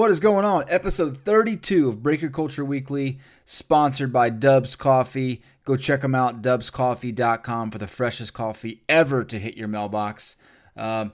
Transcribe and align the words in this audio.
What 0.00 0.10
is 0.10 0.18
going 0.18 0.46
on? 0.46 0.64
Episode 0.68 1.18
32 1.18 1.86
of 1.86 2.02
Breaker 2.02 2.30
Culture 2.30 2.64
Weekly, 2.64 3.18
sponsored 3.44 4.10
by 4.10 4.30
Dubs 4.30 4.74
Coffee. 4.74 5.42
Go 5.66 5.76
check 5.76 6.00
them 6.00 6.14
out, 6.14 6.40
dubscoffee.com, 6.40 7.70
for 7.70 7.76
the 7.76 7.86
freshest 7.86 8.32
coffee 8.32 8.82
ever 8.88 9.24
to 9.24 9.38
hit 9.38 9.58
your 9.58 9.68
mailbox. 9.68 10.36
Um, 10.74 11.12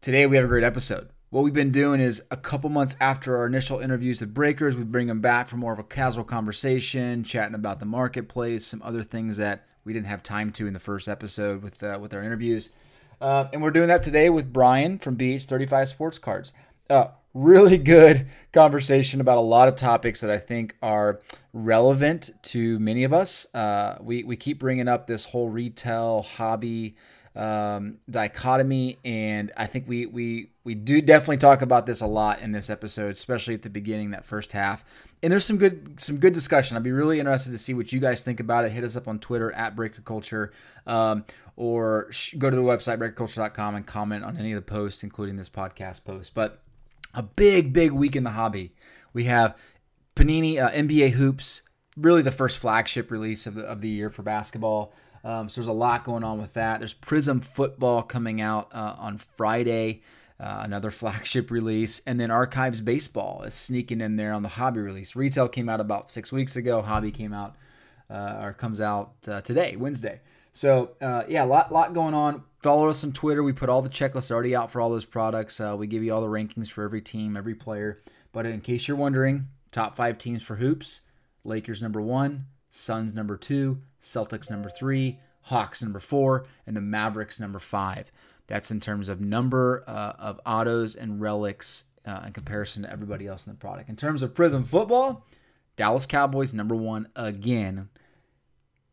today 0.00 0.26
we 0.26 0.34
have 0.34 0.46
a 0.46 0.48
great 0.48 0.64
episode. 0.64 1.10
What 1.30 1.44
we've 1.44 1.54
been 1.54 1.70
doing 1.70 2.00
is 2.00 2.24
a 2.32 2.36
couple 2.36 2.70
months 2.70 2.96
after 3.00 3.36
our 3.36 3.46
initial 3.46 3.78
interviews 3.78 4.20
with 4.20 4.34
Breakers, 4.34 4.76
we 4.76 4.82
bring 4.82 5.06
them 5.06 5.20
back 5.20 5.46
for 5.46 5.56
more 5.56 5.72
of 5.72 5.78
a 5.78 5.84
casual 5.84 6.24
conversation, 6.24 7.22
chatting 7.22 7.54
about 7.54 7.78
the 7.78 7.86
marketplace, 7.86 8.66
some 8.66 8.82
other 8.82 9.04
things 9.04 9.36
that 9.36 9.64
we 9.84 9.92
didn't 9.92 10.08
have 10.08 10.24
time 10.24 10.50
to 10.54 10.66
in 10.66 10.72
the 10.72 10.80
first 10.80 11.06
episode 11.06 11.62
with 11.62 11.80
uh, 11.84 12.00
with 12.02 12.12
our 12.12 12.24
interviews. 12.24 12.70
Uh, 13.20 13.46
and 13.52 13.62
we're 13.62 13.70
doing 13.70 13.86
that 13.86 14.02
today 14.02 14.28
with 14.28 14.52
Brian 14.52 14.98
from 14.98 15.16
BH35 15.16 15.86
Sports 15.86 16.18
Cards. 16.18 16.52
Uh, 16.90 17.06
really 17.34 17.78
good 17.78 18.28
conversation 18.52 19.20
about 19.20 19.38
a 19.38 19.42
lot 19.42 19.68
of 19.68 19.76
topics 19.76 20.20
that 20.20 20.30
I 20.30 20.38
think 20.38 20.76
are 20.80 21.20
relevant 21.52 22.30
to 22.44 22.78
many 22.78 23.04
of 23.04 23.12
us. 23.12 23.52
Uh, 23.54 23.98
we, 24.00 24.22
we 24.22 24.36
keep 24.36 24.60
bringing 24.60 24.88
up 24.88 25.06
this 25.06 25.24
whole 25.24 25.48
retail 25.48 26.22
hobby 26.22 26.96
um, 27.34 27.98
dichotomy, 28.08 28.98
and 29.04 29.50
I 29.56 29.66
think 29.66 29.88
we, 29.88 30.06
we, 30.06 30.50
we 30.62 30.76
do 30.76 31.00
definitely 31.00 31.38
talk 31.38 31.62
about 31.62 31.84
this 31.84 32.00
a 32.00 32.06
lot 32.06 32.40
in 32.40 32.52
this 32.52 32.70
episode, 32.70 33.10
especially 33.10 33.54
at 33.54 33.62
the 33.62 33.70
beginning, 33.70 34.12
that 34.12 34.24
first 34.24 34.52
half. 34.52 34.84
And 35.20 35.32
there's 35.32 35.44
some 35.44 35.58
good 35.58 36.00
some 36.00 36.18
good 36.18 36.34
discussion. 36.34 36.76
I'd 36.76 36.82
be 36.82 36.92
really 36.92 37.18
interested 37.18 37.50
to 37.50 37.58
see 37.58 37.74
what 37.74 37.92
you 37.92 37.98
guys 37.98 38.22
think 38.22 38.40
about 38.40 38.66
it. 38.66 38.72
Hit 38.72 38.84
us 38.84 38.94
up 38.94 39.08
on 39.08 39.18
Twitter 39.18 39.50
at 39.52 39.74
Breaker 39.74 40.02
Culture. 40.02 40.52
Um, 40.86 41.24
or 41.56 42.10
go 42.36 42.50
to 42.50 42.56
the 42.56 42.62
website 42.62 42.98
breakerculture.com 42.98 43.76
and 43.76 43.86
comment 43.86 44.24
on 44.24 44.36
any 44.36 44.52
of 44.52 44.56
the 44.56 44.70
posts, 44.70 45.02
including 45.02 45.36
this 45.36 45.48
podcast 45.48 46.04
post. 46.04 46.34
But 46.34 46.60
a 47.14 47.22
big, 47.22 47.72
big 47.72 47.92
week 47.92 48.16
in 48.16 48.24
the 48.24 48.30
hobby. 48.30 48.74
We 49.12 49.24
have 49.24 49.56
Panini 50.16 50.62
uh, 50.62 50.70
NBA 50.70 51.12
Hoops, 51.12 51.62
really 51.96 52.22
the 52.22 52.30
first 52.30 52.58
flagship 52.58 53.10
release 53.10 53.46
of 53.46 53.54
the, 53.54 53.62
of 53.62 53.80
the 53.80 53.88
year 53.88 54.10
for 54.10 54.22
basketball. 54.22 54.92
Um, 55.22 55.48
so 55.48 55.60
there's 55.60 55.68
a 55.68 55.72
lot 55.72 56.04
going 56.04 56.22
on 56.22 56.40
with 56.40 56.52
that. 56.54 56.80
There's 56.80 56.92
Prism 56.92 57.40
Football 57.40 58.02
coming 58.02 58.40
out 58.40 58.68
uh, 58.74 58.96
on 58.98 59.16
Friday, 59.16 60.02
uh, 60.38 60.60
another 60.62 60.90
flagship 60.92 61.50
release. 61.50 62.02
And 62.06 62.20
then 62.20 62.30
Archives 62.30 62.80
Baseball 62.80 63.42
is 63.44 63.54
sneaking 63.54 64.00
in 64.00 64.16
there 64.16 64.32
on 64.32 64.42
the 64.42 64.48
hobby 64.48 64.80
release. 64.80 65.16
Retail 65.16 65.48
came 65.48 65.68
out 65.68 65.80
about 65.80 66.12
six 66.12 66.30
weeks 66.30 66.56
ago. 66.56 66.82
Hobby 66.82 67.10
came 67.10 67.32
out 67.32 67.56
uh, 68.10 68.38
or 68.40 68.52
comes 68.52 68.80
out 68.80 69.14
uh, 69.26 69.40
today, 69.40 69.76
Wednesday. 69.76 70.20
So 70.52 70.90
uh, 71.00 71.24
yeah, 71.26 71.44
a 71.44 71.46
lot, 71.46 71.72
lot 71.72 71.94
going 71.94 72.14
on. 72.14 72.42
Follow 72.64 72.88
us 72.88 73.04
on 73.04 73.12
Twitter. 73.12 73.42
We 73.42 73.52
put 73.52 73.68
all 73.68 73.82
the 73.82 73.90
checklists 73.90 74.30
already 74.30 74.56
out 74.56 74.70
for 74.70 74.80
all 74.80 74.88
those 74.88 75.04
products. 75.04 75.60
Uh, 75.60 75.76
we 75.78 75.86
give 75.86 76.02
you 76.02 76.14
all 76.14 76.22
the 76.22 76.26
rankings 76.26 76.70
for 76.70 76.82
every 76.82 77.02
team, 77.02 77.36
every 77.36 77.54
player. 77.54 78.02
But 78.32 78.46
in 78.46 78.62
case 78.62 78.88
you're 78.88 78.96
wondering, 78.96 79.48
top 79.70 79.94
five 79.94 80.16
teams 80.16 80.42
for 80.42 80.56
hoops: 80.56 81.02
Lakers 81.44 81.82
number 81.82 82.00
one, 82.00 82.46
Suns 82.70 83.14
number 83.14 83.36
two, 83.36 83.82
Celtics 84.00 84.50
number 84.50 84.70
three, 84.70 85.18
Hawks 85.42 85.82
number 85.82 86.00
four, 86.00 86.46
and 86.66 86.74
the 86.74 86.80
Mavericks 86.80 87.38
number 87.38 87.58
five. 87.58 88.10
That's 88.46 88.70
in 88.70 88.80
terms 88.80 89.10
of 89.10 89.20
number 89.20 89.84
uh, 89.86 90.14
of 90.18 90.40
autos 90.46 90.96
and 90.96 91.20
relics 91.20 91.84
uh, 92.06 92.22
in 92.26 92.32
comparison 92.32 92.84
to 92.84 92.90
everybody 92.90 93.26
else 93.26 93.46
in 93.46 93.52
the 93.52 93.58
product. 93.58 93.90
In 93.90 93.96
terms 93.96 94.22
of 94.22 94.34
Prism 94.34 94.62
football, 94.64 95.26
Dallas 95.76 96.06
Cowboys 96.06 96.54
number 96.54 96.74
one 96.74 97.08
again. 97.14 97.90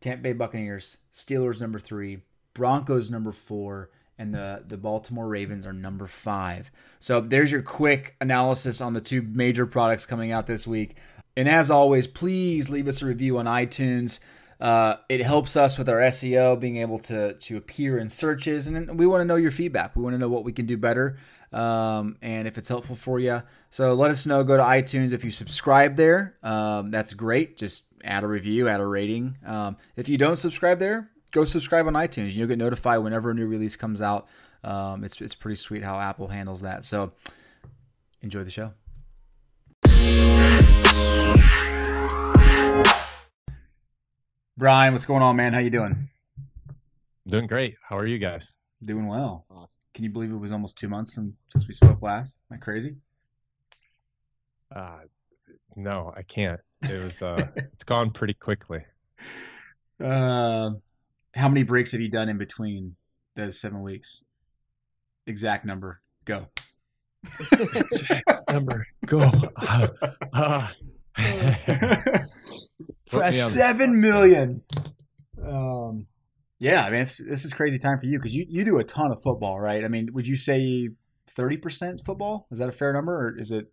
Tampa 0.02 0.24
Bay 0.24 0.32
Buccaneers, 0.34 0.98
Steelers 1.10 1.62
number 1.62 1.78
three, 1.78 2.20
Broncos 2.54 3.10
number 3.10 3.32
four, 3.32 3.90
and 4.18 4.34
the, 4.34 4.62
the 4.66 4.76
Baltimore 4.76 5.26
Ravens 5.26 5.66
are 5.66 5.72
number 5.72 6.06
five. 6.06 6.70
So 6.98 7.20
there's 7.20 7.50
your 7.50 7.62
quick 7.62 8.16
analysis 8.20 8.80
on 8.80 8.92
the 8.92 9.00
two 9.00 9.22
major 9.22 9.66
products 9.66 10.06
coming 10.06 10.32
out 10.32 10.46
this 10.46 10.66
week. 10.66 10.96
And 11.36 11.48
as 11.48 11.70
always, 11.70 12.06
please 12.06 12.68
leave 12.68 12.88
us 12.88 13.02
a 13.02 13.06
review 13.06 13.38
on 13.38 13.46
iTunes. 13.46 14.18
Uh, 14.60 14.96
it 15.08 15.20
helps 15.20 15.56
us 15.56 15.76
with 15.76 15.88
our 15.88 15.96
SEO, 15.96 16.60
being 16.60 16.76
able 16.76 17.00
to 17.00 17.34
to 17.34 17.56
appear 17.56 17.98
in 17.98 18.08
searches, 18.08 18.68
and 18.68 18.96
we 18.96 19.08
want 19.08 19.20
to 19.20 19.24
know 19.24 19.34
your 19.34 19.50
feedback. 19.50 19.96
We 19.96 20.04
want 20.04 20.14
to 20.14 20.18
know 20.18 20.28
what 20.28 20.44
we 20.44 20.52
can 20.52 20.66
do 20.66 20.76
better, 20.76 21.16
um, 21.52 22.16
and 22.22 22.46
if 22.46 22.58
it's 22.58 22.68
helpful 22.68 22.94
for 22.94 23.18
you. 23.18 23.42
So 23.70 23.94
let 23.94 24.12
us 24.12 24.24
know. 24.24 24.44
Go 24.44 24.56
to 24.56 24.62
iTunes 24.62 25.12
if 25.12 25.24
you 25.24 25.32
subscribe 25.32 25.96
there. 25.96 26.36
Um, 26.44 26.92
that's 26.92 27.12
great. 27.12 27.56
Just 27.56 27.82
add 28.04 28.22
a 28.22 28.28
review, 28.28 28.68
add 28.68 28.78
a 28.78 28.86
rating. 28.86 29.36
Um, 29.44 29.78
if 29.96 30.08
you 30.08 30.16
don't 30.16 30.36
subscribe 30.36 30.78
there, 30.78 31.10
go 31.32 31.44
subscribe 31.44 31.86
on 31.86 31.94
iTunes. 31.94 32.34
You'll 32.34 32.46
get 32.46 32.58
notified 32.58 33.00
whenever 33.00 33.30
a 33.30 33.34
new 33.34 33.46
release 33.46 33.74
comes 33.74 34.00
out. 34.00 34.28
Um, 34.62 35.02
it's 35.02 35.20
it's 35.20 35.34
pretty 35.34 35.56
sweet 35.56 35.82
how 35.82 35.98
Apple 35.98 36.28
handles 36.28 36.60
that. 36.60 36.84
So 36.84 37.12
enjoy 38.20 38.44
the 38.44 38.50
show. 38.50 38.72
Brian, 44.56 44.92
what's 44.92 45.06
going 45.06 45.22
on, 45.22 45.34
man? 45.34 45.52
How 45.52 45.58
you 45.58 45.70
doing? 45.70 46.08
Doing 47.26 47.46
great. 47.46 47.76
How 47.82 47.96
are 47.96 48.06
you 48.06 48.18
guys? 48.18 48.52
Doing 48.84 49.06
well. 49.06 49.46
Awesome. 49.50 49.78
Can 49.94 50.04
you 50.04 50.10
believe 50.10 50.30
it 50.30 50.36
was 50.36 50.52
almost 50.52 50.78
two 50.78 50.88
months 50.88 51.14
since 51.14 51.66
we 51.66 51.74
spoke 51.74 52.02
last? 52.02 52.44
Am 52.50 52.56
I 52.56 52.58
crazy? 52.58 52.96
Uh, 54.74 55.00
no, 55.74 56.12
I 56.16 56.22
can't. 56.22 56.60
It 56.82 57.02
was. 57.02 57.22
Uh, 57.22 57.48
it's 57.56 57.84
gone 57.84 58.10
pretty 58.10 58.34
quickly. 58.34 58.84
Uh, 60.00 60.70
how 61.34 61.48
many 61.48 61.62
breaks 61.62 61.92
have 61.92 62.00
you 62.00 62.10
done 62.10 62.28
in 62.28 62.38
between 62.38 62.96
those 63.36 63.60
seven 63.60 63.82
weeks? 63.82 64.24
Exact 65.26 65.64
number. 65.64 66.00
Go. 66.24 66.46
Exact 67.52 68.50
number. 68.50 68.86
Go. 69.06 69.30
Uh, 70.34 70.68
uh. 73.12 73.20
Seven 73.30 74.00
million. 74.00 74.62
Um, 75.44 76.06
yeah, 76.58 76.84
I 76.84 76.90
mean, 76.90 77.00
this 77.00 77.20
is 77.20 77.52
crazy 77.52 77.78
time 77.78 77.98
for 77.98 78.06
you 78.06 78.18
because 78.18 78.34
you, 78.34 78.46
you 78.48 78.64
do 78.64 78.78
a 78.78 78.84
ton 78.84 79.12
of 79.12 79.22
football, 79.22 79.60
right? 79.60 79.84
I 79.84 79.88
mean, 79.88 80.08
would 80.12 80.26
you 80.26 80.36
say 80.36 80.88
thirty 81.26 81.56
percent 81.56 82.00
football? 82.04 82.46
Is 82.50 82.58
that 82.60 82.68
a 82.68 82.72
fair 82.72 82.92
number, 82.92 83.14
or 83.14 83.38
is 83.38 83.50
it? 83.50 83.70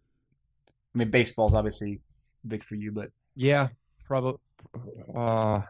I 0.94 0.98
mean, 0.98 1.10
baseball's 1.10 1.54
obviously 1.54 2.02
big 2.46 2.64
for 2.64 2.76
you, 2.76 2.92
but 2.92 3.12
yeah, 3.36 3.70
probably. 4.06 4.40
Uh, 5.16 5.62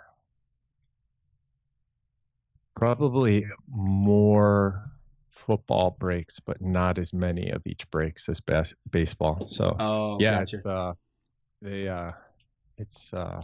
probably 2.79 3.45
more 3.69 4.89
football 5.29 5.97
breaks, 5.99 6.39
but 6.39 6.61
not 6.61 6.97
as 6.97 7.13
many 7.13 7.49
of 7.49 7.67
each 7.67 7.89
breaks 7.91 8.29
as 8.29 8.39
bas- 8.39 8.73
baseball. 8.89 9.45
So, 9.49 9.75
oh, 9.77 10.17
yeah, 10.19 10.39
gotcha. 10.39 10.55
it's 10.55 10.65
uh, 10.65 10.93
they 11.61 11.89
uh, 11.89 12.11
it's 12.77 13.13
uh, 13.13 13.41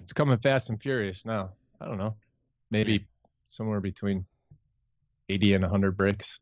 it's 0.00 0.12
coming 0.12 0.36
fast 0.38 0.68
and 0.68 0.82
furious 0.82 1.24
now. 1.24 1.50
I 1.80 1.86
don't 1.86 1.96
know, 1.98 2.16
maybe 2.72 3.06
somewhere 3.46 3.80
between 3.80 4.26
eighty 5.28 5.54
and 5.54 5.64
hundred 5.64 5.96
breaks 5.96 6.40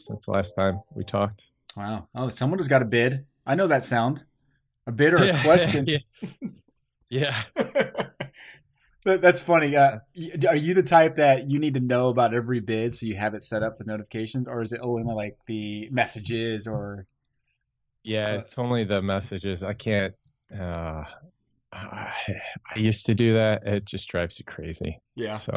since 0.00 0.24
the 0.24 0.30
last 0.30 0.54
time 0.54 0.80
we 0.94 1.04
talked. 1.04 1.42
Wow. 1.76 2.08
Oh, 2.14 2.30
someone 2.30 2.58
has 2.58 2.68
got 2.68 2.80
a 2.80 2.86
bid. 2.86 3.26
I 3.46 3.54
know 3.54 3.66
that 3.66 3.84
sound. 3.84 4.24
A 4.86 4.92
bid 4.92 5.12
or 5.12 5.24
a 5.24 5.40
question. 5.42 5.86
yeah. 7.10 7.42
yeah. 7.56 7.82
That's 9.04 9.40
funny. 9.40 9.76
Uh, 9.76 9.98
are 10.48 10.56
you 10.56 10.74
the 10.74 10.82
type 10.82 11.16
that 11.16 11.50
you 11.50 11.58
need 11.58 11.74
to 11.74 11.80
know 11.80 12.08
about 12.08 12.34
every 12.34 12.60
bid 12.60 12.94
so 12.94 13.06
you 13.06 13.16
have 13.16 13.34
it 13.34 13.42
set 13.42 13.62
up 13.62 13.78
with 13.78 13.88
notifications, 13.88 14.46
or 14.46 14.62
is 14.62 14.72
it 14.72 14.80
only 14.80 15.02
like 15.02 15.36
the 15.46 15.88
messages 15.90 16.68
or? 16.68 17.06
Yeah, 18.04 18.34
it's 18.34 18.58
only 18.58 18.84
the 18.84 19.02
messages. 19.02 19.62
I 19.62 19.74
can't. 19.74 20.14
Uh, 20.52 21.04
I, 21.72 22.12
I 22.74 22.78
used 22.78 23.06
to 23.06 23.14
do 23.14 23.34
that. 23.34 23.66
It 23.66 23.84
just 23.84 24.08
drives 24.08 24.38
you 24.38 24.44
crazy. 24.44 25.00
Yeah. 25.16 25.36
So, 25.36 25.56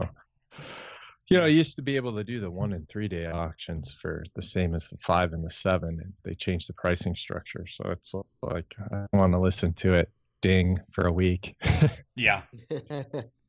you 1.28 1.38
know, 1.38 1.44
I 1.44 1.50
used 1.50 1.76
to 1.76 1.82
be 1.82 1.98
able 1.98 2.16
to 2.16 2.24
do 2.24 2.40
the 2.40 2.50
one 2.50 2.74
and 2.74 2.88
three 2.88 3.08
day 3.08 3.28
auctions 3.28 3.96
for 4.02 4.24
the 4.36 4.42
same 4.42 4.74
as 4.74 4.88
the 4.90 4.98
five 4.98 5.34
and 5.34 5.44
the 5.44 5.52
seven, 5.52 6.00
and 6.02 6.14
they 6.24 6.34
changed 6.34 6.70
the 6.70 6.74
pricing 6.74 7.16
structure. 7.16 7.66
So 7.68 7.90
it's 7.92 8.14
like 8.42 8.74
I 8.92 9.06
want 9.14 9.34
to 9.34 9.40
listen 9.40 9.74
to 9.74 9.94
it 9.94 10.10
ding 10.42 10.80
for 10.92 11.08
a 11.08 11.12
week. 11.12 11.56
yeah. 12.16 12.42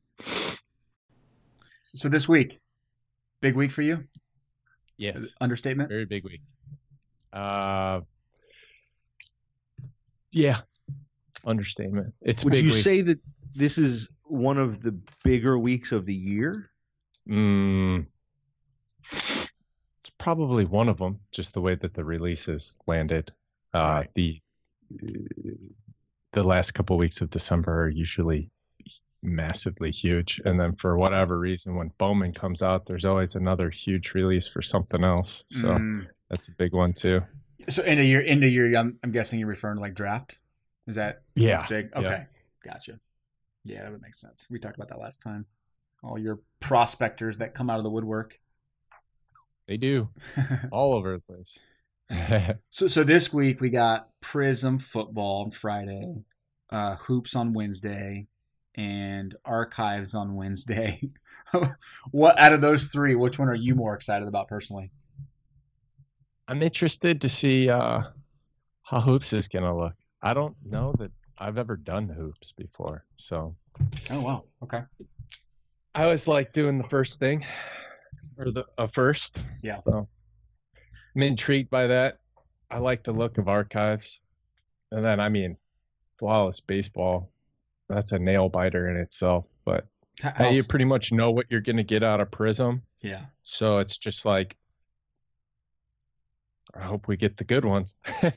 so 1.83 2.09
this 2.09 2.27
week, 2.27 2.59
big 3.41 3.55
week 3.55 3.71
for 3.71 3.81
you? 3.81 4.03
Yes. 4.97 5.21
Understatement? 5.39 5.89
Very 5.89 6.05
big 6.05 6.23
week. 6.23 6.41
Uh, 7.33 8.01
yeah. 10.31 10.61
Understatement. 11.45 12.13
It's 12.21 12.43
Would 12.43 12.51
big 12.51 12.65
you 12.65 12.71
week. 12.71 12.81
say 12.83 13.01
that 13.01 13.19
this 13.53 13.77
is 13.77 14.09
one 14.23 14.57
of 14.57 14.81
the 14.81 14.97
bigger 15.23 15.57
weeks 15.57 15.91
of 15.91 16.05
the 16.05 16.13
year? 16.13 16.69
Mm, 17.29 18.07
it's 19.11 19.49
probably 20.17 20.65
one 20.65 20.89
of 20.89 20.97
them. 20.97 21.19
Just 21.31 21.53
the 21.53 21.61
way 21.61 21.75
that 21.75 21.93
the 21.93 22.03
releases 22.03 22.77
landed. 22.87 23.31
Uh, 23.73 24.03
Right. 24.05 24.09
The 24.15 24.41
the 26.31 26.43
last 26.43 26.71
couple 26.71 26.97
weeks 26.97 27.19
of 27.21 27.29
December 27.29 27.83
are 27.83 27.89
usually 27.89 28.49
massively 29.23 29.91
huge, 29.91 30.41
and 30.45 30.59
then 30.59 30.75
for 30.75 30.97
whatever 30.97 31.39
reason, 31.39 31.75
when 31.75 31.91
Bowman 31.97 32.33
comes 32.33 32.61
out, 32.61 32.85
there's 32.85 33.05
always 33.05 33.35
another 33.35 33.69
huge 33.69 34.13
release 34.13 34.47
for 34.47 34.61
something 34.61 35.03
else. 35.03 35.43
So 35.51 35.69
Mm. 35.69 36.07
that's 36.29 36.47
a 36.47 36.51
big 36.51 36.73
one 36.73 36.93
too. 36.93 37.21
So 37.69 37.83
end 37.83 37.99
of 37.99 38.05
year, 38.05 38.21
end 38.25 38.43
of 38.43 38.51
year. 38.51 38.73
I'm, 38.77 38.97
I'm 39.03 39.11
guessing 39.11 39.39
you're 39.39 39.47
referring 39.49 39.75
to 39.77 39.81
like 39.81 39.93
draft. 39.95 40.37
Is 40.87 40.95
that 40.95 41.23
Yeah. 41.35 41.57
that's 41.57 41.69
big? 41.69 41.89
yeah. 41.93 41.99
Okay, 41.99 42.25
gotcha. 42.63 42.99
Yeah, 43.65 43.83
that 43.83 43.91
would 43.91 44.01
make 44.01 44.15
sense. 44.15 44.47
We 44.49 44.59
talked 44.59 44.75
about 44.77 44.87
that 44.89 44.99
last 44.99 45.21
time. 45.21 45.45
All 46.03 46.17
your 46.17 46.39
prospectors 46.61 47.39
that 47.39 47.53
come 47.55 47.69
out 47.69 47.77
of 47.79 47.83
the 47.83 47.89
woodwork. 47.89 48.39
They 49.67 49.75
do 49.77 50.09
all 50.71 50.93
over 50.93 51.13
the 51.13 51.19
place. 51.19 51.57
So, 52.69 52.87
so 52.87 53.03
this 53.03 53.33
week 53.33 53.59
we 53.59 53.69
got 53.69 54.07
Prism 54.21 54.79
football 54.79 55.43
on 55.43 55.51
Friday, 55.51 56.23
uh, 56.71 56.95
hoops 56.95 57.35
on 57.35 57.51
Wednesday, 57.51 58.27
and 58.77 59.35
archives 59.43 60.13
on 60.13 60.35
Wednesday. 60.35 61.01
what 62.11 62.37
out 62.39 62.53
of 62.53 62.61
those 62.61 62.85
three? 62.87 63.15
Which 63.15 63.39
one 63.39 63.49
are 63.49 63.55
you 63.55 63.75
more 63.75 63.95
excited 63.95 64.27
about 64.27 64.47
personally? 64.47 64.91
I'm 66.47 66.61
interested 66.61 67.19
to 67.21 67.29
see 67.29 67.69
uh, 67.69 68.03
how 68.83 69.01
hoops 69.01 69.33
is 69.33 69.47
gonna 69.47 69.75
look. 69.75 69.95
I 70.21 70.33
don't 70.33 70.55
know 70.63 70.93
that 70.99 71.11
I've 71.37 71.57
ever 71.57 71.75
done 71.75 72.07
hoops 72.07 72.53
before, 72.53 73.03
so 73.17 73.55
Oh 74.09 74.21
wow, 74.21 74.43
okay, 74.63 74.83
I 75.93 76.03
always 76.03 76.27
like 76.27 76.53
doing 76.53 76.77
the 76.77 76.87
first 76.87 77.19
thing 77.19 77.45
or 78.37 78.51
the 78.51 78.65
uh, 78.77 78.87
first. 78.87 79.43
Yeah. 79.61 79.75
So 79.75 80.07
I'm 81.15 81.21
intrigued 81.23 81.69
by 81.69 81.87
that. 81.87 82.19
I 82.69 82.77
like 82.77 83.03
the 83.03 83.11
look 83.11 83.37
of 83.37 83.47
archives, 83.47 84.21
and 84.91 85.03
then 85.03 85.19
I 85.19 85.29
mean, 85.29 85.57
flawless 86.17 86.59
baseball. 86.59 87.31
That's 87.89 88.11
a 88.11 88.19
nail 88.19 88.49
biter 88.49 88.89
in 88.89 88.97
itself, 88.97 89.45
but 89.65 89.87
How- 90.21 90.31
hey, 90.31 90.55
you 90.55 90.63
pretty 90.63 90.85
much 90.85 91.11
know 91.11 91.31
what 91.31 91.45
you're 91.49 91.61
gonna 91.61 91.83
get 91.83 92.03
out 92.03 92.21
of 92.21 92.31
Prism. 92.31 92.81
yeah. 93.01 93.25
So 93.43 93.77
it's 93.77 93.97
just 93.97 94.25
like, 94.25 94.57
I 96.75 96.81
hope 96.83 97.07
we 97.07 97.17
get 97.17 97.37
the 97.37 97.43
good 97.45 97.65
ones. 97.65 97.95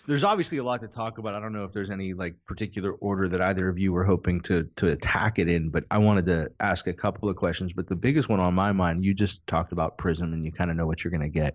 So 0.00 0.06
there's 0.08 0.24
obviously 0.24 0.56
a 0.56 0.64
lot 0.64 0.80
to 0.80 0.88
talk 0.88 1.18
about. 1.18 1.34
I 1.34 1.40
don't 1.40 1.52
know 1.52 1.64
if 1.64 1.74
there's 1.74 1.90
any 1.90 2.14
like 2.14 2.34
particular 2.46 2.92
order 2.92 3.28
that 3.28 3.42
either 3.42 3.68
of 3.68 3.78
you 3.78 3.92
were 3.92 4.02
hoping 4.02 4.40
to 4.42 4.66
to 4.76 4.92
attack 4.92 5.38
it 5.38 5.46
in, 5.46 5.68
but 5.68 5.84
I 5.90 5.98
wanted 5.98 6.24
to 6.24 6.50
ask 6.58 6.86
a 6.86 6.94
couple 6.94 7.28
of 7.28 7.36
questions. 7.36 7.74
But 7.74 7.86
the 7.86 7.96
biggest 7.96 8.30
one 8.30 8.40
on 8.40 8.54
my 8.54 8.72
mind, 8.72 9.04
you 9.04 9.12
just 9.12 9.46
talked 9.46 9.72
about 9.72 9.98
Prism, 9.98 10.32
and 10.32 10.42
you 10.42 10.52
kind 10.52 10.70
of 10.70 10.78
know 10.78 10.86
what 10.86 11.04
you're 11.04 11.10
going 11.10 11.20
to 11.20 11.28
get. 11.28 11.54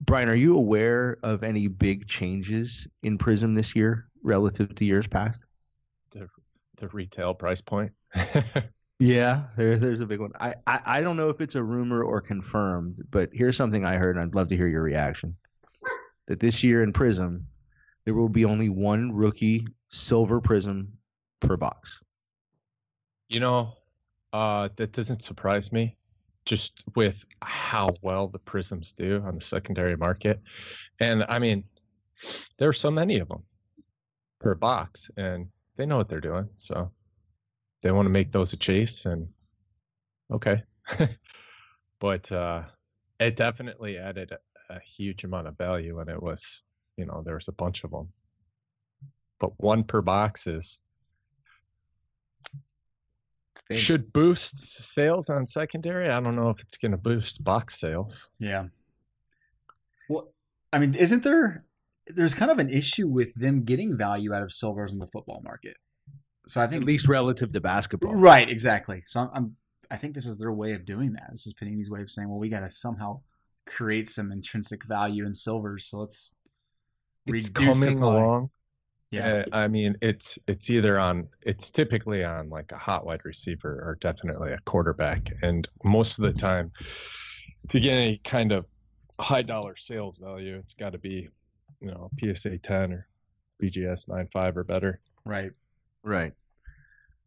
Brian, 0.00 0.30
are 0.30 0.34
you 0.34 0.56
aware 0.56 1.18
of 1.22 1.42
any 1.42 1.68
big 1.68 2.06
changes 2.08 2.88
in 3.02 3.18
Prism 3.18 3.54
this 3.54 3.76
year 3.76 4.06
relative 4.22 4.74
to 4.76 4.86
years 4.86 5.06
past? 5.06 5.44
The 6.12 6.88
retail 6.88 7.34
price 7.34 7.60
point. 7.60 7.92
Yeah, 8.98 9.48
there, 9.56 9.78
there's 9.78 10.00
a 10.00 10.06
big 10.06 10.20
one. 10.20 10.32
I, 10.40 10.54
I 10.66 10.80
I 10.86 11.00
don't 11.02 11.16
know 11.16 11.28
if 11.28 11.40
it's 11.42 11.54
a 11.54 11.62
rumor 11.62 12.02
or 12.02 12.20
confirmed, 12.22 13.04
but 13.10 13.28
here's 13.32 13.56
something 13.56 13.84
I 13.84 13.96
heard, 13.96 14.16
and 14.16 14.24
I'd 14.24 14.34
love 14.34 14.48
to 14.48 14.56
hear 14.56 14.68
your 14.68 14.82
reaction. 14.82 15.36
That 16.26 16.40
this 16.40 16.64
year 16.64 16.82
in 16.82 16.92
Prism, 16.92 17.46
there 18.04 18.14
will 18.14 18.28
be 18.30 18.44
only 18.46 18.68
one 18.70 19.12
rookie 19.12 19.66
silver 19.90 20.40
Prism 20.40 20.98
per 21.40 21.56
box. 21.58 22.00
you 23.28 23.40
know, 23.40 23.74
uh, 24.32 24.68
that 24.76 24.92
doesn't 24.92 25.22
surprise 25.22 25.72
me, 25.72 25.96
just 26.44 26.82
with 26.94 27.24
how 27.42 27.90
well 28.02 28.28
the 28.28 28.38
prisms 28.38 28.92
do 28.92 29.22
on 29.26 29.34
the 29.36 29.40
secondary 29.40 29.96
market, 29.96 30.40
and 31.00 31.24
I 31.28 31.38
mean, 31.38 31.64
there 32.58 32.68
are 32.68 32.72
so 32.74 32.90
many 32.90 33.18
of 33.18 33.28
them 33.28 33.42
per 34.40 34.54
box, 34.54 35.10
and 35.16 35.48
they 35.76 35.86
know 35.86 35.96
what 35.96 36.08
they're 36.08 36.20
doing, 36.20 36.48
so 36.56 36.90
they 37.82 37.90
want 37.90 38.06
to 38.06 38.10
make 38.10 38.32
those 38.32 38.52
a 38.52 38.56
chase, 38.56 39.06
and 39.06 39.28
okay, 40.32 40.62
but 42.00 42.30
uh, 42.32 42.62
it 43.20 43.36
definitely 43.36 43.98
added 43.98 44.32
a, 44.70 44.80
huge 44.80 45.24
amount 45.24 45.46
of 45.46 45.56
value, 45.56 46.00
and 46.00 46.10
it 46.10 46.20
was, 46.20 46.62
you 46.96 47.06
know, 47.06 47.22
there 47.24 47.36
was 47.36 47.48
a 47.48 47.52
bunch 47.52 47.84
of 47.84 47.90
them, 47.92 48.08
but 49.38 49.52
one 49.58 49.84
per 49.84 50.02
box 50.02 50.46
is 50.46 50.82
Thank- 53.68 53.80
should 53.80 54.12
boost 54.12 54.58
sales 54.92 55.30
on 55.30 55.46
secondary. 55.46 56.08
I 56.10 56.20
don't 56.20 56.36
know 56.36 56.50
if 56.50 56.60
it's 56.60 56.76
going 56.76 56.92
to 56.92 56.98
boost 56.98 57.42
box 57.42 57.78
sales. 57.80 58.28
Yeah. 58.38 58.66
Well, 60.08 60.32
I 60.72 60.78
mean, 60.78 60.94
isn't 60.94 61.22
there? 61.22 61.64
There's 62.08 62.34
kind 62.34 62.50
of 62.50 62.58
an 62.58 62.70
issue 62.70 63.08
with 63.08 63.34
them 63.34 63.64
getting 63.64 63.96
value 63.96 64.32
out 64.32 64.42
of 64.42 64.52
silvers 64.52 64.92
in 64.92 64.98
the 64.98 65.06
football 65.06 65.40
market. 65.44 65.76
So 66.48 66.60
I 66.60 66.64
think 66.66 66.74
At 66.74 66.78
think, 66.80 66.88
least 66.88 67.08
relative 67.08 67.52
to 67.52 67.60
basketball. 67.60 68.14
right, 68.14 68.48
exactly. 68.48 69.02
So 69.06 69.20
I'm, 69.20 69.30
I'm, 69.34 69.56
I 69.90 69.96
think 69.96 70.14
this 70.14 70.26
is 70.26 70.38
their 70.38 70.52
way 70.52 70.72
of 70.72 70.84
doing 70.84 71.12
that. 71.14 71.28
This 71.30 71.46
is 71.46 71.54
Panini's 71.54 71.90
way 71.90 72.02
of 72.02 72.10
saying, 72.10 72.28
well, 72.28 72.38
we 72.38 72.48
got 72.48 72.60
to 72.60 72.70
somehow 72.70 73.20
create 73.66 74.08
some 74.08 74.30
intrinsic 74.30 74.84
value 74.84 75.26
in 75.26 75.32
silvers. 75.32 75.86
So 75.86 75.98
let's 75.98 76.36
It's 77.26 77.48
reduce 77.48 77.80
coming 77.80 77.96
supply. 77.96 78.14
along. 78.14 78.50
Yeah. 79.10 79.44
Uh, 79.52 79.56
I 79.56 79.68
mean, 79.68 79.96
it's 80.02 80.38
it's 80.48 80.68
either 80.70 80.98
on 80.98 81.28
it's 81.42 81.70
typically 81.70 82.24
on 82.24 82.50
like 82.50 82.72
a 82.72 82.76
hot 82.78 83.06
wide 83.06 83.24
receiver 83.24 83.70
or 83.70 83.96
definitely 84.00 84.52
a 84.52 84.58
quarterback, 84.66 85.30
and 85.42 85.68
most 85.84 86.18
of 86.18 86.24
the 86.24 86.32
time, 86.32 86.72
to 87.68 87.78
get 87.80 87.94
any 87.94 88.20
kind 88.24 88.50
of 88.52 88.66
high 89.20 89.42
dollar 89.42 89.76
sales 89.76 90.18
value, 90.18 90.56
it's 90.56 90.74
got 90.74 90.90
to 90.90 90.98
be, 90.98 91.28
you 91.80 91.88
know, 91.88 92.10
PSA 92.20 92.58
10 92.58 92.92
or 92.92 93.06
BGS 93.62 94.08
9.5 94.08 94.56
or 94.56 94.64
better. 94.64 95.00
Right. 95.24 95.50
Right. 96.02 96.32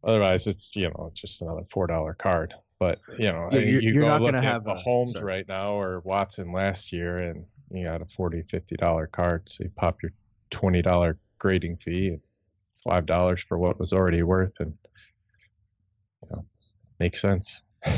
Otherwise, 0.02 0.46
it's 0.46 0.70
you 0.74 0.88
know 0.88 1.10
just 1.14 1.42
another 1.42 1.64
four 1.70 1.86
dollar 1.86 2.14
card. 2.14 2.54
But 2.78 2.98
you 3.18 3.30
know, 3.30 3.48
Yeah, 3.52 3.58
you're- 3.58 3.84
you 3.84 3.92
you're 3.92 4.02
go 4.04 4.08
not 4.08 4.22
look 4.22 4.28
gonna 4.32 4.38
at 4.38 4.44
have 4.52 4.64
the 4.64 4.70
a- 4.72 4.76
Holmes 4.76 5.12
sorry. 5.12 5.24
right 5.26 5.48
now 5.48 5.74
or 5.74 6.00
Watson 6.00 6.52
last 6.52 6.90
year, 6.92 7.18
and 7.18 7.44
you 7.70 7.84
got 7.84 8.00
a 8.00 8.06
40 8.06 8.42
50 8.42 8.76
dollar 8.76 9.06
card. 9.06 9.46
So 9.50 9.64
you 9.64 9.70
pop 9.76 10.02
your 10.02 10.12
twenty 10.48 10.80
dollar 10.80 11.18
grading 11.38 11.76
fee, 11.76 12.08
and 12.08 12.20
five 12.82 13.04
dollars 13.04 13.42
for 13.42 13.58
what 13.58 13.78
was 13.78 13.92
already 13.92 14.22
worth, 14.22 14.54
and 14.60 14.72
you 16.22 16.28
know, 16.30 16.44
makes 16.98 17.20
sense. 17.20 17.62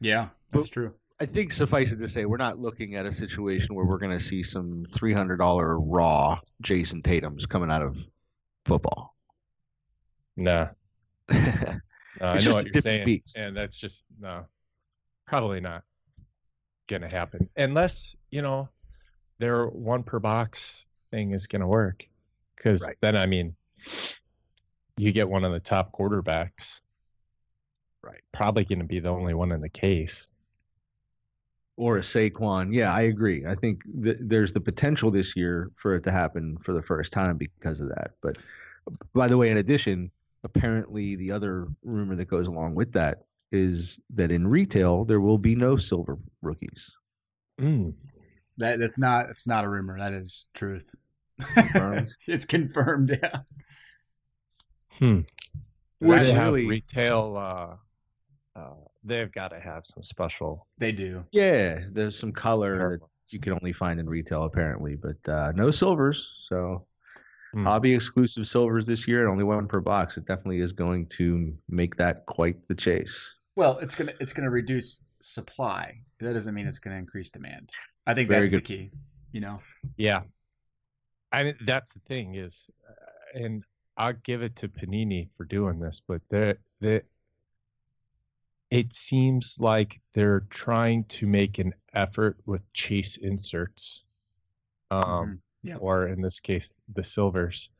Yeah, 0.00 0.28
that's 0.50 0.68
true. 0.68 0.92
I 1.20 1.26
think 1.26 1.52
suffice 1.52 1.92
it 1.92 1.96
to 1.98 2.08
say, 2.08 2.24
we're 2.24 2.36
not 2.38 2.58
looking 2.58 2.96
at 2.96 3.06
a 3.06 3.12
situation 3.12 3.74
where 3.74 3.84
we're 3.84 3.98
going 3.98 4.16
to 4.16 4.24
see 4.24 4.42
some 4.42 4.84
three 4.90 5.12
hundred 5.12 5.36
dollar 5.36 5.78
raw 5.78 6.36
Jayson 6.62 7.02
Tatum's 7.02 7.46
coming 7.46 7.70
out 7.70 7.82
of 7.82 7.98
football. 8.64 9.14
nah, 10.36 10.68
no, 11.30 11.78
I 12.20 12.40
know 12.40 12.54
what 12.54 12.66
you're 12.66 12.82
saying, 12.82 13.04
beast. 13.04 13.36
and 13.36 13.56
that's 13.56 13.78
just 13.78 14.04
no, 14.20 14.44
probably 15.26 15.60
not 15.60 15.84
gonna 16.86 17.08
happen 17.10 17.48
unless 17.56 18.14
you 18.30 18.42
know 18.42 18.68
their 19.38 19.66
one 19.66 20.02
per 20.02 20.18
box 20.18 20.84
thing 21.10 21.32
is 21.32 21.46
gonna 21.46 21.66
work. 21.66 22.06
Because 22.56 22.82
Right. 22.86 22.96
then, 23.00 23.16
I 23.16 23.26
mean, 23.26 23.56
you 24.96 25.12
get 25.12 25.28
one 25.28 25.44
of 25.44 25.52
the 25.52 25.60
top 25.60 25.92
quarterbacks, 25.92 26.80
Right. 28.02 28.20
Probably 28.32 28.64
gonna 28.64 28.84
be 28.84 29.00
the 29.00 29.08
only 29.08 29.32
one 29.34 29.50
in 29.52 29.60
the 29.60 29.68
case. 29.68 30.26
Or 31.76 31.98
a 31.98 32.00
Saquon. 32.00 32.72
Yeah, 32.72 32.92
I 32.94 33.02
agree. 33.02 33.44
I 33.46 33.54
think 33.54 33.82
th- 34.02 34.18
there's 34.20 34.52
the 34.52 34.60
potential 34.60 35.10
this 35.10 35.34
year 35.36 35.70
for 35.76 35.94
it 35.96 36.04
to 36.04 36.10
happen 36.12 36.56
for 36.62 36.72
the 36.72 36.82
first 36.82 37.12
time 37.12 37.36
because 37.36 37.80
of 37.80 37.88
that. 37.88 38.12
But 38.22 38.38
by 39.12 39.28
the 39.28 39.36
way, 39.36 39.50
in 39.50 39.56
addition, 39.56 40.10
apparently 40.44 41.16
the 41.16 41.32
other 41.32 41.66
rumor 41.82 42.14
that 42.16 42.26
goes 42.26 42.46
along 42.46 42.74
with 42.74 42.92
that 42.92 43.24
is 43.50 44.02
that 44.14 44.30
in 44.30 44.46
retail 44.46 45.04
there 45.04 45.20
will 45.20 45.38
be 45.38 45.54
no 45.54 45.76
silver 45.76 46.18
rookies. 46.42 46.96
Mm. 47.60 47.94
That 48.58 48.78
that's 48.78 48.98
not 48.98 49.30
it's 49.30 49.46
not 49.46 49.64
a 49.64 49.68
rumor. 49.68 49.98
That 49.98 50.12
is 50.12 50.46
truth. 50.54 50.94
Confirmed? 51.54 52.12
it's 52.28 52.44
confirmed. 52.44 53.18
Yeah. 53.20 53.38
Hmm. 54.98 55.20
Which 55.98 56.30
really- 56.30 56.66
retail. 56.66 57.36
Uh, 57.36 58.58
uh, 58.58 58.74
they've 59.04 59.30
got 59.32 59.48
to 59.48 59.60
have 59.60 59.84
some 59.84 60.02
special. 60.02 60.66
They 60.78 60.92
do. 60.92 61.24
Yeah, 61.32 61.80
there's 61.92 62.18
some 62.18 62.32
color 62.32 62.98
that 62.98 63.06
you 63.32 63.38
can 63.38 63.52
only 63.52 63.72
find 63.72 64.00
in 64.00 64.08
retail 64.08 64.44
apparently, 64.44 64.96
but 64.96 65.28
uh, 65.32 65.52
no 65.54 65.70
silvers. 65.70 66.32
So 66.48 66.86
Hmm. 67.52 67.64
hobby 67.66 67.94
exclusive 67.94 68.48
silvers 68.48 68.84
this 68.84 69.06
year 69.06 69.20
and 69.20 69.30
only 69.30 69.44
one 69.44 69.68
per 69.68 69.78
box. 69.80 70.16
It 70.16 70.26
definitely 70.26 70.58
is 70.58 70.72
going 70.72 71.06
to 71.10 71.56
make 71.68 71.94
that 71.98 72.26
quite 72.26 72.56
the 72.66 72.74
chase. 72.74 73.32
Well, 73.54 73.78
it's 73.78 73.94
gonna 73.94 74.12
it's 74.18 74.32
gonna 74.32 74.50
reduce 74.50 75.04
supply. 75.22 76.00
That 76.18 76.32
doesn't 76.32 76.52
mean 76.52 76.66
it's 76.66 76.80
gonna 76.80 76.96
increase 76.96 77.30
demand. 77.30 77.70
I 78.08 78.14
think 78.14 78.28
Very 78.28 78.40
that's 78.40 78.50
good. 78.50 78.64
the 78.64 78.66
key. 78.66 78.90
You 79.30 79.40
know. 79.42 79.60
Yeah, 79.96 80.22
I 81.30 81.44
mean 81.44 81.54
that's 81.64 81.92
the 81.92 82.00
thing 82.00 82.34
is, 82.34 82.68
uh, 82.90 83.38
and 83.44 83.62
I'll 83.96 84.14
give 84.24 84.42
it 84.42 84.56
to 84.56 84.68
Panini 84.68 85.28
for 85.36 85.44
doing 85.44 85.78
this, 85.78 86.02
but 86.08 86.22
they 86.30 86.54
they 86.80 87.02
it 88.74 88.92
seems 88.92 89.56
like 89.60 90.00
they're 90.14 90.40
trying 90.50 91.04
to 91.04 91.28
make 91.28 91.60
an 91.60 91.72
effort 91.92 92.36
with 92.44 92.60
chase 92.72 93.16
inserts, 93.18 94.02
um, 94.90 95.04
Mhm. 95.04 95.38
Yep. 95.62 95.78
or 95.80 96.08
in 96.08 96.20
this 96.20 96.40
case 96.40 96.82
the 96.92 97.04
silvers, 97.04 97.70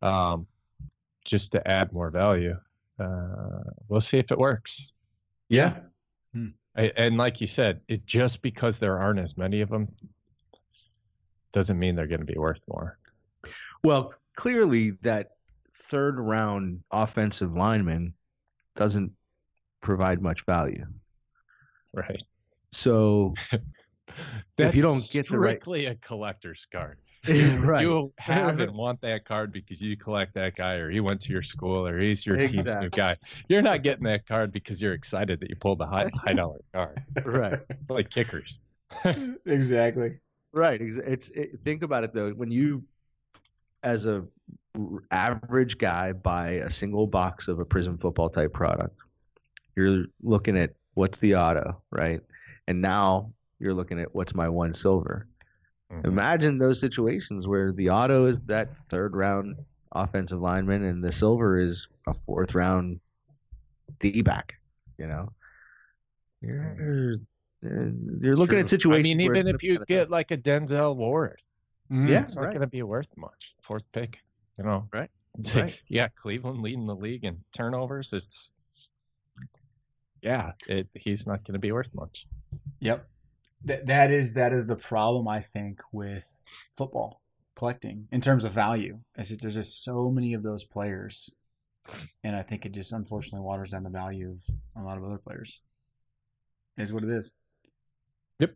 um, 0.00 0.46
just 1.24 1.50
to 1.52 1.68
add 1.68 1.92
more 1.92 2.08
value. 2.08 2.56
Uh, 3.00 3.64
we'll 3.88 4.00
see 4.00 4.18
if 4.18 4.30
it 4.30 4.38
works. 4.38 4.92
Yeah. 5.48 5.80
I, 6.76 6.92
and 6.96 7.16
like 7.16 7.40
you 7.40 7.46
said, 7.46 7.80
it 7.88 8.04
just 8.06 8.42
because 8.42 8.78
there 8.80 8.98
aren't 8.98 9.20
as 9.20 9.36
many 9.36 9.60
of 9.60 9.68
them 9.70 9.86
doesn't 11.52 11.78
mean 11.78 11.94
they're 11.94 12.08
going 12.08 12.26
to 12.26 12.32
be 12.32 12.38
worth 12.38 12.60
more. 12.68 12.98
Well, 13.84 14.12
clearly 14.34 14.90
that 15.02 15.36
third 15.72 16.18
round 16.18 16.82
offensive 16.90 17.54
lineman 17.54 18.14
doesn't 18.74 19.12
provide 19.84 20.20
much 20.20 20.44
value. 20.44 20.84
Right. 21.92 22.22
So 22.72 23.34
That's 24.56 24.74
you 24.74 24.82
don't 24.82 25.08
get 25.12 25.28
the 25.28 25.38
right- 25.38 25.50
strictly 25.50 25.86
a 25.86 25.94
collector's 25.96 26.66
card. 26.72 26.98
right. 27.28 27.82
You 27.82 28.12
have 28.18 28.60
and 28.60 28.74
want 28.74 29.00
that 29.00 29.24
card 29.24 29.52
because 29.52 29.80
you 29.80 29.96
collect 29.96 30.34
that 30.34 30.56
guy, 30.56 30.74
or 30.74 30.90
he 30.90 31.00
went 31.00 31.20
to 31.22 31.32
your 31.32 31.42
school, 31.42 31.86
or 31.86 31.98
he's 31.98 32.26
your 32.26 32.36
team's 32.36 32.66
new 32.66 32.90
guy. 32.90 33.16
You're 33.48 33.62
not 33.62 33.82
getting 33.82 34.04
that 34.04 34.26
card 34.26 34.52
because 34.52 34.82
you're 34.82 34.92
excited 34.92 35.40
that 35.40 35.48
you 35.48 35.56
pulled 35.56 35.80
a 35.80 35.86
high 35.86 36.10
high 36.14 36.34
dollar 36.34 36.60
card, 36.74 37.02
right. 37.24 37.60
like 37.88 38.10
kickers. 38.10 38.60
exactly. 39.46 40.18
Right. 40.52 40.80
It's 40.80 41.30
it, 41.30 41.60
think 41.64 41.82
about 41.82 42.04
it 42.04 42.12
though. 42.12 42.30
When 42.30 42.50
you, 42.50 42.84
as 43.82 44.04
a 44.04 44.24
r- 44.78 45.02
average 45.10 45.78
guy, 45.78 46.12
buy 46.12 46.50
a 46.50 46.70
single 46.70 47.06
box 47.06 47.48
of 47.48 47.58
a 47.58 47.64
Prism 47.64 47.96
football 47.96 48.28
type 48.28 48.52
product, 48.52 48.98
you're 49.76 50.06
looking 50.22 50.56
at 50.56 50.70
what's 50.94 51.18
the 51.18 51.36
auto, 51.36 51.82
right? 51.90 52.20
And 52.66 52.80
now 52.80 53.32
you're 53.58 53.74
looking 53.74 54.00
at 54.00 54.14
what's 54.14 54.34
my 54.34 54.48
one 54.48 54.72
silver. 54.72 55.26
Mhm. 55.92 56.06
Imagine 56.06 56.58
those 56.58 56.80
situations 56.80 57.46
where 57.46 57.72
the 57.72 57.90
auto 57.90 58.26
is 58.26 58.40
that 58.42 58.70
third 58.88 59.14
round 59.14 59.56
offensive 59.92 60.40
lineman 60.40 60.82
and 60.82 61.02
the 61.02 61.12
silver 61.12 61.58
is 61.58 61.88
a 62.06 62.14
fourth 62.26 62.54
round 62.54 63.00
D 64.00 64.22
back. 64.22 64.54
You 64.98 65.06
know, 65.06 65.32
mm-hmm. 66.44 66.80
you're 66.82 67.14
uh, 67.64 67.90
you're 68.20 68.36
looking 68.36 68.54
True. 68.54 68.60
at 68.60 68.68
situations. 68.68 69.06
I 69.06 69.08
mean, 69.08 69.20
even 69.20 69.48
if 69.48 69.62
you 69.62 69.84
get 69.86 70.10
like 70.10 70.30
a 70.30 70.36
Denzel 70.36 70.96
Ward, 70.96 71.40
mm-hmm. 71.90 72.06
Yeah, 72.08 72.22
it's 72.22 72.36
not 72.36 72.42
right. 72.42 72.50
going 72.50 72.60
to 72.60 72.66
be 72.66 72.82
worth 72.82 73.08
much. 73.16 73.54
Fourth 73.62 73.84
pick, 73.92 74.20
you 74.58 74.64
know. 74.64 74.88
Right. 74.92 75.10
Right. 75.54 75.80
yeah, 75.88 76.08
Cleveland 76.14 76.60
leading 76.60 76.86
the 76.86 76.94
league 76.94 77.24
in 77.24 77.42
turnovers. 77.52 78.12
It's 78.12 78.52
yeah, 80.24 80.52
it, 80.66 80.88
he's 80.94 81.26
not 81.26 81.44
going 81.44 81.52
to 81.52 81.58
be 81.60 81.70
worth 81.70 81.90
much. 81.94 82.26
Yep. 82.80 83.06
That 83.66 83.86
that 83.86 84.10
is 84.10 84.32
that 84.34 84.52
is 84.52 84.66
the 84.66 84.76
problem 84.76 85.28
I 85.28 85.40
think 85.40 85.80
with 85.92 86.26
football 86.76 87.20
collecting 87.56 88.08
in 88.10 88.20
terms 88.20 88.42
of 88.44 88.52
value. 88.52 88.98
Is 89.16 89.28
that 89.28 89.40
there's 89.40 89.54
just 89.54 89.84
so 89.84 90.10
many 90.10 90.34
of 90.34 90.42
those 90.42 90.64
players, 90.64 91.30
and 92.22 92.34
I 92.34 92.42
think 92.42 92.66
it 92.66 92.72
just 92.72 92.92
unfortunately 92.92 93.40
waters 93.44 93.70
down 93.70 93.84
the 93.84 93.90
value 93.90 94.38
of 94.76 94.82
a 94.82 94.84
lot 94.84 94.98
of 94.98 95.04
other 95.04 95.18
players. 95.18 95.60
Is 96.76 96.92
what 96.92 97.04
it 97.04 97.10
is. 97.10 97.36
Yep. 98.40 98.54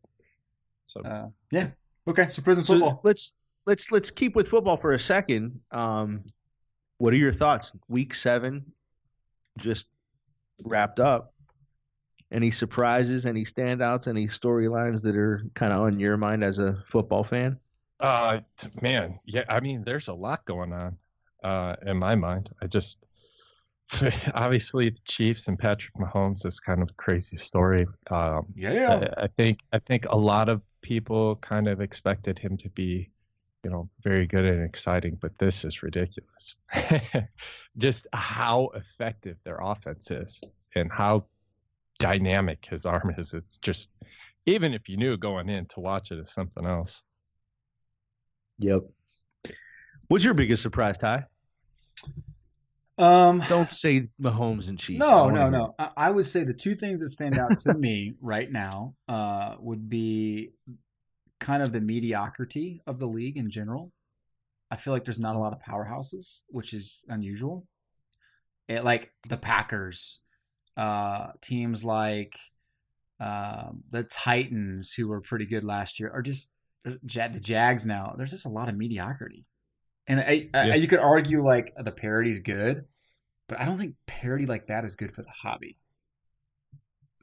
So 0.87 1.01
Uh, 1.03 1.29
yeah. 1.53 1.69
Okay. 2.07 2.29
So 2.31 2.43
Prism 2.43 2.65
So 2.65 2.75
football. 2.75 3.01
let's 3.05 3.35
let's 3.67 3.93
let's 3.93 4.11
keep 4.11 4.35
with 4.35 4.49
football 4.49 4.77
for 4.77 4.93
a 4.93 4.99
second. 5.01 5.61
Um, 5.71 6.25
what 6.99 7.13
are 7.13 7.17
your 7.17 7.33
thoughts? 7.33 7.73
Week 7.89 8.15
seven 8.15 8.73
just 9.59 9.87
wrapped 10.65 11.01
up. 11.01 11.33
Any 12.31 12.51
surprises? 12.51 13.25
Any 13.27 13.45
standouts? 13.45 14.07
Any 14.09 14.27
storylines 14.27 15.03
that 15.03 15.17
are 15.17 15.43
kind 15.55 15.73
of 15.73 15.81
on 15.81 15.99
your 15.99 16.17
mind 16.17 16.45
as 16.45 16.59
a 16.59 16.83
football 16.87 17.25
fan? 17.25 17.59
Uh, 18.01 18.41
man, 18.81 19.19
yeah. 19.25 19.45
I 19.49 19.61
mean, 19.61 19.83
there's 19.85 20.09
a 20.09 20.15
lot 20.15 20.45
going 20.45 20.73
on, 20.73 20.97
uh, 21.43 21.77
in 21.87 21.97
my 21.99 22.15
mind. 22.15 22.51
I 22.63 22.67
just 22.67 22.99
obviously 24.35 24.91
the 24.91 25.01
Chiefs 25.05 25.49
and 25.49 25.59
Patrick 25.59 25.95
Mahomes 25.95 26.45
is 26.45 26.61
kind 26.61 26.83
of 26.83 26.91
a 26.91 26.95
crazy 26.95 27.37
story. 27.37 27.87
Um, 28.11 28.47
Yeah. 28.55 29.11
I, 29.17 29.25
I 29.25 29.27
think 29.29 29.61
I 29.73 29.79
think 29.79 30.07
a 30.11 30.17
lot 30.17 30.49
of 30.49 30.61
people 30.83 31.37
kind 31.37 31.69
of 31.69 31.81
expected 31.81 32.39
him 32.39 32.57
to 32.59 32.69
be, 32.71 33.11
you 33.65 33.71
know, 33.71 33.89
very 34.03 34.27
good 34.27 34.47
and 34.47 34.63
exciting, 34.63 35.19
but 35.21 35.33
this 35.39 35.65
is 35.65 35.83
ridiculous. 35.83 36.57
just 37.79 38.07
how 38.13 38.71
effective 38.75 39.37
their 39.45 39.59
offense 39.61 40.11
is 40.11 40.41
and 40.75 40.93
how 40.93 41.25
dynamic 41.99 42.67
his 42.69 42.87
arm 42.87 43.15
is. 43.17 43.35
It's 43.35 43.59
just 43.59 43.91
even 44.47 44.73
if 44.75 44.89
you 44.89 44.97
knew 44.97 45.17
going 45.17 45.49
in 45.49 45.67
to 45.67 45.81
watch 45.81 46.11
it 46.11 46.19
is 46.19 46.33
something 46.33 46.65
else. 46.65 47.03
Yep. 48.59 48.83
What's 50.09 50.25
your 50.25 50.35
biggest 50.35 50.63
surprise, 50.63 50.99
Ty? 50.99 51.25
Um. 52.97 53.43
Don't 53.49 53.71
say 53.71 54.09
Mahomes 54.21 54.69
and 54.69 54.79
Chiefs. 54.79 55.01
I 55.01 55.07
No, 55.07 55.31
no, 55.31 55.49
no. 55.49 55.75
I, 55.79 55.91
I 55.97 56.11
would 56.11 56.27
say 56.27 56.45
the 56.45 56.55
two 56.55 56.75
things 56.75 57.01
that 57.01 57.11
stand 57.11 57.39
out 57.39 57.57
to 57.59 57.75
me 57.75 58.15
right 58.21 58.51
now 58.51 58.95
uh, 59.09 59.55
would 59.61 59.89
be 59.89 60.51
kind 61.39 61.63
of 61.63 61.71
the 61.71 61.81
mediocrity 61.81 62.83
of 62.87 62.99
the 62.99 63.07
league 63.07 63.37
in 63.37 63.51
general. 63.51 63.93
I 64.71 64.77
feel 64.77 64.93
like 64.93 65.05
there's 65.05 65.19
not 65.19 65.37
a 65.37 65.39
lot 65.39 65.53
of 65.53 65.61
powerhouses, 65.61 66.43
which 66.49 66.75
is 66.75 67.05
unusual. 67.09 67.67
It, 68.67 68.85
like 68.85 69.13
the 69.29 69.37
Packers, 69.39 70.21
uh, 70.79 71.33
teams 71.43 71.85
like 71.85 72.39
um, 73.21 73.83
the 73.91 74.05
Titans, 74.05 74.93
who 74.93 75.09
were 75.09 75.21
pretty 75.21 75.45
good 75.45 75.65
last 75.65 75.99
year, 75.99 76.11
are 76.15 76.23
just 76.23 76.55
the 76.85 77.41
Jags 77.41 77.85
now. 77.85 78.15
There's 78.17 78.31
just 78.31 78.47
a 78.47 78.51
lot 78.51 78.69
of 78.69 78.77
mediocrity, 78.77 79.45
and 80.07 80.21
I, 80.21 80.49
I, 80.55 80.69
Yeah. 80.69 80.75
you 80.77 80.87
could 80.87 81.01
argue 81.01 81.45
like 81.45 81.75
the 81.77 81.93
parity's 81.93 82.41
good, 82.41 82.85
but 83.49 83.61
I 83.61 83.65
don't 83.65 83.77
think 83.77 83.97
parody 84.07 84.47
like 84.47 84.69
that 84.69 84.85
is 84.85 84.95
good 84.95 85.13
for 85.13 85.23
the 85.23 85.31
hobby. 85.43 85.77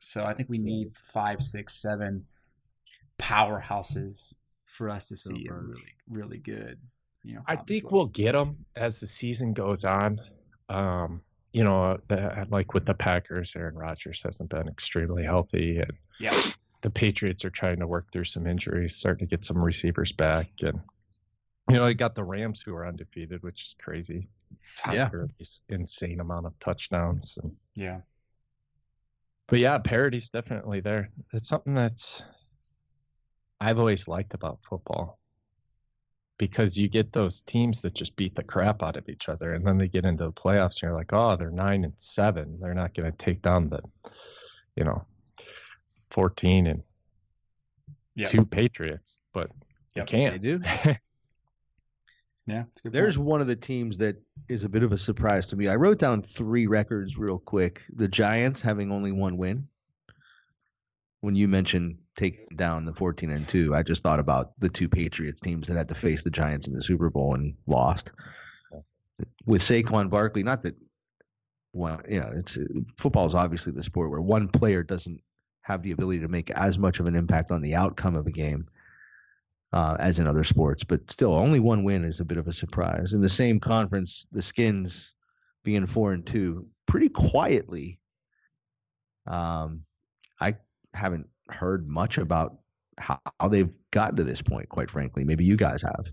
So 0.02 0.24
I 0.24 0.34
think 0.34 0.50
we 0.50 0.60
need 0.60 0.92
five, 1.14 1.42
six, 1.42 1.82
seven 1.82 2.26
powerhouses 3.18 4.38
for 4.66 4.90
us 4.90 5.06
to 5.06 5.16
see 5.16 5.48
really, 5.50 5.96
really 6.08 6.38
good. 6.38 6.80
You 7.24 7.36
know, 7.36 7.42
I 7.48 7.56
think 7.56 7.92
we'll 7.92 8.08
get 8.08 8.34
them 8.34 8.66
as 8.76 9.00
the 9.00 9.08
season 9.08 9.54
goes 9.54 9.84
on. 9.84 10.20
Um, 10.70 11.22
you 11.56 11.64
know, 11.64 11.98
uh, 12.12 12.14
uh, 12.14 12.46
like 12.50 12.74
with 12.74 12.86
the 12.86 12.94
Packers, 12.94 13.54
Aaron 13.56 13.76
Rodgers 13.76 14.22
hasn't 14.22 14.50
been 14.50 14.68
extremely 14.68 15.24
healthy, 15.24 15.78
and 15.78 15.94
Yeah. 16.20 16.38
the 16.82 16.90
Patriots 16.90 17.46
are 17.46 17.50
trying 17.50 17.80
to 17.80 17.88
work 17.88 18.12
through 18.12 18.26
some 18.26 18.46
injuries, 18.46 18.98
starting 18.98 19.26
to 19.26 19.38
get 19.38 19.46
some 19.46 19.64
receivers 19.64 20.12
back, 20.12 20.50
and 20.64 20.82
you 21.70 21.78
know, 21.78 21.88
you 21.88 21.94
got 21.96 22.14
the 22.14 22.26
Rams 22.26 22.62
who 22.62 22.76
are 22.76 22.86
undefeated, 22.86 23.42
which 23.42 23.62
is 23.62 23.76
crazy. 23.82 24.28
Yeah. 24.92 25.10
Insane 25.70 26.20
amount 26.20 26.46
of 26.46 26.60
touchdowns, 26.60 27.40
and 27.42 27.56
Yeah. 27.74 28.02
but 29.48 29.60
yeah, 29.60 29.78
parity's 29.78 30.30
definitely 30.30 30.82
there. 30.82 31.10
It's 31.32 31.48
something 31.48 31.74
that's 31.74 32.22
I've 33.62 33.80
always 33.80 34.10
liked 34.10 34.34
about 34.34 34.60
football 34.70 35.20
because 36.38 36.78
you 36.78 36.90
get 36.90 37.14
those 37.14 37.42
teams 37.42 37.82
that 37.82 37.94
just 37.94 38.16
beat 38.16 38.36
the 38.36 38.44
crap 38.44 38.84
out 38.84 38.98
of 38.98 39.08
each 39.10 39.30
other, 39.30 39.54
and 39.54 39.66
then 39.66 39.78
they 39.78 39.88
get 39.88 40.06
into 40.06 40.26
the 40.26 40.32
playoffs, 40.32 40.74
and 40.74 40.84
you're 40.84 40.94
like, 40.94 41.14
oh, 41.14 41.36
they're 41.36 41.52
nine 41.52 41.84
and 41.84 41.94
seven. 41.98 42.58
They're 42.60 42.74
not 42.74 42.94
going 42.94 43.12
to 43.12 43.18
take 43.18 43.42
down 43.42 43.70
the, 43.70 43.82
you 44.76 44.84
know, 44.84 45.06
fourteen 46.12 46.68
and 46.68 46.84
Yeah. 48.16 48.28
two 48.28 48.46
Patriots, 48.46 49.20
but 49.34 49.50
Yep, 49.96 50.08
they 50.10 50.18
They 50.18 50.30
can't. 50.30 50.42
do. 50.42 50.62
Yeah. 52.48 52.66
Good 52.84 52.92
There's 52.94 53.18
point. 53.18 53.28
one 53.28 53.42
of 53.42 53.48
the 53.48 53.56
teams 53.56 53.98
that 53.98 54.18
is 54.48 54.64
a 54.66 54.70
bit 54.70 54.84
of 54.84 54.92
a 54.92 54.98
surprise 54.98 55.48
to 55.48 55.56
me. 55.56 55.68
I 55.68 55.76
wrote 55.78 55.98
down 55.98 56.22
three 56.22 56.68
records 56.68 57.18
real 57.18 57.40
quick. 57.40 57.82
The 57.96 58.08
Giants 58.08 58.62
having 58.62 58.92
only 58.92 59.12
one 59.12 59.38
win. 59.38 59.68
When 61.26 61.34
you 61.34 61.48
mentioned 61.48 61.98
taking 62.16 62.46
down 62.56 62.86
the 62.86 62.94
14 62.94 63.32
and 63.32 63.48
2, 63.48 63.74
I 63.74 63.82
just 63.82 64.04
thought 64.04 64.20
about 64.20 64.52
the 64.60 64.70
two 64.70 64.88
Patriots 64.88 65.42
teams 65.42 65.68
that 65.68 65.76
had 65.76 65.90
to 65.90 65.96
face 65.96 66.24
the 66.24 66.30
Giants 66.30 66.68
in 66.68 66.76
the 66.76 66.84
Super 66.84 67.10
Bowl 67.10 67.34
and 67.34 67.56
lost. 67.66 68.12
With 69.44 69.62
Saquon 69.62 70.12
Barkley, 70.12 70.44
not 70.44 70.62
that 70.62 70.76
well, 71.74 72.00
you 72.08 72.20
know, 72.20 72.30
it's 72.32 72.60
football 73.00 73.26
is 73.26 73.34
obviously 73.34 73.74
the 73.74 73.82
sport 73.82 74.12
where 74.12 74.22
one 74.22 74.50
player 74.50 74.84
doesn't 74.84 75.20
have 75.62 75.82
the 75.82 75.94
ability 75.94 76.20
to 76.20 76.28
make 76.28 76.52
as 76.52 76.78
much 76.78 77.00
of 77.00 77.08
an 77.08 77.16
impact 77.16 77.50
on 77.50 77.64
the 77.64 77.74
outcome 77.74 78.16
of 78.16 78.28
a 78.28 78.32
game 78.32 78.68
uh, 79.74 79.98
as 80.00 80.20
in 80.20 80.28
other 80.28 80.44
sports, 80.44 80.84
but 80.84 81.10
still, 81.12 81.34
only 81.34 81.60
one 81.60 81.84
win 81.84 82.06
is 82.06 82.20
a 82.20 82.26
bit 82.26 82.38
of 82.38 82.48
a 82.48 82.54
surprise. 82.54 83.14
In 83.14 83.22
the 83.22 83.30
same 83.30 83.60
conference, 83.60 84.28
the 84.32 84.44
Skins 84.44 85.12
being 85.64 85.88
four 85.88 86.14
and 86.14 86.24
two, 86.24 86.68
pretty 86.86 87.10
quietly. 87.10 88.00
Um, 89.26 89.86
haven't 90.96 91.28
heard 91.50 91.88
much 91.88 92.18
about 92.18 92.58
how, 92.98 93.20
how 93.40 93.48
they've 93.48 93.76
gotten 93.92 94.16
to 94.18 94.24
this 94.24 94.42
point. 94.42 94.70
Quite 94.70 94.90
frankly, 94.90 95.24
maybe 95.24 95.46
you 95.46 95.58
guys 95.58 95.82
have. 95.82 96.06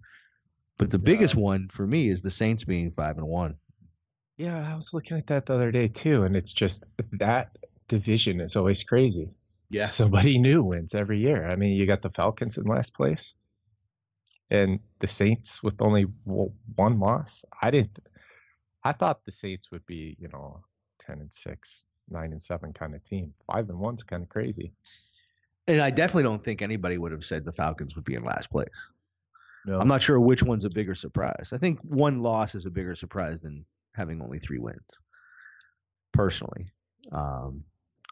But 0.78 0.90
the 0.90 0.98
biggest 0.98 1.34
one 1.34 1.68
for 1.68 1.86
me 1.86 2.08
is 2.08 2.22
the 2.22 2.30
Saints 2.30 2.64
being 2.64 2.90
five 2.90 3.18
and 3.18 3.26
one. 3.26 3.56
Yeah, 4.36 4.72
I 4.72 4.74
was 4.74 4.92
looking 4.92 5.16
at 5.16 5.26
that 5.28 5.46
the 5.46 5.54
other 5.54 5.70
day 5.70 5.86
too, 5.86 6.24
and 6.24 6.34
it's 6.34 6.52
just 6.52 6.84
that 7.12 7.56
division 7.88 8.40
is 8.40 8.56
always 8.56 8.82
crazy. 8.82 9.30
Yeah. 9.70 9.86
somebody 9.86 10.38
new 10.38 10.62
wins 10.62 10.94
every 10.94 11.18
year. 11.18 11.48
I 11.48 11.56
mean, 11.56 11.76
you 11.76 11.86
got 11.86 12.02
the 12.02 12.10
Falcons 12.10 12.58
in 12.58 12.64
last 12.64 12.94
place, 12.94 13.36
and 14.50 14.80
the 14.98 15.06
Saints 15.06 15.62
with 15.62 15.80
only 15.80 16.06
one 16.24 16.98
loss. 16.98 17.44
I 17.62 17.70
didn't. 17.70 17.98
I 18.84 18.92
thought 18.92 19.24
the 19.24 19.32
Saints 19.32 19.70
would 19.70 19.86
be, 19.86 20.16
you 20.18 20.28
know, 20.32 20.60
ten 20.98 21.20
and 21.20 21.32
six, 21.32 21.86
nine 22.12 22.33
and 22.33 22.42
seven 22.42 22.73
kind 22.73 22.95
of 22.95 23.04
team. 23.04 23.33
Five 23.50 23.69
and 23.69 23.78
one's 23.78 24.02
kind 24.02 24.23
of 24.23 24.28
crazy. 24.28 24.73
And 25.66 25.81
I 25.81 25.90
definitely 25.90 26.25
don't 26.25 26.42
think 26.42 26.61
anybody 26.61 26.99
would 26.99 27.12
have 27.12 27.25
said 27.25 27.45
the 27.45 27.52
Falcons 27.52 27.95
would 27.95 28.04
be 28.04 28.14
in 28.14 28.25
last 28.25 28.50
place. 28.50 28.69
No. 29.64 29.78
I'm 29.78 29.88
not 29.88 30.02
sure 30.02 30.19
which 30.19 30.42
one's 30.42 30.64
a 30.64 30.71
bigger 30.71 30.95
surprise. 30.95 31.50
I 31.52 31.59
think 31.59 31.78
one 31.83 32.21
loss 32.21 32.54
is 32.54 32.66
a 32.66 32.71
bigger 32.71 32.97
surprise 32.97 33.42
than 33.42 33.64
having 33.95 34.21
only 34.21 34.38
three 34.40 34.59
wins. 34.59 34.81
Personally, 36.12 36.73
um, 37.12 37.64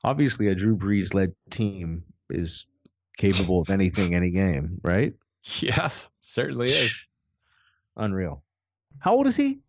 obviously, 0.04 0.48
a 0.48 0.54
Drew 0.54 0.76
Brees 0.76 1.12
led 1.12 1.34
team 1.50 2.04
is 2.30 2.66
capable 3.18 3.60
of 3.60 3.68
anything, 3.70 4.14
any 4.14 4.30
game, 4.30 4.80
right? 4.82 5.14
Yes, 5.60 6.10
certainly 6.20 6.70
is. 6.70 6.94
Unreal. 7.96 8.42
How 8.98 9.14
old 9.14 9.26
is 9.26 9.36
he? 9.36 9.60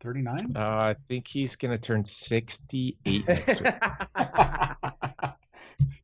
39? 0.00 0.52
Uh, 0.56 0.58
I 0.60 0.96
think 1.08 1.28
he's 1.28 1.56
gonna 1.56 1.78
turn 1.78 2.04
68 2.04 3.28
next 3.28 3.60
year. 3.60 3.78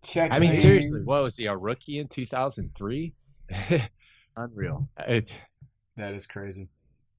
Check. 0.02 0.30
I 0.32 0.38
mean, 0.38 0.54
seriously, 0.54 1.02
what 1.02 1.22
was 1.22 1.36
he 1.36 1.46
a 1.46 1.56
rookie 1.56 1.98
in 1.98 2.08
2003? 2.08 3.12
Unreal. 4.36 4.88
It, 5.00 5.28
That 5.96 6.14
is 6.14 6.26
crazy. 6.26 6.68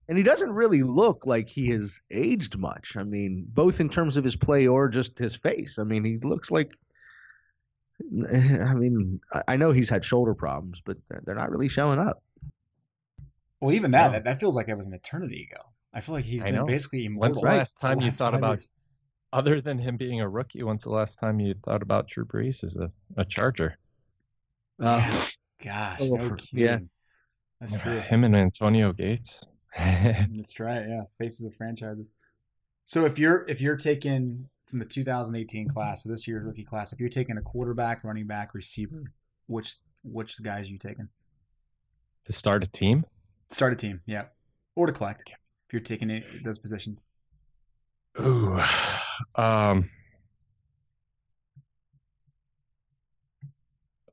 And 0.07 0.17
he 0.17 0.23
doesn't 0.23 0.51
really 0.51 0.83
look 0.83 1.25
like 1.25 1.49
he 1.49 1.67
has 1.71 1.99
aged 2.11 2.57
much. 2.57 2.95
I 2.95 3.03
mean, 3.03 3.45
both 3.49 3.81
in 3.81 3.89
terms 3.89 4.15
of 4.15 4.23
his 4.23 4.37
play 4.37 4.65
or 4.67 4.87
just 4.87 5.17
his 5.19 5.35
face. 5.35 5.77
I 5.79 5.83
mean, 5.83 6.05
he 6.05 6.17
looks 6.19 6.49
like. 6.49 6.71
I 8.31 8.73
mean, 8.73 9.19
I- 9.33 9.43
I 9.49 9.57
know 9.57 9.71
he's 9.71 9.89
had 9.89 10.05
shoulder 10.05 10.33
problems, 10.35 10.81
but 10.85 10.97
they're- 11.09 11.21
they're 11.25 11.35
not 11.35 11.49
really 11.51 11.67
showing 11.67 11.99
up. 11.99 12.23
Well, 13.59 13.73
even 13.73 13.91
that, 13.91 14.07
No. 14.07 14.11
that, 14.13 14.23
that 14.25 14.39
feels 14.39 14.55
like 14.55 14.69
it 14.69 14.75
was 14.77 14.85
an 14.87 14.93
eternity 14.93 15.49
ago. 15.51 15.63
I 15.97 16.01
feel 16.01 16.13
like 16.13 16.25
he's 16.25 16.43
I 16.43 16.45
been 16.45 16.55
know. 16.55 16.65
basically 16.67 17.05
immortal. 17.05 17.29
when's 17.31 17.41
the 17.41 17.47
last 17.47 17.79
time 17.79 17.99
you 17.99 18.05
last 18.05 18.17
thought 18.19 18.35
about, 18.35 18.59
years. 18.59 18.67
other 19.33 19.61
than 19.61 19.79
him 19.79 19.97
being 19.97 20.21
a 20.21 20.29
rookie, 20.29 20.61
when's 20.61 20.83
the 20.83 20.91
last 20.91 21.17
time 21.19 21.39
you 21.39 21.55
thought 21.65 21.81
about 21.81 22.07
Drew 22.07 22.23
Brees 22.23 22.63
as 22.63 22.77
a, 22.77 22.91
a 23.17 23.25
Charger? 23.25 23.79
Oh, 24.79 24.97
yeah. 24.97 25.25
Gosh, 25.63 25.97
Oh, 26.01 26.15
no 26.17 26.35
yeah. 26.51 26.77
That's 27.59 27.81
true. 27.81 27.99
Him 27.99 28.23
and 28.25 28.35
Antonio 28.35 28.93
Gates. 28.93 29.41
That's 29.75 30.59
right. 30.59 30.87
Yeah, 30.87 31.01
faces 31.17 31.47
of 31.47 31.55
franchises. 31.55 32.11
So 32.85 33.05
if 33.05 33.17
you're 33.17 33.43
if 33.49 33.59
you're 33.59 33.75
taking 33.75 34.47
from 34.67 34.77
the 34.77 34.85
2018 34.85 35.67
class, 35.67 36.03
so 36.03 36.09
this 36.09 36.27
year's 36.27 36.43
rookie 36.45 36.63
class, 36.63 36.93
if 36.93 36.99
you're 36.99 37.09
taking 37.09 37.37
a 37.37 37.41
quarterback, 37.41 38.03
running 38.03 38.27
back, 38.27 38.53
receiver, 38.53 39.11
which 39.47 39.77
which 40.03 40.39
guys 40.43 40.67
are 40.67 40.73
you 40.73 40.77
taking? 40.77 41.09
to 42.25 42.33
start 42.33 42.63
a 42.63 42.67
team? 42.67 43.03
Start 43.49 43.73
a 43.73 43.75
team, 43.75 44.01
yeah, 44.05 44.25
or 44.75 44.85
to 44.85 44.93
collect 44.93 45.23
if 45.67 45.73
you're 45.73 45.81
taking 45.81 46.09
it, 46.09 46.23
those 46.43 46.59
positions. 46.59 47.05
Ooh. 48.19 48.59
Um, 49.35 49.89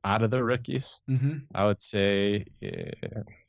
out 0.03 0.21
of 0.21 0.31
the 0.31 0.43
rookies, 0.43 1.01
Mm-hmm. 1.09 1.37
I 1.53 1.65
would 1.65 1.81
say 1.81 2.45
yeah, 2.61 2.91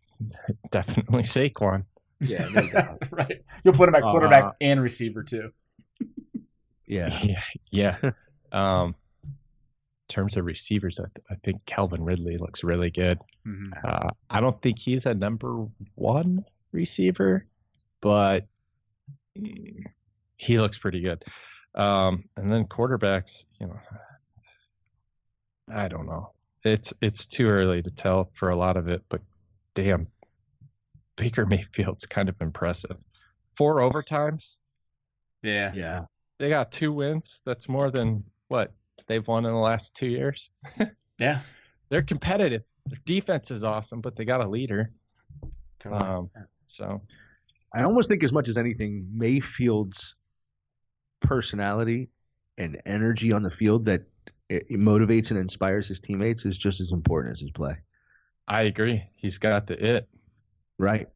definitely 0.70 1.22
Saquon. 1.22 1.84
Yeah, 2.20 2.48
no 2.54 2.66
doubt. 2.68 3.02
right. 3.10 3.42
You'll 3.64 3.74
put 3.74 3.88
him 3.90 3.94
at 3.94 4.02
quarterback 4.02 4.44
Uh, 4.44 4.52
and 4.62 4.80
receiver 4.80 5.22
too. 5.22 5.50
Yeah. 6.86 7.08
Yeah, 7.22 7.42
yeah. 7.70 8.10
Um, 8.52 8.94
in 9.24 9.34
terms 10.08 10.36
of 10.36 10.44
receivers, 10.46 11.00
I, 11.00 11.06
I 11.30 11.34
think 11.44 11.66
Calvin 11.66 12.04
Ridley 12.04 12.38
looks 12.38 12.62
really 12.62 12.90
good. 12.90 13.18
Mm-hmm. 13.46 13.72
Uh, 13.84 14.08
I 14.30 14.40
don't 14.40 14.60
think 14.62 14.78
he's 14.78 15.04
a 15.04 15.12
number 15.12 15.66
one 15.96 16.44
receiver, 16.72 17.44
but 18.00 18.46
mm, 19.38 19.82
he 20.36 20.58
looks 20.58 20.78
pretty 20.78 21.00
good. 21.00 21.24
Um, 21.74 22.24
and 22.36 22.50
then 22.52 22.64
quarterbacks, 22.64 23.44
you 23.60 23.66
know, 23.66 23.78
I 25.72 25.88
don't 25.88 26.06
know. 26.06 26.32
It's 26.64 26.92
it's 27.00 27.26
too 27.26 27.46
early 27.48 27.82
to 27.82 27.90
tell 27.90 28.30
for 28.34 28.50
a 28.50 28.56
lot 28.56 28.76
of 28.76 28.88
it, 28.88 29.02
but 29.08 29.20
damn, 29.74 30.08
Baker 31.16 31.46
Mayfield's 31.50 32.06
kind 32.06 32.28
of 32.28 32.36
impressive. 32.40 32.96
Four 33.56 33.76
overtimes, 33.76 34.56
Yeah. 35.42 35.72
Yeah. 35.74 36.04
they 36.38 36.48
got 36.48 36.72
two 36.72 36.92
wins. 36.92 37.40
That's 37.44 37.68
more 37.68 37.90
than 37.90 38.24
what 38.48 38.72
they've 39.06 39.26
won 39.26 39.44
in 39.46 39.52
the 39.52 39.58
last 39.58 39.94
two 39.94 40.08
years. 40.08 40.50
Yeah. 41.18 41.40
They're 41.88 42.02
competitive. 42.02 42.60
Their 42.84 42.98
defense 43.06 43.50
is 43.50 43.64
awesome, 43.64 44.02
but 44.02 44.16
they 44.16 44.26
got 44.26 44.44
a 44.44 44.46
leader. 44.46 44.90
Totally. 45.78 46.02
Um, 46.02 46.30
so 46.66 47.00
I 47.72 47.82
almost 47.82 48.08
think 48.08 48.24
as 48.24 48.32
much 48.32 48.48
as 48.48 48.56
anything, 48.56 49.06
Mayfield's 49.12 50.14
personality 51.20 52.08
and 52.58 52.80
energy 52.86 53.32
on 53.32 53.42
the 53.42 53.50
field 53.50 53.84
that 53.86 54.02
it, 54.48 54.66
it 54.70 54.80
motivates 54.80 55.30
and 55.30 55.38
inspires 55.38 55.88
his 55.88 56.00
teammates 56.00 56.46
is 56.46 56.56
just 56.56 56.80
as 56.80 56.92
important 56.92 57.32
as 57.32 57.40
his 57.40 57.50
play. 57.50 57.76
I 58.48 58.62
agree. 58.62 59.02
He's 59.16 59.38
got 59.38 59.66
the 59.66 59.96
it. 59.96 60.08
Right. 60.78 61.08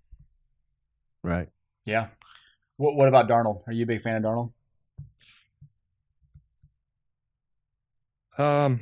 Right. 1.23 1.49
yeah. 1.85 2.09
What 2.77 2.97
What 2.97 3.09
about 3.09 3.29
Darnold? 3.29 3.63
Are 3.67 3.73
you 3.73 3.85
a 3.85 3.87
big 3.87 4.01
fan 4.01 4.17
of 4.17 4.23
Darnold? 4.23 4.53
Um, 8.39 8.81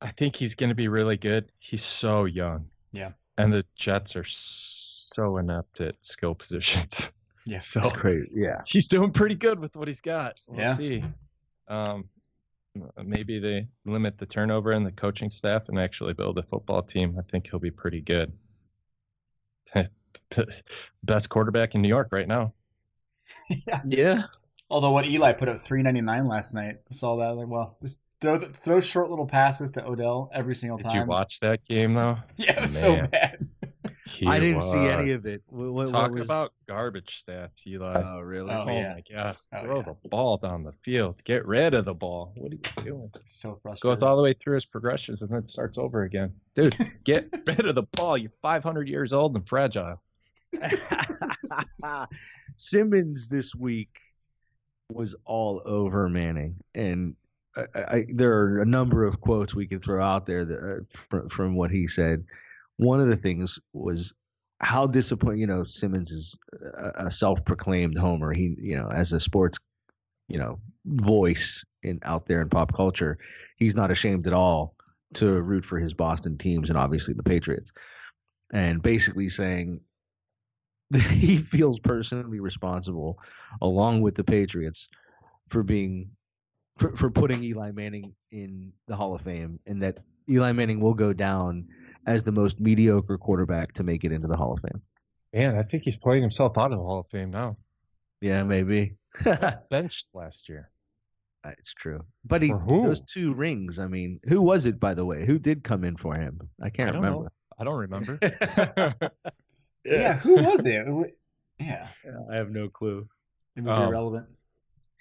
I 0.00 0.12
think 0.12 0.36
he's 0.36 0.54
going 0.54 0.68
to 0.68 0.74
be 0.74 0.88
really 0.88 1.16
good. 1.16 1.50
He's 1.58 1.84
so 1.84 2.24
young. 2.26 2.70
Yeah. 2.92 3.12
And 3.36 3.52
the 3.52 3.64
Jets 3.74 4.14
are 4.16 4.24
so 4.24 4.89
inept 5.18 5.80
at 5.80 5.94
skill 6.00 6.34
positions. 6.44 7.10
Yeah. 7.46 7.58
So 7.58 7.80
It's 7.80 7.92
crazy. 7.92 8.28
Yeah. 8.32 8.60
he's 8.66 8.88
doing 8.88 9.12
pretty 9.12 9.34
good 9.34 9.58
with 9.58 9.74
what 9.76 9.88
he's 9.88 10.00
got. 10.00 10.40
We'll 10.46 10.60
Yeah. 10.60 10.76
see. 10.76 11.04
Um, 11.68 12.08
maybe 13.02 13.38
they 13.38 13.68
limit 13.84 14.18
the 14.18 14.26
turnover 14.26 14.72
in 14.72 14.84
the 14.84 14.92
coaching 14.92 15.30
staff 15.30 15.68
and 15.68 15.78
actually 15.78 16.12
build 16.14 16.38
a 16.38 16.42
football 16.42 16.82
team. 16.82 17.16
I 17.18 17.22
think 17.30 17.48
he'll 17.50 17.58
be 17.60 17.70
pretty 17.70 18.00
good. 18.00 18.32
Best 21.02 21.28
quarterback 21.28 21.74
in 21.74 21.82
New 21.82 21.88
York 21.88 22.08
right 22.12 22.28
now. 22.28 22.52
yeah. 23.66 23.80
Yeah. 23.86 24.22
Although 24.68 24.92
what 24.92 25.04
Eli 25.06 25.32
put 25.32 25.48
up 25.48 25.58
399 25.60 26.28
last 26.28 26.54
night, 26.54 26.76
I 26.90 26.94
saw 26.94 27.16
that. 27.16 27.34
Like, 27.36 27.48
well, 27.48 27.76
just 27.82 28.00
throw 28.20 28.36
the, 28.38 28.46
throw 28.46 28.80
short 28.80 29.10
little 29.10 29.26
passes 29.26 29.72
to 29.72 29.84
Odell 29.84 30.30
every 30.32 30.54
single 30.54 30.78
time. 30.78 30.92
Did 30.92 30.98
you 31.00 31.06
watch 31.06 31.40
that 31.40 31.64
game 31.64 31.94
though? 31.94 32.18
Yeah, 32.36 32.52
it 32.52 32.60
was 32.60 32.78
so 32.78 33.06
bad. 33.06 33.48
He 34.10 34.26
I 34.26 34.40
didn't 34.40 34.62
see 34.62 34.78
any 34.78 35.12
of 35.12 35.24
it. 35.26 35.42
What, 35.46 35.72
what, 35.72 35.92
Talk 35.92 36.10
what 36.10 36.18
was... 36.18 36.26
about 36.26 36.52
garbage 36.68 37.22
stats, 37.26 37.66
Eli. 37.66 38.02
Oh, 38.04 38.20
really? 38.20 38.50
Oh, 38.50 38.64
Oh, 38.66 38.70
yeah. 38.70 38.94
my 38.94 39.02
god! 39.14 39.36
Oh, 39.54 39.62
Throw 39.62 39.76
yeah. 39.78 39.82
the 40.02 40.08
ball 40.08 40.36
down 40.36 40.64
the 40.64 40.72
field. 40.84 41.22
Get 41.24 41.46
rid 41.46 41.74
of 41.74 41.84
the 41.84 41.94
ball. 41.94 42.32
What 42.36 42.52
are 42.52 42.56
you 42.56 42.84
doing? 42.84 43.10
So 43.24 43.58
frustrating. 43.62 43.96
Goes 43.96 44.02
all 44.02 44.16
the 44.16 44.22
way 44.22 44.32
through 44.34 44.56
his 44.56 44.66
progressions 44.66 45.22
and 45.22 45.30
then 45.30 45.46
starts 45.46 45.78
over 45.78 46.02
again. 46.02 46.32
Dude, 46.54 46.76
get 47.04 47.28
rid 47.46 47.66
of 47.66 47.74
the 47.76 47.84
ball. 47.92 48.18
You're 48.18 48.32
500 48.42 48.88
years 48.88 49.12
old 49.12 49.36
and 49.36 49.48
fragile. 49.48 50.00
Simmons 52.56 53.28
this 53.28 53.54
week 53.54 53.98
was 54.90 55.14
all 55.24 55.62
over 55.64 56.08
Manning, 56.08 56.56
and 56.74 57.14
I, 57.56 57.64
I, 57.74 58.04
there 58.12 58.32
are 58.32 58.60
a 58.60 58.66
number 58.66 59.04
of 59.04 59.20
quotes 59.20 59.54
we 59.54 59.66
can 59.66 59.80
throw 59.80 60.04
out 60.04 60.26
there 60.26 60.44
that, 60.44 60.58
uh, 60.58 60.84
from, 60.88 61.28
from 61.28 61.54
what 61.56 61.70
he 61.70 61.86
said. 61.86 62.24
One 62.80 63.00
of 63.00 63.08
the 63.08 63.16
things 63.16 63.58
was 63.74 64.14
how 64.58 64.86
disappointed. 64.86 65.40
You 65.40 65.46
know, 65.46 65.64
Simmons 65.64 66.10
is 66.10 66.36
a, 66.78 67.06
a 67.06 67.10
self-proclaimed 67.10 67.98
homer. 67.98 68.32
He, 68.32 68.54
you 68.58 68.76
know, 68.76 68.88
as 68.88 69.12
a 69.12 69.20
sports, 69.20 69.58
you 70.28 70.38
know, 70.38 70.60
voice 70.86 71.62
in 71.82 72.00
out 72.04 72.24
there 72.26 72.40
in 72.40 72.48
pop 72.48 72.74
culture, 72.74 73.18
he's 73.56 73.74
not 73.74 73.90
ashamed 73.90 74.26
at 74.26 74.32
all 74.32 74.74
to 75.14 75.42
root 75.42 75.64
for 75.64 75.78
his 75.78 75.92
Boston 75.92 76.38
teams 76.38 76.70
and 76.70 76.78
obviously 76.78 77.12
the 77.12 77.22
Patriots. 77.22 77.70
And 78.52 78.82
basically 78.82 79.28
saying 79.28 79.80
that 80.90 81.02
he 81.02 81.36
feels 81.36 81.78
personally 81.78 82.40
responsible, 82.40 83.18
along 83.60 84.00
with 84.00 84.14
the 84.14 84.24
Patriots, 84.24 84.88
for 85.48 85.62
being 85.62 86.10
for, 86.78 86.96
for 86.96 87.10
putting 87.10 87.44
Eli 87.44 87.72
Manning 87.72 88.14
in 88.30 88.72
the 88.86 88.96
Hall 88.96 89.14
of 89.14 89.20
Fame, 89.20 89.60
and 89.66 89.82
that 89.82 89.98
Eli 90.30 90.52
Manning 90.52 90.80
will 90.80 90.94
go 90.94 91.12
down 91.12 91.66
as 92.06 92.22
the 92.22 92.32
most 92.32 92.60
mediocre 92.60 93.18
quarterback 93.18 93.72
to 93.74 93.82
make 93.82 94.04
it 94.04 94.12
into 94.12 94.28
the 94.28 94.36
Hall 94.36 94.52
of 94.52 94.60
Fame. 94.60 94.82
Man, 95.32 95.56
I 95.56 95.62
think 95.62 95.84
he's 95.84 95.96
playing 95.96 96.22
himself 96.22 96.58
out 96.58 96.72
of 96.72 96.78
the 96.78 96.84
Hall 96.84 97.00
of 97.00 97.06
Fame 97.08 97.30
now. 97.30 97.56
Yeah, 98.20 98.42
maybe. 98.42 98.96
Benched 99.70 100.06
last 100.14 100.48
year. 100.48 100.70
it's 101.46 101.72
true. 101.72 102.00
But 102.24 102.42
he 102.42 102.48
For 102.50 102.82
those 102.86 103.00
two 103.02 103.32
rings. 103.34 103.78
I 103.78 103.86
mean, 103.86 104.20
who 104.24 104.40
was 104.42 104.66
it 104.66 104.78
by 104.80 104.94
the 104.94 105.04
way? 105.04 105.24
Who 105.26 105.38
did 105.38 105.62
come 105.64 105.84
in 105.84 105.96
for 105.96 106.14
him? 106.14 106.40
I 106.62 106.70
can't 106.70 106.90
I 106.90 106.94
remember. 106.94 107.24
know. 107.24 107.28
I 107.58 107.64
don't 107.64 107.78
remember. 107.78 108.18
yeah, 109.84 110.18
who 110.18 110.34
was 110.42 110.64
it? 110.66 110.86
Yeah, 111.58 111.88
I 112.30 112.36
have 112.36 112.50
no 112.50 112.68
clue. 112.68 113.06
it 113.56 113.62
was 113.64 113.76
Um, 113.76 113.88
irrelevant. 113.88 114.26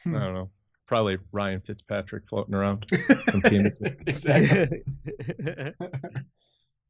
I 0.05 0.11
don't 0.11 0.33
know. 0.33 0.49
Probably 0.87 1.17
Ryan 1.31 1.61
Fitzpatrick 1.61 2.23
floating 2.29 2.53
around. 2.55 2.85
from 3.25 3.41
team. 3.43 3.69
exactly. 4.07 4.83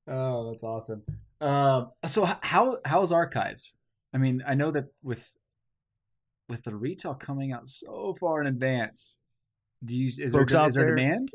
Oh, 0.08 0.50
that's 0.50 0.64
awesome. 0.64 1.04
Um, 1.42 1.92
so 2.08 2.26
how 2.42 2.78
how's 2.86 3.12
archives? 3.12 3.78
I 4.14 4.18
mean, 4.18 4.44
I 4.48 4.56
know 4.56 4.72
that 4.72 4.86
with 5.04 5.28
with 6.48 6.64
the 6.64 6.76
retail 6.76 7.14
coming 7.14 7.52
out 7.52 7.68
so 7.68 8.16
far 8.20 8.42
in 8.42 8.48
advance, 8.48 9.20
do 9.86 9.96
you 9.96 10.08
is 10.08 10.32
there 10.34 10.42
Folks 10.42 10.54
out 10.54 10.68
is 10.70 10.74
there 10.76 10.86
there- 10.88 10.96
demand? 10.96 11.32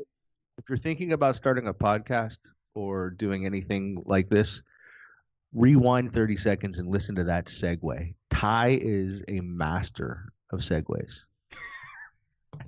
if 0.57 0.69
you're 0.69 0.77
thinking 0.77 1.11
about 1.13 1.35
starting 1.35 1.67
a 1.67 1.73
podcast 1.73 2.37
or 2.75 3.09
doing 3.09 3.45
anything 3.45 4.01
like 4.05 4.29
this, 4.29 4.61
rewind 5.53 6.13
30 6.13 6.37
seconds 6.37 6.79
and 6.79 6.87
listen 6.89 7.15
to 7.15 7.25
that 7.25 7.47
segue. 7.47 8.13
Ty 8.29 8.79
is 8.81 9.21
a 9.27 9.41
master 9.41 10.29
of 10.51 10.59
segues. 10.59 11.23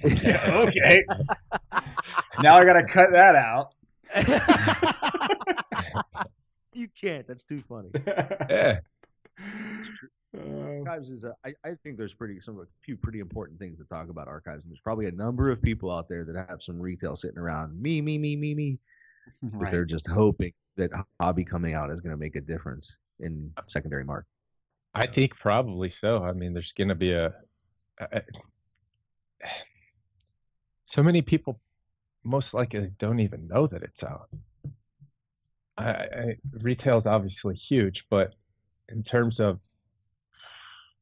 okay. 0.03 1.03
now 2.41 2.57
I 2.57 2.65
got 2.65 2.73
to 2.73 2.83
cut 2.87 3.09
that 3.13 3.35
out. 3.35 3.73
you 6.73 6.87
can't. 6.99 7.27
That's 7.27 7.43
too 7.43 7.63
funny. 7.67 7.89
Yeah. 8.49 8.79
Uh, 10.37 10.79
archives 10.79 11.09
is 11.09 11.23
a, 11.23 11.33
I, 11.45 11.53
I 11.63 11.75
think 11.83 11.97
there's 11.97 12.13
pretty 12.13 12.39
some 12.39 12.59
a 12.59 12.65
few 12.81 12.97
pretty 12.97 13.19
important 13.19 13.59
things 13.59 13.79
to 13.79 13.85
talk 13.85 14.09
about 14.09 14.27
archives 14.27 14.65
and 14.65 14.71
there's 14.71 14.81
probably 14.81 15.05
a 15.05 15.11
number 15.11 15.49
of 15.49 15.61
people 15.61 15.91
out 15.91 16.09
there 16.09 16.25
that 16.25 16.35
have 16.49 16.61
some 16.61 16.79
retail 16.79 17.15
sitting 17.15 17.37
around 17.37 17.81
me 17.81 18.01
me 18.01 18.17
me 18.17 18.35
me 18.35 18.53
me 18.53 18.79
but 19.41 19.71
they're 19.71 19.85
just 19.85 20.05
hoping 20.07 20.51
that 20.75 20.91
hobby 21.21 21.45
coming 21.45 21.73
out 21.73 21.91
is 21.91 22.01
going 22.01 22.11
to 22.11 22.17
make 22.17 22.35
a 22.35 22.41
difference 22.41 22.97
in 23.19 23.51
secondary 23.67 24.03
market 24.03 24.27
I 24.97 25.05
think 25.05 25.35
probably 25.35 25.89
so. 25.89 26.23
I 26.23 26.33
mean, 26.33 26.53
there's 26.53 26.71
going 26.71 26.87
to 26.87 26.95
be 26.95 27.11
a, 27.11 27.33
a- 27.99 28.21
so 30.85 31.03
many 31.03 31.21
people 31.21 31.59
most 32.23 32.53
likely 32.53 32.89
don't 32.97 33.19
even 33.19 33.47
know 33.47 33.67
that 33.67 33.83
it's 33.83 34.03
out. 34.03 34.29
I, 35.77 35.89
I, 35.89 36.37
retail 36.61 36.97
is 36.97 37.05
obviously 37.05 37.55
huge, 37.55 38.05
but 38.09 38.33
in 38.89 39.03
terms 39.03 39.39
of 39.39 39.59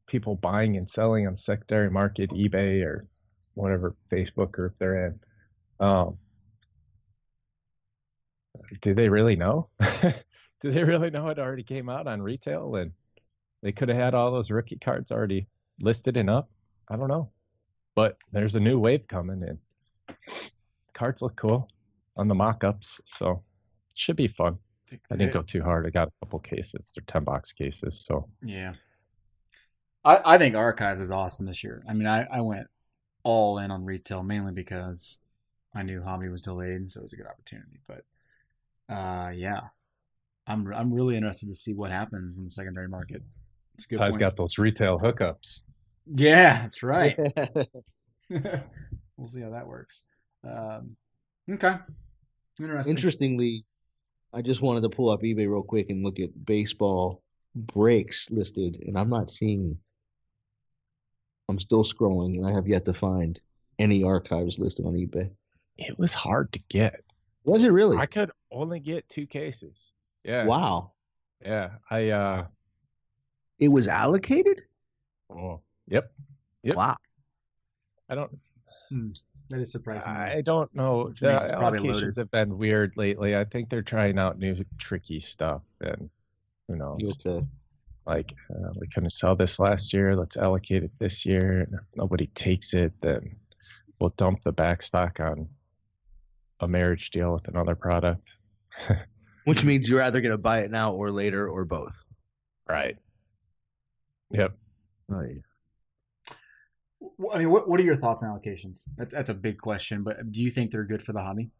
people 0.07 0.35
buying 0.35 0.77
and 0.77 0.89
selling 0.89 1.27
on 1.27 1.37
secondary 1.37 1.89
market, 1.89 2.31
eBay 2.31 2.83
or 2.83 3.07
whatever 3.53 3.95
Facebook 4.11 4.51
group 4.51 4.75
they're 4.77 5.07
in, 5.07 5.19
um, 5.85 6.17
do 8.81 8.93
they 8.93 9.09
really 9.09 9.35
know? 9.35 9.69
do 10.61 10.71
they 10.71 10.83
really 10.83 11.09
know 11.09 11.29
it 11.29 11.39
already 11.39 11.63
came 11.63 11.89
out 11.89 12.07
on 12.07 12.21
retail 12.21 12.75
and 12.75 12.91
they 13.61 13.71
could 13.71 13.89
have 13.89 13.97
had 13.97 14.13
all 14.13 14.31
those 14.31 14.51
rookie 14.51 14.77
cards 14.77 15.11
already 15.11 15.47
listed 15.79 16.17
and 16.17 16.29
up. 16.29 16.49
I 16.89 16.97
don't 16.97 17.07
know. 17.07 17.31
But 17.95 18.17
there's 18.31 18.55
a 18.55 18.59
new 18.59 18.77
wave 18.79 19.07
coming 19.07 19.41
and 19.43 20.17
cards 20.93 21.21
look 21.21 21.35
cool 21.35 21.69
on 22.17 22.27
the 22.27 22.35
mock 22.35 22.63
ups. 22.63 22.99
So 23.05 23.43
should 23.93 24.17
be 24.17 24.27
fun. 24.27 24.57
I 25.11 25.15
didn't 25.15 25.33
go 25.33 25.41
too 25.41 25.63
hard. 25.63 25.85
I 25.85 25.89
got 25.89 26.07
a 26.07 26.25
couple 26.25 26.39
cases. 26.39 26.91
They're 26.95 27.03
10 27.07 27.23
box 27.23 27.51
cases. 27.51 28.03
So 28.07 28.27
Yeah. 28.43 28.73
I, 30.03 30.21
I 30.35 30.37
think 30.37 30.55
Archives 30.55 31.01
is 31.01 31.11
awesome 31.11 31.47
this 31.47 31.63
year. 31.63 31.83
I 31.89 31.93
mean, 31.93 32.07
I, 32.07 32.27
I 32.31 32.41
went 32.41 32.67
all 33.23 33.57
in 33.57 33.71
on 33.71 33.83
retail 33.83 34.21
mainly 34.21 34.51
because 34.51 35.21
I 35.73 35.81
knew 35.81 36.01
Hobby 36.03 36.29
was 36.29 36.43
delayed, 36.43 36.91
so 36.91 36.99
it 36.99 37.03
was 37.03 37.13
a 37.13 37.17
good 37.17 37.25
opportunity. 37.25 37.81
But 37.87 38.05
uh, 38.93 39.31
yeah, 39.31 39.61
I'm 40.47 40.71
I'm 40.73 40.93
really 40.93 41.17
interested 41.17 41.47
to 41.47 41.55
see 41.55 41.73
what 41.73 41.91
happens 41.91 42.37
in 42.37 42.43
the 42.43 42.49
secondary 42.49 42.87
market. 42.87 43.23
It's 43.73 43.85
a 43.85 43.87
good 43.89 43.97
Ty's 43.97 44.11
point. 44.11 44.19
got 44.21 44.37
those 44.37 44.57
retail 44.57 44.99
hookups. 44.99 45.61
Yeah, 46.15 46.61
that's 46.61 46.83
right. 46.83 47.17
we'll 48.29 49.27
see 49.27 49.41
how 49.41 49.49
that 49.49 49.67
works. 49.67 50.03
Um, 50.47 50.95
okay, 51.49 51.77
interesting. 52.59 52.95
interestingly 52.95 53.65
i 54.35 54.41
just 54.41 54.61
wanted 54.61 54.81
to 54.81 54.89
pull 54.89 55.09
up 55.09 55.21
ebay 55.21 55.47
real 55.49 55.63
quick 55.63 55.89
and 55.89 56.03
look 56.03 56.19
at 56.19 56.45
baseball 56.45 57.23
breaks 57.55 58.29
listed 58.29 58.83
and 58.85 58.97
i'm 58.99 59.09
not 59.09 59.31
seeing 59.31 59.77
i'm 61.49 61.59
still 61.59 61.83
scrolling 61.83 62.35
and 62.37 62.45
i 62.45 62.51
have 62.51 62.67
yet 62.67 62.85
to 62.85 62.93
find 62.93 63.39
any 63.79 64.03
archives 64.03 64.59
listed 64.59 64.85
on 64.85 64.93
ebay 64.93 65.29
It 65.77 65.97
was 65.97 66.13
hard 66.13 66.51
to 66.53 66.59
get. 66.69 67.01
was 67.45 67.63
it 67.63 67.69
really 67.71 67.97
I 67.97 68.05
could 68.05 68.31
only 68.51 68.79
get 68.79 69.07
two 69.09 69.25
cases. 69.27 69.91
Yeah. 70.23 70.45
wow 70.45 70.91
Yeah. 71.45 71.71
I, 71.89 72.09
uh, 72.09 72.45
it 73.59 73.67
was 73.69 73.87
allocated 73.87 74.61
oh, 75.29 75.61
yep. 75.87 76.11
Yep. 76.63 76.75
wow 76.75 76.97
I 78.09 78.15
don't, 78.15 78.37
That 79.49 79.61
is 79.61 79.71
surprising. 79.71 80.11
I 80.11 80.41
don't 80.41 80.73
know. 80.75 81.11
The 81.19 81.29
means 81.29 81.41
it's 81.43 81.51
probably 81.51 81.79
allocations 81.79 82.17
have 82.17 82.31
been 82.31 82.57
weird 82.57 82.93
lately. 82.97 83.35
I 83.35 83.45
think 83.45 83.69
they're 83.69 83.83
trying 83.83 84.17
out 84.17 84.39
new 84.39 84.55
tricky 84.77 85.19
stuff, 85.19 85.61
and 85.81 86.09
who 86.67 86.75
knows? 86.77 87.17
okay 87.25 87.45
Like 88.07 88.33
uh, 88.49 88.71
we 88.79 88.87
couldn't 88.87 89.11
sell 89.11 89.35
this 89.35 89.59
last 89.59 89.93
year. 89.93 90.15
Let's 90.15 90.37
allocate 90.37 90.83
it 90.83 90.91
this 90.99 91.25
year. 91.25 91.61
And 91.61 91.73
if 91.75 91.85
nobody 91.95 92.27
takes 92.27 92.73
it, 92.73 92.93
then 93.01 93.35
we'll 93.99 94.13
dump 94.17 94.41
the 94.41 94.51
back 94.51 94.81
stock 94.81 95.19
on 95.19 95.47
a 96.59 96.67
marriage 96.67 97.11
deal 97.11 97.33
with 97.33 97.47
another 97.47 97.75
product. 97.75 98.33
which 99.45 99.63
means 99.63 99.87
you're 99.87 100.01
either 100.01 100.21
going 100.21 100.31
to 100.31 100.37
buy 100.37 100.61
it 100.61 100.71
now 100.71 100.91
or 100.91 101.11
later 101.11 101.47
or 101.47 101.63
both 101.65 101.95
Right. 102.67 102.97
Yep. 104.31 104.57
oh, 105.13 105.21
yeah. 105.21 105.35
Wh- 107.19 107.35
I 107.35 107.39
mean, 107.39 107.49
what 107.49 107.67
what 107.67 107.79
are 107.79 107.83
your 107.83 107.95
thoughts 107.95 108.23
on 108.23 108.29
allocations? 108.29 108.83
That's 108.97 109.13
that's 109.13 109.29
a 109.29 109.33
big 109.33 109.59
question, 109.59 110.03
but 110.03 110.31
do 110.31 110.41
you 110.41 110.49
think 110.51 110.71
they're 110.71 110.83
good 110.83 111.03
for 111.03 111.13
the 111.13 111.21
hobby? 111.21 111.51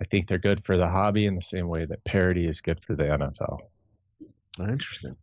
I 0.00 0.04
think 0.10 0.26
they're 0.26 0.38
good 0.38 0.64
for 0.64 0.76
the 0.76 0.88
hobby 0.88 1.26
in 1.26 1.36
the 1.36 1.40
same 1.40 1.68
way 1.68 1.84
that 1.84 2.02
parity 2.04 2.48
is 2.48 2.60
good 2.60 2.82
for 2.82 2.96
the 2.96 3.04
NFL. 3.04 3.60
Oh, 4.58 4.66
interesting 4.66 5.16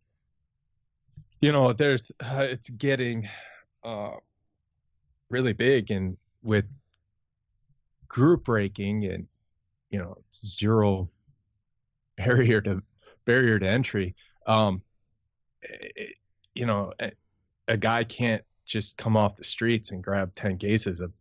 you 1.42 1.52
know 1.52 1.74
there's 1.74 2.12
uh, 2.24 2.46
it's 2.50 2.70
getting 2.70 3.28
uh 3.84 4.12
really 5.30 5.54
big 5.54 5.92
and 5.92 6.18
with 6.44 6.66
group 8.08 8.46
breaking 8.46 9.06
and 9.06 9.28
you 9.90 10.00
know 10.00 10.18
zero 10.46 11.10
barrier 12.18 12.62
to 12.62 12.82
barrier 13.26 13.60
to 13.60 13.68
entry 13.68 14.16
um 14.50 14.82
it, 15.62 16.16
you 16.56 16.66
know 16.66 16.92
a, 17.00 17.12
a 17.68 17.78
guy 17.78 18.04
can't 18.04 18.44
just 18.66 18.98
come 18.98 19.16
off 19.16 19.38
the 19.38 19.44
streets 19.44 19.92
and 19.92 20.04
grab 20.04 20.34
10 20.36 20.58
cases 20.58 21.02
of 21.02 21.12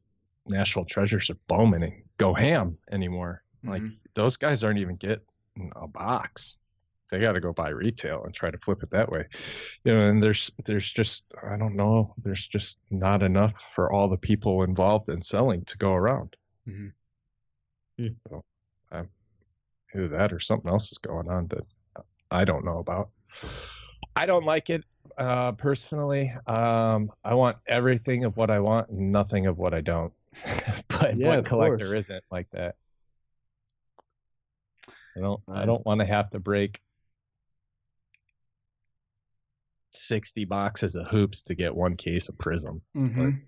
national 0.46 0.84
treasures 0.84 1.30
of 1.30 1.36
bowman 1.46 1.82
and 1.82 1.92
go 2.16 2.32
ham 2.34 2.76
anymore 2.90 3.42
like 3.64 3.82
Mhm. 3.82 3.96
those 4.14 4.36
guys 4.36 4.64
aren't 4.64 4.78
even 4.78 4.96
getting 4.96 5.70
a 5.76 5.86
box 5.86 6.56
they 7.10 7.18
got 7.20 7.32
to 7.32 7.40
go 7.40 7.52
buy 7.52 7.68
retail 7.70 8.22
and 8.24 8.34
try 8.34 8.50
to 8.50 8.58
flip 8.58 8.82
it 8.82 8.90
that 8.90 9.10
way 9.10 9.24
you 9.84 9.94
know 9.94 10.08
and 10.08 10.22
there's 10.22 10.50
there's 10.64 10.90
just 10.90 11.24
i 11.42 11.56
don't 11.56 11.76
know 11.76 12.14
there's 12.22 12.46
just 12.46 12.78
not 12.90 13.22
enough 13.22 13.60
for 13.74 13.92
all 13.92 14.08
the 14.08 14.16
people 14.16 14.62
involved 14.62 15.08
in 15.10 15.20
selling 15.20 15.64
to 15.66 15.76
go 15.76 15.92
around 15.92 16.34
Mhm. 16.66 16.92
Hmm. 17.98 18.06
so 18.28 18.44
um, 18.92 19.08
either 19.94 20.08
that 20.08 20.32
or 20.32 20.40
something 20.40 20.70
else 20.70 20.92
is 20.92 20.98
going 20.98 21.28
on 21.28 21.48
that 21.48 21.66
i 22.30 22.44
don't 22.44 22.64
know 22.64 22.78
about 22.78 23.10
i 24.16 24.26
don't 24.26 24.44
like 24.44 24.70
it 24.70 24.84
uh 25.18 25.52
personally 25.52 26.32
um 26.46 27.10
i 27.24 27.34
want 27.34 27.56
everything 27.66 28.24
of 28.24 28.36
what 28.36 28.50
i 28.50 28.58
want 28.60 28.88
and 28.90 29.12
nothing 29.12 29.46
of 29.46 29.58
what 29.58 29.74
i 29.74 29.80
don't 29.80 30.12
but 30.88 31.16
Yeah, 31.16 31.36
what 31.36 31.44
collector 31.44 31.86
course. 31.86 32.04
isn't 32.04 32.24
like 32.30 32.48
that 32.50 32.76
i 35.16 35.20
don't 35.20 35.40
i 35.52 35.64
don't 35.64 35.84
want 35.86 36.00
to 36.00 36.06
have 36.06 36.30
to 36.30 36.38
break 36.38 36.80
60 39.92 40.44
boxes 40.44 40.94
of 40.94 41.06
hoops 41.08 41.42
to 41.42 41.54
get 41.54 41.74
one 41.74 41.96
case 41.96 42.28
of 42.28 42.38
prism 42.38 42.82
Mhm. 42.96 43.42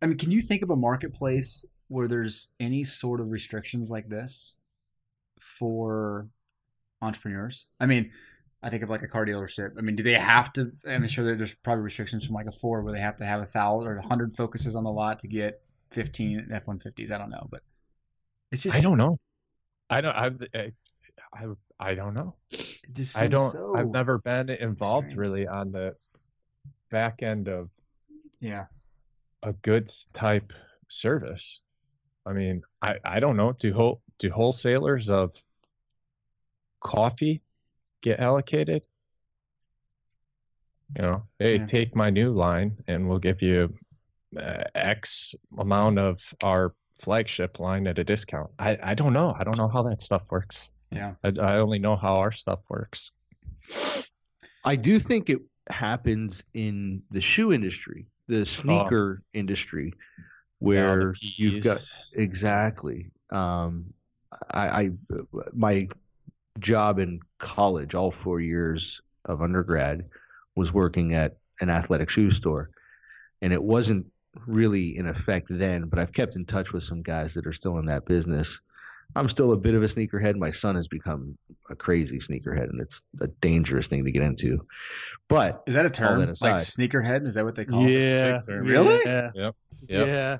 I 0.00 0.06
mean, 0.06 0.16
can 0.16 0.30
you 0.32 0.42
think 0.42 0.62
of 0.62 0.70
a 0.70 0.76
marketplace 0.76 1.64
where 1.88 2.08
there's 2.08 2.54
any 2.58 2.82
sort 2.82 3.20
of 3.20 3.30
restrictions 3.30 3.88
like 3.90 4.08
this 4.08 4.60
for 5.40 6.28
entrepreneurs? 7.00 7.68
I 7.78 7.86
mean, 7.86 8.10
I 8.62 8.70
think 8.70 8.82
of 8.82 8.90
like 8.90 9.02
a 9.02 9.08
car 9.08 9.26
dealership. 9.26 9.72
I 9.76 9.80
mean, 9.80 9.96
do 9.96 10.02
they 10.02 10.12
have 10.14 10.52
to? 10.54 10.70
I'm 10.86 11.06
sure 11.08 11.36
there's 11.36 11.54
probably 11.54 11.82
restrictions 11.82 12.24
from 12.24 12.34
like 12.34 12.46
a 12.46 12.52
Ford 12.52 12.84
where 12.84 12.92
they 12.92 13.00
have 13.00 13.16
to 13.16 13.24
have 13.24 13.40
a 13.40 13.46
thousand 13.46 13.88
or 13.90 13.96
a 13.98 14.06
hundred 14.06 14.34
focuses 14.36 14.76
on 14.76 14.84
the 14.84 14.90
lot 14.92 15.18
to 15.20 15.28
get 15.28 15.60
15 15.90 16.48
F-150s. 16.52 17.10
I 17.10 17.18
don't 17.18 17.30
know, 17.30 17.46
but 17.50 17.62
it's 18.52 18.62
just 18.62 18.76
i 18.76 18.80
don't 18.82 18.98
know 18.98 19.18
i 19.88 20.00
don't 20.02 20.14
i 20.14 20.26
i, 20.26 20.30
eh, 20.58 20.70
I, 21.34 21.44
I 21.80 21.94
don't 21.94 22.12
know 22.12 22.34
It 22.50 22.80
just 22.92 23.16
i 23.18 23.26
don't 23.26 23.50
so- 23.50 23.74
i've 23.74 23.88
never 23.88 24.18
been 24.18 24.50
involved 24.50 25.06
strange. 25.08 25.18
really 25.18 25.46
on 25.46 25.72
the 25.72 25.96
back 26.90 27.22
end 27.22 27.48
of 27.48 27.70
Yeah. 28.40 28.66
a 29.42 29.54
goods 29.54 30.08
type 30.12 30.52
service. 30.88 31.62
I 32.26 32.32
mean, 32.34 32.60
I, 32.82 32.96
I 33.04 33.18
don't 33.20 33.36
know. 33.38 33.52
Do 33.58 33.72
whole, 33.72 34.02
do 34.18 34.30
wholesalers 34.30 35.08
of 35.08 35.32
coffee 36.80 37.40
get 38.02 38.20
allocated? 38.20 38.82
You 40.96 41.02
know, 41.02 41.22
hey, 41.38 41.56
Yeah. 41.56 41.66
take 41.66 41.96
my 41.96 42.10
new 42.10 42.32
line, 42.32 42.76
and 42.86 43.08
we'll 43.08 43.18
give 43.18 43.40
you 43.40 43.74
uh, 44.36 44.64
X 44.74 45.34
amount 45.56 45.98
of 45.98 46.20
our 46.42 46.74
flagship 47.00 47.58
line 47.58 47.86
at 47.86 47.98
a 47.98 48.04
discount. 48.04 48.50
I, 48.58 48.78
I 48.82 48.94
don't 48.94 49.12
know. 49.12 49.34
I 49.38 49.44
don't 49.44 49.56
know 49.56 49.68
how 49.68 49.82
that 49.84 50.02
stuff 50.02 50.22
works. 50.30 50.70
Yeah. 50.90 51.14
I, 51.24 51.32
I 51.40 51.56
only 51.58 51.78
know 51.78 51.96
how 51.96 52.16
our 52.16 52.32
stuff 52.32 52.60
works. 52.68 53.10
I 54.64 54.76
do 54.76 54.98
think 54.98 55.30
it 55.30 55.40
happens 55.68 56.44
in 56.52 57.02
the 57.10 57.20
shoe 57.20 57.52
industry, 57.52 58.06
the 58.28 58.44
sneaker 58.44 59.22
industry, 59.32 59.94
where 60.58 61.14
you've 61.20 61.64
got 61.64 61.80
exactly. 62.12 63.10
Um, 63.30 63.94
I, 64.50 64.68
I 64.68 64.90
my 65.52 65.88
job 66.58 66.98
in 66.98 67.20
college, 67.38 67.94
all 67.94 68.10
four 68.10 68.40
years 68.40 69.00
of 69.24 69.42
undergrad, 69.42 70.08
was 70.54 70.72
working 70.72 71.14
at 71.14 71.36
an 71.60 71.70
athletic 71.70 72.10
shoe 72.10 72.30
store, 72.30 72.70
and 73.40 73.52
it 73.52 73.62
wasn't 73.62 74.06
really 74.46 74.96
in 74.96 75.06
effect 75.06 75.46
then. 75.50 75.84
But 75.88 75.98
I've 75.98 76.12
kept 76.12 76.36
in 76.36 76.44
touch 76.44 76.72
with 76.72 76.82
some 76.82 77.02
guys 77.02 77.34
that 77.34 77.46
are 77.46 77.52
still 77.52 77.78
in 77.78 77.86
that 77.86 78.04
business. 78.06 78.60
I'm 79.14 79.28
still 79.28 79.52
a 79.52 79.56
bit 79.58 79.74
of 79.74 79.82
a 79.82 79.86
sneakerhead. 79.86 80.36
My 80.36 80.50
son 80.50 80.74
has 80.74 80.88
become 80.88 81.36
a 81.68 81.76
crazy 81.76 82.18
sneakerhead, 82.18 82.70
and 82.70 82.80
it's 82.80 83.02
a 83.20 83.26
dangerous 83.26 83.86
thing 83.86 84.04
to 84.04 84.10
get 84.10 84.22
into. 84.22 84.66
But 85.28 85.62
Is 85.66 85.74
that 85.74 85.84
a 85.84 85.90
term? 85.90 86.20
that 86.20 86.40
Like 86.40 86.56
sneakerhead? 86.56 87.26
Is 87.26 87.34
that 87.34 87.44
what 87.44 87.54
they 87.54 87.66
call 87.66 87.84
it? 87.84 87.90
yeah, 87.90 88.40
Big. 88.46 88.56
Really? 88.62 89.00
Yeah, 89.04 89.30
Yep. 89.34 89.54
Yep. 89.88 90.06
yeah. 90.06 90.38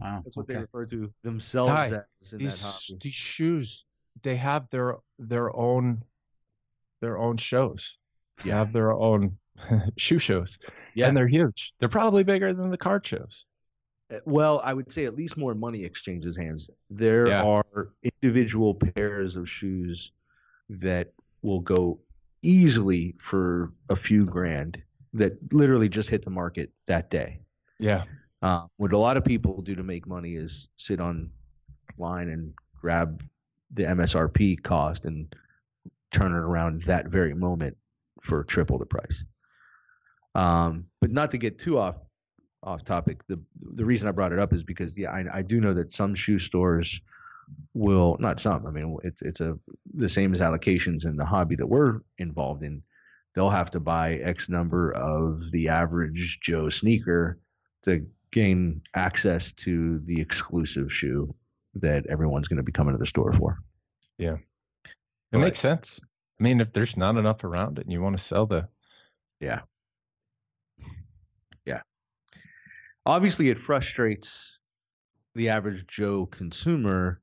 Wow. 0.00 0.20
That's 0.24 0.36
what 0.36 0.44
okay. 0.44 0.54
they 0.54 0.60
refer 0.60 0.86
to 0.86 1.12
themselves 1.24 1.70
Ty, 1.90 2.02
as 2.22 2.32
in 2.32 2.38
that 2.38 2.44
These 2.44 2.62
hobby. 2.62 2.98
these 3.02 3.14
shoes, 3.14 3.84
they 4.22 4.36
have 4.36 4.68
their 4.70 4.96
their 5.18 5.54
own 5.54 6.02
their 7.00 7.18
own 7.18 7.36
shows. 7.36 7.96
You 8.44 8.52
have 8.52 8.72
their 8.72 8.92
own 8.92 9.36
shoe 9.96 10.18
shows. 10.18 10.58
Yeah. 10.94 11.08
And 11.08 11.16
they're 11.16 11.28
huge. 11.28 11.72
They're 11.78 11.88
probably 11.88 12.24
bigger 12.24 12.52
than 12.54 12.70
the 12.70 12.76
card 12.78 13.06
shows. 13.06 13.44
Uh, 14.12 14.18
Well, 14.24 14.60
I 14.64 14.72
would 14.74 14.92
say 14.92 15.04
at 15.06 15.14
least 15.14 15.36
more 15.36 15.54
money 15.54 15.84
exchanges 15.84 16.36
hands. 16.36 16.68
There 16.90 17.28
Yeah. 17.28 17.42
are 17.42 17.90
individual 18.02 18.74
pairs 18.74 19.36
of 19.36 19.48
shoes 19.48 20.12
that 20.68 21.12
will 21.42 21.60
go 21.60 22.00
easily 22.42 23.14
for 23.20 23.72
a 23.88 23.96
few 23.96 24.24
grand 24.24 24.82
that 25.12 25.32
literally 25.52 25.88
just 25.88 26.08
hit 26.08 26.24
the 26.24 26.30
market 26.30 26.70
that 26.86 27.10
day. 27.10 27.40
Yeah. 27.78 28.04
Uh, 28.42 28.66
what 28.76 28.92
a 28.92 28.98
lot 28.98 29.16
of 29.16 29.24
people 29.24 29.60
do 29.62 29.74
to 29.74 29.82
make 29.82 30.06
money 30.06 30.36
is 30.36 30.68
sit 30.78 31.00
online 31.00 31.30
and 32.28 32.54
grab 32.80 33.22
the 33.72 33.84
MSRP 33.84 34.62
cost 34.62 35.04
and 35.04 35.34
turn 36.10 36.32
it 36.32 36.38
around 36.38 36.82
that 36.82 37.06
very 37.06 37.34
moment 37.34 37.76
for 38.20 38.44
triple 38.44 38.78
the 38.78 38.86
price. 38.86 39.24
Um, 40.34 40.86
but 41.00 41.10
not 41.10 41.30
to 41.32 41.38
get 41.38 41.58
too 41.58 41.78
off 41.78 41.96
off 42.62 42.84
topic, 42.84 43.26
the 43.26 43.40
the 43.74 43.84
reason 43.84 44.08
I 44.08 44.12
brought 44.12 44.32
it 44.32 44.38
up 44.38 44.52
is 44.52 44.62
because 44.62 44.96
yeah, 44.98 45.10
I, 45.10 45.24
I 45.38 45.42
do 45.42 45.60
know 45.60 45.72
that 45.74 45.92
some 45.92 46.14
shoe 46.14 46.38
stores 46.38 47.00
will 47.74 48.16
not 48.20 48.38
some. 48.38 48.66
I 48.66 48.70
mean, 48.70 48.96
it's 49.02 49.22
it's 49.22 49.40
a 49.40 49.58
the 49.94 50.08
same 50.08 50.34
as 50.34 50.40
allocations 50.40 51.06
in 51.06 51.16
the 51.16 51.24
hobby 51.24 51.56
that 51.56 51.66
we're 51.66 52.00
involved 52.18 52.62
in. 52.62 52.82
They'll 53.34 53.50
have 53.50 53.70
to 53.72 53.80
buy 53.80 54.14
X 54.16 54.48
number 54.48 54.90
of 54.92 55.50
the 55.52 55.68
average 55.68 56.40
Joe 56.42 56.68
sneaker 56.68 57.38
to 57.84 58.06
gain 58.32 58.82
access 58.94 59.52
to 59.52 60.00
the 60.04 60.20
exclusive 60.20 60.92
shoe 60.92 61.34
that 61.74 62.06
everyone's 62.06 62.48
going 62.48 62.56
to 62.58 62.62
be 62.62 62.72
coming 62.72 62.94
to 62.94 62.98
the 62.98 63.06
store 63.06 63.32
for. 63.32 63.58
Yeah. 64.18 64.36
It 65.32 65.36
Right. 65.36 65.44
makes 65.44 65.60
sense. 65.60 66.00
I 66.38 66.42
mean, 66.42 66.60
if 66.60 66.72
there's 66.72 66.96
not 66.96 67.16
enough 67.16 67.44
around 67.44 67.78
it 67.78 67.84
and 67.84 67.92
you 67.92 68.00
want 68.00 68.16
to 68.18 68.22
sell 68.24 68.46
the 68.46 68.68
Yeah. 69.40 69.60
Yeah. 71.64 71.82
Obviously, 73.06 73.48
it 73.50 73.58
frustrates 73.58 74.58
the 75.34 75.48
average 75.50 75.86
Joe 75.86 76.26
consumer, 76.26 77.20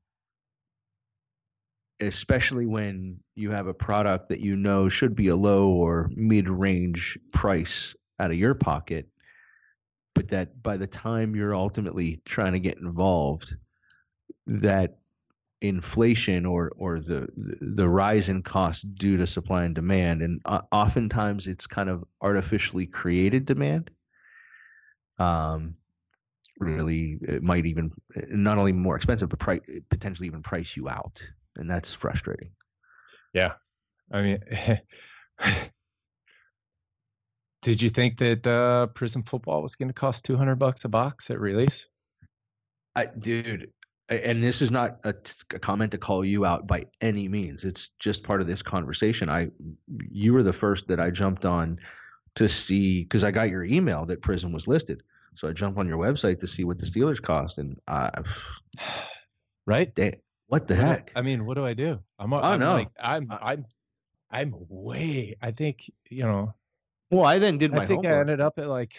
especially 2.00 2.66
when 2.66 3.20
you 3.34 3.50
have 3.50 3.66
a 3.66 3.74
product 3.74 4.28
that 4.30 4.40
you 4.40 4.56
know 4.56 4.88
should 4.88 5.14
be 5.14 5.28
a 5.28 5.36
low 5.36 5.70
or 5.70 6.10
mid 6.14 6.48
range 6.48 7.18
price 7.32 7.94
out 8.18 8.30
of 8.30 8.36
your 8.36 8.54
pocket, 8.54 9.08
but 10.14 10.28
that 10.28 10.62
by 10.62 10.76
the 10.76 10.86
time 10.86 11.36
you're 11.36 11.54
ultimately 11.54 12.20
trying 12.24 12.52
to 12.52 12.60
get 12.60 12.78
involved, 12.78 13.54
that 14.48 14.98
inflation 15.60 16.46
or 16.46 16.72
or 16.76 17.00
the 17.00 17.28
the 17.36 17.88
rise 17.88 18.28
in 18.28 18.42
cost 18.42 18.94
due 18.94 19.16
to 19.16 19.26
supply 19.26 19.64
and 19.64 19.74
demand 19.74 20.22
and 20.22 20.40
oftentimes 20.70 21.48
it's 21.48 21.66
kind 21.66 21.88
of 21.88 22.04
artificially 22.22 22.86
created 22.86 23.44
demand 23.44 23.90
um 25.18 25.74
really 26.60 27.18
it 27.22 27.42
might 27.42 27.66
even 27.66 27.90
not 28.28 28.56
only 28.56 28.72
more 28.72 28.94
expensive 28.94 29.28
but 29.28 29.38
pri- 29.40 29.60
potentially 29.90 30.28
even 30.28 30.42
price 30.42 30.76
you 30.76 30.88
out 30.88 31.20
and 31.56 31.68
that's 31.68 31.92
frustrating 31.92 32.50
Yeah. 33.32 33.54
I 34.12 34.22
mean, 34.22 34.40
did 37.62 37.82
you 37.82 37.90
think 37.90 38.18
that 38.18 38.46
uh, 38.46 38.86
Prism 38.88 39.22
football 39.22 39.62
was 39.62 39.76
going 39.76 39.88
to 39.88 39.94
cost 39.94 40.24
200 40.24 40.56
bucks 40.56 40.84
a 40.84 40.88
box 40.88 41.30
at 41.30 41.38
release? 41.40 41.86
I, 42.96 43.06
dude, 43.06 43.70
and 44.08 44.42
this 44.42 44.62
is 44.62 44.70
not 44.70 44.98
a, 45.04 45.12
t- 45.12 45.32
a 45.54 45.58
comment 45.58 45.92
to 45.92 45.98
call 45.98 46.24
you 46.24 46.44
out 46.46 46.66
by 46.66 46.84
any 47.00 47.28
means. 47.28 47.64
It's 47.64 47.90
just 47.98 48.22
part 48.22 48.40
of 48.40 48.46
this 48.46 48.62
conversation. 48.62 49.28
I, 49.28 49.50
you 50.10 50.32
were 50.32 50.42
the 50.42 50.52
first 50.52 50.88
that 50.88 50.98
I 51.00 51.10
jumped 51.10 51.44
on 51.44 51.78
to 52.36 52.48
see 52.48 53.02
because 53.02 53.24
I 53.24 53.30
got 53.30 53.50
your 53.50 53.64
email 53.64 54.06
that 54.06 54.22
Prism 54.22 54.52
was 54.52 54.66
listed. 54.68 55.02
So 55.34 55.48
I 55.48 55.52
jumped 55.52 55.78
on 55.78 55.86
your 55.86 55.98
website 55.98 56.38
to 56.40 56.46
see 56.46 56.64
what 56.64 56.78
the 56.78 56.86
Steelers 56.86 57.20
cost, 57.22 57.58
and 57.58 57.78
I, 57.86 58.10
Right? 59.66 59.94
da- 59.94 60.18
what 60.46 60.66
the 60.66 60.74
What 60.74 60.80
do- 60.80 60.86
heck? 60.86 61.12
I 61.14 61.20
mean, 61.22 61.44
what 61.44 61.54
do 61.54 61.64
I 61.66 61.74
do? 61.74 61.98
I'm, 62.18 62.32
I 62.32 62.38
oh, 62.38 62.42
I'm 62.42 62.60
know. 62.60 62.72
like, 62.74 62.88
I'm, 62.98 63.30
I'm, 63.30 63.66
I'm 64.30 64.54
way, 64.68 65.36
I 65.42 65.50
think, 65.52 65.90
you 66.08 66.22
know, 66.24 66.54
Well, 67.10 67.24
I 67.26 67.38
then 67.38 67.58
did 67.58 67.72
my 67.72 67.82
I 67.82 67.86
think 67.86 68.06
I 68.06 68.18
ended 68.18 68.40
up 68.40 68.58
at 68.58 68.68
like, 68.68 68.98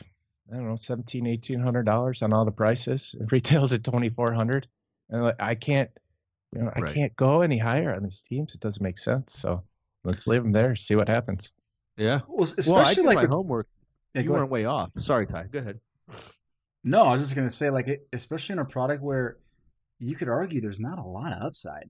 I 0.52 0.56
don't 0.56 0.68
know, 0.68 0.76
17, 0.76 1.26
1800 1.26 1.84
dollars 1.86 2.22
on 2.22 2.34
all 2.34 2.46
the 2.46 2.52
prices. 2.52 3.16
And 3.20 3.32
retails 3.32 3.74
at 3.74 3.84
2400 3.84 4.68
And 5.10 5.24
like, 5.24 5.36
I 5.40 5.56
can't, 5.56 5.90
you 6.56 6.62
know, 6.62 6.72
I 6.76 6.80
Right. 6.82 6.94
can't 6.94 7.16
go 7.16 7.42
any 7.42 7.58
higher 7.58 7.94
on 7.96 8.04
these 8.04 8.22
teams. 8.22 8.54
It 8.56 8.62
doesn't 8.62 8.84
make 8.84 8.98
sense. 8.98 9.34
So 9.34 9.64
let's 10.04 10.28
leave 10.28 10.44
them 10.44 10.52
there, 10.52 10.76
see 10.76 10.96
what 10.96 11.08
happens. 11.08 11.52
yeah. 11.98 12.22
Well, 12.28 12.44
especially 12.44 12.74
Well, 12.74 12.86
I 12.86 12.94
did 12.94 13.06
like 13.06 13.16
my 13.16 13.22
with- 13.22 13.30
homework. 13.32 13.68
Yeah, 14.14 14.22
you 14.24 14.32
weren't 14.32 14.50
way 14.50 14.66
off. 14.66 14.94
Sorry, 14.94 15.28
Ty. 15.28 15.48
Go 15.52 15.60
ahead. 15.60 15.80
No, 16.84 17.04
I 17.04 17.12
was 17.14 17.22
just 17.22 17.36
gonna 17.36 17.50
say, 17.50 17.70
like, 17.70 17.88
it, 17.88 18.08
especially 18.14 18.54
in 18.54 18.60
a 18.60 18.66
product 18.66 19.04
where 19.04 19.38
you 20.00 20.16
could 20.16 20.30
argue 20.30 20.62
there's 20.62 20.80
not 20.80 20.98
a 20.98 21.04
lot 21.04 21.34
of 21.34 21.42
upside. 21.44 21.90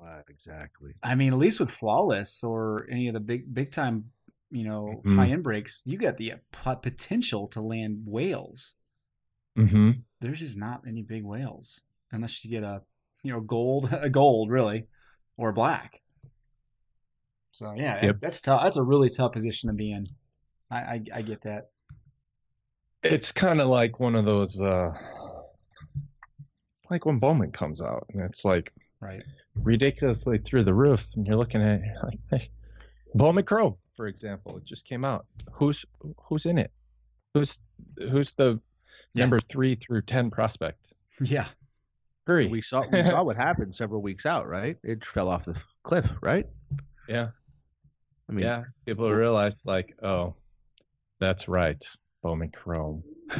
Uh, 0.00 0.20
exactly. 0.28 0.92
I 1.02 1.14
mean, 1.14 1.32
at 1.32 1.38
least 1.38 1.58
with 1.58 1.70
flawless 1.70 2.44
or 2.44 2.86
any 2.90 3.08
of 3.08 3.14
the 3.14 3.20
big, 3.20 3.52
big 3.52 3.72
time, 3.72 4.10
you 4.50 4.62
know, 4.64 5.00
Mhm. 5.04 5.16
high 5.16 5.28
end 5.28 5.42
breaks, 5.42 5.82
you 5.86 5.96
got 5.98 6.18
the 6.18 6.34
potential 6.82 7.46
to 7.48 7.60
land 7.62 8.02
whales. 8.06 8.74
Mm-hmm. 9.56 10.00
There's 10.20 10.40
just 10.40 10.58
not 10.58 10.86
any 10.86 11.02
big 11.02 11.24
whales 11.24 11.82
unless 12.14 12.44
you 12.44 12.50
get 12.50 12.62
a, 12.62 12.82
you 13.22 13.32
know, 13.32 13.40
gold, 13.40 13.92
a 14.00 14.08
gold 14.08 14.50
really, 14.50 14.86
or 15.36 15.52
black. 15.52 16.00
So 17.52 17.74
yeah, 17.76 18.04
Yep. 18.06 18.16
that's 18.20 18.40
tough. 18.40 18.62
That's 18.64 18.76
a 18.76 18.82
really 18.82 19.10
tough 19.10 19.32
position 19.32 19.68
to 19.68 19.74
be 19.74 19.92
in. 19.92 20.04
I, 20.70 20.76
I, 20.76 21.02
I 21.16 21.22
get 21.22 21.42
that. 21.42 21.70
It's 23.02 23.32
kind 23.32 23.60
of 23.60 23.68
like 23.68 24.00
one 24.00 24.14
of 24.16 24.24
those, 24.24 24.60
uh, 24.62 24.90
like 26.90 27.04
when 27.06 27.18
Bowman 27.18 27.52
comes 27.52 27.80
out 27.82 28.06
and 28.12 28.22
it's 28.22 28.44
like 28.44 28.72
Right. 29.00 29.22
ridiculously 29.54 30.38
through 30.38 30.64
the 30.64 30.72
roof, 30.74 31.06
and 31.14 31.26
you're 31.26 31.36
looking 31.36 31.60
at 31.62 31.80
you're 31.80 32.02
like, 32.02 32.18
hey, 32.30 32.50
Bowman 33.14 33.44
Chrome, 33.44 33.76
for 33.96 34.06
example, 34.06 34.56
it 34.56 34.64
just 34.64 34.84
came 34.86 35.04
out. 35.04 35.26
Who's 35.52 35.84
who's 36.28 36.46
in 36.46 36.56
it? 36.58 36.70
Who's 37.34 37.58
who's 37.98 38.32
the 38.32 38.58
Yeah. 39.14 39.22
number 39.24 39.40
three 39.40 39.74
through 39.76 40.02
ten 40.02 40.30
prospect? 40.30 40.92
Yeah. 41.20 41.46
Hurry. 42.26 42.48
We 42.48 42.62
saw 42.62 42.84
we 42.90 43.04
saw 43.04 43.22
what 43.22 43.36
happened 43.36 43.74
several 43.74 44.00
weeks 44.00 44.24
out, 44.24 44.48
right? 44.48 44.76
It 44.82 45.04
fell 45.04 45.28
off 45.28 45.44
the 45.44 45.60
cliff, 45.82 46.10
right? 46.22 46.46
yeah, 47.08 47.28
I 48.28 48.32
mean, 48.32 48.44
yeah. 48.44 48.64
People 48.86 49.10
realized 49.10 49.62
like, 49.66 49.94
oh, 50.02 50.34
that's 51.20 51.48
right, 51.48 51.82
Bowman 52.22 52.50
Chrome, 52.50 53.02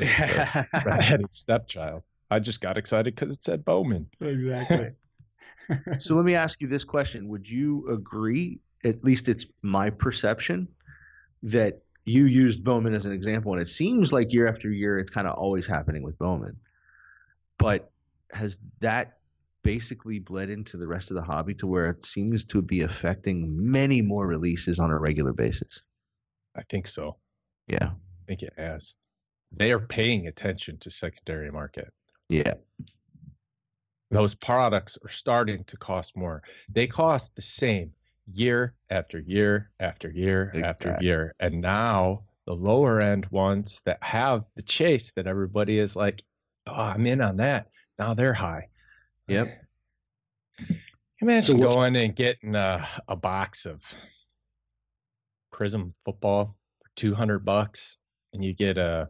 redheaded 0.84 1.32
stepchild. 1.32 2.02
I 2.30 2.40
just 2.40 2.60
got 2.60 2.76
excited 2.76 3.14
because 3.14 3.34
it 3.34 3.42
said 3.42 3.64
Bowman. 3.64 4.08
exactly. 4.20 4.90
so 5.98 6.16
let 6.16 6.24
me 6.24 6.34
ask 6.34 6.60
you 6.60 6.68
this 6.68 6.84
question: 6.84 7.28
Would 7.28 7.48
you 7.48 7.88
agree? 7.90 8.60
At 8.84 9.02
least 9.02 9.30
it's 9.30 9.46
my 9.62 9.88
perception 9.88 10.68
that 11.42 11.80
you 12.04 12.26
used 12.26 12.62
Bowman 12.62 12.92
as 12.92 13.06
an 13.06 13.12
example, 13.12 13.52
and 13.52 13.62
it 13.62 13.68
seems 13.68 14.12
like 14.12 14.34
year 14.34 14.46
after 14.46 14.70
year, 14.70 14.98
it's 14.98 15.10
kind 15.10 15.26
of 15.26 15.38
always 15.38 15.66
happening 15.66 16.02
with 16.02 16.18
Bowman. 16.18 16.58
But 17.56 17.90
has 18.34 18.58
that 18.80 19.18
basically 19.62 20.18
bled 20.18 20.50
into 20.50 20.76
the 20.76 20.86
rest 20.86 21.10
of 21.10 21.16
the 21.16 21.22
hobby 21.22 21.54
to 21.54 21.66
where 21.66 21.88
it 21.88 22.04
seems 22.04 22.44
to 22.44 22.60
be 22.60 22.82
affecting 22.82 23.46
many 23.70 24.02
more 24.02 24.26
releases 24.26 24.78
on 24.78 24.90
a 24.90 24.98
regular 24.98 25.32
basis? 25.32 25.80
I 26.56 26.62
think 26.68 26.86
so. 26.86 27.16
Yeah, 27.66 27.86
I 27.86 28.24
think 28.26 28.42
it 28.42 28.52
has. 28.56 28.94
They 29.52 29.72
are 29.72 29.80
paying 29.80 30.26
attention 30.26 30.78
to 30.78 30.90
secondary 30.90 31.50
market. 31.50 31.92
yeah, 32.28 32.54
those 34.10 34.34
products 34.34 34.98
are 35.02 35.10
starting 35.10 35.64
to 35.64 35.76
cost 35.76 36.16
more. 36.16 36.42
They 36.68 36.86
cost 36.86 37.34
the 37.34 37.42
same 37.42 37.92
year 38.32 38.74
after 38.90 39.18
year 39.18 39.70
after 39.80 40.10
year 40.10 40.52
after 40.62 40.96
year. 41.00 41.34
And 41.40 41.60
now 41.60 42.22
the 42.46 42.54
lower 42.54 43.00
end 43.00 43.26
ones 43.30 43.82
that 43.84 43.98
have 44.02 44.46
the 44.56 44.62
chase 44.62 45.12
that 45.16 45.26
everybody 45.26 45.78
is 45.78 45.96
like, 45.96 46.22
oh, 46.66 46.72
I'm 46.72 47.06
in 47.06 47.20
on 47.20 47.38
that. 47.38 47.68
Now 47.98 48.14
they're 48.14 48.35
high. 48.35 48.68
Yep. 49.28 49.48
Imagine 51.20 51.59
So 51.59 51.68
going 51.68 51.96
and 51.96 52.14
getting 52.14 52.54
a, 52.54 52.87
a 53.09 53.16
box 53.16 53.66
of 53.66 53.83
Prism 55.52 55.94
football 56.04 56.57
for 56.83 56.90
two 56.96 57.14
hundred 57.14 57.44
bucks, 57.44 57.96
and 58.33 58.44
you 58.44 58.52
get 58.54 58.76
a 58.76 59.09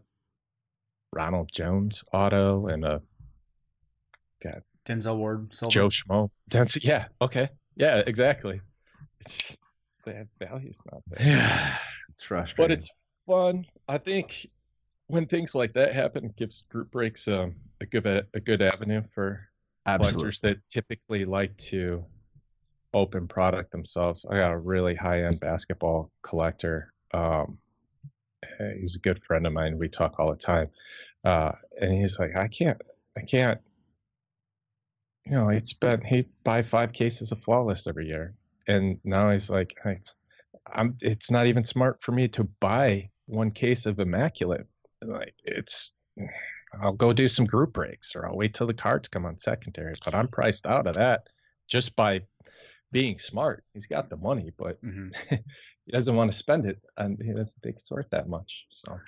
Ronald 1.12 1.50
Jones 1.52 2.04
auto 2.12 2.66
and 2.66 2.84
a 2.84 3.00
Denzel 4.84 5.16
Ward, 5.16 5.54
Silver. 5.54 5.72
Joe 5.72 5.88
Schmo. 5.88 6.30
That's, 6.48 6.82
yeah, 6.84 7.06
okay, 7.20 7.48
yeah, 7.76 8.02
exactly. 8.06 8.60
It's 9.20 9.34
just 9.36 9.58
the 10.04 10.28
value's 10.38 10.80
not 10.92 11.00
there, 11.08 11.26
Yeah, 11.26 11.78
it's 12.10 12.22
frustrating. 12.22 12.62
but 12.64 12.70
it's 12.78 12.90
fun. 13.26 13.64
I 13.88 13.98
think 13.98 14.46
when 15.06 15.26
things 15.26 15.54
like 15.54 15.74
that 15.74 15.94
happen, 15.94 16.32
gives 16.36 16.62
group 16.62 16.90
breaks 16.90 17.28
um, 17.28 17.54
a 17.80 17.86
good 17.86 18.06
a 18.06 18.40
good 18.40 18.62
avenue 18.62 19.02
for 19.14 19.48
absolutely 19.86 20.20
collectors 20.20 20.40
that 20.40 20.56
typically 20.70 21.24
like 21.24 21.56
to 21.58 22.04
open 22.94 23.28
product 23.28 23.72
themselves. 23.72 24.24
I 24.28 24.36
got 24.36 24.52
a 24.52 24.58
really 24.58 24.94
high 24.94 25.24
end 25.24 25.40
basketball 25.40 26.10
collector. 26.22 26.92
Um, 27.12 27.58
he's 28.78 28.96
a 28.96 29.00
good 29.00 29.22
friend 29.22 29.46
of 29.46 29.52
mine. 29.52 29.78
We 29.78 29.88
talk 29.88 30.18
all 30.18 30.30
the 30.30 30.36
time. 30.38 30.70
Uh, 31.24 31.52
and 31.80 31.92
he's 31.92 32.18
like, 32.18 32.36
I 32.36 32.48
can't, 32.48 32.80
I 33.16 33.22
can't, 33.22 33.60
you 35.24 35.32
know, 35.32 35.48
it's 35.48 35.72
been, 35.72 36.02
he 36.02 36.28
buy 36.44 36.62
five 36.62 36.92
cases 36.92 37.32
of 37.32 37.42
flawless 37.42 37.86
every 37.86 38.06
year. 38.06 38.34
And 38.68 38.98
now 39.04 39.30
he's 39.30 39.48
like, 39.48 39.74
I, 39.84 39.96
I'm, 40.72 40.96
it's 41.00 41.30
not 41.30 41.46
even 41.46 41.64
smart 41.64 42.02
for 42.02 42.12
me 42.12 42.28
to 42.28 42.44
buy 42.60 43.10
one 43.26 43.50
case 43.50 43.86
of 43.86 43.98
immaculate. 43.98 44.66
Like 45.02 45.34
it's, 45.44 45.92
I'll 46.82 46.92
go 46.92 47.12
do 47.12 47.28
some 47.28 47.44
group 47.44 47.72
breaks 47.72 48.14
or 48.16 48.26
I'll 48.26 48.36
wait 48.36 48.54
till 48.54 48.66
the 48.66 48.74
cards 48.74 49.08
come 49.08 49.26
on 49.26 49.38
secondary. 49.38 49.94
But 50.04 50.14
I'm 50.14 50.28
priced 50.28 50.66
out 50.66 50.86
of 50.86 50.94
that 50.94 51.28
just 51.68 51.94
by 51.96 52.22
being 52.92 53.18
smart. 53.18 53.64
He's 53.74 53.86
got 53.86 54.08
the 54.10 54.16
money, 54.16 54.52
but 54.56 54.80
Mhm. 54.82 55.14
he 55.86 55.92
doesn't 55.92 56.14
want 56.16 56.30
to 56.32 56.38
spend 56.38 56.66
it 56.66 56.80
and 56.96 57.20
he 57.22 57.32
doesn't 57.32 57.60
think 57.62 57.76
it's 57.76 57.90
worth 57.90 58.08
that 58.10 58.28
much. 58.28 58.64
So 58.70 58.98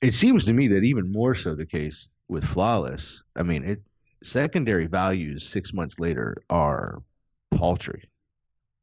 it 0.00 0.12
seems 0.14 0.44
to 0.46 0.52
me 0.52 0.68
that 0.68 0.84
even 0.84 1.10
more 1.10 1.34
so 1.34 1.54
the 1.54 1.66
case 1.66 2.08
with 2.28 2.44
flawless. 2.44 3.22
I 3.36 3.42
mean, 3.42 3.64
it 3.64 3.82
secondary 4.22 4.86
values 4.86 5.48
six 5.48 5.72
months 5.72 5.98
later 5.98 6.36
are 6.50 7.02
paltry, 7.50 8.08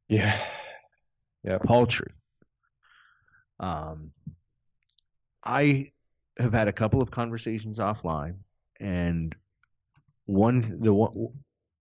Yeah. 0.09 0.37
yeah. 1.43 1.59
paltry. 1.59 2.11
Um, 3.59 4.11
I 5.43 5.91
have 6.37 6.53
had 6.53 6.67
a 6.67 6.73
couple 6.73 7.01
of 7.01 7.11
conversations 7.11 7.79
offline, 7.79 8.35
and 8.79 9.35
one 10.25 10.61
the 10.81 10.93
one 10.93 11.29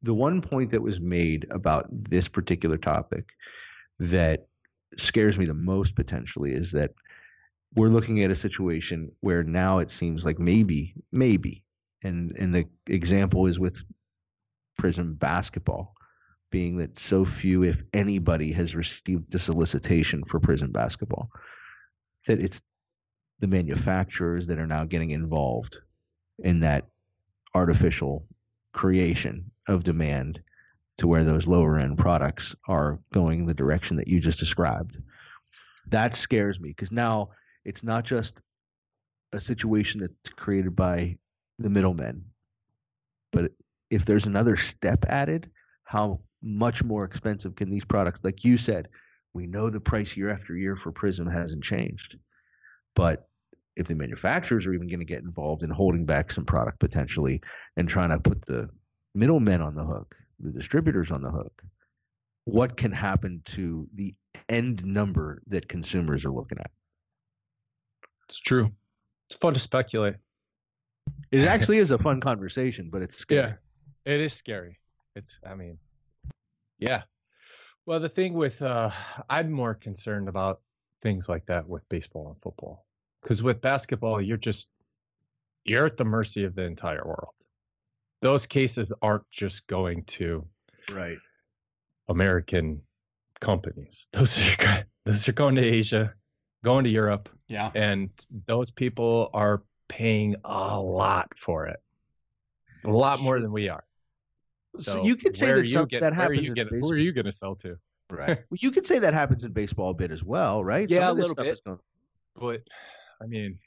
the 0.03 0.15
one 0.15 0.41
point 0.41 0.71
that 0.71 0.83
was 0.83 1.01
made 1.01 1.47
about 1.51 1.87
this 1.91 2.29
particular 2.29 2.77
topic 2.77 3.31
that 3.99 4.47
scares 4.97 5.39
me 5.39 5.45
the 5.47 5.55
most 5.55 5.95
potentially 5.95 6.53
is 6.53 6.73
that 6.73 6.93
we're 7.75 7.89
looking 7.89 8.23
at 8.23 8.31
a 8.31 8.35
situation 8.35 9.11
where 9.21 9.43
now 9.43 9.79
it 9.79 9.91
seems 9.91 10.25
like 10.25 10.39
maybe 10.39 10.95
maybe 11.13 11.65
and 12.03 12.33
and 12.39 12.55
the 12.55 12.67
example 12.87 13.47
is 13.47 13.59
with 13.59 13.83
Prism 14.79 15.15
basketball 15.15 15.95
being 16.51 16.77
that 16.77 16.99
so 16.99 17.25
few 17.25 17.65
if 17.65 17.83
anybody 17.93 18.53
has 18.53 18.75
received 18.75 19.35
a 19.35 19.39
solicitation 19.39 20.23
for 20.25 20.39
Prism 20.39 20.71
basketball 20.71 21.31
that 22.27 22.41
it's 22.41 22.63
the 23.41 23.47
manufacturers 23.47 24.47
that 24.47 24.59
are 24.59 24.67
now 24.67 24.85
getting 24.85 25.11
involved 25.11 25.79
in 26.39 26.61
that 26.61 26.85
artificial 27.55 28.27
creation 28.73 29.51
of 29.69 29.85
demand 29.85 30.41
to 30.99 31.07
where 31.07 31.25
those 31.25 31.47
lower 31.47 31.79
end 31.79 31.99
products 31.99 32.55
are 32.69 32.99
going 33.13 33.47
the 33.47 33.55
direction 33.55 33.97
that 33.97 34.09
you 34.09 34.21
just 34.21 34.39
described. 34.39 34.97
That 35.89 36.15
scares 36.15 36.59
me 36.59 36.71
because 36.71 36.93
now 36.93 37.31
it's 37.65 37.83
not 37.83 38.05
just 38.05 38.41
a 39.33 39.41
situation 39.41 40.01
that's 40.01 40.35
created 40.35 40.75
by 40.75 41.17
the 41.59 41.71
middlemen, 41.71 42.25
but 43.33 43.53
if 43.91 44.05
there's 44.05 44.27
another 44.27 44.57
step 44.57 45.05
added, 45.07 45.51
how 45.85 46.21
much 46.43 46.83
more 46.83 47.05
expensive 47.05 47.55
can 47.55 47.71
these 47.71 47.85
products, 47.85 48.25
like 48.25 48.45
you 48.45 48.57
said, 48.57 48.89
we 49.35 49.47
know 49.47 49.69
the 49.69 49.81
price 49.81 50.17
year 50.17 50.31
after 50.31 50.57
year 50.57 50.77
for 50.77 50.93
Prism 50.93 51.27
hasn't 51.27 51.63
changed. 51.63 52.17
But 52.97 53.29
if 53.77 53.87
the 53.87 53.95
manufacturers 53.95 54.67
are 54.67 54.73
even 54.73 54.89
going 54.89 54.99
to 54.99 55.05
get 55.05 55.23
involved 55.23 55.63
in 55.63 55.71
holding 55.71 56.05
back 56.05 56.33
some 56.33 56.47
product 56.47 56.81
potentially 56.81 57.43
and 57.77 57.89
trying 57.89 58.09
to 58.09 58.19
put 58.19 58.45
the 58.47 58.69
middlemen 59.15 59.61
on 59.61 59.77
the 59.77 59.85
hook, 59.85 60.17
the 60.41 60.51
distributors 60.51 61.13
on 61.13 61.23
the 61.23 61.31
hook, 61.31 61.63
what 62.45 62.77
can 62.77 62.91
happen 62.91 63.43
to 63.45 63.87
the 63.95 64.15
end 64.49 64.85
number 64.85 65.43
that 65.49 65.69
consumers 65.69 66.25
are 66.25 66.33
looking 66.33 66.59
at? 66.59 66.71
It's 68.25 68.41
true. 68.41 68.73
It's 69.29 69.39
fun 69.39 69.55
to 69.55 69.61
speculate. 69.61 70.15
It 71.31 71.41
actually 71.47 71.79
is 71.79 71.91
a 71.91 71.99
fun 71.99 72.21
conversation, 72.21 72.89
but 72.91 73.03
it's 73.03 73.17
scary. 73.17 73.55
Yeah, 74.07 74.13
it 74.15 74.21
is 74.21 74.33
scary. 74.33 74.79
It's, 75.15 75.39
I 75.47 75.55
mean, 75.55 75.79
yeah. 76.79 77.03
Well, 77.85 78.01
the 78.01 78.09
thing 78.09 78.33
with, 78.35 78.61
uh, 78.63 78.91
I'm 79.29 79.53
more 79.53 79.75
concerned 79.75 80.29
about 80.29 80.61
things 81.03 81.29
like 81.29 81.47
that 81.47 81.69
with 81.69 81.89
baseball 81.89 82.29
and 82.29 82.43
football. 82.43 82.86
Because 83.23 83.43
with 83.43 83.61
basketball, 83.61 84.21
you're 84.21 84.37
just, 84.37 84.69
you're 85.65 85.87
at 85.87 85.97
the 85.97 86.05
mercy 86.05 86.45
of 86.45 86.55
the 86.55 86.63
entire 86.63 87.05
world. 87.05 87.33
Those 88.23 88.47
cases 88.47 88.93
aren't 89.03 89.29
just 89.31 89.67
going 89.67 90.05
to 90.05 90.47
Right. 90.91 91.19
American 92.09 92.83
companies. 93.41 94.07
Those 94.13 94.39
are, 94.61 94.85
those 95.05 95.29
are 95.29 95.33
going 95.33 95.57
to 95.57 95.63
Asia, 95.65 96.15
going 96.65 96.85
to 96.85 96.91
Europe, 96.91 97.29
Yeah. 97.49 97.71
and 97.75 98.11
those 98.47 98.71
people 98.71 99.31
are 99.35 99.63
paying 99.89 100.37
a 100.45 100.81
lot 100.81 101.29
for 101.37 101.67
it. 101.67 101.77
A 102.85 102.91
lot 102.91 103.21
more 103.21 103.41
than 103.41 103.53
we 103.53 103.69
are. 103.69 103.85
So, 104.79 105.05
you 105.05 105.17
could 105.17 105.37
say 105.37 105.53
that 105.53 105.61
you 105.63 105.67
some, 105.67 105.87
get- 105.87 106.01
that 106.03 106.13
where 106.13 106.21
happens 106.23 106.43
you 106.43 106.49
in 106.49 106.55
get- 106.55 106.71
baseball. 106.71 106.89
Who 106.91 106.95
are 106.95 106.99
you 106.99 107.13
going 107.13 107.25
to 107.27 107.33
sell 107.33 107.57
to? 107.57 107.77
Right. 108.11 108.39
Well, 108.51 108.59
you 108.61 108.71
could 108.71 108.87
say 108.87 108.99
that 109.01 109.15
happens 109.15 109.43
in 109.45 109.53
baseball 109.53 109.91
a 109.91 109.95
bit 109.95 110.11
as 110.13 110.23
well, 110.25 110.63
right? 110.65 110.89
Yeah, 110.89 111.11
a 111.11 111.13
little 111.13 111.35
bit. 111.35 111.61
going- 111.65 111.79
But 112.37 112.63
I 113.23 113.27
mean, 113.27 113.59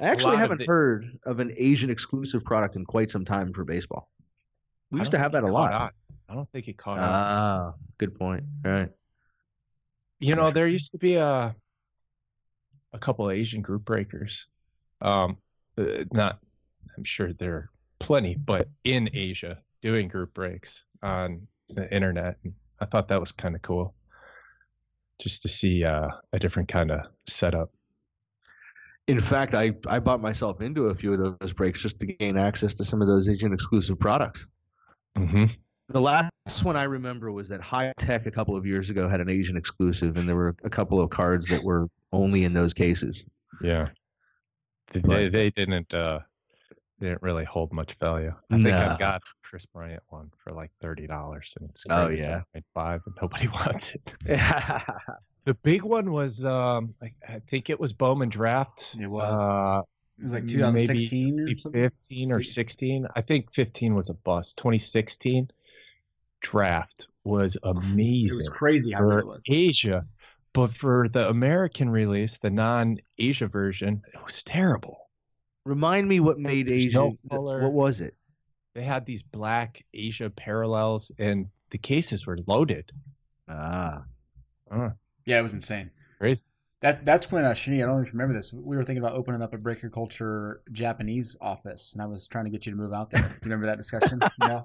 I 0.00 0.04
actually 0.06 0.36
haven't 0.36 0.58
the- 0.58 0.66
heard 0.66 1.18
of 1.24 1.40
an 1.40 1.52
Asian 1.56 1.90
exclusive 1.90 2.44
product 2.44 2.76
in 2.76 2.84
quite 2.84 3.10
some 3.10 3.24
time 3.24 3.52
for 3.52 3.64
baseball. 3.64 4.10
We 4.90 5.00
used 5.00 5.10
to 5.12 5.18
have 5.18 5.32
that 5.32 5.44
a 5.44 5.48
lot. 5.48 5.72
on. 5.72 5.90
I 6.30 6.34
don't 6.34 6.50
think 6.50 6.68
it 6.68 6.76
caught 6.78 6.98
on. 6.98 7.04
Ah, 7.04 7.74
good 7.98 8.14
point. 8.14 8.44
All 8.64 8.70
right. 8.72 8.90
You 10.20 10.34
know, 10.34 10.50
there 10.50 10.66
used 10.66 10.92
to 10.92 10.98
be 10.98 11.14
a 11.14 11.54
a 12.92 12.98
couple 12.98 13.28
of 13.28 13.36
Asian 13.36 13.60
group 13.60 13.84
breakers. 13.84 14.46
Um, 15.02 15.36
uh, 15.76 16.04
not, 16.12 16.38
I'm 16.96 17.04
sure 17.04 17.32
there 17.34 17.54
are 17.54 17.70
plenty, 18.00 18.34
but 18.34 18.68
in 18.84 19.10
Asia 19.12 19.58
doing 19.82 20.08
group 20.08 20.32
breaks 20.34 20.84
on 21.02 21.46
the 21.68 21.92
internet. 21.94 22.38
I 22.80 22.86
thought 22.86 23.08
that 23.08 23.20
was 23.20 23.30
kind 23.30 23.54
of 23.54 23.62
cool, 23.62 23.94
just 25.20 25.42
to 25.42 25.48
see 25.48 25.84
uh, 25.84 26.08
a 26.32 26.38
different 26.38 26.68
kind 26.68 26.90
of 26.90 27.00
setup. 27.28 27.70
In 29.08 29.18
fact, 29.20 29.54
I, 29.54 29.72
I 29.86 29.98
bought 29.98 30.20
myself 30.20 30.60
into 30.60 30.88
a 30.88 30.94
few 30.94 31.14
of 31.14 31.38
those 31.40 31.52
breaks 31.54 31.80
just 31.80 31.98
to 32.00 32.06
gain 32.06 32.36
access 32.36 32.74
to 32.74 32.84
some 32.84 33.00
of 33.00 33.08
those 33.08 33.28
Asian 33.28 33.54
exclusive 33.54 33.98
products. 33.98 34.46
Mm-hmm. 35.16 35.46
The 35.88 36.00
last 36.00 36.30
one 36.62 36.76
I 36.76 36.82
remember 36.82 37.32
was 37.32 37.48
that 37.48 37.62
High 37.62 37.94
Tek 37.96 38.26
a 38.26 38.30
couple 38.30 38.54
of 38.54 38.66
years 38.66 38.90
ago 38.90 39.08
had 39.08 39.22
an 39.22 39.30
Asian 39.30 39.56
exclusive, 39.56 40.18
and 40.18 40.28
there 40.28 40.36
were 40.36 40.54
a 40.62 40.68
couple 40.68 41.00
of 41.00 41.08
cards 41.08 41.46
that 41.48 41.64
were 41.64 41.88
only 42.12 42.44
in 42.44 42.52
those 42.52 42.74
cases. 42.74 43.24
Yeah, 43.62 43.88
they 44.92 45.00
But- 45.00 45.32
they, 45.32 45.50
didn't 45.50 45.94
uh, 45.94 46.20
didn't 47.00 47.22
really 47.22 47.44
hold 47.44 47.72
much 47.72 47.94
value. 47.94 48.32
I 48.50 48.54
think 48.60 48.74
I've 48.74 48.98
got 48.98 49.22
Kris 49.42 49.64
Bryant 49.66 50.02
one 50.08 50.30
for 50.42 50.52
like 50.52 50.70
thirty 50.80 51.06
dollars, 51.06 51.54
and 51.60 51.70
it's 51.70 51.84
Oh, 51.88 52.08
yeah. 52.08 52.42
9.5, 52.76 53.00
and 53.06 53.14
nobody 53.22 53.48
wants 53.66 53.94
it. 53.94 54.12
Yeah. 54.26 54.82
The 55.44 55.54
big 55.54 55.82
one 55.82 56.12
was, 56.12 56.44
um, 56.44 56.94
I, 57.02 57.12
I 57.26 57.40
think 57.48 57.70
it 57.70 57.80
was 57.80 57.92
Bowman 57.94 58.28
Draft. 58.28 58.94
It 59.00 59.06
was. 59.06 59.40
Uh, 59.40 59.82
It 60.18 60.24
was 60.24 60.32
like 60.34 60.42
maybe 60.44 60.54
2016 60.54 61.40
or 61.40 61.56
something. 61.56 61.82
15 61.82 62.32
or 62.32 62.42
16. 62.42 63.06
I 63.16 63.20
think 63.22 63.54
15 63.54 63.94
was 63.94 64.10
a 64.10 64.14
bust. 64.14 64.56
2016 64.58 65.48
draft 66.40 67.06
was 67.24 67.56
amazing 67.62 68.26
It 68.34 68.36
was 68.36 68.48
crazy 68.48 68.92
how 68.92 69.08
good 69.08 69.18
it 69.20 69.26
was. 69.26 69.44
Asia, 69.48 70.04
but 70.52 70.74
for 70.76 71.08
the 71.08 71.28
American 71.28 71.88
release, 71.90 72.38
the 72.38 72.50
non-Asia 72.50 73.46
version, 73.48 74.02
it 74.12 74.22
was 74.24 74.42
terrible. 74.42 75.07
Remind 75.68 76.08
me 76.08 76.18
what 76.18 76.38
made 76.38 76.66
There's 76.66 76.86
Asian. 76.86 77.00
no 77.00 77.36
color. 77.36 77.60
What 77.62 77.72
was 77.72 78.00
it? 78.00 78.14
They 78.74 78.82
had 78.82 79.04
these 79.04 79.22
black 79.22 79.84
Asia 79.92 80.30
parallels, 80.30 81.12
and 81.18 81.48
the 81.70 81.76
cases 81.76 82.26
were 82.26 82.38
loaded. 82.46 82.90
Ah. 83.48 84.04
Uh, 84.70 84.90
Yeah, 85.26 85.40
it 85.40 85.42
was 85.42 85.52
insane. 85.52 85.90
crazy. 86.18 86.44
That 86.80 87.04
that's 87.04 87.30
when 87.30 87.44
uh, 87.44 87.50
Shani, 87.50 87.82
I 87.82 87.86
don't 87.86 87.96
know 87.96 88.00
if 88.00 88.06
you 88.06 88.12
remember 88.12 88.32
this. 88.34 88.50
We 88.50 88.76
were 88.76 88.84
thinking 88.84 89.02
about 89.04 89.14
opening 89.14 89.42
up 89.42 89.52
a 89.52 89.58
Breaker 89.58 89.90
Culture 89.90 90.62
Japanese 90.72 91.36
office, 91.40 91.92
and 91.92 92.00
I 92.00 92.06
was 92.06 92.26
trying 92.26 92.44
to 92.46 92.50
get 92.50 92.64
you 92.64 92.72
to 92.72 92.78
move 92.78 92.94
out 92.94 93.10
there. 93.10 93.20
Do 93.22 93.28
you 93.28 93.38
remember 93.42 93.66
that 93.66 93.76
discussion? 93.76 94.20
no. 94.40 94.62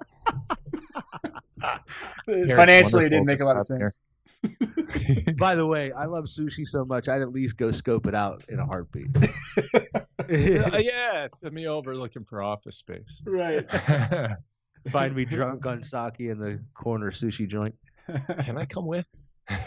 Financially, 2.26 3.04
it 3.04 3.08
didn't 3.10 3.26
make 3.26 3.40
a 3.40 3.44
lot 3.44 3.56
of 3.56 3.66
sense. 3.66 4.00
By 5.38 5.54
the 5.54 5.66
way, 5.66 5.92
I 5.92 6.06
love 6.06 6.24
sushi 6.24 6.66
so 6.66 6.84
much, 6.84 7.08
I'd 7.08 7.22
at 7.22 7.32
least 7.32 7.56
go 7.56 7.72
scope 7.72 8.06
it 8.06 8.14
out 8.14 8.44
in 8.48 8.58
a 8.58 8.66
heartbeat. 8.66 9.08
uh, 9.96 10.02
yeah, 10.28 11.26
send 11.32 11.54
me 11.54 11.66
over 11.66 11.96
looking 11.96 12.24
for 12.24 12.42
office 12.42 12.76
space. 12.76 13.22
Right. 13.26 13.66
Find 14.90 15.14
me 15.14 15.24
drunk 15.24 15.64
on 15.66 15.82
sake 15.82 16.20
in 16.20 16.38
the 16.38 16.60
corner 16.74 17.10
sushi 17.10 17.48
joint. 17.48 17.74
Can 18.44 18.58
I 18.58 18.64
come 18.66 18.86
with? 18.86 19.06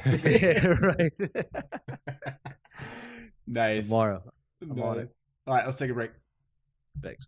yeah, 0.05 0.67
right. 0.81 1.13
nice. 3.47 3.87
Tomorrow. 3.87 4.23
I'm 4.61 4.69
Nice. 4.69 4.83
on 4.83 4.99
it. 4.99 5.09
All 5.45 5.55
right, 5.55 5.65
let's 5.65 5.77
take 5.77 5.91
a 5.91 5.93
break. 5.93 6.11
Thanks. 7.01 7.25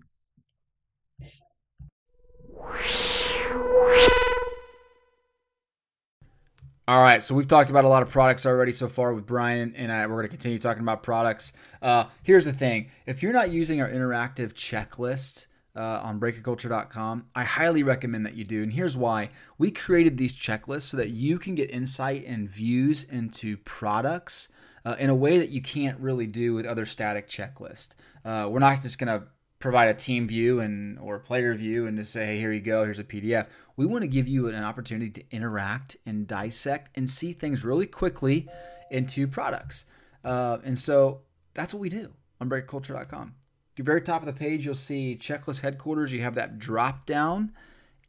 All 6.90 7.04
right, 7.04 7.22
so 7.22 7.36
we've 7.36 7.48
talked 7.48 7.70
about 7.70 7.86
a 7.86 7.88
lot 7.88 8.02
of 8.02 8.10
products 8.10 8.48
already 8.48 8.72
so 8.72 8.90
far 8.90 9.14
with 9.14 9.28
Brian, 9.28 9.76
and 9.76 9.92
I, 9.92 10.08
we're 10.08 10.16
going 10.16 10.24
to 10.24 10.30
continue 10.30 10.58
talking 10.58 10.82
about 10.82 11.04
products. 11.04 11.54
Uh, 11.84 12.06
here's 12.24 12.46
the 12.46 12.52
thing: 12.52 12.90
if 13.06 13.22
you're 13.22 13.32
not 13.32 13.52
using 13.52 13.80
our 13.80 13.88
interactive 13.88 14.54
checklist 14.54 15.46
uh, 15.76 16.00
on 16.02 16.20
BreakerCulture.com, 16.20 17.28
I 17.36 17.44
highly 17.44 17.84
recommend 17.84 18.26
that 18.26 18.34
you 18.34 18.44
do. 18.44 18.64
And 18.64 18.74
here's 18.74 18.98
why: 18.98 19.30
we 19.60 19.70
created 19.70 20.18
these 20.18 20.34
checklists 20.34 20.82
so 20.82 20.98
that 20.98 21.10
you 21.10 21.38
can 21.38 21.54
get 21.54 21.70
insight 21.70 22.26
and 22.26 22.50
views 22.50 23.04
into 23.04 23.58
products 23.58 24.50
uh, 24.84 24.96
in 24.98 25.12
a 25.12 25.16
way 25.16 25.38
that 25.38 25.50
you 25.50 25.62
can't 25.62 26.00
really 26.00 26.26
do 26.26 26.56
with 26.56 26.66
other 26.66 26.88
static 26.88 27.30
checklists. 27.30 27.94
Uh, 28.26 28.50
we're 28.50 28.58
not 28.58 28.82
just 28.82 28.98
going 28.98 29.20
to 29.20 29.28
provide 29.60 29.89
a 29.89 29.93
team 29.93 30.28
view 30.28 30.62
and 30.62 30.97
or 30.99 31.20
player 31.20 31.53
view 31.53 31.86
and 31.86 31.97
to 31.97 32.05
say, 32.05 32.26
hey, 32.26 32.38
here 32.38 32.53
you 32.53 32.62
go, 32.62 32.86
here's 32.86 32.99
a 32.99 33.03
PDF. 33.03 33.47
We 33.76 33.86
want 33.86 34.03
to 34.03 34.07
give 34.07 34.28
you 34.28 34.47
an 34.47 34.64
opportunity 34.64 35.12
to 35.12 35.24
interact 35.32 35.97
and 36.05 36.26
dissect 36.26 36.91
and 36.95 37.10
see 37.10 37.34
things 37.34 37.64
really 37.64 37.86
quickly 37.86 38.47
into 38.89 39.28
products. 39.28 39.86
Uh, 40.24 40.57
and 40.64 40.78
so 40.78 41.22
that's 41.53 41.74
what 41.74 41.82
we 41.82 41.89
do 41.89 42.12
on 42.39 42.49
breakerculture.com. 42.49 43.36
The 43.76 43.84
very 43.84 44.01
top 44.01 44.22
of 44.22 44.26
the 44.26 44.34
page, 44.34 44.66
you'll 44.66 44.76
see 44.76 45.18
checklist 45.20 45.62
headquarters. 45.62 46.12
You 46.12 46.22
have 46.22 46.36
that 46.36 46.57
drop 46.57 47.05
down 47.05 47.53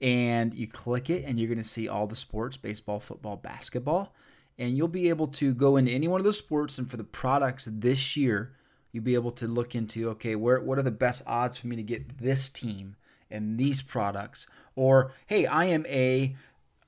and 0.00 0.54
you 0.54 0.66
click 0.66 1.10
it 1.10 1.24
and 1.24 1.38
you're 1.38 1.48
going 1.48 1.58
to 1.58 1.64
see 1.64 1.88
all 1.88 2.06
the 2.06 2.16
sports, 2.16 2.56
baseball, 2.56 3.00
football, 3.00 3.36
basketball. 3.36 4.14
And 4.58 4.76
you'll 4.76 4.88
be 4.88 5.08
able 5.08 5.28
to 5.28 5.54
go 5.54 5.76
into 5.76 5.90
any 5.90 6.08
one 6.08 6.20
of 6.20 6.24
those 6.24 6.38
sports 6.38 6.78
and 6.78 6.90
for 6.90 6.96
the 6.96 7.04
products 7.04 7.68
this 7.70 8.16
year, 8.16 8.52
you'll 8.92 9.04
be 9.04 9.14
able 9.14 9.30
to 9.32 9.46
look 9.46 9.74
into 9.74 10.08
okay 10.10 10.34
where 10.34 10.60
what 10.60 10.78
are 10.78 10.82
the 10.82 10.90
best 10.90 11.22
odds 11.26 11.58
for 11.58 11.66
me 11.66 11.76
to 11.76 11.82
get 11.82 12.18
this 12.18 12.48
team 12.48 12.96
and 13.30 13.58
these 13.58 13.82
products? 13.82 14.46
Or 14.76 15.12
hey 15.26 15.46
i 15.46 15.64
am 15.64 15.84
a 15.86 16.36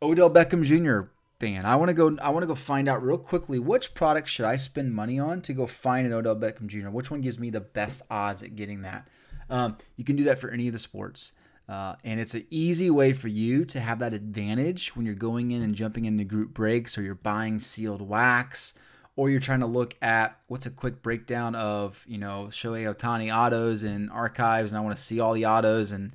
odell 0.00 0.30
beckham 0.30 0.64
jr 0.64 1.08
fan. 1.38 1.66
I 1.66 1.74
want 1.76 1.88
to 1.88 1.94
go 1.94 2.16
i 2.22 2.30
want 2.30 2.42
to 2.42 2.46
go 2.46 2.54
find 2.54 2.88
out 2.88 3.02
real 3.02 3.18
quickly 3.18 3.58
which 3.58 3.94
product 3.94 4.28
should 4.28 4.46
i 4.46 4.56
spend 4.56 4.94
money 4.94 5.18
on 5.18 5.42
to 5.42 5.52
go 5.52 5.66
find 5.66 6.06
an 6.06 6.12
odell 6.12 6.36
beckham 6.36 6.66
jr 6.66 6.88
which 6.88 7.10
one 7.10 7.20
gives 7.20 7.38
me 7.38 7.50
the 7.50 7.60
best 7.60 8.02
odds 8.10 8.42
at 8.42 8.56
getting 8.56 8.82
that? 8.82 9.08
Um, 9.50 9.76
you 9.96 10.04
can 10.04 10.16
do 10.16 10.24
that 10.24 10.38
for 10.38 10.50
any 10.50 10.66
of 10.66 10.72
the 10.72 10.78
sports. 10.78 11.32
Uh, 11.68 11.94
and 12.04 12.18
it's 12.18 12.34
an 12.34 12.44
easy 12.50 12.90
way 12.90 13.12
for 13.12 13.28
you 13.28 13.64
to 13.64 13.80
have 13.80 14.00
that 14.00 14.12
advantage 14.12 14.96
when 14.96 15.06
you're 15.06 15.14
going 15.14 15.52
in 15.52 15.62
and 15.62 15.74
jumping 15.74 16.06
into 16.06 16.24
group 16.24 16.52
breaks 16.52 16.98
or 16.98 17.02
you're 17.02 17.14
buying 17.14 17.58
sealed 17.60 18.02
wax 18.02 18.74
or 19.16 19.28
you're 19.28 19.40
trying 19.40 19.60
to 19.60 19.66
look 19.66 19.94
at 20.00 20.38
what's 20.46 20.66
a 20.66 20.70
quick 20.70 21.02
breakdown 21.02 21.54
of 21.54 22.04
you 22.08 22.18
know 22.18 22.48
Shohei 22.50 22.92
Ohtani 22.92 23.34
autos 23.34 23.82
and 23.82 24.10
archives, 24.10 24.72
and 24.72 24.78
I 24.78 24.80
want 24.82 24.96
to 24.96 25.02
see 25.02 25.20
all 25.20 25.34
the 25.34 25.46
autos, 25.46 25.92
and 25.92 26.12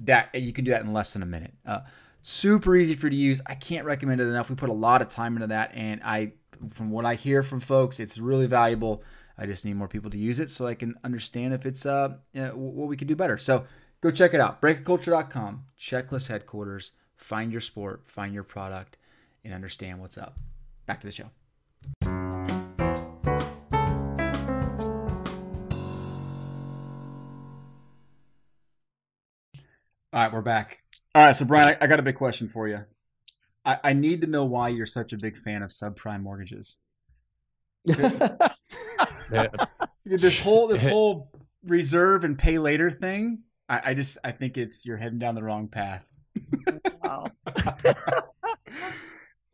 that 0.00 0.34
you 0.34 0.52
can 0.52 0.64
do 0.64 0.70
that 0.72 0.82
in 0.82 0.92
less 0.92 1.12
than 1.12 1.22
a 1.22 1.26
minute. 1.26 1.54
Uh, 1.64 1.80
super 2.22 2.76
easy 2.76 2.94
for 2.94 3.06
you 3.06 3.10
to 3.10 3.16
use. 3.16 3.40
I 3.46 3.54
can't 3.54 3.86
recommend 3.86 4.20
it 4.20 4.26
enough. 4.26 4.50
We 4.50 4.56
put 4.56 4.70
a 4.70 4.74
lot 4.74 5.02
of 5.02 5.08
time 5.08 5.36
into 5.36 5.48
that, 5.48 5.72
and 5.74 6.00
I, 6.04 6.32
from 6.72 6.90
what 6.90 7.04
I 7.04 7.14
hear 7.14 7.42
from 7.42 7.60
folks, 7.60 8.00
it's 8.00 8.18
really 8.18 8.46
valuable. 8.46 9.02
I 9.38 9.46
just 9.46 9.64
need 9.64 9.76
more 9.76 9.88
people 9.88 10.10
to 10.10 10.18
use 10.18 10.38
it 10.38 10.50
so 10.50 10.66
I 10.66 10.74
can 10.74 10.96
understand 11.02 11.54
if 11.54 11.64
it's 11.64 11.86
uh 11.86 12.10
what 12.34 12.88
we 12.88 12.96
could 12.96 13.08
do 13.08 13.16
better. 13.16 13.38
So 13.38 13.64
go 14.00 14.10
check 14.10 14.34
it 14.34 14.40
out. 14.40 14.60
Breakerculture.com. 14.60 15.64
Checklist 15.78 16.28
headquarters. 16.28 16.92
Find 17.16 17.52
your 17.52 17.62
sport. 17.62 18.02
Find 18.06 18.34
your 18.34 18.44
product, 18.44 18.98
and 19.44 19.54
understand 19.54 20.00
what's 20.00 20.18
up. 20.18 20.38
Back 20.86 21.00
to 21.00 21.06
the 21.06 21.12
show. 21.12 22.19
All 30.12 30.20
right, 30.20 30.32
we're 30.32 30.40
back. 30.42 30.82
All 31.14 31.24
right, 31.24 31.36
so 31.36 31.44
Brian, 31.44 31.76
I, 31.80 31.84
I 31.84 31.86
got 31.86 32.00
a 32.00 32.02
big 32.02 32.16
question 32.16 32.48
for 32.48 32.66
you. 32.66 32.80
I, 33.64 33.78
I 33.84 33.92
need 33.92 34.22
to 34.22 34.26
know 34.26 34.44
why 34.44 34.68
you're 34.68 34.86
such 34.86 35.12
a 35.12 35.16
big 35.16 35.36
fan 35.36 35.62
of 35.62 35.70
subprime 35.70 36.22
mortgages. 36.22 36.78
This 40.04 40.40
whole 40.40 40.66
this 40.66 40.82
whole 40.82 41.30
reserve 41.64 42.24
and 42.24 42.36
pay 42.36 42.58
later 42.58 42.90
thing, 42.90 43.44
I, 43.68 43.90
I 43.90 43.94
just 43.94 44.18
I 44.24 44.32
think 44.32 44.58
it's 44.58 44.84
you're 44.84 44.96
heading 44.96 45.20
down 45.20 45.36
the 45.36 45.42
wrong 45.44 45.68
path. 45.68 46.04
Wow. 47.02 47.26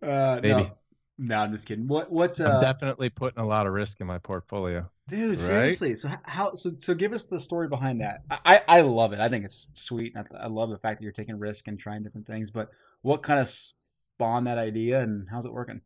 Uh, 0.02 0.38
Maybe. 0.42 0.48
no, 0.48 0.70
no, 1.18 1.36
I'm 1.38 1.52
just 1.52 1.66
kidding. 1.66 1.86
What 1.88 2.10
what? 2.12 2.38
I'm 2.40 2.46
Uh, 2.46 2.60
definitely 2.60 3.08
putting 3.10 3.40
a 3.40 3.46
lot 3.46 3.66
of 3.66 3.72
risk 3.72 4.00
in 4.00 4.06
my 4.06 4.18
portfolio. 4.18 4.88
dude, 5.08 5.30
right? 5.30 5.38
seriously. 5.38 5.94
So 5.96 6.10
how? 6.24 6.54
So 6.54 6.72
so 6.78 6.94
give 6.94 7.12
us 7.12 7.24
the 7.24 7.38
story 7.38 7.68
behind 7.68 8.00
that. 8.00 8.22
I 8.30 8.62
I 8.68 8.80
love 8.82 9.12
it. 9.12 9.20
I 9.20 9.28
think 9.28 9.44
it's 9.44 9.68
sweet. 9.72 10.14
I, 10.16 10.24
I 10.44 10.46
love 10.48 10.70
the 10.70 10.78
fact 10.78 10.98
that 10.98 11.04
you're 11.04 11.12
taking 11.12 11.38
risk 11.38 11.68
and 11.68 11.78
trying 11.78 12.02
different 12.02 12.26
things. 12.26 12.50
But 12.50 12.70
what 13.02 13.22
kind 13.22 13.40
of 13.40 13.48
spawned 13.48 14.46
that 14.46 14.58
idea, 14.58 15.00
and 15.00 15.26
how's 15.30 15.46
it 15.46 15.52
working? 15.52 15.80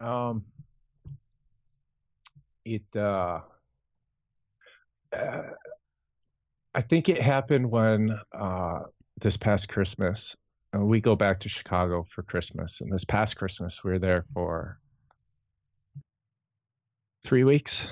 Um, 0.00 0.44
it 2.64 2.82
uh, 2.96 3.40
uh, 5.16 5.42
I 6.74 6.82
think 6.82 7.08
it 7.08 7.22
happened 7.22 7.70
when 7.70 8.18
uh, 8.32 8.80
this 9.20 9.36
past 9.36 9.68
Christmas. 9.68 10.36
Uh, 10.76 10.84
we 10.84 11.00
go 11.00 11.16
back 11.16 11.40
to 11.40 11.48
Chicago 11.48 12.04
for 12.10 12.22
Christmas, 12.22 12.80
and 12.80 12.92
this 12.92 13.04
past 13.04 13.36
Christmas 13.36 13.82
we 13.84 13.92
were 13.92 13.98
there 13.98 14.24
for 14.34 14.78
three 17.24 17.44
weeks, 17.44 17.86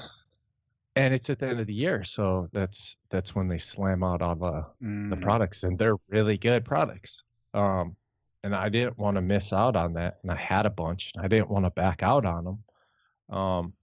and 0.96 1.14
it's 1.14 1.30
at 1.30 1.38
the 1.38 1.48
end 1.48 1.60
of 1.60 1.66
the 1.66 1.74
year, 1.74 2.04
so 2.04 2.48
that's 2.52 2.96
that's 3.10 3.34
when 3.34 3.48
they 3.48 3.58
slam 3.58 4.02
out 4.04 4.22
all 4.22 4.36
the 4.36 4.64
the 5.10 5.16
Mm, 5.16 5.16
products, 5.16 5.62
and 5.64 5.78
they're 5.78 5.96
really 6.08 6.38
good 6.38 6.64
products. 6.64 7.22
Um, 7.54 7.96
and 8.42 8.54
I 8.54 8.68
didn't 8.68 8.98
want 8.98 9.16
to 9.16 9.22
miss 9.22 9.52
out 9.52 9.76
on 9.76 9.94
that, 9.94 10.18
and 10.22 10.30
I 10.32 10.36
had 10.36 10.66
a 10.66 10.70
bunch, 10.70 11.12
and 11.14 11.24
I 11.24 11.28
didn't 11.28 11.50
want 11.50 11.64
to 11.64 11.70
back 11.70 12.02
out 12.02 12.26
on 12.26 12.44
them. 12.44 13.36
Um, 13.36 13.74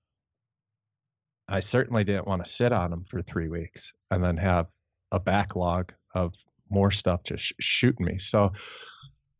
I 1.47 1.59
certainly 1.59 2.03
didn't 2.03 2.27
want 2.27 2.45
to 2.45 2.51
sit 2.51 2.71
on 2.71 2.91
them 2.91 3.05
for 3.09 3.21
three 3.21 3.49
weeks 3.49 3.93
and 4.09 4.23
then 4.23 4.37
have 4.37 4.67
a 5.11 5.19
backlog 5.19 5.91
of 6.15 6.33
more 6.69 6.91
stuff 6.91 7.23
just 7.23 7.43
sh- 7.43 7.53
shooting 7.59 8.05
me. 8.05 8.19
So 8.19 8.53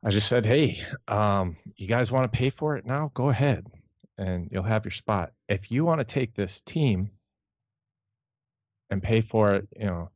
I 0.04 0.10
just 0.10 0.28
said, 0.28 0.46
"Hey, 0.46 0.84
um, 1.08 1.58
you 1.76 1.88
guys 1.88 2.12
want 2.12 2.32
to 2.32 2.38
pay 2.38 2.50
for 2.50 2.76
it 2.78 2.86
now? 2.86 3.12
Go 3.14 3.30
ahead, 3.30 3.68
and 4.18 4.50
you'll 4.52 4.64
have 4.64 4.86
your 4.86 4.92
spot. 4.92 5.32
If 5.48 5.72
you 5.72 5.86
want 5.86 6.00
to 6.00 6.06
take 6.06 6.34
this 6.34 6.62
team 6.62 7.12
and 8.90 9.02
pay 9.02 9.22
for 9.22 9.54
it, 9.54 9.68
you 9.78 9.86
know, 9.86 10.10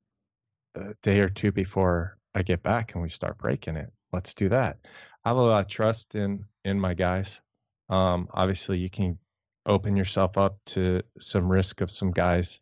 a 0.76 0.94
day 1.02 1.20
or 1.20 1.30
two 1.30 1.52
before 1.52 2.18
I 2.34 2.44
get 2.44 2.62
back 2.62 2.94
and 2.94 3.02
we 3.02 3.10
start 3.10 3.38
breaking 3.38 3.78
it. 3.78 3.92
Let's 4.12 4.34
do 4.34 4.50
that. 4.50 4.78
I 5.24 5.30
have 5.30 5.38
a 5.38 5.42
lot 5.42 5.62
of 5.62 5.68
trust 5.68 6.16
in 6.16 6.46
in 6.64 6.80
my 6.80 6.94
guys. 6.94 7.42
Um, 7.90 8.28
obviously, 8.34 8.78
you 8.78 8.90
can 8.90 9.18
open 9.66 9.96
yourself 9.96 10.38
up 10.38 10.58
to 10.68 11.02
some 11.20 11.52
risk 11.52 11.82
of 11.82 11.90
some 11.90 12.12
guys 12.12 12.60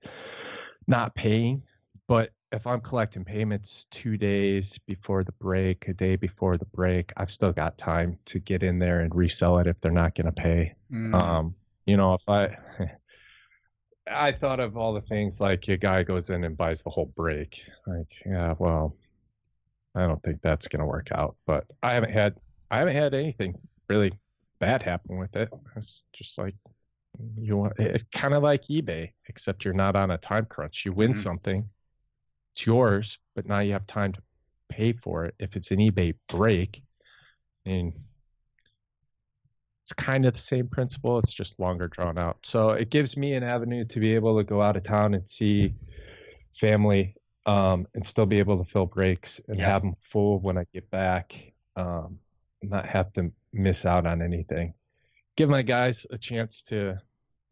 not 0.88 1.16
paying, 1.16 1.64
but 2.08 2.32
if 2.54 2.68
I'm 2.68 2.82
collecting 2.82 3.26
payments 3.26 3.88
two 3.92 4.18
days 4.18 4.78
before 4.88 5.24
the 5.26 5.34
break, 5.34 5.88
a 5.90 5.94
day 5.94 6.16
before 6.16 6.58
the 6.58 6.66
break, 6.66 7.12
I've 7.18 7.32
still 7.32 7.52
got 7.54 7.78
time 7.78 8.20
to 8.28 8.40
get 8.40 8.64
in 8.64 8.80
there 8.80 9.02
and 9.02 9.14
resell 9.16 9.60
it 9.60 9.68
if 9.68 9.80
they're 9.82 9.92
not 9.92 10.16
going 10.16 10.28
to 10.28 10.32
pay. 10.34 10.76
mm, 10.90 11.14
Um, 11.14 11.56
you 11.88 11.98
know, 11.98 12.14
if 12.16 12.30
I 12.30 12.58
I 14.08 14.32
thought 14.34 14.60
of 14.60 14.76
all 14.78 14.94
the 14.94 15.02
things 15.02 15.40
like 15.40 15.68
a 15.70 15.78
guy 15.78 16.04
goes 16.04 16.30
in 16.30 16.44
and 16.44 16.58
buys 16.58 16.84
the 16.84 16.90
whole 16.90 17.06
break. 17.16 17.64
Like, 17.88 18.14
yeah, 18.26 18.54
well, 18.60 18.96
I 19.96 20.08
don't 20.08 20.22
think 20.24 20.42
that's 20.42 20.68
gonna 20.68 20.86
work 20.86 21.10
out. 21.12 21.36
But 21.46 21.66
I 21.84 21.94
haven't 21.94 22.12
had 22.12 22.36
I 22.72 22.80
haven't 22.80 22.96
had 22.96 23.14
anything 23.14 23.56
really 23.90 24.14
bad 24.60 24.82
happen 24.84 25.18
with 25.18 25.36
it. 25.36 25.50
It's 25.76 26.04
just 26.14 26.38
like 26.38 26.56
you 27.38 27.58
want 27.58 27.74
it's 27.80 28.06
kind 28.14 28.34
of 28.36 28.44
like 28.44 28.64
eBay, 28.66 29.12
except 29.30 29.66
you're 29.66 29.74
not 29.74 29.96
on 29.96 30.12
a 30.12 30.18
time 30.18 30.46
crunch. 30.48 30.86
You 30.86 30.94
win 30.94 31.16
Mhm. 31.16 31.16
something, 31.16 31.70
it's 32.54 32.66
yours, 32.66 33.18
but 33.36 33.46
now 33.48 33.60
you 33.60 33.74
have 33.74 33.88
time 33.88 34.14
to 34.14 34.22
pay 34.70 34.94
for 34.94 35.26
it. 35.26 35.36
If 35.40 35.56
it's 35.56 35.72
an 35.72 35.80
eBay 35.80 36.14
break, 36.28 36.82
and 37.66 37.94
it's 39.84 39.94
kind 39.94 40.26
of 40.26 40.34
the 40.34 40.40
same 40.40 40.68
principle. 40.68 41.20
It's 41.20 41.34
just 41.34 41.60
longer 41.60 41.88
drawn 41.88 42.18
out. 42.18 42.38
So 42.44 42.70
it 42.70 42.90
gives 42.90 43.18
me 43.18 43.34
an 43.34 43.44
avenue 43.44 43.86
to 43.86 44.00
be 44.00 44.16
able 44.16 44.38
to 44.38 44.44
go 44.44 44.62
out 44.62 44.78
of 44.78 44.84
town 44.84 45.14
and 45.14 45.30
see 45.30 45.74
family 46.60 47.16
um, 47.46 47.88
and 47.94 48.06
still 48.06 48.26
be 48.26 48.40
able 48.40 48.58
to 48.64 48.70
fill 48.70 48.86
breaks 48.86 49.42
and 49.48 49.58
Yeah. 49.60 49.70
have 49.70 49.82
them 49.82 49.96
full 50.12 50.40
when 50.40 50.58
I 50.58 50.66
get 50.74 50.90
back. 50.90 51.34
Um, 51.76 52.20
not 52.62 52.88
have 52.88 53.12
to 53.14 53.32
miss 53.52 53.86
out 53.86 54.06
on 54.06 54.22
anything. 54.22 54.74
Give 55.36 55.50
my 55.50 55.64
guys 55.64 56.06
a 56.12 56.18
chance 56.18 56.64
to 56.64 56.98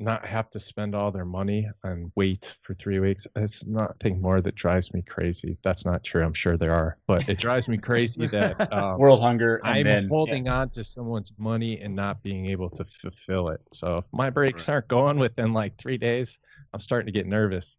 not 0.02 0.26
have 0.26 0.50
to 0.50 0.60
spend 0.60 0.96
all 0.96 1.12
their 1.12 1.26
money 1.26 1.70
and 1.84 2.12
wait 2.16 2.56
for 2.62 2.74
three 2.74 3.00
weeks. 3.00 3.28
It's 3.36 3.66
nothing 3.66 4.22
more 4.22 4.42
that 4.42 4.56
drives 4.56 4.94
me 4.94 5.02
crazy. 5.02 5.58
That's 5.64 5.86
not 5.86 6.04
true. 6.04 6.24
I'm 6.24 6.34
sure 6.34 6.58
there 6.58 6.74
are, 6.74 6.98
but 7.08 7.30
it 7.30 7.38
drives 7.38 7.68
me 7.68 7.78
crazy 7.78 8.28
that 8.28 8.74
um, 8.74 8.98
world 9.00 9.22
hunger. 9.22 9.58
And 9.64 9.78
I'm 9.78 9.84
then, 9.84 10.08
holding 10.08 10.48
yeah. 10.48 10.60
on 10.60 10.70
to 10.72 10.84
someone's 10.84 11.32
money 11.38 11.80
and 11.80 11.96
not 11.96 12.24
being 12.24 12.48
able 12.48 12.70
to 12.70 12.86
fulfill 12.86 13.50
it. 13.50 13.62
So 13.72 13.98
if 13.98 14.06
my 14.12 14.30
breaks 14.30 14.68
aren't 14.68 14.88
going 14.88 15.20
within 15.20 15.54
like 15.54 15.78
three 15.78 15.98
days, 15.98 16.40
I'm 16.74 16.80
starting 16.80 17.06
to 17.06 17.12
get 17.12 17.28
nervous. 17.28 17.78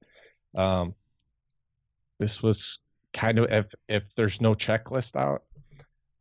Um, 0.57 0.95
this 2.19 2.43
was 2.43 2.81
kind 3.13 3.39
of 3.39 3.51
if 3.51 3.75
if 3.89 4.15
there's 4.15 4.41
no 4.41 4.55
checklist 4.55 5.17
out, 5.17 5.43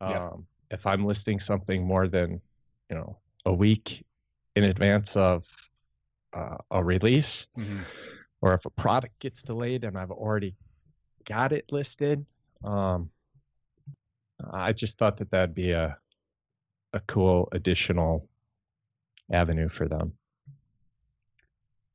um, 0.00 0.10
Yeah. 0.10 0.30
if 0.70 0.86
I'm 0.86 1.04
listing 1.04 1.38
something 1.38 1.84
more 1.86 2.08
than 2.08 2.40
you 2.90 2.96
know 2.96 3.18
a 3.44 3.52
week 3.52 4.04
in 4.56 4.64
advance 4.64 5.16
of 5.16 5.46
uh, 6.32 6.56
a 6.70 6.82
release, 6.82 7.48
Mhm. 7.56 7.84
or 8.40 8.54
if 8.54 8.64
a 8.64 8.70
product 8.70 9.18
gets 9.20 9.42
delayed 9.42 9.84
and 9.84 9.96
I've 9.98 10.10
already 10.10 10.54
got 11.24 11.52
it 11.52 11.70
listed, 11.70 12.24
um, 12.64 13.10
I 14.50 14.72
just 14.72 14.98
thought 14.98 15.18
that 15.18 15.30
that'd 15.30 15.54
be 15.54 15.70
a 15.72 15.96
a 16.94 17.00
cool 17.00 17.48
additional 17.52 18.28
avenue 19.30 19.68
for 19.70 19.88
them. 19.88 20.12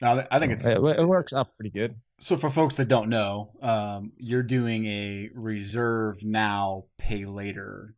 Now, 0.01 0.25
I 0.31 0.39
think 0.39 0.53
it's 0.53 0.65
It, 0.65 0.77
it 0.77 1.07
works 1.07 1.33
out 1.33 1.55
pretty 1.55 1.69
good. 1.69 1.95
so 2.19 2.35
for 2.35 2.49
folks 2.49 2.77
that 2.77 2.87
don't 2.87 3.09
know, 3.09 3.51
um, 3.61 4.11
you're 4.17 4.41
doing 4.41 4.85
a 4.87 5.29
reserve 5.35 6.23
now, 6.23 6.85
pay 6.97 7.25
later 7.25 7.93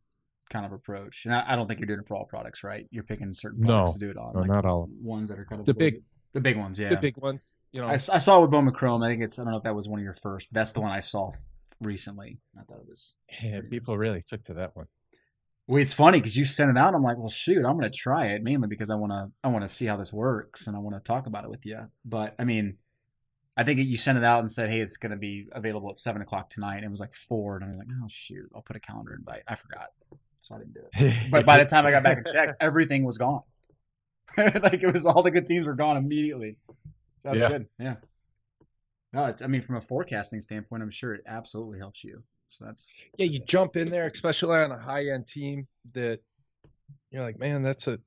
kind 0.49 0.65
of 0.65 0.73
approach. 0.73 1.25
And 1.25 1.33
I, 1.33 1.53
I 1.53 1.55
don't 1.55 1.67
think 1.67 1.79
you're 1.79 1.87
doing 1.87 1.99
it 1.99 2.07
for 2.07 2.15
all 2.17 2.25
products, 2.25 2.63
right? 2.65 2.85
You're 2.91 3.03
picking 3.05 3.33
certain 3.33 3.63
products 3.63 3.91
No. 3.91 3.93
to 3.93 3.99
do 3.99 4.09
it 4.09 4.17
on. 4.17 4.33
No, 4.33 4.39
like 4.41 4.49
not 4.49 4.65
all. 4.65 4.89
ones 5.01 5.29
that 5.29 5.39
are 5.39 5.45
kind 5.45 5.59
of 5.61 5.67
The 5.67 5.73
big- 5.73 6.03
the 6.33 6.39
big 6.41 6.57
ones, 6.57 6.79
yeah. 6.79 6.89
The 6.89 6.97
big 6.97 7.17
ones, 7.17 7.57
you 7.71 7.81
know. 7.81 7.87
I 7.87 7.97
saw 7.97 8.39
with 8.39 8.51
Bowman 8.51 8.73
Chrome. 8.73 9.01
I 9.03 9.09
think 9.09 9.23
it's 9.23 9.39
I 9.39 9.43
don't 9.43 9.51
know 9.51 9.57
if 9.57 9.63
that 9.63 9.75
was 9.75 9.89
one 9.89 9.99
of 9.99 10.03
your 10.03 10.13
first, 10.13 10.49
but 10.51 10.59
that's 10.59 10.71
the 10.73 10.81
one 10.81 10.91
I 10.91 10.99
saw 10.99 11.31
recently. 11.81 12.39
I 12.57 12.63
thought 12.63 12.79
it 12.79 12.87
was. 12.87 13.15
yeah, 13.41 13.61
people 13.69 13.97
really 13.97 14.21
took 14.21 14.43
to 14.45 14.53
that 14.55 14.75
one. 14.75 14.87
Well, 15.67 15.81
it's 15.81 15.93
funny 15.93 16.19
because 16.19 16.35
you 16.35 16.45
sent 16.45 16.71
it 16.71 16.77
out. 16.77 16.95
I'm 16.95 17.03
like, 17.03 17.17
well, 17.17 17.29
shoot, 17.29 17.63
I'm 17.63 17.77
gonna 17.77 17.89
try 17.91 18.27
it 18.27 18.43
mainly 18.43 18.67
because 18.67 18.89
I 18.89 18.95
want 18.95 19.11
to 19.11 19.31
I 19.43 19.49
want 19.49 19.63
to 19.63 19.67
see 19.67 19.85
how 19.85 19.97
this 19.97 20.11
works 20.11 20.67
and 20.67 20.75
I 20.75 20.79
want 20.79 20.95
to 20.95 20.99
talk 20.99 21.27
about 21.27 21.43
it 21.43 21.49
with 21.49 21.65
you. 21.65 21.79
But 22.03 22.35
I 22.39 22.43
mean, 22.43 22.77
I 23.55 23.63
think 23.63 23.79
you 23.79 23.97
sent 23.97 24.17
it 24.17 24.23
out 24.23 24.39
and 24.39 24.51
said, 24.51 24.69
hey, 24.69 24.79
it's 24.81 24.97
gonna 24.97 25.17
be 25.17 25.47
available 25.51 25.89
at 25.89 25.97
seven 25.97 26.21
o'clock 26.21 26.49
tonight. 26.49 26.77
And 26.77 26.85
it 26.85 26.89
was 26.89 26.99
like 26.99 27.13
four, 27.13 27.55
and 27.55 27.65
I 27.65 27.67
was 27.69 27.77
like, 27.77 27.87
oh 27.91 28.07
shoot, 28.07 28.49
I'll 28.55 28.61
put 28.61 28.77
a 28.77 28.79
calendar 28.79 29.13
invite. 29.13 29.43
I 29.47 29.55
forgot, 29.55 29.89
so 30.39 30.55
I 30.55 30.59
didn't 30.59 30.73
do 30.73 30.81
it. 30.93 31.13
But 31.31 31.45
by 31.45 31.57
the 31.59 31.65
time 31.65 31.85
I 31.85 31.91
got 31.91 32.01
back 32.03 32.17
and 32.17 32.25
checked, 32.25 32.55
everything 32.59 33.03
was 33.03 33.17
gone. 33.19 33.41
like 34.37 34.81
it 34.83 34.91
was 34.91 35.05
all 35.05 35.21
the 35.21 35.31
good 35.31 35.45
teams 35.45 35.67
were 35.67 35.73
gone 35.73 35.97
immediately. 35.97 36.57
So 37.21 37.29
that's 37.29 37.43
Yeah. 37.43 37.49
good. 37.49 37.65
Yeah. 37.79 37.95
No, 39.11 39.25
it's 39.25 39.41
I 39.41 39.47
mean 39.47 39.61
from 39.61 39.75
a 39.77 39.81
forecasting 39.81 40.41
standpoint, 40.41 40.83
I'm 40.83 40.91
sure 40.91 41.13
it 41.13 41.23
absolutely 41.27 41.79
helps 41.79 42.03
you. 42.03 42.23
So 42.49 42.65
that's 42.65 42.93
yeah, 43.17 43.25
you 43.25 43.39
jump 43.39 43.75
in 43.75 43.89
there, 43.89 44.07
especially 44.07 44.57
on 44.59 44.71
a 44.71 44.79
high 44.79 45.07
end 45.09 45.27
team 45.27 45.67
that 45.93 46.19
you're 47.11 47.23
like, 47.23 47.39
man, 47.39 47.63
that's 47.63 47.87
a 47.87 47.99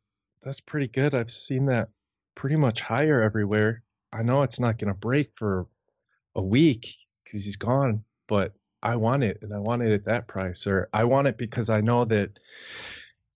that's 0.42 0.60
pretty 0.60 0.88
good. 0.88 1.14
I've 1.14 1.30
seen 1.30 1.66
that 1.66 1.88
pretty 2.34 2.56
much 2.56 2.80
higher 2.80 3.22
everywhere. 3.22 3.82
I 4.12 4.22
know 4.22 4.42
it's 4.42 4.60
not 4.60 4.78
going 4.78 4.92
to 4.92 4.98
break 4.98 5.30
for 5.36 5.66
a 6.34 6.42
week 6.42 6.96
because 7.24 7.44
he's 7.44 7.56
gone, 7.56 8.04
but 8.28 8.52
I 8.82 8.96
want 8.96 9.22
it, 9.22 9.38
and 9.42 9.54
I 9.54 9.58
want 9.58 9.82
it 9.82 9.92
at 9.92 10.04
that 10.06 10.26
price, 10.26 10.66
or 10.66 10.88
I 10.92 11.04
want 11.04 11.28
it 11.28 11.38
because 11.38 11.70
I 11.70 11.80
know 11.80 12.04
that 12.06 12.30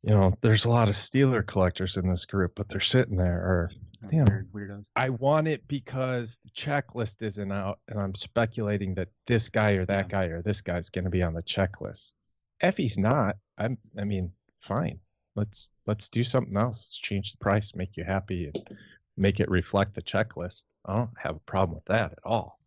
you 0.06 0.14
know 0.14 0.32
there's 0.40 0.64
a 0.64 0.70
lot 0.70 0.88
of 0.88 0.94
Steeler 0.94 1.44
collectors 1.44 1.96
in 1.96 2.08
this 2.08 2.24
group, 2.24 2.52
but 2.54 2.68
they're 2.68 2.78
sitting 2.78 3.16
there, 3.16 3.38
or 3.38 3.70
Damn. 4.08 4.26
weird 4.26 4.52
weirdos. 4.52 4.90
I 4.94 5.10
want 5.10 5.48
it 5.48 5.66
because 5.66 6.38
the 6.44 6.50
checklist 6.50 7.22
isn't 7.22 7.50
out, 7.50 7.80
and 7.88 7.98
I'm 7.98 8.14
speculating 8.14 8.94
that 8.94 9.08
this 9.26 9.48
guy 9.48 9.72
or 9.72 9.84
that 9.86 10.08
guy 10.08 10.26
or 10.26 10.42
this 10.42 10.60
guy's 10.60 10.90
going 10.90 11.04
to 11.06 11.10
be 11.10 11.24
on 11.24 11.34
the 11.34 11.42
checklist. 11.42 12.14
If 12.60 12.76
he's 12.76 12.96
not, 12.96 13.36
I'm. 13.58 13.78
I 13.98 14.04
mean, 14.04 14.30
fine. 14.60 15.00
Let's 15.34 15.70
let's 15.86 16.08
do 16.08 16.22
something 16.22 16.56
else. 16.56 16.86
Let's 16.86 16.98
change 16.98 17.32
the 17.32 17.38
price, 17.38 17.72
make 17.74 17.96
you 17.96 18.04
happy, 18.04 18.50
and 18.54 18.78
make 19.16 19.40
it 19.40 19.50
reflect 19.50 19.94
the 19.94 20.02
checklist. 20.02 20.62
I 20.84 20.94
don't 20.94 21.10
have 21.20 21.34
a 21.34 21.40
problem 21.40 21.74
with 21.74 21.84
that 21.86 22.12
at 22.12 22.18
all. 22.24 22.60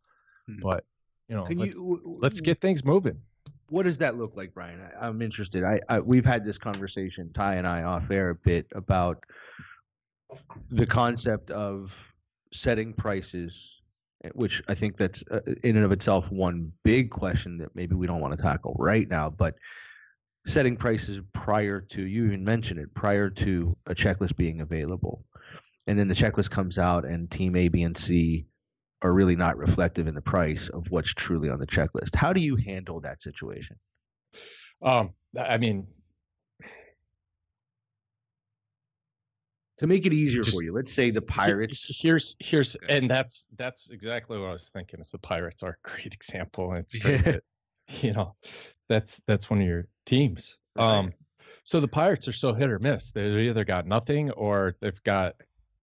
Hmm. 0.46 0.60
But 0.62 0.84
you 1.30 1.38
know, 1.38 1.46
Can 1.46 1.58
let's 1.58 1.78
you 1.78 2.18
let's 2.22 2.42
get 2.42 2.60
things 2.60 2.84
moving. 2.84 3.22
What 3.70 3.84
does 3.84 4.00
that 4.00 4.18
look 4.18 4.36
like, 4.36 4.54
Brian? 4.54 4.82
I, 4.82 5.08
I'm 5.08 5.22
interested. 5.22 5.64
I, 5.64 5.80
I 5.88 6.00
we've 6.00 6.26
had 6.26 6.46
this 6.46 6.58
conversation, 6.58 7.32
Ty 7.34 7.56
and 7.56 7.68
I, 7.68 7.84
off 7.84 8.10
air 8.12 8.30
a 8.30 8.36
bit 8.36 8.68
about 8.74 9.24
the 10.70 10.86
concept 10.86 11.52
of 11.52 11.96
setting 12.54 12.94
prices, 12.94 13.82
eh, 14.24 14.30
which 14.34 14.62
I 14.68 14.76
think 14.76 14.98
that's 14.98 15.24
uh, 15.32 15.42
in 15.64 15.76
and 15.76 15.86
of 15.86 15.92
itself 15.92 16.32
one 16.32 16.72
big 16.84 17.10
question 17.10 17.58
that 17.60 17.76
maybe 17.76 17.96
we 17.96 18.08
don't 18.08 18.22
want 18.22 18.36
to 18.36 18.44
tackle 18.44 18.76
right 18.78 19.08
now, 19.08 19.30
but 19.30 19.56
setting 20.46 20.78
prices 20.78 21.20
prior 21.34 21.82
to 21.82 22.02
you 22.08 22.26
even 22.26 22.44
mentioned 22.44 22.80
it 22.80 22.94
prior 22.94 23.30
to 23.30 23.78
a 23.86 23.96
checklist 23.96 24.36
being 24.36 24.62
available, 24.62 25.24
and 25.88 25.98
then 25.98 26.08
the 26.08 26.16
checklist 26.16 26.52
comes 26.52 26.78
out 26.78 27.06
and 27.06 27.30
team 27.30 27.56
A, 27.56 27.70
B, 27.70 27.84
and 27.84 27.98
C 27.98 28.46
are 29.02 29.14
really 29.14 29.36
not 29.36 29.58
reflective 29.58 30.08
in 30.08 30.14
the 30.16 30.22
price 30.22 30.70
of 30.70 30.86
what's 30.90 31.14
truly 31.14 31.50
on 31.50 31.60
the 31.60 31.68
checklist. 31.68 32.16
How 32.16 32.34
do 32.34 32.42
you 32.42 32.56
handle 32.56 33.00
that 33.02 33.22
situation? 33.22 33.78
Um, 34.82 35.12
I 35.40 35.58
mean, 35.58 35.88
To 39.78 39.88
make 39.88 40.06
it 40.06 40.12
easier 40.12 40.42
Just- 40.44 40.58
for 40.58 40.62
you, 40.64 40.74
let's 40.74 40.92
say 40.92 41.10
the 41.10 41.22
Pirates. 41.22 41.86
Here's 41.90 42.36
here's 42.40 42.76
and 42.90 43.10
that's 43.10 43.46
that's 43.58 43.90
exactly 43.92 44.38
what 44.38 44.50
I 44.50 44.52
was 44.52 44.68
thinking. 44.70 45.00
Is 45.00 45.10
the 45.10 45.20
Pirates 45.20 45.64
are 45.64 45.78
a 45.84 45.88
great 45.90 46.14
example, 46.14 46.72
and 46.74 46.84
it's 46.84 46.96
great 46.96 47.22
Yeah. 47.26 47.32
that, 47.32 47.44
you 48.02 48.12
know 48.12 48.36
that's 48.90 49.22
that's 49.26 49.50
one 49.50 49.62
of 49.62 49.68
your 49.68 49.88
teams. 50.06 50.58
Right. 50.76 50.86
Um, 51.00 51.14
so 51.64 51.80
the 51.80 51.88
Pirates 51.88 52.28
are 52.28 52.34
so 52.34 52.54
hit 52.54 52.70
or 52.70 52.80
miss. 52.80 53.12
They've 53.12 53.38
either 53.40 53.64
got 53.64 53.88
nothing 53.88 54.32
or 54.32 54.76
they've 54.82 55.02
got 55.04 55.36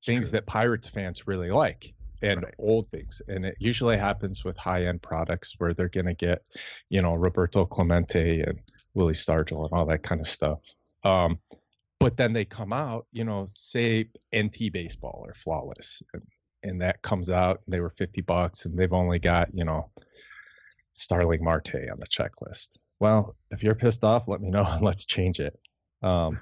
things 0.05 0.27
true. 0.29 0.33
that 0.33 0.47
Pirates 0.47 0.89
fans 0.89 1.27
really 1.27 1.51
like 1.51 1.95
and 2.23 2.43
Right. 2.43 2.55
old 2.59 2.89
things. 2.91 3.21
And 3.29 3.45
it 3.45 3.57
usually 3.59 3.97
happens 3.97 4.45
with 4.45 4.57
high 4.57 4.87
end 4.87 5.03
products 5.03 5.55
where 5.59 5.75
they're 5.75 5.89
going 5.89 6.07
to 6.07 6.15
get, 6.15 6.43
you 6.89 7.03
know, 7.03 7.15
Roberto 7.15 7.65
Clemente 7.67 8.41
and 8.41 8.59
Willie 8.95 9.15
Stargell 9.15 9.65
and 9.65 9.73
all 9.73 9.87
that 9.87 10.03
kind 10.03 10.21
of 10.21 10.29
stuff. 10.29 10.61
Um, 11.05 11.39
but 12.01 12.17
then 12.17 12.33
they 12.33 12.45
come 12.45 12.73
out, 12.73 13.07
you 13.13 13.25
know, 13.25 13.49
say 13.57 14.09
NT 14.37 14.73
baseball 14.73 15.25
or 15.27 15.35
flawless, 15.35 16.03
and, 16.13 16.23
and 16.63 16.81
that 16.83 17.01
comes 17.03 17.31
out 17.31 17.63
and 17.65 17.73
they 17.73 17.81
were 17.81 17.91
50 17.91 18.21
bucks 18.23 18.65
and 18.65 18.77
they've 18.79 18.93
only 18.93 19.19
got, 19.19 19.49
you 19.55 19.65
know, 19.65 19.91
Starling 20.93 21.45
Marte 21.45 21.75
on 21.91 21.99
the 21.99 22.07
checklist. 22.07 22.69
Well, 23.01 23.37
if 23.51 23.63
you're 23.63 23.75
pissed 23.75 24.03
off, 24.05 24.29
let 24.29 24.41
me 24.41 24.51
know 24.51 24.65
and 24.65 24.83
let's 24.85 25.05
change 25.05 25.41
it. 25.41 25.59
Um, 26.03 26.39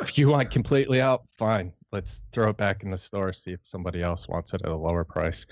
if 0.00 0.18
you 0.18 0.28
want 0.28 0.50
completely 0.50 1.00
out, 1.00 1.24
fine. 1.38 1.72
Let's 1.92 2.22
throw 2.32 2.50
it 2.50 2.56
back 2.56 2.82
in 2.82 2.90
the 2.90 2.98
store, 2.98 3.32
see 3.32 3.52
if 3.52 3.60
somebody 3.62 4.02
else 4.02 4.28
wants 4.28 4.54
it 4.54 4.62
at 4.64 4.70
a 4.70 4.76
lower 4.76 5.04
price. 5.04 5.46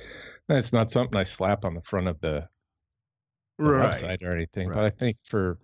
And 0.49 0.59
it's 0.59 0.73
not 0.73 0.91
something 0.91 1.17
I 1.17 1.23
slap 1.23 1.65
on 1.65 1.75
the 1.75 1.83
front 1.83 2.09
of 2.09 2.21
the, 2.21 2.49
the 3.59 3.65
website 3.65 4.23
or 4.23 4.35
anything. 4.35 4.69
But 4.69 4.85
I 4.85 4.91
think 4.91 5.17
for 5.23 5.59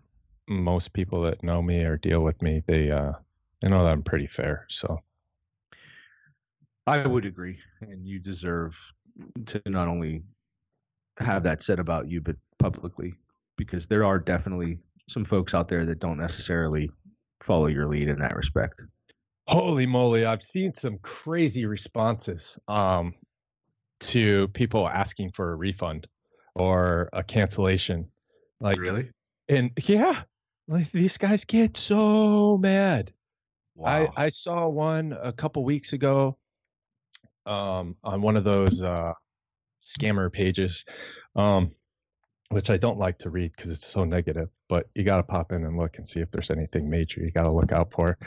most 0.48 0.92
people 0.92 1.22
that 1.22 1.42
know 1.42 1.60
me 1.62 1.82
or 1.84 1.96
deal 1.96 2.20
with 2.20 2.40
me, 2.42 2.62
they 2.66 2.90
uh 2.90 3.12
they 3.60 3.68
know 3.68 3.84
that 3.84 3.92
I'm 3.92 4.02
pretty 4.02 4.26
fair. 4.26 4.66
So 4.68 5.00
I 6.86 7.06
would 7.06 7.24
agree, 7.24 7.58
and 7.80 8.06
you 8.06 8.18
deserve 8.18 8.76
to 9.46 9.60
not 9.66 9.88
only 9.88 10.22
have 11.18 11.42
that 11.42 11.62
said 11.62 11.78
about 11.78 12.08
you, 12.08 12.20
but 12.20 12.36
publicly, 12.58 13.14
because 13.56 13.86
there 13.86 14.04
are 14.04 14.18
definitely 14.18 14.78
some 15.08 15.24
folks 15.24 15.54
out 15.54 15.68
there 15.68 15.84
that 15.84 15.98
don't 15.98 16.18
necessarily 16.18 16.90
follow 17.42 17.66
your 17.66 17.86
lead 17.86 18.08
in 18.08 18.18
that 18.18 18.34
respect. 18.34 18.82
Holy 19.46 19.86
moly, 19.86 20.24
I've 20.24 20.42
seen 20.42 20.72
some 20.74 20.98
crazy 20.98 21.66
responses 21.66 22.58
um 22.68 23.14
to 24.00 24.48
people 24.48 24.88
asking 24.88 25.30
for 25.32 25.52
a 25.52 25.56
refund 25.56 26.06
or 26.54 27.08
a 27.12 27.22
cancellation. 27.22 28.10
Like 28.60 28.78
really? 28.78 29.10
and 29.48 29.70
yeah, 29.84 30.22
like 30.68 30.90
these 30.92 31.18
guys 31.18 31.44
get 31.44 31.76
so 31.76 32.58
mad. 32.58 33.12
I, 33.84 34.00
Wow. 34.00 34.12
I 34.16 34.28
saw 34.28 34.68
one 34.68 35.16
a 35.22 35.32
couple 35.32 35.64
weeks 35.64 35.94
ago 35.94 36.36
um, 37.46 37.96
on 38.04 38.20
one 38.20 38.36
of 38.36 38.44
those 38.44 38.82
uh, 38.82 39.12
scammer 39.80 40.30
pages, 40.30 40.84
um, 41.34 41.72
which 42.50 42.68
I 42.68 42.76
don't 42.76 42.98
like 42.98 43.18
to 43.18 43.30
read 43.30 43.52
because 43.56 43.70
it's 43.70 43.86
so 43.86 44.04
negative. 44.04 44.48
But 44.68 44.88
you 44.94 45.04
got 45.04 45.16
to 45.16 45.22
pop 45.22 45.52
in 45.52 45.64
and 45.64 45.76
look 45.76 45.98
and 45.98 46.06
see 46.06 46.20
if 46.20 46.30
there's 46.30 46.50
anything 46.50 46.90
major 46.90 47.20
you 47.20 47.30
got 47.30 47.44
to 47.44 47.52
look 47.52 47.72
out 47.72 47.92
for. 47.92 48.18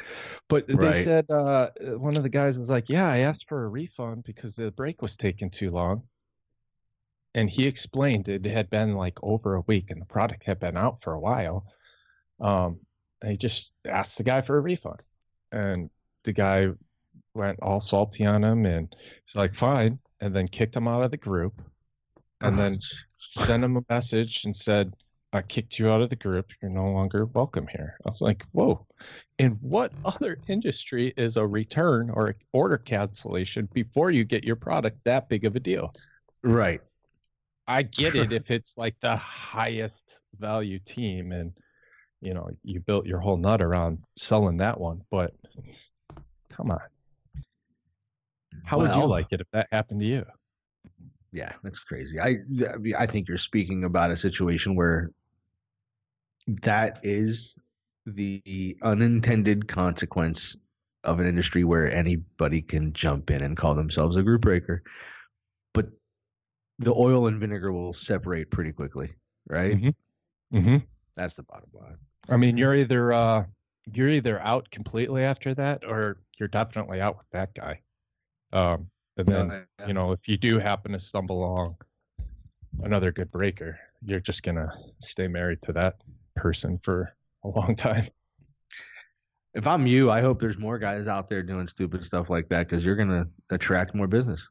But 0.49 0.67
they 0.67 0.75
Right. 0.75 1.03
said 1.03 1.29
uh, 1.29 1.69
one 1.97 2.17
of 2.17 2.23
the 2.23 2.29
guys 2.29 2.57
was 2.57 2.69
like, 2.69 2.89
"Yeah, 2.89 3.07
I 3.07 3.19
asked 3.19 3.47
for 3.47 3.63
a 3.63 3.67
refund 3.67 4.23
because 4.23 4.55
the 4.55 4.71
break 4.71 5.01
was 5.01 5.17
taking 5.17 5.49
too 5.49 5.69
long." 5.69 6.03
And 7.35 7.49
he 7.49 7.65
explained 7.65 8.29
it 8.29 8.45
had 8.45 8.69
been 8.69 8.95
like 8.95 9.17
over 9.21 9.55
a 9.55 9.61
week 9.61 9.89
and 9.89 9.99
the 10.01 10.05
product 10.05 10.43
had 10.45 10.59
been 10.59 10.77
out 10.77 11.01
for 11.01 11.13
a 11.13 11.19
while. 11.19 11.65
Um, 12.39 12.79
and 13.21 13.31
he 13.31 13.37
just 13.37 13.73
asked 13.85 14.17
the 14.17 14.23
guy 14.23 14.41
for 14.41 14.57
a 14.57 14.61
refund, 14.61 15.01
and 15.51 15.89
the 16.23 16.33
guy 16.33 16.67
went 17.33 17.59
all 17.61 17.79
salty 17.79 18.25
on 18.25 18.43
him, 18.43 18.65
and 18.65 18.95
he's 19.25 19.35
like, 19.35 19.55
"Fine," 19.55 19.99
and 20.21 20.33
then 20.35 20.47
kicked 20.47 20.75
him 20.75 20.87
out 20.87 21.03
of 21.03 21.11
the 21.11 21.17
group, 21.17 21.61
and 22.43 22.59
then 22.59 22.79
sent 23.17 23.63
him 23.63 23.77
a 23.77 23.83
message 23.89 24.45
and 24.45 24.55
said, 24.55 24.93
I 25.33 25.41
kicked 25.41 25.79
you 25.79 25.89
out 25.89 26.01
of 26.01 26.09
the 26.09 26.15
group. 26.15 26.47
You're 26.61 26.69
no 26.69 26.91
longer 26.91 27.25
welcome 27.25 27.67
here. 27.67 27.97
I 28.05 28.09
was 28.09 28.21
like, 28.21 28.45
whoa. 28.51 28.85
In 29.39 29.53
what 29.61 29.91
other 30.05 30.37
industry 30.47 31.11
is 31.17 31.37
a 31.37 31.45
return 31.45 32.11
or 32.11 32.35
order 32.51 32.77
cancellation 32.77 33.67
before 33.73 34.11
you 34.11 34.25
get 34.25 34.43
your 34.43 34.55
product 34.55 34.99
that 35.05 35.29
big 35.29 35.45
of 35.45 35.55
a 35.55 35.59
deal? 35.59 35.93
right. 36.43 36.81
I 37.67 37.83
get 37.83 38.15
it 38.15 38.33
if 38.33 38.51
it's 38.51 38.77
like 38.77 38.95
the 39.01 39.15
highest 39.15 40.19
value 40.39 40.79
team 40.79 41.31
and 41.31 41.53
you 42.21 42.33
know 42.33 42.49
you 42.63 42.79
built 42.81 43.05
your 43.05 43.19
whole 43.19 43.37
nut 43.37 43.61
around 43.61 43.99
selling 44.17 44.57
that 44.57 44.79
one, 44.79 45.01
but 45.09 45.33
come 46.49 46.71
on. 46.71 46.79
How 48.65 48.77
would 48.79 48.95
you 48.95 49.05
like 49.05 49.27
it 49.31 49.41
if 49.41 49.47
that 49.51 49.67
happened 49.71 50.01
to 50.01 50.05
you? 50.05 50.25
Yeah, 51.33 51.51
that's 51.63 51.79
crazy. 51.79 52.19
I 52.19 52.37
I 52.97 53.07
think 53.07 53.27
you're 53.27 53.37
speaking 53.37 53.83
about 53.83 54.11
a 54.11 54.17
situation 54.17 54.75
where 54.75 55.09
that 56.61 56.99
is 57.01 57.57
the 58.05 58.77
unintended 58.83 59.67
consequence 59.67 60.55
of 61.03 61.19
an 61.19 61.27
industry 61.27 61.63
where 61.63 61.91
anybody 61.91 62.61
can 62.61 62.93
jump 62.93 63.31
in 63.31 63.41
and 63.41 63.57
call 63.57 63.73
themselves 63.73 64.15
a 64.15 64.23
group 64.23 64.41
breaker. 64.41 64.83
But 65.73 65.87
the 66.79 66.93
oil 66.93 67.27
and 67.27 67.39
vinegar 67.39 67.73
will 67.73 67.93
separate 67.93 68.51
pretty 68.51 68.71
quickly, 68.71 69.13
right? 69.47 69.75
Mhm. 69.75 69.95
Mm-hmm. 70.53 70.77
That's 71.15 71.35
the 71.35 71.43
bottom 71.43 71.69
line. 71.73 71.97
I 72.29 72.37
mean, 72.37 72.57
you're 72.57 72.75
either 72.75 73.11
uh, 73.11 73.45
you're 73.91 74.09
either 74.09 74.39
out 74.39 74.69
completely 74.69 75.23
after 75.23 75.53
that, 75.55 75.83
or 75.83 76.21
you're 76.39 76.47
definitely 76.47 77.01
out 77.01 77.17
with 77.17 77.29
that 77.31 77.55
guy. 77.55 77.81
Um, 78.51 78.89
and 79.17 79.27
then 79.27 79.51
Uh, 79.51 79.85
you 79.87 79.93
know, 79.93 80.11
if 80.11 80.27
you 80.27 80.37
do 80.37 80.59
happen 80.59 80.91
to 80.93 80.99
stumble 80.99 81.43
along 81.45 81.75
another 82.81 83.11
good 83.11 83.31
breaker, 83.31 83.79
you're 84.03 84.19
just 84.19 84.43
gonna 84.43 84.71
stay 84.99 85.27
married 85.27 85.61
to 85.63 85.73
that 85.73 85.95
person 86.35 86.79
for 86.83 87.15
a 87.43 87.47
long 87.47 87.75
time. 87.87 88.07
if 89.53 89.67
I'm 89.67 89.85
you, 89.85 90.09
I 90.09 90.21
hope 90.21 90.39
there's 90.39 90.57
more 90.57 90.79
guys 90.79 91.07
out 91.07 91.29
there 91.29 91.43
doing 91.43 91.67
stupid 91.67 92.03
stuff 92.03 92.29
like 92.29 92.49
that 92.49 92.67
because 92.67 92.83
you're 92.83 92.95
gonna 92.95 93.27
attract 93.51 93.93
more 93.93 94.07
business. 94.07 94.47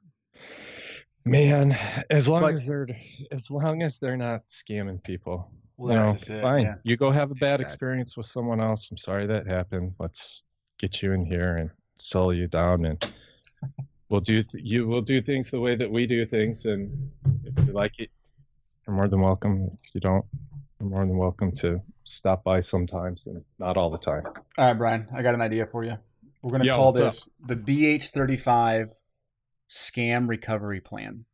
Man, 1.24 1.72
as 2.10 2.28
long 2.28 2.42
But- 2.42 2.54
as 2.54 2.66
they're 2.66 2.88
as 3.30 3.50
long 3.50 3.82
as 3.82 3.98
they're 3.98 4.16
not 4.16 4.46
scamming 4.48 5.02
people, 5.02 5.50
Well, 5.76 5.92
you 5.92 5.98
know, 6.00 6.06
that's 6.06 6.18
just 6.20 6.30
it. 6.30 6.42
fine. 6.42 6.62
Yeah. 6.62 6.74
You 6.84 6.96
go 6.96 7.10
have 7.10 7.30
a 7.30 7.34
bad 7.34 7.54
Exactly. 7.60 7.64
experience 7.64 8.16
with 8.16 8.26
someone 8.26 8.60
else. 8.60 8.88
I'm 8.90 8.96
sorry 8.96 9.26
that 9.26 9.46
happened. 9.46 9.94
Let's 9.98 10.44
get 10.78 11.00
you 11.02 11.12
in 11.12 11.24
here 11.24 11.56
and 11.58 11.70
sell 11.98 12.32
you 12.32 12.48
down, 12.48 12.84
and 12.86 13.14
we'll 14.12 14.20
do 14.20 14.42
th- 14.44 14.62
you. 14.62 14.86
We'll 14.86 15.00
do 15.00 15.20
things 15.22 15.50
the 15.50 15.58
way 15.58 15.74
that 15.74 15.90
we 15.90 16.06
do 16.06 16.24
things, 16.26 16.66
and 16.66 17.10
if 17.44 17.66
you 17.66 17.72
like 17.72 17.98
it, 17.98 18.10
you're 18.86 18.94
more 18.94 19.08
than 19.08 19.20
welcome. 19.20 19.76
If 19.82 19.94
you 19.94 20.00
don't, 20.00 20.24
you're 20.78 20.90
more 20.90 21.04
than 21.06 21.16
welcome 21.16 21.50
to 21.56 21.80
stop 22.04 22.44
by 22.44 22.60
sometimes, 22.60 23.26
and 23.26 23.42
not 23.58 23.76
all 23.76 23.90
the 23.90 23.98
time. 23.98 24.24
All 24.58 24.66
right, 24.66 24.74
Brian, 24.74 25.08
I 25.14 25.22
got 25.22 25.34
an 25.34 25.40
idea 25.40 25.64
for 25.66 25.82
you. 25.82 25.96
We're 26.42 26.50
going 26.50 26.60
to 26.60 26.66
Yo, 26.66 26.76
call 26.76 26.92
what's 26.92 27.26
up? 27.26 27.32
this 27.48 27.56
the 27.56 27.56
BH35 27.56 28.90
scam 29.70 30.28
recovery 30.28 30.80
plan. 30.80 31.24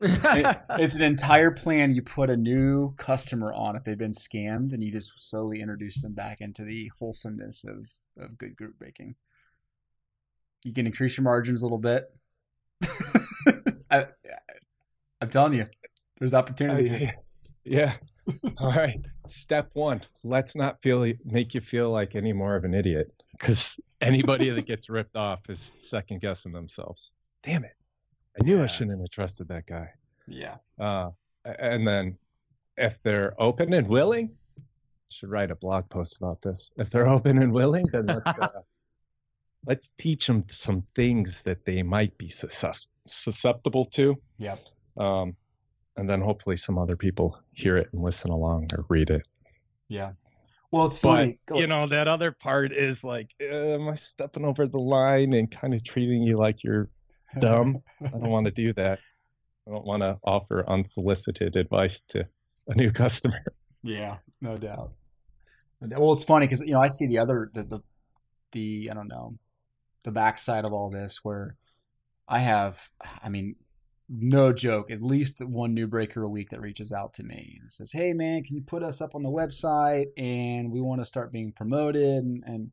It- 0.00 0.58
it's 0.70 0.94
an 0.96 1.02
entire 1.02 1.50
plan 1.50 1.94
you 1.94 2.02
put 2.02 2.30
a 2.30 2.36
new 2.36 2.94
customer 2.96 3.52
on 3.52 3.76
if 3.76 3.84
they've 3.84 3.98
been 3.98 4.12
scammed, 4.12 4.72
and 4.72 4.82
you 4.82 4.90
just 4.90 5.12
slowly 5.16 5.60
introduce 5.60 6.00
them 6.00 6.14
back 6.14 6.40
into 6.40 6.64
the 6.64 6.90
wholesomeness 6.98 7.64
of, 7.64 7.86
of 8.18 8.38
good 8.38 8.56
group 8.56 8.74
baking. 8.80 9.14
You 10.64 10.72
can 10.72 10.86
increase 10.86 11.16
your 11.16 11.24
margins 11.24 11.62
a 11.62 11.66
little 11.66 11.78
bit. 11.78 12.06
I, 13.90 14.06
I'm 15.20 15.30
telling 15.30 15.52
you, 15.54 15.66
there's 16.18 16.34
opportunity. 16.34 17.12
Yeah. 17.64 17.94
All 18.58 18.70
right. 18.72 19.00
Step 19.26 19.70
one. 19.74 20.02
Let's 20.22 20.56
not 20.56 20.82
feel 20.82 21.12
make 21.24 21.54
you 21.54 21.60
feel 21.60 21.90
like 21.90 22.14
any 22.14 22.32
more 22.32 22.56
of 22.56 22.64
an 22.64 22.74
idiot 22.74 23.12
because 23.32 23.78
anybody 24.00 24.50
that 24.50 24.66
gets 24.66 24.88
ripped 24.88 25.16
off 25.16 25.40
is 25.48 25.72
second 25.80 26.20
guessing 26.20 26.52
themselves. 26.52 27.12
Damn 27.42 27.64
it! 27.64 27.76
I 28.40 28.44
knew 28.44 28.62
I 28.62 28.66
shouldn't 28.66 29.00
have 29.00 29.10
trusted 29.10 29.48
that 29.48 29.66
guy. 29.66 29.90
Yeah. 30.26 30.56
Uh, 30.78 31.10
and 31.44 31.86
then 31.86 32.16
if 32.76 32.98
they're 33.02 33.34
open 33.40 33.72
and 33.74 33.86
willing, 33.86 34.30
should 35.08 35.30
write 35.30 35.50
a 35.50 35.56
blog 35.56 35.88
post 35.90 36.16
about 36.16 36.42
this. 36.42 36.70
If 36.76 36.90
they're 36.90 37.08
open 37.08 37.42
and 37.42 37.52
willing, 37.52 37.86
then 37.92 38.06
let's 38.06 38.26
uh, 38.26 38.48
let's 39.66 39.92
teach 39.98 40.26
them 40.26 40.44
some 40.48 40.84
things 40.94 41.42
that 41.42 41.64
they 41.64 41.82
might 41.82 42.16
be 42.18 42.28
suscept- 42.28 42.86
susceptible 43.06 43.86
to. 43.86 44.16
Yep. 44.38 44.60
Um, 44.96 45.36
and 45.96 46.08
then 46.08 46.20
hopefully 46.20 46.56
some 46.56 46.78
other 46.78 46.96
people 46.96 47.38
hear 47.52 47.76
it 47.76 47.88
and 47.92 48.02
listen 48.02 48.30
along 48.30 48.70
or 48.72 48.84
read 48.88 49.10
it. 49.10 49.26
Yeah. 49.88 50.12
Well, 50.70 50.86
it's 50.86 50.98
funny. 50.98 51.38
Go- 51.46 51.58
you 51.58 51.66
know 51.68 51.86
that 51.86 52.08
other 52.08 52.32
part 52.32 52.72
is 52.72 53.04
like, 53.04 53.30
am 53.40 53.88
I 53.88 53.94
stepping 53.94 54.44
over 54.44 54.66
the 54.66 54.78
line 54.78 55.32
and 55.32 55.50
kind 55.50 55.72
of 55.72 55.84
treating 55.84 56.22
you 56.22 56.36
like 56.36 56.64
you're 56.64 56.88
dumb? 57.38 57.80
I 58.04 58.08
don't 58.08 58.28
want 58.28 58.46
to 58.46 58.50
do 58.50 58.72
that. 58.72 58.98
I 59.66 59.70
don't 59.70 59.86
want 59.86 60.02
to 60.02 60.18
offer 60.24 60.68
unsolicited 60.68 61.56
advice 61.56 62.02
to 62.08 62.26
a 62.68 62.74
new 62.74 62.90
customer. 62.90 63.40
Yeah, 63.82 64.16
no 64.40 64.56
doubt. 64.56 64.92
No 65.80 65.88
doubt. 65.88 66.00
Well, 66.00 66.12
it's 66.12 66.24
funny 66.24 66.46
because 66.46 66.60
you 66.60 66.72
know 66.72 66.80
I 66.80 66.88
see 66.88 67.06
the 67.06 67.18
other 67.18 67.50
the, 67.54 67.62
the 67.62 67.80
the 68.52 68.88
I 68.90 68.94
don't 68.94 69.08
know 69.08 69.36
the 70.04 70.12
backside 70.12 70.64
of 70.64 70.72
all 70.72 70.90
this 70.90 71.20
where 71.22 71.56
I 72.28 72.38
have 72.40 72.90
I 73.22 73.28
mean 73.28 73.56
no 74.08 74.52
joke 74.52 74.90
at 74.90 75.02
least 75.02 75.44
one 75.44 75.72
new 75.72 75.86
breaker 75.86 76.22
a 76.22 76.28
week 76.28 76.50
that 76.50 76.60
reaches 76.60 76.92
out 76.92 77.14
to 77.14 77.22
me 77.22 77.58
and 77.60 77.72
says 77.72 77.90
hey 77.90 78.12
man 78.12 78.44
can 78.44 78.54
you 78.54 78.62
put 78.62 78.82
us 78.82 79.00
up 79.00 79.14
on 79.14 79.22
the 79.22 79.30
website 79.30 80.06
and 80.16 80.70
we 80.70 80.80
want 80.80 81.00
to 81.00 81.06
start 81.06 81.32
being 81.32 81.52
promoted? 81.52 82.24
And, 82.24 82.44
and 82.46 82.70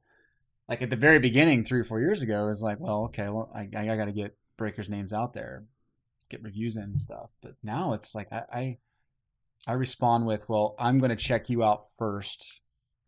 like 0.67 0.81
at 0.81 0.89
the 0.89 0.95
very 0.95 1.19
beginning 1.19 1.63
three 1.63 1.79
or 1.79 1.85
four 1.85 1.99
years 1.99 2.21
ago 2.21 2.49
it's 2.49 2.61
like 2.61 2.79
well 2.79 3.05
okay 3.05 3.29
well 3.29 3.49
I, 3.55 3.61
I 3.75 3.95
got 3.95 4.05
to 4.05 4.11
get 4.11 4.35
breakers 4.57 4.89
names 4.89 5.13
out 5.13 5.33
there 5.33 5.63
get 6.31 6.41
reviews 6.41 6.77
in 6.77 6.83
and 6.83 7.01
stuff. 7.01 7.29
But 7.41 7.55
now 7.61 7.93
it's 7.93 8.15
like 8.15 8.31
I, 8.31 8.43
I 8.51 8.77
I 9.67 9.73
respond 9.73 10.25
with, 10.25 10.49
"Well, 10.49 10.75
I'm 10.79 10.97
going 10.97 11.09
to 11.09 11.15
check 11.15 11.49
you 11.49 11.63
out 11.63 11.83
first 11.97 12.60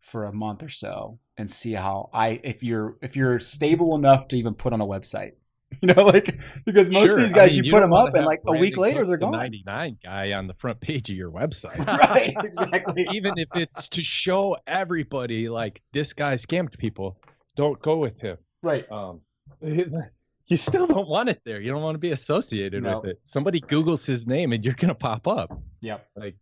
for 0.04 0.24
a 0.26 0.32
month 0.32 0.62
or 0.62 0.68
so 0.68 1.18
and 1.36 1.50
see 1.50 1.72
how 1.72 2.10
I 2.12 2.40
if 2.44 2.62
you're 2.62 2.96
if 3.02 3.16
you're 3.16 3.40
stable 3.40 3.94
enough 3.96 4.28
to 4.28 4.36
even 4.36 4.54
put 4.54 4.72
on 4.72 4.80
a 4.80 4.86
website." 4.86 5.32
You 5.82 5.92
know, 5.92 6.04
like 6.04 6.38
because 6.64 6.88
most 6.88 7.06
Sure, 7.08 7.16
of 7.18 7.22
these 7.24 7.34
I 7.34 7.36
guys 7.36 7.56
mean, 7.56 7.64
you, 7.64 7.72
put 7.72 7.80
them 7.80 7.92
up 7.92 8.14
and 8.14 8.24
like 8.24 8.42
a 8.46 8.52
week 8.56 8.76
later 8.76 9.04
they're 9.04 9.16
the 9.16 9.24
gone. 9.26 9.32
99 9.32 9.96
guy 10.04 10.32
on 10.32 10.46
the 10.46 10.54
front 10.54 10.78
page 10.80 11.10
of 11.10 11.16
your 11.16 11.32
website. 11.32 11.84
right, 12.10 12.32
exactly. 12.44 13.08
Even 13.12 13.34
if 13.38 13.48
it's 13.56 13.88
to 13.88 14.02
show 14.04 14.56
everybody 14.68 15.48
like 15.48 15.82
this 15.92 16.12
guy 16.12 16.34
scammed 16.34 16.78
people, 16.78 17.18
don't 17.56 17.82
go 17.82 17.96
with 17.96 18.20
him. 18.20 18.36
Right. 18.62 18.84
Um, 18.92 19.22
you 19.60 20.56
still 20.56 20.86
don't 20.86 21.08
want 21.08 21.28
it 21.30 21.40
there. 21.44 21.60
You 21.60 21.72
don't 21.72 21.82
want 21.82 21.96
to 21.96 21.98
be 21.98 22.12
associated 22.12 22.84
No. 22.84 23.00
with 23.00 23.10
it. 23.10 23.20
Somebody 23.24 23.60
Googles 23.60 24.06
his 24.06 24.28
name 24.28 24.52
and 24.52 24.64
you're 24.64 24.74
gonna 24.74 24.94
pop 24.94 25.26
up. 25.26 25.60
Yep. 25.80 26.06
Like, 26.14 26.36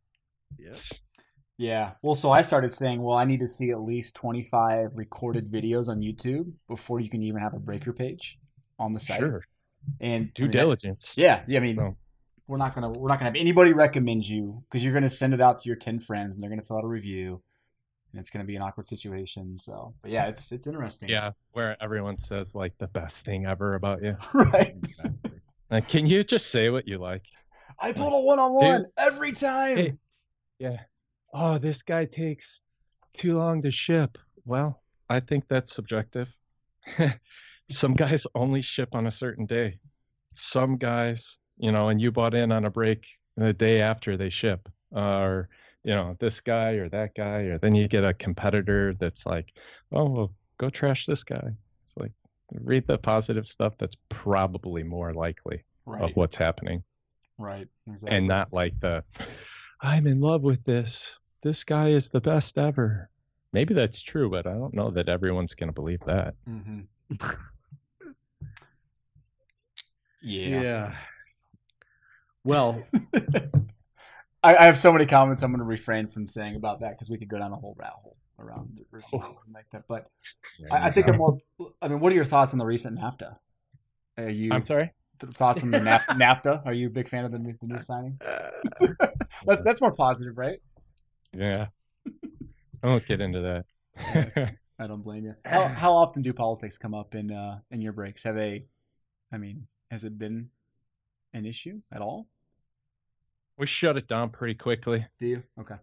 Yeah. 1.62 1.92
Well, 2.02 2.16
so 2.16 2.32
I 2.32 2.42
started 2.42 2.72
saying, 2.72 3.00
well, 3.00 3.16
I 3.16 3.24
need 3.24 3.38
to 3.40 3.46
see 3.46 3.70
at 3.70 3.80
least 3.80 4.16
25 4.16 4.90
recorded 4.94 5.48
videos 5.48 5.88
on 5.88 6.02
YouTube 6.02 6.52
before 6.68 6.98
you 6.98 7.08
can 7.08 7.22
even 7.22 7.40
have 7.40 7.54
a 7.54 7.60
breaker 7.60 7.92
page 7.92 8.38
on 8.80 8.92
the 8.94 8.98
site. 8.98 9.20
sure, 9.20 9.44
And 10.00 10.34
due 10.34 10.44
I 10.44 10.46
mean, 10.46 10.52
diligence. 10.52 11.14
Yeah. 11.16 11.42
Yeah. 11.46 11.60
I 11.60 11.62
mean, 11.62 11.78
So, 11.78 11.96
we're 12.48 12.56
not 12.58 12.74
gonna 12.74 12.90
we're 12.90 13.08
not 13.08 13.20
gonna 13.20 13.30
have 13.30 13.36
anybody 13.36 13.72
recommend 13.72 14.28
you 14.28 14.64
because 14.68 14.84
you're 14.84 14.92
gonna 14.92 15.08
send 15.08 15.34
it 15.34 15.40
out 15.40 15.58
to 15.58 15.68
your 15.68 15.76
ten 15.76 16.00
friends 16.00 16.36
and 16.36 16.42
they're 16.42 16.50
gonna 16.50 16.62
fill 16.62 16.78
out 16.78 16.84
a 16.84 16.88
review, 16.88 17.40
and 18.12 18.20
it's 18.20 18.28
gonna 18.30 18.44
be 18.44 18.56
an 18.56 18.62
awkward 18.62 18.88
situation. 18.88 19.56
So, 19.56 19.94
but 20.02 20.10
yeah, 20.10 20.26
it's 20.26 20.50
it's 20.50 20.66
interesting. 20.66 21.08
yeah, 21.08 21.30
where 21.52 21.76
everyone 21.80 22.18
says 22.18 22.56
like 22.56 22.76
the 22.78 22.88
best 22.88 23.24
thing 23.24 23.46
ever 23.46 23.74
about 23.74 24.02
you. 24.02 24.16
right. 24.34 24.74
Like, 25.70 25.88
can 25.88 26.06
you 26.06 26.24
just 26.24 26.50
say 26.50 26.68
what 26.68 26.88
you 26.88 26.98
like? 26.98 27.22
I 27.78 27.92
pulled 27.92 28.12
a 28.12 28.20
one 28.20 28.40
on 28.40 28.52
one 28.52 28.86
every 28.98 29.32
time. 29.32 29.76
Hey. 29.76 29.92
Yeah. 30.58 30.78
Oh, 31.32 31.58
this 31.58 31.82
guy 31.82 32.04
takes 32.04 32.60
too 33.14 33.36
long 33.36 33.62
to 33.62 33.70
ship. 33.70 34.18
Well, 34.44 34.82
I 35.08 35.20
think 35.20 35.44
that's 35.48 35.74
subjective. 35.74 36.28
Some 37.70 37.94
guys 37.94 38.26
only 38.34 38.62
ship 38.62 38.90
on 38.94 39.06
a 39.06 39.12
certain 39.12 39.46
day. 39.46 39.78
Some 40.34 40.76
guys, 40.76 41.38
you 41.58 41.72
know, 41.72 41.88
and 41.88 42.00
you 42.00 42.10
bought 42.10 42.34
in 42.34 42.52
on 42.52 42.64
a 42.64 42.70
break 42.70 43.06
the 43.36 43.52
day 43.52 43.80
after 43.80 44.16
they 44.16 44.30
ship. 44.30 44.68
Uh, 44.94 45.20
or, 45.20 45.48
you 45.84 45.94
know, 45.94 46.16
this 46.20 46.40
guy 46.40 46.72
or 46.72 46.88
that 46.90 47.14
guy. 47.14 47.42
Or 47.42 47.58
then 47.58 47.74
you 47.74 47.88
get 47.88 48.04
a 48.04 48.14
competitor 48.14 48.94
that's 48.98 49.24
like, 49.24 49.52
oh, 49.92 50.08
well, 50.08 50.32
go 50.58 50.68
trash 50.68 51.06
this 51.06 51.24
guy. 51.24 51.50
It's 51.84 51.96
like, 51.96 52.12
read 52.60 52.86
the 52.86 52.98
positive 52.98 53.48
stuff 53.48 53.74
that's 53.78 53.96
probably 54.10 54.82
more 54.82 55.14
likely 55.14 55.64
of 55.86 56.10
what's 56.14 56.36
happening 56.36 56.82
Right. 57.38 57.66
Exactly. 57.86 58.16
and 58.16 58.28
not 58.28 58.52
like 58.52 58.78
the 58.80 59.02
I'm 59.80 60.06
in 60.06 60.20
love 60.20 60.42
with 60.42 60.62
this. 60.64 61.18
This 61.42 61.64
guy 61.64 61.88
is 61.88 62.08
the 62.08 62.20
best 62.20 62.56
ever. 62.58 63.08
maybe 63.52 63.74
that's 63.74 64.00
true, 64.00 64.30
but 64.30 64.46
I 64.46 64.52
don't 64.52 64.72
know 64.74 64.90
that 64.92 65.08
everyone's 65.08 65.54
going 65.54 65.68
to 65.68 65.74
believe 65.74 66.00
that. 66.06 66.34
Mm-hmm. 66.48 66.80
yeah. 70.22 70.94
Well, 72.44 72.82
I, 74.42 74.56
I 74.56 74.64
have 74.64 74.78
so 74.78 74.92
many 74.92 75.06
comments. 75.06 75.42
I'm 75.42 75.50
going 75.50 75.58
to 75.60 75.64
refrain 75.64 76.08
from 76.08 76.26
saying 76.26 76.56
about 76.56 76.80
that 76.80 76.92
because 76.92 77.10
we 77.10 77.18
could 77.18 77.28
go 77.28 77.38
down 77.38 77.52
a 77.52 77.56
whole 77.56 77.76
rat 77.78 77.92
hole 77.92 78.16
around 78.38 78.70
the 78.76 78.84
reviews 78.90 79.44
and 79.44 79.54
like 79.54 79.66
that. 79.72 79.84
But 79.88 80.08
I, 80.70 80.86
I 80.88 80.90
think 80.90 81.08
I'm 81.08 81.16
more. 81.16 81.38
I 81.80 81.88
mean, 81.88 82.00
what 82.00 82.12
are 82.12 82.14
your 82.14 82.24
thoughts 82.24 82.52
on 82.52 82.58
the 82.58 82.66
recent 82.66 82.98
NAFTA? 82.98 83.36
Are 84.18 84.28
you? 84.28 84.52
I'm 84.52 84.62
sorry. 84.62 84.92
th- 85.20 85.32
Thoughts 85.34 85.62
on 85.62 85.70
the 85.70 85.78
NAFTA? 86.10 86.66
Are 86.66 86.72
you 86.72 86.88
a 86.88 86.90
big 86.90 87.08
fan 87.08 87.24
of 87.24 87.32
the 87.32 87.38
new, 87.38 87.54
the 87.60 87.66
new 87.66 87.80
signing? 87.80 88.18
that's 89.46 89.62
that's 89.64 89.80
more 89.80 89.92
positive, 89.92 90.36
right? 90.36 90.60
Yeah. 91.36 91.66
I 92.82 92.86
won't 92.86 93.06
get 93.06 93.20
into 93.20 93.40
that. 93.40 94.54
I 94.78 94.86
don't 94.86 95.02
blame 95.02 95.24
you. 95.24 95.34
How 95.44 95.68
how 95.82 95.92
often 95.94 96.22
do 96.22 96.32
politics 96.32 96.78
come 96.78 96.94
up 96.94 97.14
in 97.14 97.30
uh 97.30 97.60
in 97.70 97.80
your 97.80 97.92
breaks? 97.92 98.24
Have 98.24 98.34
they? 98.34 98.66
I 99.32 99.38
mean, 99.38 99.66
has 99.90 100.04
it 100.04 100.18
been 100.18 100.50
an 101.32 101.46
issue 101.46 101.80
at 101.92 102.02
all? 102.02 102.28
we 103.58 103.66
shut 103.66 103.96
it 103.96 104.08
down 104.08 104.30
pretty 104.30 104.54
quickly. 104.54 105.06
Do 105.18 105.26
you? 105.26 105.42
Okay. 105.60 105.76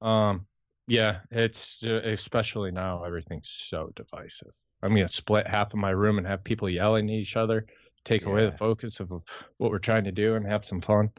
Um, 0.00 0.46
yeah, 0.86 1.18
it's 1.30 1.76
uh, 1.84 2.00
especially 2.04 2.70
now 2.70 3.04
everything's 3.04 3.50
so 3.50 3.90
divisive. 3.94 4.52
I'm 4.82 4.94
gonna 4.94 5.08
split 5.08 5.46
half 5.46 5.72
of 5.72 5.78
my 5.78 5.90
room 5.90 6.18
and 6.18 6.26
have 6.26 6.44
people 6.44 6.68
yelling 6.68 7.08
at 7.08 7.14
each 7.14 7.36
other, 7.36 7.66
take 8.04 8.26
away 8.26 8.46
the 8.46 8.56
focus 8.56 9.00
of 9.00 9.10
what 9.10 9.70
we're 9.70 9.78
trying 9.78 10.04
to 10.04 10.12
do 10.12 10.36
and 10.36 10.46
have 10.46 10.64
some 10.64 10.80
fun. 10.80 11.10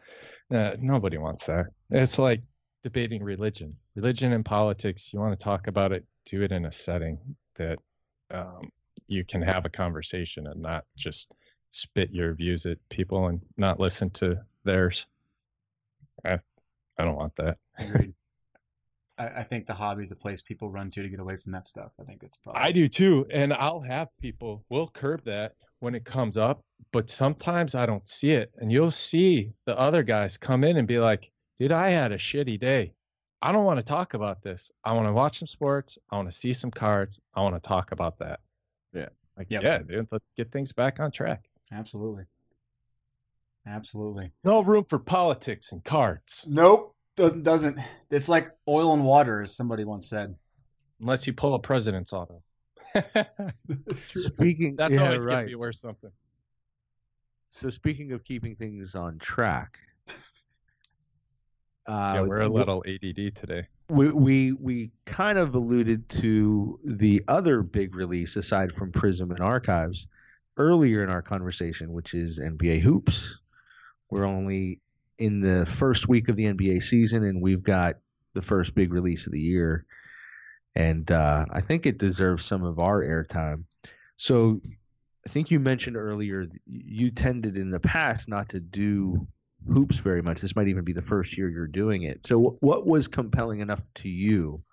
Uh, 0.54 0.72
nobody 0.80 1.18
wants 1.18 1.46
that. 1.46 1.66
It's 1.90 2.20
like 2.20 2.42
debating 2.86 3.24
religion, 3.24 3.76
religion 3.96 4.32
and 4.34 4.46
politics. 4.46 5.12
You 5.12 5.20
want 5.20 5.38
to 5.38 5.44
talk 5.44 5.66
about 5.66 5.92
it, 5.92 6.06
do 6.24 6.44
it 6.44 6.52
in 6.52 6.66
a 6.66 6.72
setting 6.72 7.18
that 7.56 7.80
um, 8.30 8.70
you 9.08 9.26
can 9.26 9.42
have 9.42 9.66
a 9.66 9.70
conversation 9.70 10.46
and 10.46 10.62
not 10.62 10.86
just 10.96 11.32
spit 11.72 12.12
your 12.12 12.36
views 12.36 12.68
at 12.68 12.78
people 12.90 13.26
and 13.26 13.42
not 13.58 13.80
listen 13.80 14.12
to 14.12 14.38
theirs. 14.66 15.08
I, 16.24 16.38
I 17.00 17.06
don't 17.06 17.16
want 17.16 17.36
that. 17.38 17.58
Agreed. 17.80 18.14
I, 19.18 19.30
I 19.30 19.44
think 19.44 19.66
the 19.66 19.74
hobby 19.74 20.04
is 20.04 20.12
a 20.12 20.16
place 20.16 20.44
people 20.44 20.70
run 20.70 20.92
to 20.92 21.02
to 21.02 21.10
get 21.10 21.20
away 21.20 21.38
from 21.38 21.54
that 21.54 21.68
stuff. 21.68 21.92
I 22.00 22.04
think 22.04 22.22
it's 22.22 22.38
probably. 22.38 22.62
I 22.62 22.72
do 22.72 22.88
too, 22.88 23.26
and 23.32 23.52
I'll 23.52 23.82
have 23.82 24.10
people. 24.22 24.64
We'll 24.70 24.90
curb 24.90 25.24
that 25.26 25.56
when 25.80 25.96
it 25.96 26.06
comes 26.06 26.38
up, 26.38 26.64
but 26.92 27.10
sometimes 27.10 27.74
I 27.74 27.88
don't 27.88 28.08
see 28.08 28.30
it, 28.30 28.52
and 28.58 28.72
you'll 28.72 28.92
see 28.92 29.54
the 29.66 29.76
other 29.76 30.04
guys 30.04 30.38
come 30.38 30.64
in 30.64 30.78
and 30.78 30.88
be 30.88 31.00
like, 31.00 31.32
"Dude, 31.60 31.72
I 31.72 31.90
had 31.90 32.12
a 32.12 32.18
shitty 32.18 32.60
day. 32.60 32.94
I 33.42 33.52
don't 33.52 33.66
want 33.66 33.78
to 33.78 33.84
talk 33.84 34.14
about 34.14 34.42
this. 34.42 34.72
I 34.84 34.94
want 34.94 35.08
to 35.08 35.14
watch 35.14 35.40
some 35.40 35.48
sports. 35.48 35.98
I 36.12 36.16
want 36.16 36.30
to 36.32 36.36
see 36.38 36.54
some 36.54 36.72
cards. 36.72 37.20
I 37.34 37.42
want 37.42 37.56
to 37.56 37.68
talk 37.68 37.92
about 37.92 38.18
that." 38.20 38.40
Yeah. 38.94 39.10
like 39.38 39.48
Yep. 39.50 39.64
yeah, 39.64 39.78
dude. 39.80 40.08
Let's 40.12 40.32
get 40.34 40.52
things 40.52 40.72
back 40.72 41.00
on 41.00 41.12
track. 41.12 41.50
Absolutely. 41.72 42.24
Absolutely. 43.68 44.32
No 44.44 44.62
room 44.62 44.86
for 44.88 45.00
politics 45.00 45.72
and 45.72 45.84
cards, 45.84 46.46
Nope. 46.48 46.96
Doesn't 47.18 47.44
doesn't. 47.44 47.80
It's 48.12 48.28
like 48.30 48.52
oil 48.68 48.94
and 48.94 49.06
water, 49.06 49.42
as 49.42 49.56
somebody 49.56 49.86
once 49.86 50.08
said. 50.10 50.36
unless 51.00 51.26
you 51.26 51.34
pull 51.34 51.54
a 51.56 51.60
president's 51.60 52.12
auto. 52.14 52.44
That's 52.94 54.08
true. 54.10 54.22
speaking, 54.22 54.76
That's 54.76 54.94
yeah, 54.94 55.06
always 55.06 55.26
gonna 55.26 55.46
be 55.46 55.56
worth 55.56 55.78
something. 55.78 56.12
So 57.52 57.70
speaking 57.70 58.12
of 58.12 58.24
keeping 58.26 58.54
things 58.56 58.96
on 58.96 59.18
track, 59.18 59.80
uh, 61.88 62.14
yeah, 62.16 62.22
we're 62.22 62.42
a 62.42 62.50
little 62.50 62.84
ADD 62.88 63.36
today. 63.36 63.68
we, 63.90 64.10
we 64.10 64.52
we 64.54 64.92
kind 65.06 65.38
of 65.38 65.54
alluded 65.54 66.10
to 66.10 66.80
the 66.84 67.24
other 67.28 67.62
big 67.62 67.96
release 67.96 68.36
aside 68.36 68.72
from 68.72 68.92
Prism 68.92 69.32
and 69.32 69.40
Archives 69.40 70.08
earlier 70.58 71.04
in 71.04 71.10
our 71.10 71.22
conversation, 71.22 71.94
which 71.94 72.14
is 72.14 72.40
NBA 72.40 72.82
hoops. 72.82 73.38
We're 74.10 74.26
only 74.26 74.80
in 75.20 75.42
the 75.42 75.66
first 75.66 76.08
week 76.08 76.28
of 76.28 76.36
the 76.36 76.46
NBA 76.46 76.82
season, 76.82 77.24
and 77.24 77.42
we've 77.42 77.64
got 77.64 77.96
the 78.34 78.42
first 78.42 78.74
big 78.74 78.92
release 78.92 79.28
of 79.28 79.34
the 79.34 79.42
year, 79.42 79.86
and 80.76 81.10
uh, 81.12 81.46
I 81.52 81.62
think 81.62 81.86
it 81.86 82.00
deserves 82.00 82.46
some 82.46 82.64
of 82.64 82.80
our 82.80 83.02
airtime. 83.02 83.64
So, 84.18 84.62
I 85.26 85.30
think 85.30 85.52
you 85.52 85.60
mentioned 85.60 85.98
earlier 85.98 86.48
you 86.68 87.12
tended 87.12 87.58
in 87.58 87.72
the 87.72 87.80
past 87.80 88.30
not 88.30 88.50
to 88.50 88.60
do 88.60 89.28
hoops 89.72 89.98
very 89.98 90.22
much. 90.22 90.42
This 90.42 90.56
might 90.56 90.68
even 90.68 90.84
be 90.84 90.94
the 90.94 91.02
first 91.02 91.38
year 91.38 91.50
you're 91.50 91.68
doing 91.68 92.04
it. 92.04 92.26
So, 92.26 92.40
wh- 92.40 92.64
what 92.64 92.86
was 92.86 93.08
compelling 93.08 93.60
enough 93.62 93.84
to 93.96 94.10
you 94.10 94.64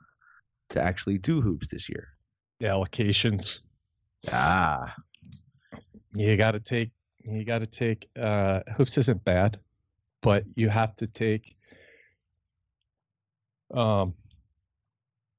to 0.71 0.81
actually 0.83 1.19
do 1.19 1.41
hoops 1.41 1.69
this 1.69 1.89
year? 1.89 2.09
The 2.61 2.67
allocations. 2.67 3.61
Ah, 4.31 4.95
you 6.15 6.37
got 6.37 6.53
to 6.53 6.61
take 6.61 6.91
you 7.25 7.45
got 7.45 7.59
to 7.61 7.67
take 7.67 8.09
uh 8.21 8.61
hoops 8.77 8.99
isn't 8.99 9.25
bad 9.25 9.59
but 10.23 10.45
you 10.57 10.69
have 10.69 10.95
to 10.97 11.07
take 11.07 11.57
um 13.73 14.15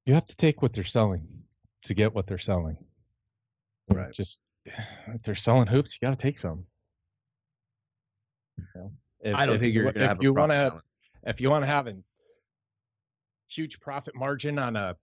you 0.06 0.14
have 0.14 0.26
to 0.26 0.36
take 0.36 0.60
what 0.62 0.72
they're 0.72 0.82
selling 0.84 1.26
to 1.84 1.94
get 1.94 2.14
what 2.14 2.26
they're 2.26 2.38
selling 2.38 2.76
Right. 3.88 4.12
just 4.12 4.40
if 4.66 5.22
they're 5.22 5.34
selling 5.34 5.66
hoops 5.66 5.94
you 6.00 6.06
got 6.06 6.18
to 6.18 6.22
take 6.22 6.38
some 6.38 6.64
You 8.58 8.64
know? 8.74 8.92
If- 9.24 9.34
I 9.34 9.46
don't 9.46 9.56
if 9.56 9.60
think 9.62 9.74
you 9.74 9.82
you're 9.82 9.92
gonna 9.92 10.04
if 10.04 10.08
have 10.10 10.22
you 10.22 10.30
a 10.30 10.32
want 10.34 10.52
to 10.52 10.80
if 11.26 11.40
you 11.40 11.50
want 11.50 11.62
to 11.62 11.66
have 11.66 11.86
a 11.88 11.94
huge 13.48 13.80
profit 13.80 14.14
margin 14.14 14.58
on 14.58 14.76
a 14.76 14.94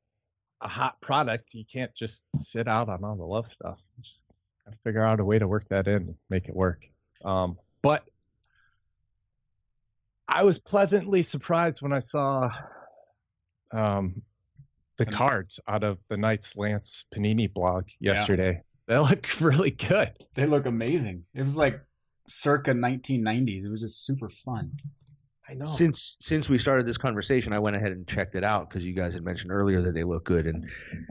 a 0.61 0.67
hot 0.67 1.01
product 1.01 1.53
you 1.55 1.65
can't 1.71 1.91
just 1.95 2.23
sit 2.37 2.67
out 2.67 2.87
on 2.87 3.03
all 3.03 3.15
the 3.15 3.23
love 3.25 3.47
stuff. 3.47 3.79
You 3.97 4.03
just 4.03 4.21
gotta 4.63 4.77
figure 4.83 5.03
out 5.03 5.19
a 5.19 5.25
way 5.25 5.39
to 5.39 5.47
work 5.47 5.67
that 5.69 5.87
in 5.87 5.95
and 5.95 6.15
make 6.29 6.47
it 6.47 6.55
work. 6.55 6.83
Um, 7.25 7.57
but 7.81 8.03
i 10.27 10.43
was 10.43 10.59
pleasantly 10.59 11.21
surprised 11.23 11.81
when 11.81 11.91
i 11.91 11.99
saw 11.99 12.49
um, 13.73 14.21
the 14.97 15.05
cards 15.05 15.59
out 15.67 15.83
of 15.83 15.97
the 16.09 16.17
Knight's 16.17 16.55
Lance 16.55 17.05
panini 17.13 17.51
blog 17.51 17.85
Yeah. 17.99 18.11
yesterday. 18.11 18.61
They 18.87 18.97
look 18.97 19.27
really 19.41 19.71
good. 19.71 20.11
They 20.35 20.45
look 20.45 20.65
amazing. 20.65 21.23
It 21.33 21.41
was 21.41 21.55
like 21.57 21.81
circa 22.31 22.71
1990s. 22.71 23.65
It 23.65 23.69
was 23.69 23.81
just 23.81 24.05
super 24.05 24.29
fun. 24.29 24.71
i 25.49 25.53
know 25.53 25.65
Since 25.65 26.17
since 26.19 26.47
we 26.49 26.57
started 26.57 26.85
this 26.85 26.97
conversation, 26.97 27.51
I 27.53 27.59
went 27.59 27.75
ahead 27.75 27.91
and 27.91 28.07
checked 28.07 28.35
it 28.35 28.43
out 28.43 28.69
because 28.69 28.85
you 28.85 28.93
guys 28.93 29.13
had 29.13 29.23
mentioned 29.23 29.51
earlier 29.51 29.81
that 29.81 29.93
they 29.93 30.03
look 30.03 30.23
good, 30.23 30.47
and 30.47 30.69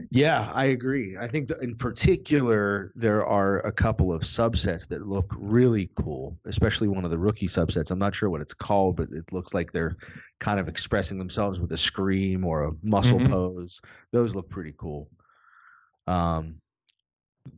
yeah, 0.09 0.51
I 0.53 0.65
agree. 0.65 1.15
I 1.19 1.27
think 1.27 1.47
that 1.49 1.61
in 1.61 1.75
particular 1.75 2.91
there 2.95 3.25
are 3.25 3.59
a 3.59 3.71
couple 3.71 4.11
of 4.11 4.23
subsets 4.23 4.87
that 4.87 5.05
look 5.07 5.31
really 5.37 5.89
cool, 5.95 6.37
especially 6.45 6.87
one 6.87 7.05
of 7.05 7.11
the 7.11 7.19
rookie 7.19 7.47
subsets. 7.47 7.91
I'm 7.91 7.99
not 7.99 8.15
sure 8.15 8.29
what 8.29 8.41
it's 8.41 8.53
called, 8.53 8.95
but 8.97 9.09
it 9.11 9.31
looks 9.31 9.53
like 9.53 9.71
they're 9.71 9.95
kind 10.39 10.59
of 10.59 10.67
expressing 10.67 11.19
themselves 11.19 11.59
with 11.59 11.71
a 11.71 11.77
scream 11.77 12.43
or 12.45 12.63
a 12.65 12.71
muscle 12.81 13.19
Mhm. 13.19 13.29
pose. 13.29 13.79
Those 14.11 14.33
look 14.35 14.49
pretty 14.49 14.73
cool. 14.77 15.07
Um, 16.07 16.55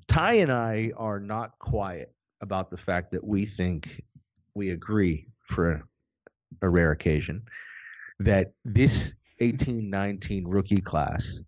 Ty 0.07 0.33
and 0.33 0.51
I 0.51 0.91
are 0.97 1.19
not 1.19 1.57
quiet 1.59 2.12
about 2.43 2.69
the 2.69 2.77
fact 2.77 3.11
that 3.11 3.23
we 3.23 3.45
think 3.45 4.03
we 4.53 4.69
agree 4.69 5.25
for 5.49 5.81
a, 6.61 6.69
rare 6.69 6.91
occasion 6.91 7.41
that 8.19 8.51
this 8.63 9.13
1819 9.39 10.45
rookie 10.47 10.81
class 10.81 11.41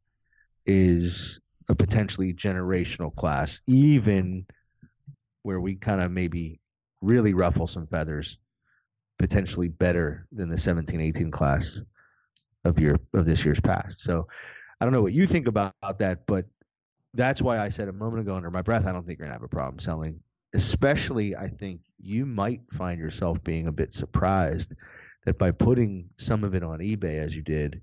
is 0.66 1.40
a 1.70 1.76
potentially 1.76 2.34
generational 2.34 3.14
class, 3.14 3.62
even 3.68 4.46
where 5.44 5.60
we 5.60 5.76
kind 5.76 6.02
of 6.02 6.12
maybe 6.12 6.60
really 7.02 7.34
ruffle 7.34 7.68
some 7.68 7.86
feathers, 7.86 8.40
potentially 9.20 9.68
better 9.68 10.26
than 10.32 10.48
the 10.48 10.54
1718 10.54 11.30
class 11.30 11.84
of 12.64 12.80
your 12.80 12.96
of 13.14 13.26
this 13.26 13.46
year's 13.46 13.62
past. 13.62 14.02
So 14.02 14.28
I 14.82 14.86
don't 14.86 14.94
know 14.94 15.04
what 15.04 15.14
you 15.14 15.28
think 15.28 15.48
about, 15.48 15.76
about 15.84 16.00
that, 16.00 16.26
but 16.26 16.46
that's 17.14 17.42
why 17.42 17.60
I 17.60 17.70
said 17.70 17.88
a 17.90 17.94
moment 17.94 18.22
ago 18.22 18.36
under 18.36 18.50
my 18.50 18.62
breath, 18.64 18.88
I 18.88 18.92
don't 18.92 19.06
think 19.06 19.20
you're 19.20 19.28
gonna 19.28 19.36
have 19.36 19.44
a 19.44 19.48
problem 19.48 19.80
selling. 19.80 20.20
Especially, 20.56 21.36
I 21.36 21.50
think 21.50 21.82
you 22.00 22.26
might 22.26 22.62
find 22.72 22.98
yourself 22.98 23.44
being 23.44 23.68
a 23.68 23.74
bit 23.74 23.94
surprised 23.94 24.74
that 25.26 25.38
by 25.38 25.52
putting 25.52 26.10
some 26.18 26.46
of 26.46 26.56
it 26.56 26.64
on 26.64 26.80
eBay 26.80 27.20
as 27.20 27.36
you 27.36 27.42
did, 27.42 27.82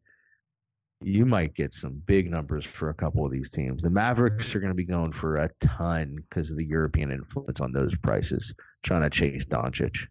you 1.03 1.27
might 1.27 1.53
get 1.55 1.75
some 1.75 2.01
big 2.07 2.31
numbers 2.31 2.65
for 2.65 2.89
a 2.89 2.95
couple 2.95 3.27
of 3.27 3.31
these 3.31 3.51
teams. 3.51 3.83
The 3.83 3.91
Mavericks 3.91 4.55
are 4.55 4.61
going 4.61 4.71
to 4.71 4.75
be 4.75 4.87
going 4.87 5.13
for 5.13 5.37
a 5.37 5.51
ton 5.61 6.17
because 6.17 6.51
of 6.51 6.57
the 6.57 6.65
European 6.65 7.11
influence 7.11 7.61
on 7.61 7.73
those 7.73 7.95
prices, 7.97 8.55
trying 8.83 9.03
to 9.03 9.11
chase 9.11 9.45
Doncic, 9.45 10.07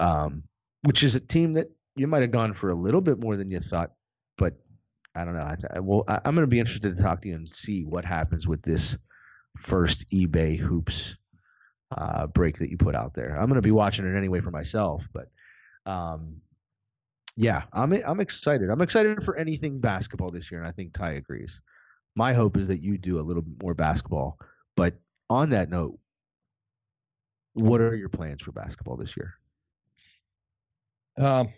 um, 0.00 0.42
which 0.82 1.04
is 1.04 1.14
a 1.14 1.20
team 1.20 1.52
that 1.52 1.70
you 1.94 2.08
might 2.08 2.22
have 2.22 2.32
gone 2.32 2.52
for 2.52 2.70
a 2.70 2.74
little 2.74 3.00
bit 3.00 3.20
more 3.20 3.36
than 3.36 3.52
you 3.52 3.60
thought, 3.60 3.92
but 4.38 4.54
I 5.14 5.24
don't 5.24 5.36
know. 5.36 5.44
I, 5.44 5.56
I, 5.76 5.78
well, 5.78 6.02
I, 6.08 6.16
I'm 6.24 6.34
going 6.34 6.48
to 6.48 6.50
be 6.50 6.58
interested 6.58 6.96
to 6.96 7.00
talk 7.00 7.22
to 7.22 7.28
you 7.28 7.36
and 7.36 7.54
see 7.54 7.84
what 7.84 8.04
happens 8.04 8.48
with 8.48 8.62
this 8.62 8.98
first 9.56 10.10
eBay 10.10 10.58
hoops 10.58 11.16
uh, 11.90 12.26
break 12.26 12.58
that 12.58 12.70
you 12.70 12.76
put 12.76 12.94
out 12.94 13.14
there. 13.14 13.36
I'm 13.36 13.46
going 13.46 13.56
to 13.56 13.62
be 13.62 13.70
watching 13.70 14.06
it 14.06 14.16
anyway 14.16 14.40
for 14.40 14.50
myself, 14.50 15.06
but 15.12 15.28
um, 15.86 16.40
Yeah, 17.36 17.64
I'm 17.72 17.92
I'm 17.92 18.20
excited. 18.20 18.70
I'm 18.70 18.80
excited 18.80 19.22
for 19.22 19.36
anything 19.36 19.80
basketball 19.80 20.30
this 20.30 20.50
year, 20.50 20.60
and 20.60 20.68
I 20.68 20.72
think 20.72 20.92
Ty 20.92 21.12
agrees. 21.12 21.60
My 22.14 22.32
hope 22.32 22.56
is 22.56 22.68
that 22.68 22.80
you 22.80 22.96
do 22.96 23.18
a 23.18 23.22
little 23.22 23.42
bit 23.42 23.60
more 23.62 23.74
basketball. 23.74 24.38
But 24.76 24.94
on 25.28 25.50
that 25.50 25.68
note, 25.68 25.98
what 27.54 27.80
are 27.80 27.96
your 27.96 28.08
plans 28.08 28.42
for 28.42 28.52
basketball 28.52 28.96
this 28.96 29.16
year? 29.16 29.34
Um, 31.16 31.48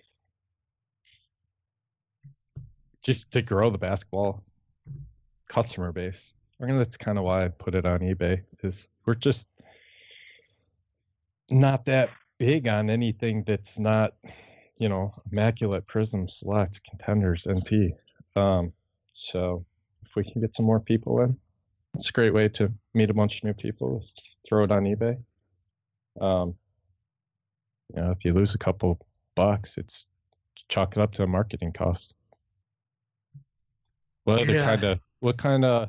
just 3.02 3.32
to 3.32 3.42
grow 3.42 3.70
the 3.70 3.78
basketball 3.78 4.42
customer 5.48 5.92
base. 5.92 6.32
I 6.60 6.64
mean, 6.64 6.76
that's 6.78 6.96
kind 6.96 7.18
of 7.18 7.24
why 7.24 7.44
I 7.44 7.48
put 7.48 7.74
it 7.74 7.84
on 7.86 8.00
eBay. 8.00 8.42
Is 8.62 8.88
we're 9.04 9.14
just 9.14 9.46
not 11.50 11.84
that 11.86 12.10
big 12.38 12.68
on 12.68 12.90
anything 12.90 13.44
that's 13.46 13.78
not, 13.78 14.12
you 14.76 14.88
know, 14.88 15.12
immaculate 15.30 15.86
prism 15.86 16.28
select 16.28 16.80
contenders 16.88 17.46
NT. 17.48 17.92
Um, 18.34 18.72
so 19.12 19.64
if 20.04 20.14
we 20.16 20.24
can 20.24 20.40
get 20.40 20.54
some 20.54 20.66
more 20.66 20.80
people 20.80 21.20
in, 21.22 21.36
it's 21.94 22.10
a 22.10 22.12
great 22.12 22.34
way 22.34 22.48
to 22.50 22.72
meet 22.94 23.10
a 23.10 23.14
bunch 23.14 23.38
of 23.38 23.44
new 23.44 23.54
people. 23.54 24.04
Throw 24.48 24.64
it 24.64 24.72
on 24.72 24.84
eBay. 24.84 25.16
Um, 26.20 26.54
you 27.94 28.02
know, 28.02 28.10
if 28.10 28.24
you 28.24 28.32
lose 28.32 28.54
a 28.54 28.58
couple 28.58 28.98
bucks, 29.34 29.78
it's 29.78 30.06
chalk 30.68 30.96
it 30.96 31.00
up 31.00 31.12
to 31.12 31.22
a 31.22 31.26
marketing 31.26 31.72
cost. 31.72 32.14
What 34.24 34.40
other 34.40 34.54
Yeah. 34.54 34.64
kind 34.66 34.84
of 34.84 35.00
what 35.20 35.38
kind 35.38 35.64
of 35.64 35.88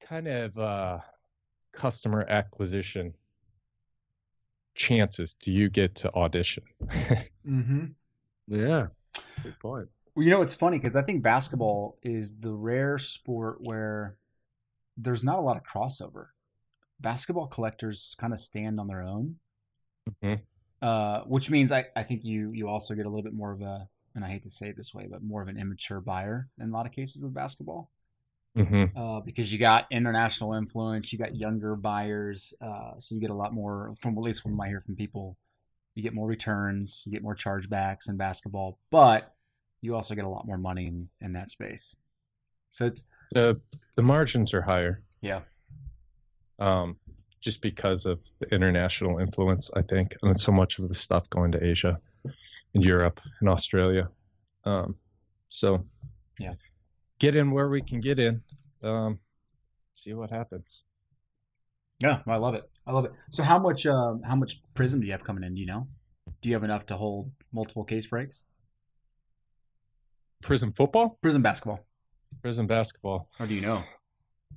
kind 0.00 0.28
of 0.28 0.58
uh, 0.58 0.98
customer 1.72 2.26
acquisition 2.28 3.14
chances 4.74 5.34
do 5.40 5.50
you 5.52 5.68
get 5.68 5.94
to 5.96 6.12
audition? 6.14 6.64
Mm-hmm. 7.46 7.84
Yeah, 8.48 8.86
good 9.42 9.58
point. 9.60 9.88
Well, 10.14 10.24
you 10.24 10.30
know, 10.30 10.42
it's 10.42 10.54
funny 10.54 10.78
because 10.78 10.96
I 10.96 11.02
think 11.02 11.22
basketball 11.22 11.98
is 12.02 12.36
the 12.38 12.52
rare 12.52 12.98
sport 12.98 13.58
where 13.60 14.16
there's 14.96 15.24
not 15.24 15.38
a 15.38 15.42
lot 15.42 15.56
of 15.56 15.62
crossover. 15.62 16.26
Basketball 17.00 17.46
collectors 17.46 18.14
kind 18.18 18.32
of 18.32 18.38
stand 18.40 18.78
on 18.78 18.88
their 18.88 19.02
own, 19.02 19.36
Mhm. 20.22 20.40
uh, 20.82 21.22
which 21.22 21.50
means 21.50 21.72
I, 21.72 21.86
I 21.96 22.02
think 22.02 22.24
you 22.24 22.52
you 22.52 22.68
also 22.68 22.94
get 22.94 23.06
a 23.06 23.08
little 23.08 23.22
bit 23.22 23.32
more 23.34 23.52
of 23.52 23.62
a, 23.62 23.88
and 24.14 24.24
I 24.24 24.28
hate 24.28 24.42
to 24.42 24.50
say 24.50 24.68
it 24.68 24.76
this 24.76 24.92
way, 24.94 25.06
but 25.10 25.22
more 25.22 25.42
of 25.42 25.48
an 25.48 25.56
immature 25.56 26.00
buyer 26.00 26.48
in 26.60 26.68
a 26.68 26.72
lot 26.72 26.86
of 26.86 26.92
cases 26.92 27.24
with 27.24 27.34
basketball. 27.34 27.90
Mm-hmm. 28.56 28.96
uh, 28.96 29.20
because 29.20 29.52
you 29.52 29.58
got 29.58 29.86
international 29.90 30.54
influence, 30.54 31.12
you 31.12 31.18
got 31.18 31.36
younger 31.36 31.76
buyers, 31.76 32.54
uh, 32.60 32.92
so 32.98 33.14
you 33.14 33.20
get 33.20 33.30
a 33.30 33.34
lot 33.34 33.52
more. 33.52 33.94
From 33.98 34.16
at 34.16 34.22
least 34.22 34.42
from 34.42 34.56
what 34.56 34.66
I 34.66 34.68
hear 34.68 34.80
from 34.80 34.96
people, 34.96 35.36
you 35.94 36.02
get 36.02 36.14
more 36.14 36.26
returns, 36.26 37.02
you 37.06 37.12
get 37.12 37.22
more 37.22 37.36
chargebacks 37.36 38.08
in 38.08 38.16
basketball, 38.16 38.78
but 38.90 39.34
you 39.80 39.94
also 39.94 40.14
get 40.14 40.24
a 40.24 40.28
lot 40.28 40.46
more 40.46 40.58
money 40.58 40.86
in, 40.86 41.08
in 41.20 41.32
that 41.32 41.50
space. 41.50 41.96
So 42.70 42.86
it's 42.86 43.08
The 43.32 43.60
the 43.96 44.02
margins 44.02 44.54
are 44.54 44.62
higher. 44.62 45.02
yeah, 45.20 45.40
um, 46.58 46.96
just 47.40 47.60
because 47.60 48.06
of 48.06 48.20
the 48.38 48.46
international 48.54 49.18
influence, 49.18 49.70
I 49.74 49.82
think, 49.82 50.16
and 50.22 50.38
so 50.38 50.52
much 50.52 50.78
of 50.78 50.88
the 50.88 50.94
stuff 50.94 51.28
going 51.28 51.52
to 51.52 51.64
Asia 51.64 51.98
and 52.74 52.84
Europe 52.84 53.20
and 53.40 53.48
Australia. 53.48 54.08
Um, 54.64 54.94
so, 55.48 55.84
Yeah. 56.38 56.54
Get 57.22 57.36
in 57.36 57.52
where 57.52 57.68
we 57.68 57.80
can 57.80 58.00
get 58.00 58.18
in. 58.18 58.42
Um, 58.82 59.20
see 59.94 60.12
what 60.12 60.30
happens. 60.30 60.82
yeah, 62.00 62.20
I 62.26 62.36
love 62.36 62.54
it. 62.56 62.68
I 62.84 62.90
love 62.90 63.04
it. 63.04 63.12
So 63.30 63.44
how 63.44 63.60
much 63.60 63.86
um, 63.86 64.22
how 64.22 64.34
much 64.34 64.60
Prism 64.74 65.00
do 65.00 65.06
you 65.06 65.12
have 65.12 65.22
coming 65.22 65.44
in? 65.44 65.54
Do 65.54 65.60
you 65.60 65.66
know? 65.66 65.86
Do 66.40 66.48
you 66.48 66.56
have 66.56 66.64
enough 66.64 66.84
to 66.86 66.96
hold 66.96 67.30
multiple 67.52 67.84
case 67.84 68.08
breaks? 68.08 68.44
Prism 70.42 70.72
football, 70.72 71.16
Prism 71.22 71.42
basketball, 71.42 71.86
Prism 72.42 72.66
basketball. 72.66 73.28
How 73.38 73.46
do 73.46 73.54
you 73.54 73.60
know? 73.60 73.84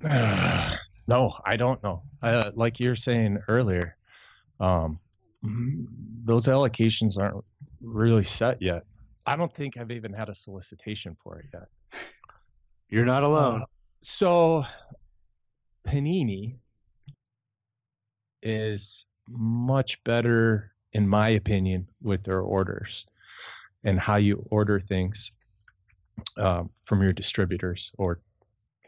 no, 1.08 1.32
I 1.46 1.56
don't 1.56 1.80
know. 1.84 2.02
Uh, 2.20 2.50
like 2.56 2.80
you're 2.80 2.96
saying 2.96 3.38
earlier, 3.46 3.96
um, 4.58 4.98
those 6.24 6.46
allocations 6.46 7.16
aren't 7.16 7.44
really 7.80 8.24
set 8.24 8.60
yet. 8.60 8.82
I 9.24 9.36
don't 9.36 9.54
think 9.54 9.76
I've 9.76 9.92
even 9.92 10.12
had 10.12 10.28
a 10.28 10.34
solicitation 10.34 11.16
for 11.22 11.38
it 11.38 11.46
yet. 11.54 11.68
You're 12.88 13.04
not 13.04 13.22
alone. 13.22 13.62
Uh, 13.62 13.66
so 14.02 14.64
Panini 15.86 16.56
is 18.42 19.06
much 19.28 20.02
better, 20.04 20.72
in 20.92 21.08
my 21.08 21.30
opinion, 21.30 21.88
with 22.02 22.22
their 22.22 22.40
orders 22.40 23.06
and 23.84 23.98
how 23.98 24.16
you 24.16 24.46
order 24.50 24.78
things 24.78 25.32
um, 26.36 26.70
from 26.84 27.02
your 27.02 27.12
distributors, 27.12 27.90
or 27.98 28.20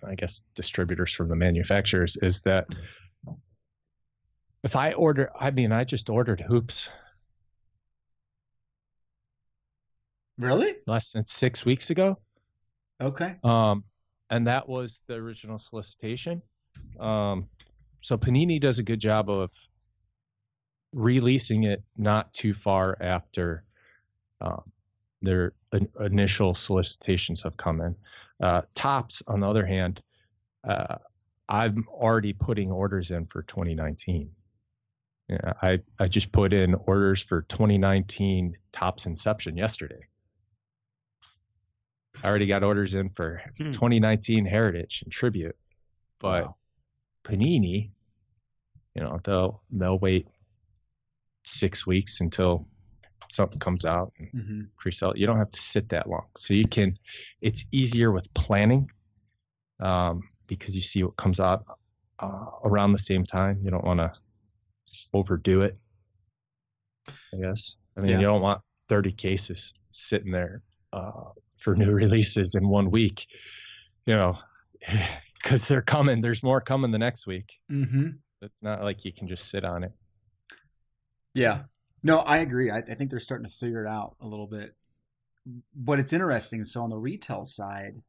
I 0.07 0.15
guess 0.15 0.41
distributors 0.55 1.13
from 1.13 1.29
the 1.29 1.37
manufacturers, 1.37 2.17
is 2.23 2.41
that 2.43 2.67
if 4.63 4.77
I 4.77 4.93
order, 4.93 5.31
I 5.39 5.51
mean, 5.51 5.73
I 5.73 5.85
just 5.85 6.09
ordered 6.09 6.41
hoops 6.41 6.89
Really? 10.39 10.77
less 10.87 11.11
than 11.11 11.25
six 11.27 11.65
weeks 11.65 11.91
ago. 11.91 12.17
Okay. 13.01 13.37
Um, 13.45 13.85
and 14.31 14.47
that 14.47 14.69
was 14.69 15.01
the 15.07 15.15
original 15.15 15.59
solicitation. 15.59 16.43
Um, 16.99 17.49
so 18.03 18.17
Panini 18.17 18.61
does 18.61 18.79
a 18.79 18.83
good 18.83 19.01
job 19.01 19.31
of 19.31 19.51
releasing 20.93 21.65
it 21.65 21.83
not 21.97 22.33
too 22.33 22.55
far 22.55 22.97
after 23.01 23.65
um, 24.41 24.63
their 25.23 25.53
in- 25.73 25.89
initial 26.01 26.55
solicitations 26.55 27.43
have 27.43 27.57
come 27.57 27.81
in. 27.81 27.95
Uh, 28.41 28.63
Topps, 28.75 29.23
on 29.27 29.41
the 29.41 29.49
other 29.49 29.67
hand, 29.67 30.03
uh, 30.69 30.97
I'm 31.49 31.87
already 31.89 32.33
putting 32.33 32.71
orders 32.71 33.11
in 33.11 33.27
for 33.27 33.43
2019. 33.43 34.31
Yeah, 35.29 35.53
I, 35.61 35.81
I 35.99 36.09
just 36.09 36.33
put 36.33 36.55
in 36.55 36.75
orders 36.75 37.21
for 37.21 37.43
2019 37.43 38.57
Topps 38.73 39.07
Inception 39.07 39.57
yesterday. 39.57 40.07
I 42.23 42.29
already 42.29 42.47
got 42.47 42.63
orders 42.65 42.95
in 42.95 43.11
for 43.11 43.41
Hmm. 43.59 43.73
2019 43.73 44.45
Heritage 44.45 45.03
and 45.05 45.13
Tribute, 45.13 45.57
but 46.19 46.45
Wow. 46.45 46.57
Panini, 47.25 47.91
you 48.95 49.03
know, 49.03 49.21
they'll 49.25 49.63
they'll 49.71 49.99
wait 49.99 50.27
six 51.45 51.87
weeks 51.87 52.21
until 52.21 52.67
something 53.31 53.59
comes 53.59 53.85
out 53.85 54.13
and 54.19 54.29
hmm 54.33 54.63
pre-sell. 54.79 55.17
You 55.17 55.27
don't 55.27 55.39
have 55.39 55.51
to 55.51 55.61
sit 55.61 55.89
that 55.91 56.09
long, 56.09 56.27
so 56.37 56.55
you 56.55 56.67
can. 56.67 56.99
It's 57.41 57.65
easier 57.73 58.13
with 58.13 58.33
planning 58.35 58.91
um, 59.81 60.29
because 60.47 60.75
you 60.75 60.83
see 60.83 61.03
what 61.03 61.17
comes 61.17 61.41
out 61.41 61.65
uh, 62.21 62.47
around 62.65 62.93
the 62.93 62.99
same 62.99 63.25
time. 63.27 63.61
You 63.63 63.71
don't 63.71 63.85
want 63.85 63.99
to 64.01 64.13
overdo 65.13 65.63
it. 65.63 65.77
I 67.35 67.37
guess. 67.39 67.77
I 67.97 68.01
mean, 68.01 68.11
Yeah. 68.11 68.19
you 68.21 68.27
don't 68.27 68.41
want 68.41 68.61
30 68.89 69.13
cases 69.13 69.75
sitting 69.91 70.31
there 70.33 70.63
uh, 70.93 71.31
for 71.59 71.75
new 71.75 71.91
releases 72.05 72.55
in 72.55 72.69
one 72.69 72.91
week. 72.91 73.27
You 74.07 74.15
know, 74.15 74.39
because 75.35 75.69
they're 75.69 75.83
coming. 75.83 76.21
There's 76.21 76.43
more 76.43 76.61
coming 76.61 76.91
the 76.91 76.99
next 76.99 77.27
week. 77.27 77.53
hmm 77.69 78.09
It's 78.43 78.63
not 78.63 78.83
like 78.83 79.05
you 79.05 79.13
can 79.13 79.29
just 79.29 79.51
sit 79.51 79.65
on 79.65 79.85
it. 79.85 79.93
Yeah. 81.35 81.63
No, 82.03 82.19
I 82.21 82.39
agree. 82.39 82.71
I, 82.71 82.79
I 82.79 82.95
think 82.95 83.11
they're 83.11 83.21
starting 83.21 83.49
to 83.49 83.55
figure 83.55 83.85
it 83.85 83.89
out 83.89 84.17
a 84.21 84.27
little 84.27 84.47
bit. 84.47 84.75
But 85.75 85.99
it's 85.99 86.13
interesting. 86.13 86.65
So 86.65 86.83
on 86.83 86.91
the 86.91 86.99
retail 86.99 87.45
side, 87.45 88.03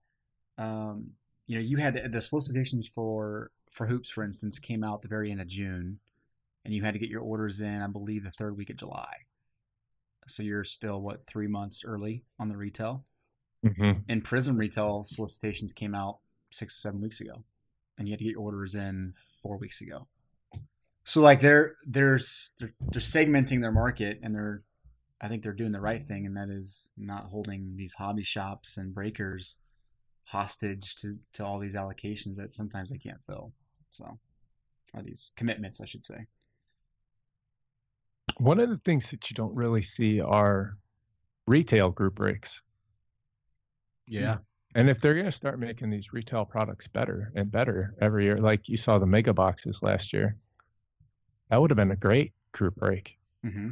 um, 0.57 1.11
you 1.47 1.55
know, 1.55 1.61
you 1.61 1.77
had 1.77 2.11
the 2.11 2.21
solicitations 2.21 2.87
for 2.87 3.51
for 3.71 3.87
hoops, 3.87 4.09
for 4.09 4.23
instance, 4.23 4.59
came 4.59 4.83
out 4.83 5.01
the 5.01 5.07
very 5.07 5.31
end 5.31 5.41
of 5.41 5.47
June, 5.47 5.99
and 6.65 6.73
you 6.73 6.83
had 6.83 6.93
to 6.93 6.99
get 6.99 7.09
your 7.09 7.21
orders 7.21 7.59
in, 7.59 7.81
I 7.81 7.87
believe, 7.87 8.23
the 8.23 8.31
third 8.31 8.57
week 8.57 8.69
of 8.69 8.77
July. 8.77 9.13
So 10.27 10.43
you're 10.43 10.63
still 10.63 11.01
what 11.01 11.25
three 11.25 11.47
months 11.47 11.83
early 11.85 12.23
on 12.39 12.49
the 12.49 12.57
retail. 12.57 13.05
Mm-hmm. 13.65 13.91
And 14.07 14.23
Prism 14.23 14.57
retail 14.57 15.03
solicitations 15.03 15.73
came 15.73 15.93
out 15.93 16.19
six 16.51 16.77
or 16.77 16.79
seven 16.79 17.01
weeks 17.01 17.19
ago, 17.19 17.43
and 17.97 18.07
you 18.07 18.13
had 18.13 18.19
to 18.19 18.25
get 18.25 18.31
your 18.31 18.41
orders 18.41 18.75
in 18.75 19.13
four 19.41 19.57
weeks 19.57 19.81
ago. 19.81 20.07
So 21.03 21.21
like 21.21 21.39
they're 21.39 21.75
they're 21.85 22.19
they're, 22.59 22.73
they're 22.91 23.01
segmenting 23.01 23.61
their 23.61 23.71
market, 23.71 24.19
and 24.21 24.33
they're 24.33 24.63
I 25.21 25.27
think 25.27 25.43
they're 25.43 25.53
doing 25.53 25.71
the 25.71 25.81
right 25.81 26.01
thing, 26.01 26.25
and 26.25 26.37
that 26.37 26.49
is 26.49 26.91
not 26.97 27.25
holding 27.25 27.75
these 27.75 27.93
hobby 27.93 28.23
shops 28.23 28.77
and 28.77 28.93
breakers 28.93 29.57
hostage 30.25 30.95
to 30.97 31.15
to 31.33 31.45
all 31.45 31.59
these 31.59 31.75
allocations 31.75 32.35
that 32.35 32.53
sometimes 32.53 32.89
they 32.89 32.97
can't 32.97 33.23
fill. 33.23 33.51
So, 33.89 34.19
are 34.93 35.01
these 35.01 35.31
commitments, 35.35 35.81
I 35.81 35.85
should 35.85 36.03
say. 36.03 36.27
One 38.37 38.59
of 38.59 38.69
the 38.69 38.77
things 38.77 39.09
that 39.11 39.29
you 39.29 39.33
don't 39.33 39.55
really 39.55 39.81
see 39.81 40.21
are 40.21 40.71
retail 41.47 41.89
group 41.89 42.15
breaks. 42.15 42.61
Yeah. 44.09 44.37
And 44.75 44.89
if 44.89 45.01
they're 45.01 45.13
going 45.13 45.25
to 45.25 45.31
start 45.31 45.59
making 45.59 45.89
these 45.89 46.13
retail 46.13 46.45
products 46.45 46.87
better 46.87 47.31
and 47.35 47.51
better 47.51 47.95
every 48.01 48.25
year, 48.25 48.37
like 48.37 48.69
you 48.69 48.77
saw 48.77 48.99
the 48.99 49.05
mega 49.05 49.33
boxes 49.33 49.81
last 49.81 50.13
year, 50.13 50.35
that 51.49 51.59
would 51.59 51.71
have 51.71 51.77
been 51.77 51.91
a 51.91 51.95
great 51.95 52.33
group 52.51 52.75
break. 52.75 53.17
Mm-hmm. 53.45 53.69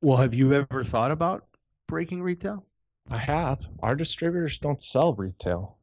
Well, 0.00 0.16
have 0.16 0.34
you 0.34 0.52
ever 0.52 0.84
thought 0.84 1.10
about 1.10 1.46
breaking 1.88 2.22
retail? 2.22 2.64
I 3.10 3.18
have. 3.18 3.66
Our 3.82 3.96
distributors 3.96 4.58
don't 4.58 4.82
sell 4.82 5.14
retail. 5.14 5.78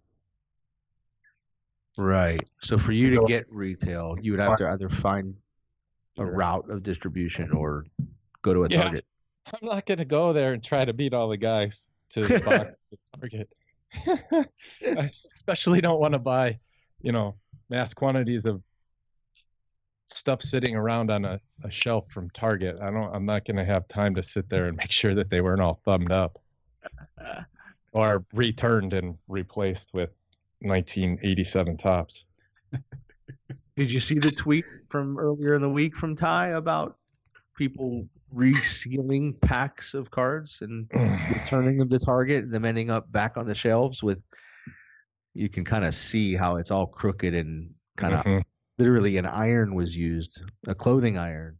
Right. 1.97 2.41
So 2.61 2.77
for 2.77 2.91
you 2.91 3.09
to 3.11 3.25
get 3.25 3.45
retail, 3.49 4.15
you 4.21 4.31
would 4.31 4.39
have 4.39 4.57
to 4.57 4.69
either 4.69 4.89
find 4.89 5.35
a 6.17 6.25
route 6.25 6.69
of 6.69 6.83
distribution 6.83 7.51
or 7.51 7.85
go 8.41 8.53
to 8.53 8.63
a 8.63 8.69
Yeah. 8.69 8.83
Target. 8.83 9.05
I'm 9.47 9.67
not 9.67 9.85
going 9.85 9.97
to 9.99 10.05
go 10.05 10.33
there 10.33 10.53
and 10.53 10.63
try 10.63 10.85
to 10.85 10.93
beat 10.93 11.13
all 11.13 11.29
the 11.29 11.37
guys 11.37 11.89
to 12.11 12.21
the 12.21 12.39
box 12.39 12.71
to 12.91 12.97
Target. 13.19 13.49
I 14.07 14.45
especially 14.81 15.81
don't 15.81 15.99
want 15.99 16.13
to 16.13 16.19
buy, 16.19 16.59
you 17.01 17.11
know, 17.11 17.35
mass 17.69 17.93
quantities 17.93 18.45
of 18.45 18.61
stuff 20.07 20.41
sitting 20.41 20.75
around 20.75 21.11
on 21.11 21.25
a, 21.25 21.39
a 21.63 21.71
shelf 21.71 22.05
from 22.09 22.29
Target. 22.31 22.77
I 22.81 22.91
don't. 22.91 23.13
I'm 23.13 23.25
not 23.25 23.45
going 23.45 23.57
to 23.57 23.65
have 23.65 23.87
time 23.87 24.15
to 24.15 24.23
sit 24.23 24.49
there 24.49 24.65
and 24.67 24.77
make 24.81 24.91
sure 24.91 25.15
that 25.15 25.29
they 25.29 25.41
weren't 25.41 25.61
all 25.61 25.79
thumbed 25.85 26.11
up 26.11 26.39
or 27.93 28.25
returned 28.33 28.93
and 28.93 29.17
replaced 29.27 29.93
with 29.93 30.09
1987 30.59 31.77
Topps. 31.77 32.25
Did 33.75 33.91
you 33.91 33.99
see 33.99 34.19
the 34.19 34.31
tweet 34.31 34.65
from 34.89 35.19
earlier 35.19 35.53
in 35.53 35.61
the 35.61 35.69
week 35.69 35.95
from 35.95 36.15
Ty 36.15 36.49
about 36.49 36.97
people 37.55 38.07
resealing 38.35 39.39
packs 39.41 39.93
of 39.93 40.11
cards 40.11 40.59
and 40.61 40.89
returning 41.29 41.77
them 41.77 41.89
to 41.89 41.99
Target 41.99 42.43
and 42.43 42.53
them 42.53 42.65
ending 42.65 42.89
up 42.89 43.11
back 43.11 43.37
on 43.37 43.47
the 43.47 43.55
shelves 43.55 44.03
with 44.03 44.21
you 45.33 45.49
can 45.49 45.65
kind 45.65 45.85
of 45.85 45.93
see 45.95 46.35
how 46.35 46.55
it's 46.57 46.71
all 46.71 46.87
crooked 46.87 47.33
and 47.33 47.69
kind 47.97 48.13
of 48.13 48.23
Mhm. 48.25 48.43
literally 48.77 49.17
an 49.17 49.25
iron 49.25 49.73
was 49.75 49.95
used, 49.95 50.43
a 50.67 50.75
clothing 50.75 51.17
iron. 51.17 51.57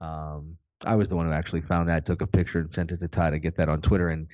Um, 0.00 0.56
I 0.84 0.96
was 0.96 1.08
the 1.08 1.16
one 1.16 1.26
who 1.26 1.32
actually 1.32 1.60
found 1.60 1.88
that, 1.88 2.06
took 2.06 2.22
a 2.22 2.26
picture 2.26 2.58
and 2.60 2.72
sent 2.72 2.90
it 2.92 2.98
to 3.00 3.08
Ty 3.08 3.30
to 3.30 3.38
get 3.38 3.56
that 3.56 3.68
on 3.68 3.80
Twitter. 3.82 4.08
And 4.08 4.26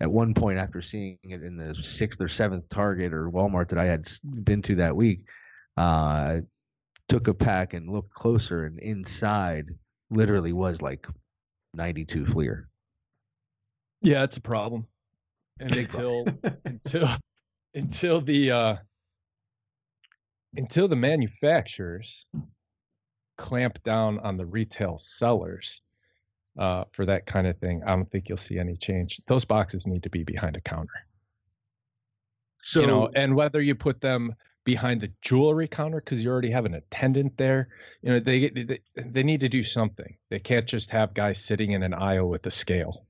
at 0.00 0.10
one 0.10 0.34
point, 0.34 0.58
after 0.58 0.82
seeing 0.82 1.18
it 1.22 1.42
in 1.42 1.56
the 1.56 1.74
sixth 1.74 2.20
or 2.20 2.28
seventh 2.28 2.68
Target 2.68 3.12
or 3.14 3.30
Walmart 3.30 3.68
that 3.68 3.78
I 3.78 3.84
had 3.86 4.06
been 4.44 4.62
to 4.62 4.74
that 4.76 4.96
week, 4.96 5.26
uh, 5.76 6.40
took 7.08 7.28
a 7.28 7.34
pack 7.34 7.74
and 7.74 7.88
looked 7.90 8.12
closer, 8.12 8.64
and 8.64 8.78
inside 8.80 9.66
literally 10.10 10.52
was 10.52 10.82
like 10.82 11.06
92 11.74 12.26
Fleer. 12.26 12.68
Yeah, 14.00 14.22
it's 14.22 14.36
a 14.36 14.40
problem. 14.40 14.86
And 15.60 15.74
until 15.76 16.24
until 16.64 17.08
until 17.74 18.20
the 18.20 18.50
uh 18.50 18.76
until 20.56 20.88
the 20.88 20.96
manufacturers 20.96 22.26
clamp 23.36 23.82
down 23.84 24.18
on 24.20 24.36
the 24.36 24.46
retail 24.46 24.98
sellers 24.98 25.82
uh 26.58 26.84
for 26.92 27.04
that 27.06 27.26
kind 27.26 27.46
of 27.46 27.58
thing, 27.58 27.82
I 27.86 27.90
don't 27.96 28.10
think 28.10 28.28
you'll 28.28 28.38
see 28.38 28.58
any 28.58 28.76
change. 28.76 29.20
Those 29.26 29.44
boxes 29.44 29.86
need 29.86 30.02
to 30.04 30.10
be 30.10 30.24
behind 30.24 30.56
a 30.56 30.60
counter. 30.60 31.06
So 32.62 32.80
you 32.80 32.86
know, 32.86 33.10
and 33.14 33.34
whether 33.34 33.60
you 33.60 33.74
put 33.74 34.00
them 34.00 34.34
behind 34.68 35.00
the 35.00 35.10
jewelry 35.22 35.66
counter 35.66 35.98
because 35.98 36.22
you 36.22 36.28
already 36.28 36.50
have 36.50 36.66
an 36.66 36.74
attendant 36.74 37.38
there, 37.38 37.68
you 38.02 38.12
know, 38.12 38.20
they, 38.20 38.50
they 38.50 38.78
they 38.94 39.22
need 39.22 39.40
to 39.40 39.48
do 39.48 39.64
something. 39.64 40.14
They 40.28 40.40
can't 40.40 40.66
just 40.66 40.90
have 40.90 41.14
guys 41.14 41.42
sitting 41.42 41.72
in 41.72 41.82
an 41.82 41.94
aisle 41.94 42.28
with 42.28 42.44
a 42.44 42.50
scale. 42.50 43.06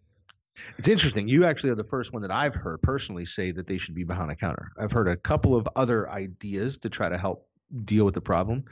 It's 0.79 0.87
interesting. 0.87 1.27
You 1.27 1.47
actually 1.47 1.71
are 1.71 1.75
the 1.75 1.83
first 1.83 2.13
one 2.13 2.23
that 2.23 2.31
I've 2.31 2.55
heard 2.55 2.81
personally 2.81 3.25
say 3.25 3.51
that 3.51 3.67
they 3.67 3.77
should 3.77 3.97
be 3.97 4.05
behind 4.05 4.31
a 4.31 4.37
counter. 4.37 4.71
I've 4.79 4.93
heard 4.93 5.09
a 5.09 5.17
couple 5.17 5.57
of 5.57 5.69
other 5.75 6.09
ideas 6.09 6.79
to 6.79 6.91
try 6.91 7.09
to 7.09 7.19
help 7.19 7.49
deal 7.85 8.05
with 8.05 8.15
the 8.15 8.21
problem. 8.21 8.63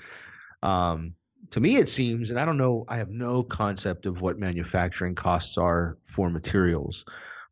Um, 0.62 1.14
to 1.51 1.59
me, 1.59 1.78
it 1.78 1.89
seems, 1.89 2.30
and 2.30 2.39
I 2.39 2.45
don't 2.45 2.57
know, 2.57 2.84
I 2.87 2.99
have 2.99 3.11
no 3.11 3.43
concept 3.43 4.07
of 4.07 4.20
what 4.20 4.39
manufacturing 4.39 5.16
costs 5.16 5.59
are 5.59 5.99
for 6.05 6.30
materials, 6.30 7.05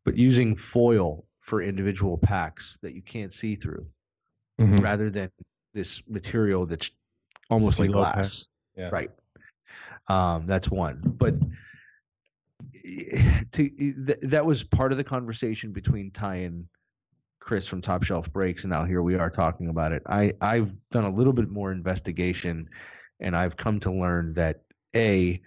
but 0.05 0.17
using 0.17 0.55
foil 0.55 1.25
for 1.41 1.61
individual 1.61 2.17
packs 2.17 2.77
that 2.83 2.93
you 2.93 3.01
can't 3.01 3.33
see 3.33 3.55
through 3.57 3.85
Mhm. 4.59 4.81
rather 4.81 5.09
than 5.09 5.29
this 5.73 6.01
material 6.07 6.65
that's 6.65 6.91
almost 7.49 7.79
like 7.79 7.91
glass. 7.91 8.47
Yeah. 8.77 8.89
Right. 8.91 9.09
Um, 10.07 10.45
that's 10.45 10.69
one. 10.69 11.01
But 11.03 11.35
to, 13.51 13.69
th- 13.69 14.19
that 14.21 14.45
was 14.45 14.63
part 14.63 14.91
of 14.91 14.97
the 14.97 15.03
conversation 15.03 15.71
between 15.71 16.11
Ty 16.11 16.35
and 16.35 16.65
Chris 17.39 17.67
from 17.67 17.81
Top 17.81 18.03
Shelf 18.03 18.31
Breaks, 18.31 18.63
and 18.63 18.71
now 18.71 18.85
here 18.85 19.01
we 19.01 19.15
are 19.15 19.29
talking 19.29 19.69
about 19.69 19.91
it. 19.91 20.03
I 20.07 20.33
I've 20.41 20.71
done 20.89 21.03
a 21.05 21.09
little 21.09 21.33
bit 21.33 21.49
more 21.49 21.71
investigation, 21.71 22.69
and 23.19 23.35
I've 23.35 23.55
come 23.57 23.79
to 23.81 23.91
learn 23.91 24.33
that 24.33 24.61
a 24.95 25.41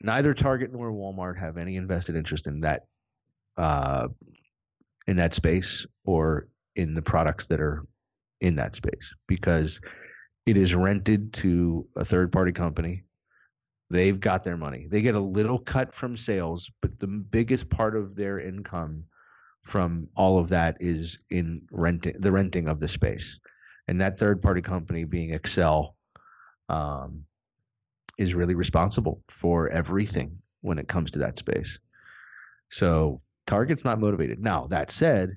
neither 0.00 0.34
Target 0.34 0.72
nor 0.72 0.90
Walmart 0.92 1.38
have 1.38 1.56
any 1.56 1.76
invested 1.76 2.16
interest 2.16 2.46
in 2.46 2.60
that 2.60 2.86
uh, 3.56 4.08
in 5.06 5.16
that 5.16 5.34
space 5.34 5.86
or 6.04 6.48
in 6.76 6.94
the 6.94 7.02
products 7.02 7.46
that 7.48 7.60
are 7.60 7.84
in 8.40 8.56
that 8.56 8.74
space 8.74 9.14
because 9.28 9.80
it 10.46 10.56
is 10.56 10.74
rented 10.74 11.32
to 11.32 11.86
a 11.96 12.04
third 12.04 12.32
party 12.32 12.52
company. 12.52 13.04
They've 13.90 14.18
got 14.18 14.42
their 14.42 14.56
money. 14.56 14.86
They 14.90 15.02
get 15.02 15.14
a 15.14 15.20
little 15.20 15.58
cut 15.58 15.94
from 15.94 16.16
sales, 16.16 16.70
but 16.80 16.98
the 16.98 17.06
biggest 17.06 17.68
part 17.68 17.94
of 17.94 18.16
their 18.16 18.40
income 18.40 19.04
from 19.62 20.08
all 20.16 20.38
of 20.38 20.48
that 20.48 20.76
is 20.80 21.18
in 21.30 21.62
renting 21.70 22.14
the 22.18 22.32
renting 22.32 22.68
of 22.68 22.80
the 22.80 22.88
space. 22.88 23.38
And 23.86 24.00
that 24.00 24.18
third 24.18 24.42
party 24.42 24.62
company 24.62 25.04
being 25.04 25.32
Excell 25.32 25.96
um, 26.68 27.24
is 28.18 28.34
really 28.34 28.54
responsible 28.54 29.22
for 29.28 29.68
everything 29.68 30.38
when 30.62 30.78
it 30.78 30.88
comes 30.88 31.10
to 31.12 31.18
that 31.20 31.38
space. 31.38 31.78
So 32.70 33.20
Target's 33.46 33.84
not 33.84 34.00
motivated. 34.00 34.40
Now, 34.40 34.66
that 34.68 34.90
said, 34.90 35.36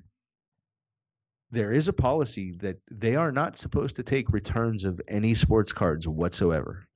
there 1.50 1.72
is 1.72 1.88
a 1.88 1.92
policy 1.92 2.52
that 2.58 2.76
they 2.90 3.16
are 3.16 3.32
not 3.32 3.56
supposed 3.56 3.96
to 3.96 4.02
take 4.02 4.30
returns 4.30 4.84
of 4.84 5.00
any 5.08 5.34
sports 5.34 5.72
cards 5.72 6.08
whatsoever. 6.08 6.88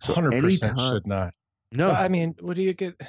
So 0.00 0.14
Hundred 0.14 0.40
percent 0.40 0.72
anytime- 0.72 0.90
should 0.90 1.06
not. 1.06 1.34
No, 1.72 1.88
Well, 1.88 1.96
I 1.96 2.08
mean, 2.08 2.34
what 2.40 2.56
do 2.56 2.62
you 2.62 2.72
get? 2.72 2.98
What 2.98 3.08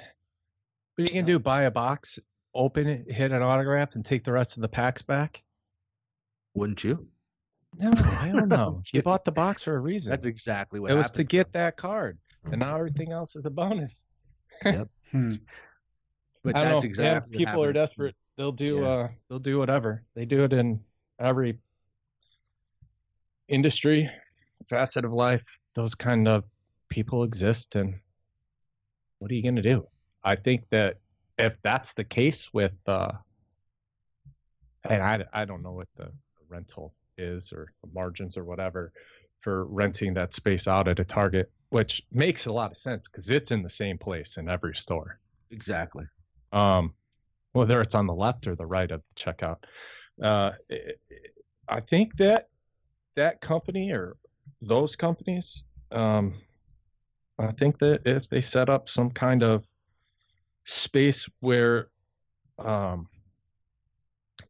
are 1.00 1.02
you 1.04 1.08
gonna 1.22 1.24
do? 1.24 1.40
Buy 1.40 1.64
a 1.64 1.72
box, 1.72 2.20
open 2.54 2.88
it, 2.88 3.10
hit 3.10 3.32
an 3.32 3.42
autograph, 3.42 3.96
and 3.96 4.06
take 4.06 4.26
the 4.26 4.34
rest 4.34 4.58
of 4.58 4.62
the 4.62 4.68
packs 4.70 5.02
back? 5.02 5.42
wouldn't 6.56 6.84
you? 6.84 7.08
No, 7.78 7.92
I 8.20 8.32
don't 8.34 8.50
know. 8.50 8.82
you 8.94 9.02
bought 9.02 9.24
the 9.24 9.32
box 9.32 9.62
for 9.64 9.76
a 9.76 9.80
reason. 9.80 10.10
That's 10.10 10.26
exactly 10.26 10.80
what 10.80 10.92
it 10.92 10.96
was 10.96 11.12
to 11.12 11.24
get 11.24 11.54
that 11.54 11.78
card, 11.78 12.18
and 12.44 12.60
now 12.60 12.76
everything 12.76 13.12
else 13.12 13.36
is 13.36 13.46
a 13.46 13.50
bonus. 13.50 14.08
Hmm. 15.12 15.36
But 16.44 16.54
that's 16.54 16.84
know. 16.84 16.88
exactly 16.88 17.40
yeah, 17.40 17.48
people 17.48 17.64
are 17.64 17.74
desperate. 17.74 18.16
They'll 18.40 18.54
do. 18.54 18.80
Yeah. 18.80 18.88
uh 18.88 19.08
They'll 19.28 19.40
do 19.40 19.60
whatever. 19.60 20.02
They 20.16 20.24
do 20.24 20.44
it 20.46 20.54
in 20.54 20.80
every 21.20 21.60
industry, 23.50 24.10
facet 24.70 25.04
of 25.04 25.12
life. 25.12 25.44
Those 25.76 25.94
kind 25.94 26.26
of 26.26 26.46
people 26.88 27.24
exist, 27.26 27.76
and 27.76 28.00
what 29.18 29.30
are 29.30 29.34
you 29.34 29.44
gonna 29.44 29.62
do? 29.62 29.86
I 30.24 30.38
think 30.38 30.64
that 30.70 31.00
if 31.38 31.58
that's 31.64 31.92
the 31.94 32.06
case 32.06 32.54
with, 32.54 32.76
uh 32.88 33.12
and 34.90 35.04
I 35.04 35.26
I 35.34 35.44
don't 35.44 35.62
know 35.62 35.74
what 35.74 35.90
the 35.98 36.10
rental 36.48 36.94
is 37.18 37.52
or 37.52 37.74
the 37.84 37.90
margins 37.94 38.38
or 38.38 38.46
whatever 38.46 38.94
for 39.42 39.66
renting 39.66 40.14
that 40.14 40.34
space 40.34 40.66
out 40.66 40.88
at 40.88 41.00
a 41.00 41.04
Target, 41.04 41.52
which 41.72 42.04
makes 42.14 42.46
a 42.46 42.54
lot 42.54 42.72
of 42.72 42.78
sense 42.78 43.06
because 43.10 43.30
it's 43.30 43.52
in 43.52 43.64
the 43.64 43.70
same 43.70 43.98
place 43.98 44.38
in 44.38 44.48
every 44.48 44.76
store 44.76 45.20
Exactly. 45.52 46.06
um, 46.54 46.94
whether 47.54 47.82
it's 47.82 47.96
on 47.96 48.08
the 48.08 48.14
left 48.14 48.48
or 48.48 48.56
the 48.56 48.66
right 48.66 48.92
of 48.92 49.02
the 49.10 49.16
checkout. 49.16 49.58
Uh, 50.22 50.52
I 51.68 51.80
think 51.82 52.18
that 52.18 52.50
that 53.16 53.42
company 53.42 53.92
or 53.92 54.18
those 54.62 54.96
companies, 54.96 55.66
um, 55.92 56.36
I 57.38 57.52
think 57.52 57.80
that 57.80 58.02
if 58.06 58.30
they 58.30 58.42
set 58.42 58.70
up 58.70 58.90
some 58.90 59.12
kind 59.12 59.44
of 59.44 59.66
space 60.66 61.28
where 61.40 61.90
um, 62.58 63.08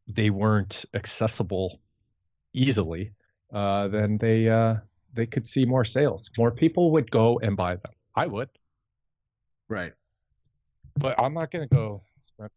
they 0.08 0.30
weren't 0.30 0.84
accessible 0.94 1.80
easily, 2.52 3.12
uh, 3.52 3.88
then 3.88 4.18
they 4.18 4.48
uh, 4.48 4.76
they 5.14 5.26
could 5.26 5.46
see 5.46 5.64
more 5.64 5.84
sales. 5.84 6.30
More 6.36 6.50
people 6.50 6.90
would 6.92 7.10
go 7.10 7.38
and 7.38 7.56
buy 7.56 7.76
them. 7.76 7.92
I 8.14 8.26
would 8.26 8.48
Right. 9.68 9.92
but 10.96 11.20
I'm 11.20 11.32
not 11.32 11.52
going 11.52 11.68
to 11.68 11.74
go 11.74 12.02
spend, 12.20 12.50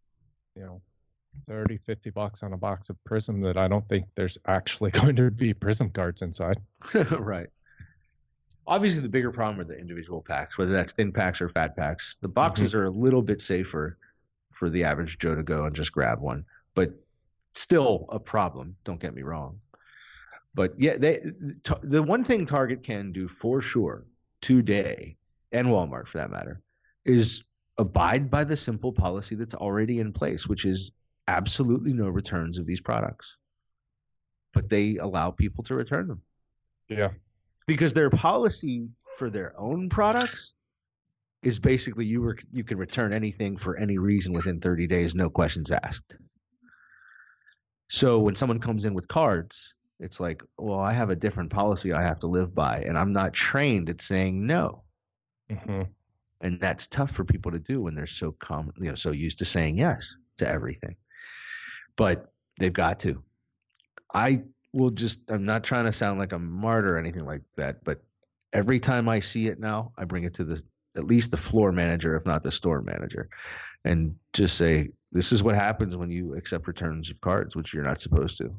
you 0.56 0.64
know, 0.64 0.82
30, 1.48 1.78
50 1.78 2.10
bucks 2.12 2.44
on 2.44 2.54
a 2.54 2.58
box 2.58 2.90
of 2.90 3.04
Prism 3.04 3.42
that 3.42 3.58
I 3.58 3.68
don't 3.68 3.88
think 3.90 4.06
there's 4.16 4.38
actually 4.48 4.92
going 5.00 5.16
to 5.16 5.32
be 5.32 5.54
Prism 5.54 5.90
cards 5.90 6.22
inside. 6.22 6.60
right. 7.12 7.48
Obviously, 8.66 9.02
the 9.02 9.10
bigger 9.10 9.32
problem 9.32 9.60
are 9.60 9.66
the 9.66 9.78
individual 9.78 10.22
packs, 10.22 10.58
whether 10.58 10.72
that's 10.72 10.94
thin 10.94 11.12
packs 11.12 11.42
or 11.42 11.50
fat 11.50 11.76
packs. 11.76 12.16
The 12.22 12.30
boxes 12.30 12.70
mm-hmm. 12.70 12.80
are 12.80 12.86
a 12.86 12.92
little 12.92 13.22
bit 13.22 13.42
safer 13.42 13.98
for 14.52 14.70
the 14.70 14.86
average 14.86 15.18
Joe 15.20 15.36
to 15.36 15.44
go 15.44 15.66
and 15.66 15.76
just 15.76 15.92
grab 15.92 16.22
one, 16.22 16.46
but 16.76 16.94
still 17.54 18.06
a 18.10 18.20
problem. 18.20 18.76
Don't 18.86 19.02
get 19.02 19.14
me 19.14 19.22
wrong. 19.24 19.60
But 20.56 20.80
yeah, 20.80 20.98
they 20.98 21.20
the 21.82 22.04
one 22.04 22.24
thing 22.24 22.46
Target 22.46 22.84
can 22.84 23.12
do 23.12 23.28
for 23.28 23.62
sure 23.62 24.06
today, 24.42 25.18
and 25.52 25.68
Walmart 25.68 26.08
for 26.08 26.20
that 26.20 26.30
matter, 26.30 26.62
is 27.06 27.44
abide 27.78 28.30
by 28.30 28.44
the 28.44 28.58
simple 28.58 28.92
policy 28.92 29.36
that's 29.36 29.56
already 29.56 30.00
in 30.00 30.14
place, 30.14 30.48
which 30.48 30.66
is 30.66 30.92
absolutely 31.28 31.94
no 31.94 32.10
returns 32.10 32.58
of 32.58 32.66
these 32.66 32.82
products. 32.82 33.38
But 34.54 34.70
they 34.70 34.98
allow 34.98 35.32
people 35.32 35.64
to 35.66 35.76
return 35.76 36.08
them. 36.08 36.22
Yeah. 36.88 37.10
Because 37.66 37.94
their 37.94 38.10
policy 38.10 38.88
for 39.18 39.30
their 39.30 39.60
own 39.60 39.90
products 39.90 40.54
is 41.42 41.60
basically 41.60 42.06
you 42.06 42.22
were 42.22 42.38
you 42.52 42.64
can 42.64 42.78
return 42.78 43.14
anything 43.14 43.58
for 43.58 43.78
any 43.78 43.98
reason 43.98 44.34
within 44.34 44.60
30 44.60 44.88
days, 44.88 45.16
no 45.16 45.30
questions 45.30 45.72
asked. 45.72 46.16
So 47.90 48.20
when 48.20 48.36
someone 48.36 48.60
comes 48.60 48.86
in 48.86 48.94
with 48.94 49.08
cards, 49.08 49.74
it's 50.00 50.20
like, 50.20 50.44
well, 50.58 50.80
I 50.80 50.94
have 50.94 51.10
a 51.10 51.16
different 51.16 51.52
policy 51.52 51.94
I 51.94 52.02
have 52.02 52.20
to 52.22 52.28
live 52.28 52.54
by, 52.54 52.80
and 52.80 52.98
I'm 52.98 53.14
not 53.14 53.34
trained 53.34 53.90
at 53.90 54.02
saying 54.02 54.46
no. 54.46 54.84
hmm 55.50 55.84
and 56.44 56.60
that's 56.60 56.88
tough 56.88 57.12
for 57.12 57.24
people 57.24 57.54
to 57.54 57.60
do 57.60 57.82
when 57.82 57.96
they're 57.96 58.06
so 58.06 58.34
common, 58.34 58.74
you 58.78 58.90
know, 58.90 58.96
so 58.96 59.12
used 59.12 59.40
to 59.40 59.46
saying 59.46 59.78
yes 59.78 60.18
to 60.38 60.48
everything. 60.48 60.96
But 61.96 62.32
they've 62.60 62.74
got 62.74 63.00
to. 63.02 63.24
I 64.14 64.44
will 64.74 64.90
just. 64.90 65.22
I'm 65.30 65.46
not 65.46 65.64
trying 65.64 65.86
to 65.86 65.94
sound 65.94 66.20
like 66.20 66.34
a 66.34 66.40
martyr 66.40 66.96
or 66.96 67.00
anything 67.00 67.26
like 67.26 67.42
that, 67.56 67.84
but 67.84 68.04
every 68.52 68.80
time 68.80 69.08
I 69.08 69.22
see 69.22 69.48
it 69.48 69.60
now, 69.60 69.94
I 69.98 70.04
bring 70.04 70.26
it 70.26 70.36
to 70.36 70.44
the 70.44 70.62
at 70.96 71.06
least 71.06 71.32
the 71.32 71.38
floor 71.38 71.72
manager, 71.72 72.16
if 72.16 72.26
not 72.26 72.44
the 72.44 72.52
store 72.52 72.82
manager, 72.82 73.30
and 73.86 74.16
just 74.34 74.58
say, 74.58 74.90
"This 75.12 75.32
is 75.32 75.42
what 75.42 75.56
happens 75.56 75.96
when 75.96 76.12
you 76.12 76.36
accept 76.36 76.68
returns 76.68 77.10
of 77.10 77.22
cards, 77.22 77.56
which 77.56 77.74
you're 77.74 77.84
not 77.86 78.02
supposed 78.02 78.38
to." 78.40 78.54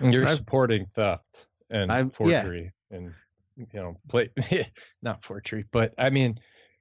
You're 0.00 0.26
I've- 0.26 0.36
supporting 0.36 0.86
theft 0.86 1.46
and 1.70 1.90
yeah. 1.90 2.08
forgery 2.08 2.72
and 2.90 3.12
you 3.56 3.66
know 3.72 3.96
play 4.08 4.30
not 5.02 5.24
forgery, 5.24 5.64
but 5.72 5.92
I 5.98 6.10
mean 6.10 6.38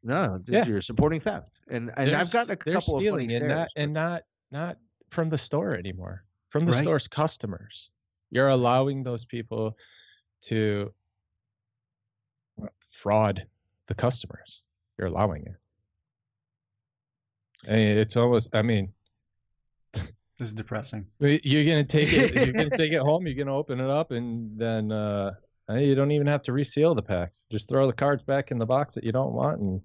No, 0.07 0.39
Yeah. 0.47 0.65
you're 0.65 0.81
supporting 0.81 1.19
theft, 1.19 1.61
and 1.67 1.89
and 1.97 2.11
I've 2.15 2.29
there's- 2.31 2.31
gotten 2.31 2.51
a 2.53 2.57
they're 2.63 2.75
couple 2.75 2.97
of 2.99 3.03
funny 3.03 3.27
stealing 3.27 3.31
and 3.33 3.47
not 3.49 3.69
stares. 3.71 3.83
and 3.83 3.93
not 3.93 4.23
not 4.51 4.77
from 5.09 5.29
the 5.29 5.37
store 5.37 5.73
anymore 5.75 6.23
from 6.49 6.65
the 6.65 6.71
Right. 6.71 6.81
store's 6.83 7.07
customers 7.07 7.91
you're 8.29 8.49
allowing 8.49 9.01
those 9.03 9.25
people 9.25 9.75
to 10.43 10.93
fraud 12.91 13.45
the 13.87 13.95
customers 13.95 14.61
you're 14.97 15.07
allowing 15.07 15.43
it 15.45 15.55
I 17.67 17.75
mean, 17.75 17.97
it's 17.97 18.15
almost 18.15 18.49
i 18.55 18.61
mean 18.61 18.93
This 19.93 20.49
is 20.49 20.53
depressing. 20.53 21.07
you're 21.19 21.65
gonna 21.65 21.83
take 21.83 22.11
it 22.13 22.35
you're 22.35 22.53
gonna 22.53 22.69
take 22.77 22.91
it 22.93 22.99
home 23.01 23.25
you're 23.25 23.35
gonna 23.35 23.55
open 23.55 23.79
it 23.79 23.89
up 23.89 24.11
and 24.11 24.57
then 24.57 24.91
uh 24.91 25.31
you 25.69 25.95
don't 25.95 26.11
even 26.11 26.27
have 26.27 26.43
to 26.43 26.53
reseal 26.53 26.93
the 26.93 27.01
packs 27.01 27.45
just 27.51 27.67
throw 27.67 27.87
the 27.87 27.93
cards 27.93 28.21
back 28.23 28.51
in 28.51 28.57
the 28.59 28.65
box 28.65 28.93
that 28.95 29.03
you 29.03 29.11
don't 29.11 29.33
want 29.33 29.59
and 29.59 29.81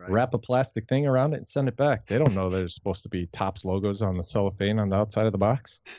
Right. 0.00 0.10
wrap 0.10 0.32
a 0.32 0.38
plastic 0.38 0.88
thing 0.88 1.06
around 1.06 1.34
it 1.34 1.38
and 1.38 1.48
send 1.48 1.68
it 1.68 1.76
back. 1.76 2.06
They 2.06 2.16
don't 2.16 2.34
know 2.34 2.48
there's 2.48 2.74
supposed 2.80 3.02
to 3.02 3.10
be 3.10 3.26
Topps 3.26 3.66
logos 3.66 4.00
on 4.00 4.16
the 4.16 4.24
cellophane 4.24 4.78
on 4.78 4.88
the 4.88 4.96
outside 4.96 5.26
of 5.26 5.32
the 5.32 5.38
box. 5.38 5.80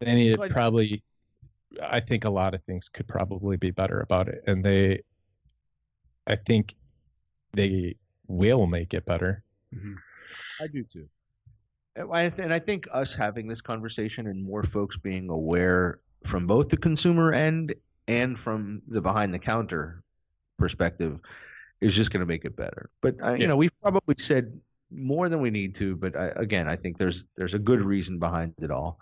They 0.00 0.14
need 0.16 0.40
probably. 0.50 1.00
I 1.80 2.00
think 2.00 2.24
a 2.24 2.30
lot 2.30 2.54
of 2.54 2.64
things 2.64 2.88
could 2.88 3.06
probably 3.06 3.56
be 3.56 3.70
better 3.70 4.00
about 4.00 4.26
it, 4.28 4.42
and 4.48 4.64
they. 4.64 5.02
I 6.26 6.34
think 6.34 6.74
they 7.52 7.94
will 8.26 8.66
make 8.66 8.94
it 8.94 9.06
better. 9.06 9.44
Mm-hmm. 9.72 9.94
I 10.60 10.66
do 10.66 10.82
too. 10.82 11.08
And 11.94 12.52
I 12.52 12.58
think 12.58 12.88
us 12.92 13.14
having 13.14 13.46
this 13.46 13.60
conversation 13.60 14.26
and 14.26 14.42
more 14.44 14.64
folks 14.64 14.96
being 14.96 15.28
aware 15.28 16.00
from 16.26 16.48
both 16.48 16.68
the 16.68 16.76
consumer 16.76 17.32
end 17.32 17.74
and 18.08 18.36
from 18.36 18.82
the 18.88 19.00
behind 19.00 19.32
the 19.32 19.38
counter 19.38 20.02
perspective 20.58 21.20
is 21.82 21.94
just 21.94 22.12
going 22.12 22.20
to 22.20 22.26
make 22.26 22.44
it 22.44 22.56
better. 22.56 22.88
But 23.02 23.16
I, 23.22 23.34
you 23.34 23.46
know, 23.46 23.56
we've 23.56 23.78
probably 23.82 24.14
said 24.18 24.58
more 24.90 25.28
than 25.28 25.40
we 25.40 25.50
need 25.50 25.74
to. 25.76 25.96
But 25.96 26.16
I, 26.16 26.28
again, 26.36 26.68
I 26.68 26.76
think 26.76 26.96
there's 26.96 27.26
there's 27.36 27.54
a 27.54 27.58
good 27.58 27.82
reason 27.82 28.18
behind 28.18 28.54
it 28.62 28.70
all. 28.70 28.98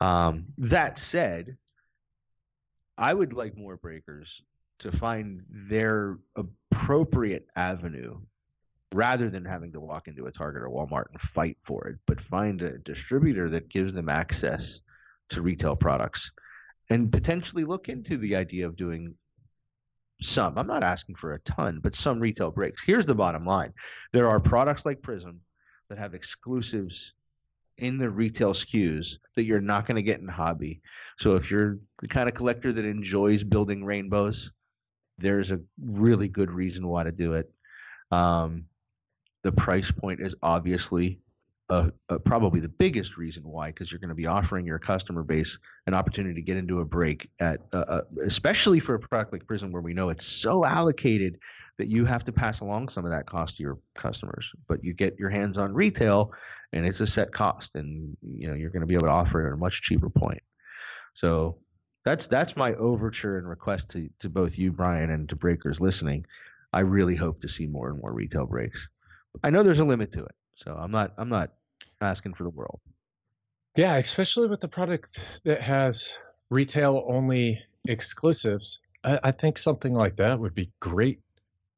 Um, 0.00 0.46
that 0.58 0.98
said, 0.98 1.56
I 2.96 3.12
would 3.12 3.32
like 3.34 3.56
more 3.56 3.76
breakers 3.76 4.42
to 4.78 4.90
find 4.90 5.42
their 5.48 6.18
appropriate 6.36 7.48
avenue 7.54 8.18
rather 8.94 9.28
than 9.28 9.44
having 9.44 9.72
to 9.72 9.80
walk 9.80 10.08
into 10.08 10.26
a 10.26 10.32
Target 10.32 10.62
or 10.62 10.70
Walmart 10.70 11.06
and 11.12 11.20
fight 11.20 11.58
for 11.62 11.86
it, 11.88 11.98
but 12.06 12.20
find 12.20 12.62
a 12.62 12.78
distributor 12.78 13.50
that 13.50 13.68
gives 13.68 13.92
them 13.92 14.08
access 14.08 14.80
to 15.30 15.42
retail 15.42 15.76
products 15.76 16.30
and 16.88 17.10
potentially 17.10 17.64
look 17.64 17.88
into 17.88 18.16
the 18.16 18.36
idea 18.36 18.66
of 18.66 18.76
doing 18.76 19.14
some. 20.22 20.58
I'm 20.58 20.66
not 20.66 20.82
asking 20.82 21.16
for 21.16 21.32
a 21.32 21.40
ton, 21.40 21.80
but 21.82 21.94
some 21.94 22.20
retail 22.20 22.50
breaks. 22.50 22.82
Here's 22.82 23.06
the 23.06 23.14
bottom 23.14 23.44
line 23.44 23.72
there 24.12 24.28
are 24.28 24.40
products 24.40 24.86
like 24.86 25.02
Prism 25.02 25.40
that 25.88 25.98
have 25.98 26.14
exclusives 26.14 27.12
in 27.78 27.98
the 27.98 28.08
retail 28.08 28.52
SKUs 28.52 29.18
that 29.34 29.44
you're 29.44 29.60
not 29.60 29.86
going 29.86 29.96
to 29.96 30.02
get 30.02 30.20
in 30.20 30.28
hobby. 30.28 30.80
So 31.18 31.34
if 31.34 31.50
you're 31.50 31.78
the 32.00 32.08
kind 32.08 32.28
of 32.28 32.34
collector 32.34 32.72
that 32.72 32.84
enjoys 32.84 33.44
building 33.44 33.84
rainbows, 33.84 34.50
there's 35.18 35.50
a 35.50 35.60
really 35.82 36.28
good 36.28 36.50
reason 36.50 36.86
why 36.86 37.04
to 37.04 37.12
do 37.12 37.34
it. 37.34 37.50
Um, 38.10 38.64
the 39.42 39.52
price 39.52 39.90
point 39.90 40.20
is 40.20 40.34
obviously 40.42 41.20
uh 41.68 41.90
uh 42.08 42.18
probably 42.18 42.60
the 42.60 42.68
biggest 42.68 43.16
reason 43.16 43.42
why, 43.42 43.68
because 43.68 43.90
you're 43.90 43.98
going 43.98 44.08
to 44.08 44.14
be 44.14 44.26
offering 44.26 44.66
your 44.66 44.78
customer 44.78 45.22
base 45.22 45.58
an 45.86 45.94
opportunity 45.94 46.34
to 46.34 46.42
get 46.42 46.56
into 46.56 46.80
a 46.80 46.84
break 46.84 47.28
at, 47.40 47.60
uh, 47.72 47.76
uh, 47.76 48.00
especially 48.24 48.80
for 48.80 48.94
a 48.94 49.00
product 49.00 49.32
like 49.32 49.46
Prism, 49.46 49.72
where 49.72 49.82
we 49.82 49.94
know 49.94 50.10
it's 50.10 50.26
so 50.26 50.64
allocated 50.64 51.38
that 51.78 51.88
you 51.88 52.04
have 52.04 52.24
to 52.24 52.32
pass 52.32 52.60
along 52.60 52.88
some 52.88 53.04
of 53.04 53.10
that 53.10 53.26
cost 53.26 53.56
to 53.56 53.62
your 53.62 53.78
customers. 53.94 54.50
But 54.66 54.82
you 54.82 54.94
get 54.94 55.18
your 55.18 55.30
hands 55.30 55.58
on 55.58 55.74
retail, 55.74 56.32
and 56.72 56.86
it's 56.86 57.00
a 57.00 57.06
set 57.06 57.32
cost, 57.32 57.74
and 57.74 58.16
you 58.22 58.48
know 58.48 58.54
you're 58.54 58.70
going 58.70 58.80
to 58.80 58.86
be 58.86 58.94
able 58.94 59.06
to 59.06 59.12
offer 59.12 59.44
it 59.44 59.48
at 59.48 59.54
a 59.54 59.56
much 59.56 59.82
cheaper 59.82 60.08
point. 60.08 60.42
So 61.14 61.58
that's 62.04 62.28
that's 62.28 62.56
my 62.56 62.74
overture 62.74 63.38
and 63.38 63.48
request 63.48 63.90
to 63.90 64.08
to 64.20 64.28
both 64.28 64.58
you, 64.58 64.72
Brian, 64.72 65.10
and 65.10 65.28
to 65.28 65.36
breakers 65.36 65.80
listening. 65.80 66.26
I 66.72 66.80
really 66.80 67.16
hope 67.16 67.40
to 67.40 67.48
see 67.48 67.66
more 67.66 67.90
and 67.90 68.00
more 68.00 68.12
retail 68.12 68.46
breaks. 68.46 68.88
I 69.42 69.50
know 69.50 69.62
there's 69.62 69.80
a 69.80 69.84
limit 69.84 70.12
to 70.12 70.24
it, 70.24 70.34
so 70.56 70.72
I'm 70.74 70.90
not 70.90 71.14
I'm 71.16 71.28
not 71.28 71.52
asking 72.00 72.34
for 72.34 72.42
the 72.44 72.50
world. 72.50 72.80
Yeah, 73.76 73.96
especially 73.96 74.48
with 74.48 74.60
the 74.60 74.68
product 74.68 75.18
that 75.44 75.60
has 75.62 76.12
retail 76.50 77.04
only 77.08 77.60
exclusives. 77.86 78.80
I, 79.04 79.20
I 79.24 79.32
think 79.32 79.58
something 79.58 79.92
like 79.92 80.16
that 80.16 80.40
would 80.40 80.54
be 80.54 80.70
great 80.80 81.20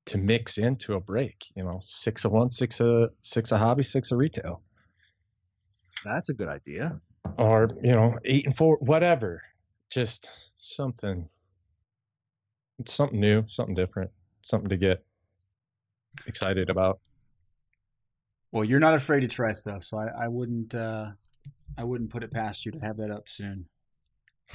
to 0.06 0.16
mix 0.18 0.58
into 0.58 0.94
a 0.94 1.00
break. 1.00 1.44
You 1.56 1.64
know, 1.64 1.80
six 1.82 2.24
of 2.24 2.32
one, 2.32 2.50
six 2.50 2.80
of 2.80 3.10
six 3.22 3.52
of 3.52 3.58
hobby, 3.58 3.82
six 3.82 4.12
of 4.12 4.18
retail, 4.18 4.62
That's 6.04 6.28
a 6.28 6.34
good 6.34 6.48
idea. 6.48 7.00
or 7.36 7.68
you 7.82 7.92
know, 7.92 8.16
eight 8.24 8.46
and 8.46 8.56
four, 8.56 8.76
whatever. 8.76 9.42
Just 9.90 10.30
something, 10.58 11.28
something 12.86 13.18
new, 13.18 13.44
something 13.48 13.74
different, 13.74 14.10
something 14.42 14.68
to 14.68 14.76
get 14.76 15.04
excited 16.26 16.70
about. 16.70 17.00
Well, 18.52 18.64
you're 18.64 18.80
not 18.80 18.94
afraid 18.94 19.20
to 19.20 19.28
try 19.28 19.52
stuff, 19.52 19.84
so 19.84 19.98
I, 19.98 20.24
I 20.24 20.28
wouldn't 20.28 20.74
uh, 20.74 21.10
I 21.76 21.84
wouldn't 21.84 22.10
put 22.10 22.22
it 22.22 22.32
past 22.32 22.66
you 22.66 22.72
to 22.72 22.78
have 22.80 22.96
that 22.98 23.10
up 23.10 23.28
soon. 23.28 23.66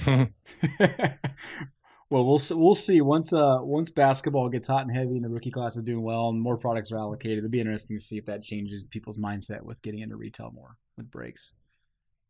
well, 0.06 2.26
we'll 2.26 2.38
see, 2.38 2.54
we'll 2.54 2.74
see 2.74 3.00
once 3.00 3.32
uh 3.32 3.58
once 3.60 3.90
basketball 3.90 4.48
gets 4.48 4.66
hot 4.66 4.82
and 4.86 4.94
heavy 4.94 5.16
and 5.16 5.24
the 5.24 5.28
rookie 5.28 5.50
class 5.50 5.76
is 5.76 5.82
doing 5.82 6.02
well 6.02 6.28
and 6.28 6.40
more 6.40 6.56
products 6.56 6.92
are 6.92 6.98
allocated. 6.98 7.38
It'll 7.38 7.50
be 7.50 7.60
interesting 7.60 7.96
to 7.96 8.02
see 8.02 8.18
if 8.18 8.26
that 8.26 8.42
changes 8.42 8.84
people's 8.84 9.18
mindset 9.18 9.62
with 9.62 9.82
getting 9.82 10.00
into 10.00 10.16
retail 10.16 10.52
more 10.54 10.76
with 10.96 11.10
breaks. 11.10 11.54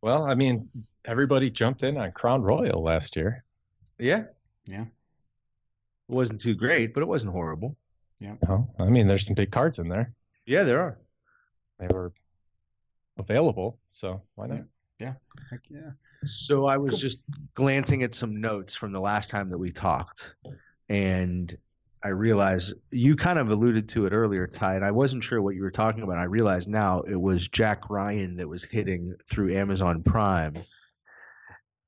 well, 0.02 0.24
I 0.24 0.34
mean, 0.34 0.68
everybody 1.04 1.50
jumped 1.50 1.82
in 1.82 1.96
on 1.96 2.12
Crown 2.12 2.42
Royale 2.42 2.82
last 2.82 3.16
year. 3.16 3.44
Yeah, 3.98 4.24
Yeah. 4.66 4.82
it 4.82 6.12
wasn't 6.12 6.40
too 6.40 6.54
great, 6.54 6.92
but 6.92 7.02
it 7.02 7.06
wasn't 7.06 7.32
horrible. 7.32 7.76
Yeah. 8.20 8.34
Oh, 8.48 8.68
I 8.78 8.90
mean, 8.90 9.08
there's 9.08 9.26
some 9.26 9.34
big 9.34 9.50
cards 9.50 9.78
in 9.78 9.88
there. 9.88 10.12
Yeah, 10.46 10.64
there 10.64 10.80
are. 10.80 10.98
They 11.78 11.86
were 11.88 12.12
available, 13.18 13.78
so 13.86 14.22
why 14.34 14.46
not? 14.46 14.64
Heck 15.50 15.60
yeah. 15.68 15.90
So 16.24 16.66
I 16.66 16.76
was 16.78 16.92
Cool. 16.92 17.00
just 17.00 17.18
glancing 17.54 18.02
at 18.02 18.14
some 18.14 18.40
notes 18.40 18.74
from 18.74 18.92
the 18.92 19.00
last 19.00 19.28
time 19.28 19.50
that 19.50 19.58
we 19.58 19.72
talked, 19.72 20.34
and 20.88 21.56
I 22.02 22.08
realized 22.08 22.74
you 22.90 23.16
kind 23.16 23.38
of 23.38 23.50
alluded 23.50 23.88
to 23.90 24.06
it 24.06 24.12
earlier, 24.12 24.46
Ty, 24.46 24.76
and 24.76 24.84
I 24.84 24.90
wasn't 24.90 25.24
sure 25.24 25.42
what 25.42 25.54
you 25.54 25.62
were 25.62 25.70
talking 25.70 26.02
about. 26.02 26.18
I 26.18 26.24
realized 26.24 26.68
now 26.68 27.00
it 27.00 27.20
was 27.20 27.48
Jack 27.48 27.90
Ryan 27.90 28.36
that 28.36 28.48
was 28.48 28.64
hitting 28.64 29.14
through 29.28 29.54
Amazon 29.54 30.02
Prime. 30.02 30.62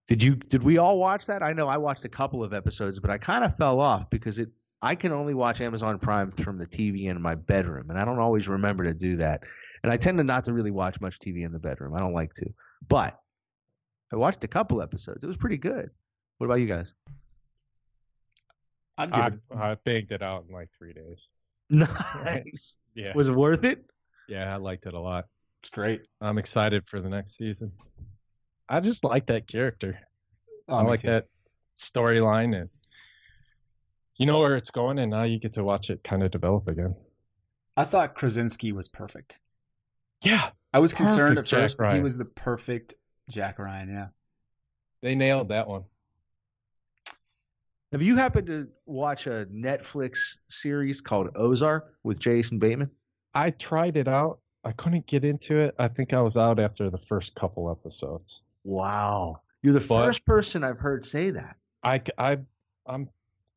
Did 0.08 0.22
you? 0.22 0.36
Did 0.36 0.62
we 0.62 0.78
all 0.78 0.98
watch 0.98 1.26
that? 1.26 1.42
I 1.42 1.52
know 1.52 1.68
I 1.68 1.78
watched 1.78 2.04
a 2.04 2.08
couple 2.08 2.44
of 2.44 2.52
episodes, 2.52 2.98
but 2.98 3.10
I 3.10 3.18
kind 3.18 3.44
of 3.44 3.56
fell 3.56 3.80
off 3.80 4.10
because 4.10 4.38
it. 4.38 4.50
I 4.82 4.94
can 4.94 5.10
only 5.12 5.32
watch 5.34 5.60
Amazon 5.62 5.98
Prime 5.98 6.30
from 6.30 6.58
the 6.58 6.66
TV 6.66 7.06
in 7.06 7.20
my 7.22 7.34
bedroom, 7.34 7.88
and 7.88 7.98
I 7.98 8.04
don't 8.04 8.18
always 8.18 8.46
remember 8.46 8.84
to 8.84 8.92
do 8.94 9.16
that. 9.16 9.42
And 9.86 9.92
I 9.92 9.98
tend 9.98 10.18
to 10.18 10.24
not 10.24 10.42
to 10.46 10.52
really 10.52 10.72
watch 10.72 11.00
much 11.00 11.20
TV 11.20 11.44
in 11.44 11.52
the 11.52 11.60
bedroom. 11.60 11.94
I 11.94 12.00
don't 12.00 12.12
like 12.12 12.34
to, 12.34 12.52
but 12.88 13.16
I 14.12 14.16
watched 14.16 14.42
a 14.42 14.48
couple 14.48 14.82
episodes. 14.82 15.22
It 15.22 15.28
was 15.28 15.36
pretty 15.36 15.58
good. 15.58 15.90
What 16.38 16.46
about 16.46 16.56
you 16.56 16.66
guys? 16.66 16.92
I'd 18.98 19.12
give 19.12 19.22
I, 19.22 19.26
it, 19.28 19.40
I 19.56 19.76
banged 19.84 20.10
it 20.10 20.22
out 20.22 20.46
in 20.48 20.52
like 20.52 20.70
three 20.76 20.92
days. 20.92 21.28
Nice. 21.70 22.80
Yeah. 22.96 23.12
Was 23.14 23.28
it 23.28 23.36
worth 23.36 23.62
it? 23.62 23.84
Yeah, 24.28 24.52
I 24.52 24.56
liked 24.56 24.86
it 24.86 24.94
a 24.94 24.98
lot. 24.98 25.26
It's 25.60 25.70
great. 25.70 26.02
I'm 26.20 26.38
excited 26.38 26.82
for 26.88 27.00
the 27.00 27.08
next 27.08 27.36
season. 27.36 27.70
I 28.68 28.80
just 28.80 29.04
like 29.04 29.26
that 29.26 29.46
character. 29.46 30.00
Oh, 30.68 30.78
I 30.78 30.82
like 30.82 31.02
too. 31.02 31.10
that 31.10 31.26
storyline 31.76 32.60
and 32.60 32.70
you 34.16 34.26
know 34.26 34.40
where 34.40 34.56
it's 34.56 34.72
going 34.72 34.98
and 34.98 35.12
now 35.12 35.22
you 35.22 35.38
get 35.38 35.52
to 35.52 35.62
watch 35.62 35.90
it 35.90 36.02
kind 36.02 36.24
of 36.24 36.32
develop 36.32 36.66
again. 36.66 36.96
I 37.76 37.84
thought 37.84 38.16
Krasinski 38.16 38.72
was 38.72 38.88
perfect. 38.88 39.38
Yeah. 40.22 40.50
I 40.72 40.78
was 40.78 40.92
concerned 40.92 41.38
at 41.38 41.44
Perfect 41.44 41.50
Jack 41.50 41.60
first, 41.60 41.78
but 41.78 41.94
he 41.94 42.00
was 42.00 42.18
the 42.18 42.24
perfect 42.24 42.94
Jack 43.30 43.58
Ryan. 43.58 43.88
Yeah. 43.88 44.06
They 45.02 45.14
nailed 45.14 45.48
that 45.48 45.66
one. 45.68 45.84
Have 47.92 48.02
you 48.02 48.16
happened 48.16 48.46
to 48.48 48.68
watch 48.84 49.26
a 49.26 49.46
Netflix 49.46 50.18
series 50.50 51.00
called 51.00 51.28
Ozark 51.36 51.94
with 52.02 52.18
Jason 52.18 52.58
Bateman? 52.58 52.90
I 53.34 53.50
tried 53.50 53.96
it 53.96 54.08
out. 54.08 54.40
I 54.64 54.72
couldn't 54.72 55.06
get 55.06 55.24
into 55.24 55.56
it. 55.58 55.74
I 55.78 55.88
think 55.88 56.12
I 56.12 56.20
was 56.20 56.36
out 56.36 56.58
after 56.58 56.90
the 56.90 56.98
first 56.98 57.34
couple 57.36 57.70
episodes. 57.70 58.42
Wow. 58.64 59.40
You're 59.62 59.74
the 59.78 59.86
But- 59.86 60.06
first 60.06 60.24
person 60.26 60.64
I've 60.64 60.78
heard 60.80 61.04
say 61.04 61.30
that. 61.30 61.56
I, 61.84 61.98
c- 61.98 62.04
I, 62.18 62.38
I'm, 62.86 63.08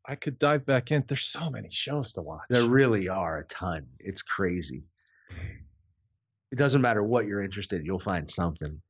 I 0.05 0.15
could 0.15 0.37
dive 0.37 0.65
back 0.65 0.91
in. 0.91 1.03
There's 1.07 1.25
so 1.25 1.49
many 1.49 1.69
shows 1.71 2.13
to 2.13 2.21
watch. 2.21 2.41
There 2.49 2.69
really 2.69 3.09
are 3.09 3.39
a 3.39 3.45
ton. 3.45 3.87
It's 3.99 4.21
crazy. 4.21 4.83
It 6.51 6.57
doesn't 6.57 6.81
matter 6.81 7.03
what 7.03 7.25
you're 7.25 7.43
interested 7.43 7.79
in, 7.81 7.85
you'll 7.85 7.99
find 7.99 8.29
something. 8.29 8.81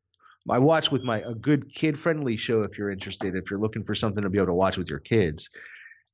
I 0.49 0.57
watch 0.57 0.91
with 0.91 1.03
my 1.03 1.19
a 1.19 1.33
good 1.35 1.71
kid 1.73 1.99
friendly 1.99 2.37
show 2.37 2.63
if 2.63 2.77
you're 2.77 2.89
interested, 2.89 3.35
if 3.35 3.51
you're 3.51 3.59
looking 3.59 3.83
for 3.83 3.93
something 3.93 4.23
to 4.23 4.29
be 4.29 4.37
able 4.37 4.47
to 4.47 4.53
watch 4.53 4.77
with 4.77 4.89
your 4.89 4.99
kids, 4.99 5.49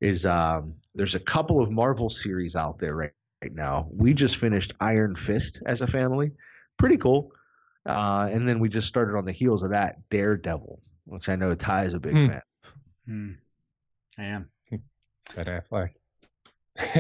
is 0.02 0.26
um 0.26 0.76
there's 0.96 1.16
a 1.16 1.24
couple 1.24 1.62
of 1.62 1.72
Marvel 1.72 2.10
series 2.10 2.56
out 2.56 2.80
there 2.80 2.96
right, 2.96 3.12
right 3.42 3.54
now. 3.54 3.88
We 3.92 4.14
just 4.14 4.38
finished 4.38 4.74
Iron 4.82 5.16
Fist 5.16 5.62
as 5.68 5.82
a 5.82 5.88
family. 5.88 6.32
Pretty 6.78 6.98
cool. 6.98 7.32
Uh, 7.86 8.28
and 8.32 8.48
then 8.48 8.60
we 8.60 8.68
just 8.68 8.88
started 8.88 9.16
on 9.16 9.26
the 9.26 9.32
heels 9.32 9.62
of 9.62 9.70
that 9.70 9.98
Daredevil, 10.10 10.82
which 11.06 11.30
I 11.30 11.36
know 11.36 11.54
Ty 11.54 11.86
is 11.86 11.94
a 11.94 12.00
big 12.00 12.14
Hmm. 12.14 12.28
fan. 12.28 12.42
Hmm. 13.06 13.32
I 14.18 14.24
am. 14.24 14.50
Ben 14.72 15.46
Affleck. 15.46 15.92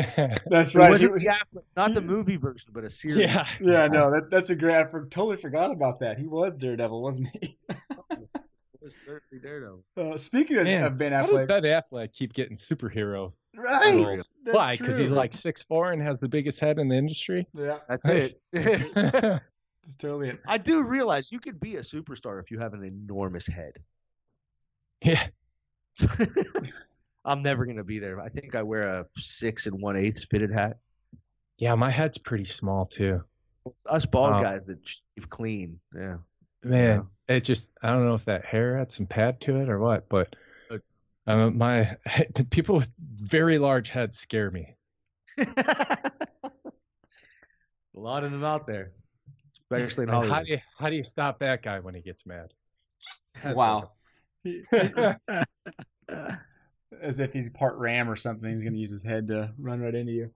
That's 0.47 0.73
It 0.73 0.77
wasn't 0.77 1.15
the 1.15 1.25
Affleck, 1.27 1.63
not 1.75 1.93
the 1.93 2.01
movie 2.01 2.37
version, 2.37 2.69
but 2.73 2.83
a 2.83 2.89
series. 2.89 3.19
yeah. 3.19 3.47
Yeah, 3.59 3.87
no, 3.87 4.11
that, 4.11 4.29
that's 4.29 4.49
a 4.49 4.55
great. 4.55 4.75
I 4.75 4.85
for, 4.85 5.05
totally 5.05 5.37
forgot 5.37 5.71
about 5.71 5.99
that. 5.99 6.17
He 6.17 6.27
was 6.27 6.57
Daredevil, 6.57 7.01
wasn't 7.01 7.29
he? 7.41 7.57
It 8.11 8.89
was 8.89 8.97
certainly 9.03 9.41
Daredevil. 9.41 9.83
Uh, 9.97 10.15
speaking 10.15 10.57
of, 10.59 10.65
Man, 10.65 10.83
of 10.83 10.95
Ben 10.95 11.11
How 11.11 11.25
does 11.25 11.35
Affleck, 11.35 11.47
Ben 11.47 11.63
Affleck 11.63 12.13
keep 12.13 12.33
getting 12.33 12.55
superhero 12.55 13.33
right? 13.57 14.21
That's 14.43 14.55
Why? 14.55 14.77
Because 14.77 14.97
he's 14.97 15.11
like 15.11 15.33
six 15.33 15.63
four 15.63 15.91
and 15.91 16.01
has 16.01 16.19
the 16.19 16.27
biggest 16.27 16.59
head 16.59 16.79
in 16.79 16.87
the 16.87 16.95
industry. 16.95 17.47
yeah, 17.53 17.79
That's 17.87 18.05
it. 18.07 18.41
It's 19.83 19.93
totally 19.97 20.29
it. 20.29 20.39
I 20.47 20.57
do 20.57 20.81
realize 20.81 21.31
you 21.31 21.39
could 21.39 21.59
be 21.59 21.75
a 21.75 21.81
superstar 21.81 22.41
if 22.41 22.49
you 22.49 22.57
have 22.57 22.73
an 22.73 22.83
enormous 22.83 23.45
head. 23.45 23.73
yeah. 25.03 25.27
I'm 27.25 27.41
never 27.41 27.65
gonna 27.65 27.83
be 27.83 27.99
there. 27.99 28.19
I 28.21 28.29
think 28.29 28.55
I 28.55 28.61
wear 28.63 28.83
a 28.83 29.05
six 29.17 29.65
and 29.65 29.81
one 29.81 29.97
eighth 29.97 30.25
fitted 30.29 30.51
hat. 30.51 30.77
Yeah, 31.57 31.73
my 31.75 31.89
head's 31.89 32.17
pretty 32.17 32.45
small 32.45 32.85
too. 32.85 33.23
It's 33.65 33.85
us 33.87 34.05
bald 34.05 34.33
Wow. 34.33 34.43
guys 34.43 34.65
that 34.65 34.77
shave 34.87 35.29
clean. 35.29 35.79
Yeah. 35.95 36.17
Man, 36.63 37.07
it 37.27 37.41
just 37.41 37.71
I 37.81 37.89
don't 37.89 38.05
know 38.05 38.13
if 38.13 38.25
that 38.25 38.45
hair 38.45 38.77
had 38.77 38.91
some 38.91 39.07
pad 39.07 39.41
to 39.41 39.57
it 39.57 39.69
or 39.69 39.79
what, 39.79 40.07
but 40.09 40.35
Good. 40.69 40.81
um, 41.27 41.57
my 41.57 41.97
people 42.51 42.75
with 42.75 42.93
very 42.99 43.57
large 43.57 43.89
heads 43.89 44.19
scare 44.19 44.51
me. 44.51 44.75
a 45.37 45.45
lot 47.93 48.23
of 48.23 48.31
them 48.31 48.43
out 48.43 48.67
there, 48.67 48.91
especially 49.53 50.03
in 50.03 50.09
Like, 50.09 50.29
how 50.29 50.43
do 50.43 50.51
you 50.51 50.59
how 50.77 50.89
do 50.89 50.95
you 50.95 51.03
stop 51.03 51.39
that 51.39 51.63
guy 51.63 51.79
when 51.79 51.95
he 51.95 52.01
gets 52.01 52.25
mad? 52.25 52.53
Wow. 53.53 53.91
That's 57.05 57.19
As 57.19 57.19
if 57.19 57.33
he's 57.33 57.49
part 57.49 57.75
ram 57.77 58.09
or 58.09 58.15
something. 58.15 58.49
He's 58.49 58.63
going 58.63 58.73
to 58.73 58.79
use 58.79 58.91
his 58.91 59.03
head 59.03 59.27
to 59.27 59.51
run 59.59 59.79
right 59.81 59.93
into 59.93 60.11
you. 60.11 60.31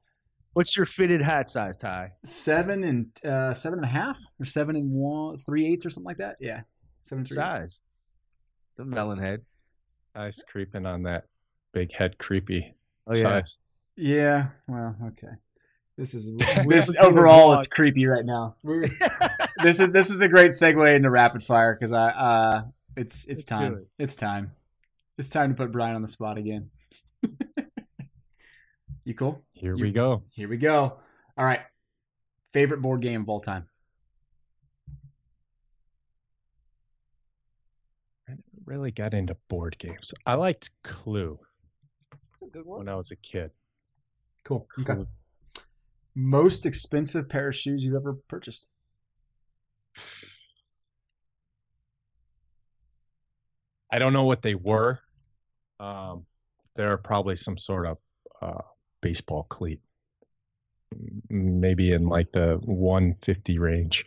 What's 0.54 0.76
your 0.78 0.86
fitted 0.86 1.22
hat 1.22 1.50
size, 1.50 1.78
Ty? 1.78 2.12
Seven 2.26 2.84
and 2.84 3.08
uh, 3.26 3.54
seven 3.54 3.80
and 3.80 3.86
a 3.86 3.90
half, 3.90 4.20
or 4.40 4.46
seven 4.46 4.76
and 4.76 4.92
one, 4.92 5.38
three 5.38 5.66
eighths, 5.66 5.86
or 5.86 5.90
something 5.90 6.08
like 6.08 6.18
that. 6.18 6.38
Yeah, 6.40 6.62
seven 7.02 7.24
three 7.24 7.38
eighths. 7.42 7.50
Size. 7.50 7.80
It's 8.72 8.80
a 8.80 8.86
melon 8.86 9.20
head. 9.20 9.42
Nice 10.16 10.42
creeping 10.48 10.86
on 10.86 11.04
that 11.04 11.26
big 11.72 11.94
head 11.94 12.18
creepy 12.18 12.74
Oh 13.08 13.16
yeah. 13.16 13.22
size. 13.22 13.62
Yeah. 13.96 14.48
Well, 14.68 14.96
okay. 15.08 15.34
This 15.98 16.14
is 16.14 16.36
this 16.38 16.48
haven't 16.48 16.82
seen 16.82 16.96
a 16.98 17.06
overall 17.06 17.50
vlog. 17.56 17.60
is 17.62 17.68
creepy 17.68 18.06
right 18.08 18.26
now. 18.26 18.56
We're- 18.64 18.90
this 19.64 19.80
is 19.80 19.92
this 19.92 20.10
is 20.10 20.22
a 20.22 20.28
great 20.28 20.52
segue 20.52 20.96
into 20.96 21.10
rapid 21.10 21.44
fire 21.44 21.74
because 21.76 21.92
I 21.92 22.10
uh 22.10 22.64
it's 22.98 23.26
it's 23.26 23.30
Let's 23.30 23.44
time. 23.46 23.74
it. 23.76 23.88
It's 24.04 24.16
time. 24.16 24.52
It's 25.20 25.28
time 25.28 25.50
to 25.50 25.56
put 25.56 25.74
Brian 25.74 25.96
on 25.96 26.02
the 26.02 26.08
spot 26.08 26.38
again. 26.38 26.70
you 29.04 29.14
cool? 29.14 29.44
Here 29.52 29.76
You- 29.76 29.84
we 29.84 29.92
go. 29.92 30.24
Here 30.32 30.48
we 30.48 30.56
go. 30.56 30.98
All 31.38 31.46
right. 31.46 31.60
Favorite 32.54 32.82
board 32.82 33.02
game 33.02 33.22
of 33.24 33.28
all 33.30 33.42
time. 33.42 33.68
I 38.30 38.32
never 38.32 38.42
really 38.66 38.92
got 38.92 39.14
into 39.14 39.36
board 39.50 39.78
games. 39.78 40.14
I 40.26 40.36
liked 40.36 40.70
Clue 40.86 41.38
That's 42.32 42.44
a 42.44 42.46
good 42.46 42.66
one. 42.66 42.80
when 42.80 42.88
I 42.90 42.96
was 42.96 43.12
a 43.12 43.18
kid. 43.18 43.52
Cool. 44.46 44.68
Okay. 44.80 44.94
Clue. 44.94 45.08
Most 46.16 46.66
expensive 46.66 47.28
pair 47.28 47.50
of 47.50 47.56
shoes 47.58 47.84
you've 47.84 47.96
ever 47.96 48.14
purchased. 48.30 48.70
I 53.92 54.00
don't 54.00 54.14
know 54.14 54.24
what 54.24 54.42
they 54.44 54.56
were. 54.56 55.00
Um, 55.80 56.26
they're 56.76 56.98
probably 56.98 57.36
some 57.36 57.58
sort 57.58 57.88
of 57.88 57.98
uh, 58.42 58.62
baseball 59.02 59.44
cleat, 59.50 59.80
maybe 61.30 61.94
in 61.94 62.08
like 62.08 62.32
the 62.32 62.60
150 62.64 63.60
range. 63.60 64.06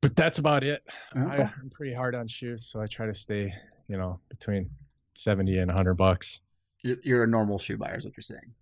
But 0.00 0.16
that's 0.16 0.38
about 0.38 0.64
it. 0.64 0.82
Okay. 1.16 1.42
I, 1.42 1.52
I'm 1.60 1.70
pretty 1.70 1.94
hard 1.94 2.14
on 2.14 2.26
shoes, 2.26 2.66
so 2.66 2.80
I 2.80 2.86
try 2.86 3.06
to 3.06 3.14
stay, 3.14 3.52
you 3.88 3.96
know, 3.96 4.18
between 4.28 4.68
70 5.14 5.58
and 5.58 5.68
100 5.68 5.94
bucks. 5.94 6.40
You're, 6.82 7.22
a 7.22 7.28
normal 7.28 7.58
shoe 7.58 7.76
buyer, 7.76 7.96
is 7.96 8.04
what 8.04 8.14
you're 8.16 8.22
saying. 8.22 8.52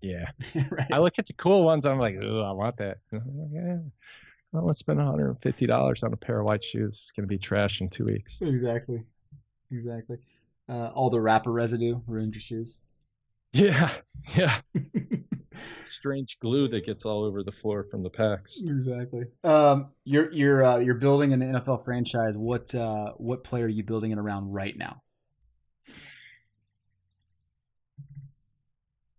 Yeah. 0.00 0.30
right. 0.70 0.88
I 0.92 0.98
look 0.98 1.18
at 1.20 1.26
the 1.28 1.32
cool 1.34 1.62
ones. 1.62 1.86
I'm 1.86 2.00
like, 2.00 2.16
oh, 2.20 2.42
I 2.42 2.50
want 2.50 2.76
that. 2.78 2.98
Like, 3.12 3.22
yeah. 3.52 3.76
I 4.52 4.58
want 4.58 4.74
to 4.74 4.78
spend 4.78 4.98
$150 4.98 6.02
on 6.02 6.12
a 6.12 6.16
pair 6.16 6.40
of 6.40 6.46
white 6.46 6.64
shoes. 6.64 7.00
It's 7.02 7.12
going 7.12 7.22
to 7.22 7.28
be 7.28 7.38
trash 7.38 7.80
in 7.80 7.88
two 7.88 8.06
weeks. 8.06 8.38
Exactly. 8.40 9.04
Exactly. 9.70 10.18
Uh, 10.68 10.88
all 10.88 11.10
the 11.10 11.20
wrapper 11.20 11.50
residue 11.52 12.00
ruined 12.06 12.34
your 12.34 12.40
shoes. 12.40 12.80
Yeah. 13.52 13.92
Yeah. 14.36 14.60
Strange 15.88 16.38
glue 16.40 16.68
that 16.68 16.86
gets 16.86 17.04
all 17.04 17.24
over 17.24 17.42
the 17.42 17.52
floor 17.52 17.84
from 17.90 18.02
the 18.02 18.10
packs. 18.10 18.58
exactly. 18.62 19.24
Um, 19.44 19.88
you're 20.04 20.32
you're 20.32 20.64
uh, 20.64 20.78
you're 20.78 20.94
building 20.94 21.32
an 21.32 21.40
NFL 21.40 21.84
franchise. 21.84 22.38
What 22.38 22.74
uh, 22.74 23.12
what 23.16 23.44
player 23.44 23.66
are 23.66 23.68
you 23.68 23.82
building 23.82 24.12
it 24.12 24.18
around 24.18 24.52
right 24.52 24.76
now? 24.76 25.02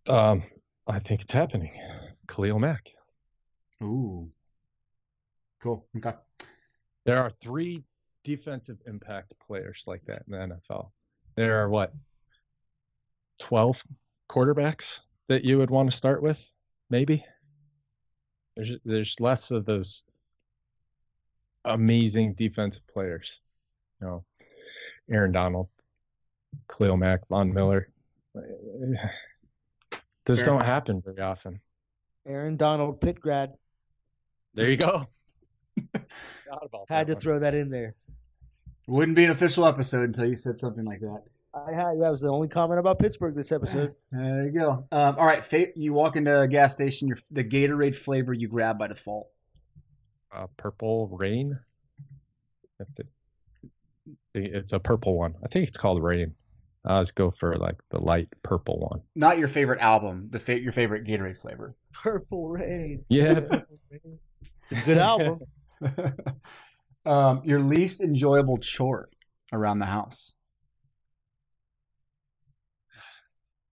Um, 0.08 0.42
I 0.86 0.98
think 0.98 1.20
it's 1.22 1.32
happening. 1.32 1.72
Khalil 2.26 2.58
Mack. 2.58 2.90
Ooh. 3.82 4.30
Cool. 5.62 5.86
Okay. 5.96 6.16
There 7.04 7.22
are 7.22 7.30
three 7.30 7.84
defensive 8.24 8.78
impact 8.86 9.34
players 9.46 9.84
like 9.86 10.04
that 10.06 10.22
in 10.26 10.32
the 10.32 10.38
NFL. 10.38 10.90
There 11.36 11.62
are 11.62 11.68
what? 11.68 11.92
12 13.40 13.82
quarterbacks 14.30 15.00
that 15.28 15.44
you 15.44 15.58
would 15.58 15.70
want 15.70 15.90
to 15.90 15.96
start 15.96 16.22
with, 16.22 16.44
maybe. 16.90 17.24
There's 18.56 18.72
there's 18.84 19.16
less 19.18 19.50
of 19.50 19.64
those 19.64 20.04
amazing 21.64 22.34
defensive 22.34 22.86
players. 22.86 23.40
You 24.00 24.06
know, 24.06 24.24
Aaron 25.10 25.32
Donald, 25.32 25.68
Khalil 26.70 26.96
Mack, 26.96 27.26
Von 27.28 27.52
Miller. 27.52 27.88
This 30.24 30.38
Fair 30.38 30.50
don't 30.50 30.64
happen 30.64 31.02
very 31.04 31.18
often. 31.20 31.60
Aaron 32.28 32.56
Donald, 32.56 33.00
Pitt 33.00 33.18
grad. 33.18 33.54
There 34.54 34.70
you 34.70 34.76
go. 34.76 35.08
About 36.48 36.84
Had 36.88 37.08
to 37.08 37.14
one. 37.14 37.20
throw 37.20 37.38
that 37.40 37.54
in 37.56 37.70
there. 37.70 37.96
Wouldn't 38.88 39.16
be 39.16 39.24
an 39.24 39.30
official 39.30 39.66
episode 39.66 40.04
until 40.04 40.26
you 40.26 40.34
said 40.36 40.58
something 40.58 40.84
like 40.84 41.00
that. 41.00 41.22
I 41.54 41.72
had 41.74 42.00
that 42.00 42.10
was 42.10 42.20
the 42.22 42.28
only 42.30 42.48
comment 42.48 42.80
about 42.80 42.98
Pittsburgh 42.98 43.34
this 43.34 43.52
episode. 43.52 43.94
There 44.12 44.44
you 44.46 44.50
go. 44.52 44.86
Um, 44.90 45.16
all 45.18 45.26
right. 45.26 45.44
Fa- 45.44 45.66
you 45.76 45.92
walk 45.92 46.16
into 46.16 46.40
a 46.40 46.48
gas 46.48 46.74
station. 46.74 47.08
Your 47.08 47.18
the 47.30 47.44
Gatorade 47.44 47.94
flavor 47.94 48.32
you 48.32 48.48
grab 48.48 48.78
by 48.78 48.86
default. 48.88 49.28
uh, 50.34 50.46
purple 50.56 51.08
rain. 51.08 51.58
It's 54.34 54.72
a 54.72 54.80
purple 54.80 55.16
one. 55.18 55.34
I 55.44 55.48
think 55.48 55.68
it's 55.68 55.76
called 55.76 56.02
rain. 56.02 56.34
I 56.84 56.94
always 56.94 57.10
go 57.12 57.30
for 57.30 57.56
like 57.56 57.76
the 57.90 58.00
light 58.00 58.28
purple 58.42 58.78
one. 58.90 59.02
Not 59.14 59.38
your 59.38 59.46
favorite 59.48 59.80
album, 59.80 60.28
the 60.30 60.40
fa- 60.40 60.58
your 60.60 60.72
favorite 60.72 61.04
Gatorade 61.06 61.36
flavor. 61.36 61.76
Purple 61.92 62.48
Rain. 62.48 63.04
Yeah. 63.08 63.40
It's 64.70 64.80
a 64.82 64.84
good 64.86 64.98
album. 64.98 65.40
um, 67.04 67.42
your 67.44 67.60
least 67.60 68.00
enjoyable 68.00 68.58
chore 68.58 69.08
around 69.52 69.78
the 69.78 69.86
house. 69.86 70.34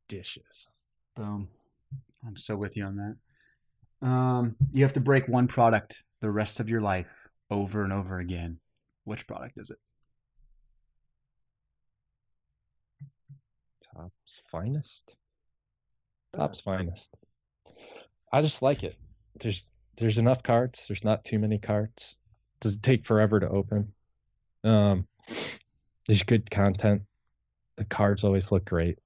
Dishes. 0.09 0.66
Boom. 1.16 1.48
I'm 2.27 2.36
so 2.36 2.57
with 2.57 2.77
you 2.77 2.85
on 2.85 2.97
that. 2.97 4.07
Um, 4.07 4.57
you 4.73 4.82
have 4.82 4.94
to 4.94 5.01
break 5.01 5.28
one 5.28 5.47
product 5.47 6.02
the 6.20 6.31
rest 6.31 6.61
of 6.61 6.69
your 6.69 6.81
life 6.81 7.28
over 7.51 7.82
and 7.85 7.93
over 7.93 8.19
again. 8.19 8.59
Which 9.05 9.27
product 9.27 9.59
is 9.59 9.70
it? 9.70 9.78
Topps 13.94 14.43
Finest. 14.51 15.16
Topps 16.32 16.61
Finest. 16.61 17.15
I 18.32 18.43
just 18.43 18.62
like 18.62 18.82
it. 18.82 18.97
There's 19.40 19.65
there's 19.97 20.19
enough 20.19 20.43
cards. 20.43 20.86
There's 20.86 21.05
not 21.05 21.24
too 21.24 21.39
many 21.39 21.59
cards. 21.59 22.16
Does 22.61 22.74
it 22.74 22.82
take 22.82 23.07
forever 23.07 23.41
to 23.41 23.49
open? 23.49 23.93
Um, 24.65 25.07
there's 26.07 26.23
good 26.23 26.51
content. 26.51 27.03
The 27.77 27.85
cards 27.85 28.24
always 28.24 28.53
look 28.53 28.65
great, 28.66 28.99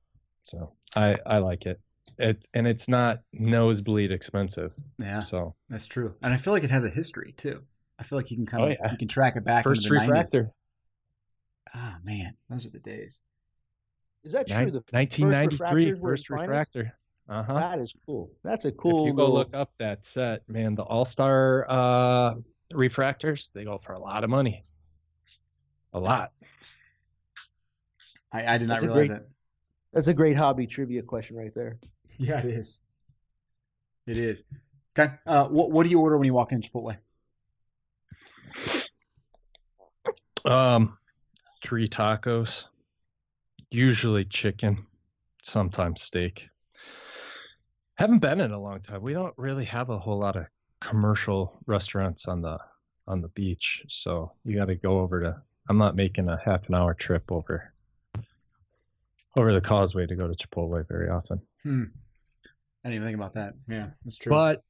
so 0.44 0.72
I 0.96 1.16
I 1.24 1.38
like 1.38 1.66
it. 1.66 1.80
It 2.18 2.46
and 2.54 2.66
it's 2.66 2.88
not 2.88 3.20
nosebleed 3.32 4.10
expensive. 4.12 4.74
Yeah, 4.98 5.18
So 5.20 5.54
that's 5.68 5.86
true. 5.86 6.14
And 6.22 6.32
I 6.32 6.36
feel 6.36 6.52
like 6.52 6.64
it 6.64 6.70
has 6.70 6.84
a 6.84 6.88
history 6.90 7.32
too. 7.36 7.62
I 7.98 8.02
feel 8.02 8.18
like 8.18 8.30
you 8.30 8.36
can 8.36 8.46
kind 8.46 8.62
Oh, 8.64 8.66
of 8.68 8.76
yeah. 8.80 8.90
you 8.92 8.98
can 8.98 9.08
track 9.08 9.36
it 9.36 9.44
back. 9.44 9.62
first 9.64 9.84
the 9.84 9.90
refractor, 9.90 10.52
Ah 11.74 11.98
man, 12.04 12.36
those 12.48 12.66
are 12.66 12.70
the 12.70 12.78
days. 12.80 13.20
Is 14.24 14.32
that 14.32 14.46
true? 14.48 14.56
Nin- 14.58 14.72
The 14.72 14.82
1993 14.90 15.58
refractors 15.92 16.00
were 16.00 16.10
first 16.10 16.30
refractor. 16.30 16.92
Uh 17.28 17.42
huh. 17.42 17.54
That 17.54 17.78
is 17.78 17.94
cool. 18.06 18.30
That's 18.42 18.64
a 18.64 18.72
cool. 18.72 19.02
if 19.02 19.06
you 19.06 19.12
go 19.14 19.22
little- 19.22 19.34
look 19.38 19.54
up 19.54 19.72
that 19.78 20.04
set, 20.04 20.48
man, 20.48 20.74
the 20.74 20.82
All 20.82 21.04
Star 21.04 21.66
uh, 21.70 22.34
refractors, 22.74 23.50
they 23.52 23.64
go 23.64 23.78
for 23.78 23.92
a 23.94 23.98
lot 23.98 24.24
of 24.24 24.30
money. 24.30 24.62
A 25.92 25.98
lot. 26.00 26.32
I, 28.32 28.54
I 28.54 28.58
did 28.58 28.68
not 28.68 28.74
That's 28.80 28.84
a 28.84 28.86
realize 28.88 29.08
great- 29.08 29.16
it. 29.18 29.28
That's 29.92 30.08
a 30.08 30.14
great 30.14 30.36
hobby 30.36 30.66
trivia 30.66 31.02
question 31.02 31.36
right 31.36 31.54
there. 31.54 31.78
Yeah, 32.18 32.38
it 32.40 32.46
is. 32.46 32.82
It 34.06 34.18
is. 34.18 34.44
Okay. 34.98 35.14
Uh, 35.26 35.46
what 35.46 35.70
what 35.70 35.84
do 35.84 35.90
you 35.90 36.00
order 36.00 36.16
when 36.18 36.26
you 36.26 36.34
walk 36.34 36.52
in 36.52 36.60
Chipotle? 36.60 36.96
Um, 40.44 40.98
three 41.64 41.88
tacos, 41.88 42.64
usually 43.70 44.24
chicken, 44.24 44.86
sometimes 45.42 46.02
steak. 46.02 46.48
Haven't 47.96 48.18
been 48.18 48.40
in 48.40 48.50
a 48.50 48.60
long 48.60 48.80
time. 48.80 49.02
We 49.02 49.12
don't 49.12 49.34
really 49.38 49.64
have 49.64 49.88
a 49.90 49.98
whole 49.98 50.18
lot 50.18 50.36
of 50.36 50.46
commercial 50.84 51.58
restaurants 51.66 52.26
on 52.28 52.42
the 52.42 52.58
on 53.06 53.20
the 53.20 53.28
beach, 53.28 53.82
so 53.88 54.32
you 54.44 54.56
got 54.56 54.66
to 54.66 54.74
go 54.74 55.00
over 55.00 55.20
to. 55.20 55.42
I'm 55.68 55.78
not 55.78 55.96
making 55.96 56.28
a 56.28 56.38
half 56.44 56.68
an 56.68 56.74
hour 56.74 56.94
trip 56.94 57.30
over 57.30 57.72
over 59.36 59.52
the 59.52 59.60
causeway 59.60 60.06
to 60.06 60.14
go 60.14 60.28
to 60.28 60.34
Chipotle 60.34 60.86
very 60.86 61.08
often. 61.08 61.40
Hmm. 61.62 61.84
I 62.84 62.90
didn't 62.90 62.96
even 62.96 63.08
think 63.08 63.16
about 63.16 63.34
that. 63.34 63.54
Yeah, 63.68 63.88
that's 64.04 64.16
true. 64.16 64.30
But 64.30 64.62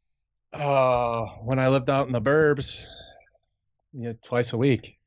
uh, 0.52 1.26
when 1.42 1.58
I 1.58 1.68
lived 1.68 1.90
out 1.90 2.06
in 2.06 2.12
the 2.12 2.20
burbs, 2.20 2.86
yeah, 3.92 4.12
twice 4.24 4.52
a 4.52 4.56
week, 4.56 4.98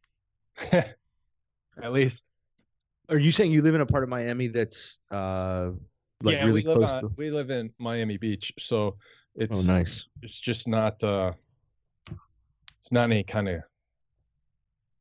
at 0.71 0.95
least. 1.91 2.23
Are 3.09 3.17
you 3.17 3.31
saying 3.31 3.53
you 3.53 3.61
live 3.61 3.73
in 3.73 3.79
a 3.79 3.85
part 3.85 4.03
of 4.03 4.09
Miami 4.09 4.47
that's 4.49 4.99
uh 5.09 5.69
like 6.21 6.35
yeah, 6.35 6.41
really 6.43 6.63
we 6.63 6.67
live 6.67 6.77
close 6.77 6.91
on- 6.91 7.03
to? 7.03 7.11
We 7.15 7.31
live 7.31 7.49
in 7.49 7.71
Miami 7.79 8.17
Beach, 8.17 8.51
so 8.59 8.97
it's 9.37 9.57
Oh, 9.69 9.71
nice. 9.71 10.05
it's 10.21 10.39
just 10.39 10.67
not 10.67 11.01
uh, 11.03 11.31
it's 12.79 12.91
not 12.91 13.03
any 13.05 13.23
kind 13.23 13.47
of 13.47 13.61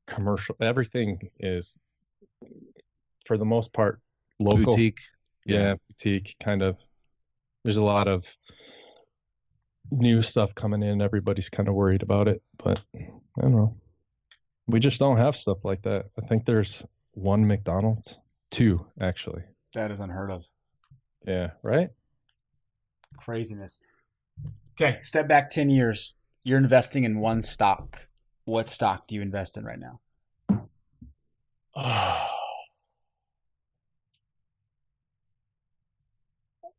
commercial. 0.06 0.54
Everything 0.60 1.18
is, 1.40 1.78
for 3.26 3.38
the 3.38 3.44
most 3.44 3.72
part, 3.72 4.00
local. 4.38 4.66
Boutique. 4.74 5.00
yeah, 5.44 5.74
boutique 5.88 6.36
kind 6.42 6.62
of. 6.62 6.78
There's 7.64 7.78
a 7.78 7.84
lot 7.84 8.06
of 8.08 8.24
new 9.90 10.22
stuff 10.22 10.54
coming 10.54 10.82
in. 10.82 11.00
Everybody's 11.02 11.48
kind 11.48 11.68
of 11.68 11.74
worried 11.74 12.02
about 12.02 12.28
it, 12.28 12.42
but 12.62 12.80
I 12.94 13.40
don't 13.40 13.52
know. 13.56 13.76
We 14.68 14.80
just 14.80 14.98
don't 14.98 15.16
have 15.16 15.36
stuff 15.36 15.58
like 15.64 15.82
that. 15.82 16.06
I 16.20 16.26
think 16.26 16.44
there's 16.44 16.84
one 17.12 17.46
McDonald's, 17.46 18.16
two 18.50 18.84
actually. 19.00 19.42
that 19.74 19.90
is 19.90 20.00
unheard 20.00 20.30
of. 20.30 20.44
Yeah, 21.26 21.50
right. 21.62 21.90
Craziness. 23.16 23.80
Okay, 24.78 24.98
step 25.00 25.26
back 25.26 25.48
ten 25.48 25.70
years. 25.70 26.16
You're 26.42 26.58
investing 26.58 27.04
in 27.04 27.18
one 27.18 27.40
stock. 27.40 28.08
What 28.44 28.68
stock 28.68 29.06
do 29.06 29.14
you 29.14 29.22
invest 29.22 29.56
in 29.56 29.64
right 29.64 29.78
now? 29.78 30.00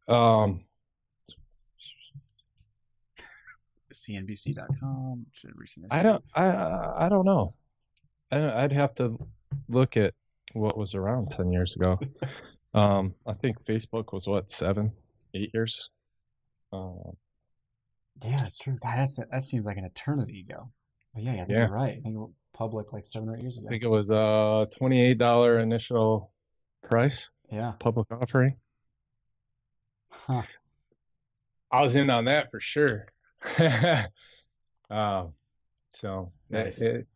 um, 0.08 0.62
CNBC.com. 3.92 5.26
I 5.90 6.04
don't. 6.04 6.24
I 6.36 7.06
I 7.06 7.10
don't 7.10 7.26
know. 7.26 7.50
I, 8.32 8.64
I'd 8.64 8.74
have 8.74 8.94
to 8.96 9.18
look 9.70 9.98
at 9.98 10.14
what 10.54 10.78
was 10.78 10.94
around 10.94 11.32
ten 11.32 11.52
years 11.52 11.76
ago. 11.76 12.00
Um, 12.74 13.16
I 13.26 13.34
think 13.34 13.64
Facebook 13.66 14.14
was 14.14 14.28
what 14.28 14.52
seven, 14.52 14.92
eight 15.34 15.50
years. 15.52 15.90
Um, 16.72 17.16
Yeah, 18.24 18.42
that's 18.42 18.58
true. 18.58 18.78
God, 18.82 18.98
that's 18.98 19.20
that 19.32 19.44
seems 19.44 19.66
like 19.66 19.78
an 19.78 19.86
eternity 19.86 20.46
ago. 20.48 20.70
But 21.14 21.24
yeah, 21.24 21.34
I 21.34 21.36
think 21.38 21.50
Yeah. 21.50 21.58
you're 21.60 21.70
right. 21.70 21.98
I 21.98 22.02
think 22.02 22.16
it 22.16 22.20
was 22.20 22.32
public 22.54 22.92
like 22.94 23.06
seven 23.06 23.30
or 23.30 23.36
eight 23.36 23.42
years 23.42 23.58
ago. 23.58 23.68
I 23.68 23.70
think 23.70 23.84
it 23.84 23.90
was 23.90 24.10
a 24.10 24.68
twenty-eight 24.78 25.18
dollar 25.18 25.60
initial 25.60 26.32
price 26.84 27.30
Yeah. 27.52 27.74
public 27.80 28.08
offering. 28.12 28.58
Huh. 30.12 30.44
I 31.72 31.82
was 31.82 31.96
in 31.96 32.10
on 32.10 32.26
that 32.26 32.50
for 32.50 32.60
sure. 32.60 33.08
um, 34.90 35.34
so 35.90 36.32
it- 36.50 36.54
Nice. 36.54 36.82
it- 36.82 37.08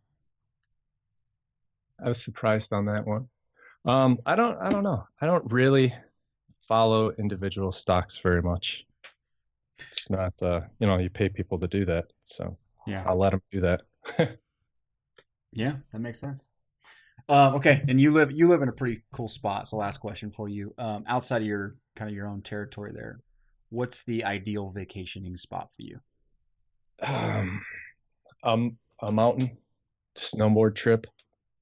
I 2.03 2.07
was 2.09 2.21
surprised 2.23 2.73
on 2.73 2.85
that 2.85 3.05
one. 3.05 3.29
Um, 3.85 4.19
I 4.25 4.35
don't, 4.35 4.57
I 4.59 4.69
don't 4.69 4.83
know. 4.83 5.07
I 5.21 5.25
don't 5.27 5.51
really 5.51 5.93
follow 6.67 7.11
individual 7.11 7.71
stocks 7.71 8.17
very 8.17 8.41
much. 8.41 8.85
It's 9.79 10.09
not, 10.09 10.33
uh, 10.41 10.61
you 10.79 10.87
know, 10.87 10.97
you 10.99 11.09
pay 11.09 11.29
people 11.29 11.59
to 11.59 11.67
do 11.67 11.85
that, 11.85 12.05
so 12.23 12.57
Yeah. 12.87 13.03
I'll 13.07 13.17
let 13.17 13.31
them 13.31 13.41
do 13.51 13.61
that. 13.61 13.81
Yeah, 15.53 15.75
that 15.91 15.99
makes 15.99 16.17
sense. 16.19 16.53
Um, 17.27 17.55
okay, 17.55 17.83
and 17.87 17.99
you 17.99 18.11
live 18.11 18.31
you 18.31 18.47
live 18.47 18.61
in 18.61 18.69
a 18.69 18.71
pretty 18.73 19.03
cool 19.11 19.27
spot. 19.27 19.67
So, 19.67 19.75
last 19.77 19.97
question 19.97 20.31
for 20.31 20.47
you. 20.47 20.73
Um, 20.77 21.03
outside 21.07 21.41
of 21.41 21.47
your 21.47 21.75
kind 21.95 22.09
of 22.09 22.15
your 22.15 22.27
own 22.27 22.41
territory, 22.41 22.91
there, 22.93 23.19
what's 23.69 24.03
the 24.03 24.23
ideal 24.23 24.69
vacationing 24.69 25.35
spot 25.35 25.69
for 25.75 25.81
you? 25.81 25.99
um, 27.03 27.61
um, 28.43 28.77
a 29.01 29.11
mountain 29.11 29.57
snowboard 30.17 30.75
trip. 30.75 31.05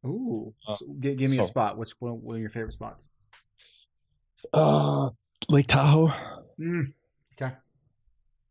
Ooh, 0.06 0.54
Uh, 0.68 0.76
so 0.76 0.86
gi- 1.00 1.16
give 1.16 1.32
me 1.32 1.40
a 1.40 1.44
spot. 1.44 1.78
What's 1.78 1.94
one 2.00 2.22
one 2.22 2.36
of 2.36 2.42
your 2.42 2.52
favorite 2.52 2.74
spots? 2.74 3.10
Uh, 4.54 5.10
Lake 5.50 5.68
Tahoe. 5.68 6.12
Mm, 6.60 6.86
okay. 7.34 7.56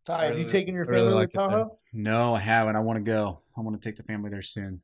Ty, 0.09 0.25
have 0.25 0.39
you 0.39 0.47
taken 0.47 0.75
your 0.75 0.87
I 0.87 0.89
really 0.89 1.03
family 1.03 1.15
like 1.17 1.31
to 1.33 1.39
it. 1.39 1.43
Tahoe? 1.43 1.79
No, 1.93 2.35
I 2.35 2.39
haven't. 2.39 2.77
I 2.77 2.81
want 2.81 2.97
to 2.97 3.03
go. 3.03 3.43
I 3.55 3.61
want 3.61 3.81
to 3.81 3.87
take 3.87 3.99
the 3.99 4.03
family 4.03 4.31
there 4.31 4.41
soon. 4.41 4.81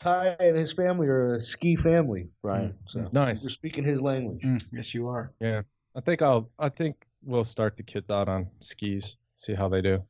Ty 0.00 0.34
and 0.40 0.56
his 0.56 0.72
family 0.72 1.06
are 1.06 1.34
a 1.34 1.40
ski 1.40 1.76
family, 1.76 2.30
Brian. 2.42 2.74
So 2.88 3.08
Nice. 3.12 3.40
You're 3.44 3.52
speaking 3.52 3.84
his 3.84 4.02
language. 4.02 4.42
Mm, 4.42 4.60
yes, 4.72 4.92
you 4.94 5.06
are. 5.06 5.32
Yeah, 5.40 5.62
I 5.94 6.00
think 6.00 6.22
I'll. 6.22 6.50
I 6.58 6.70
think 6.70 7.06
we'll 7.22 7.44
start 7.44 7.76
the 7.76 7.84
kids 7.84 8.10
out 8.10 8.28
on 8.28 8.48
skis. 8.58 9.16
See 9.36 9.54
how 9.54 9.68
they 9.68 9.80
do. 9.80 10.02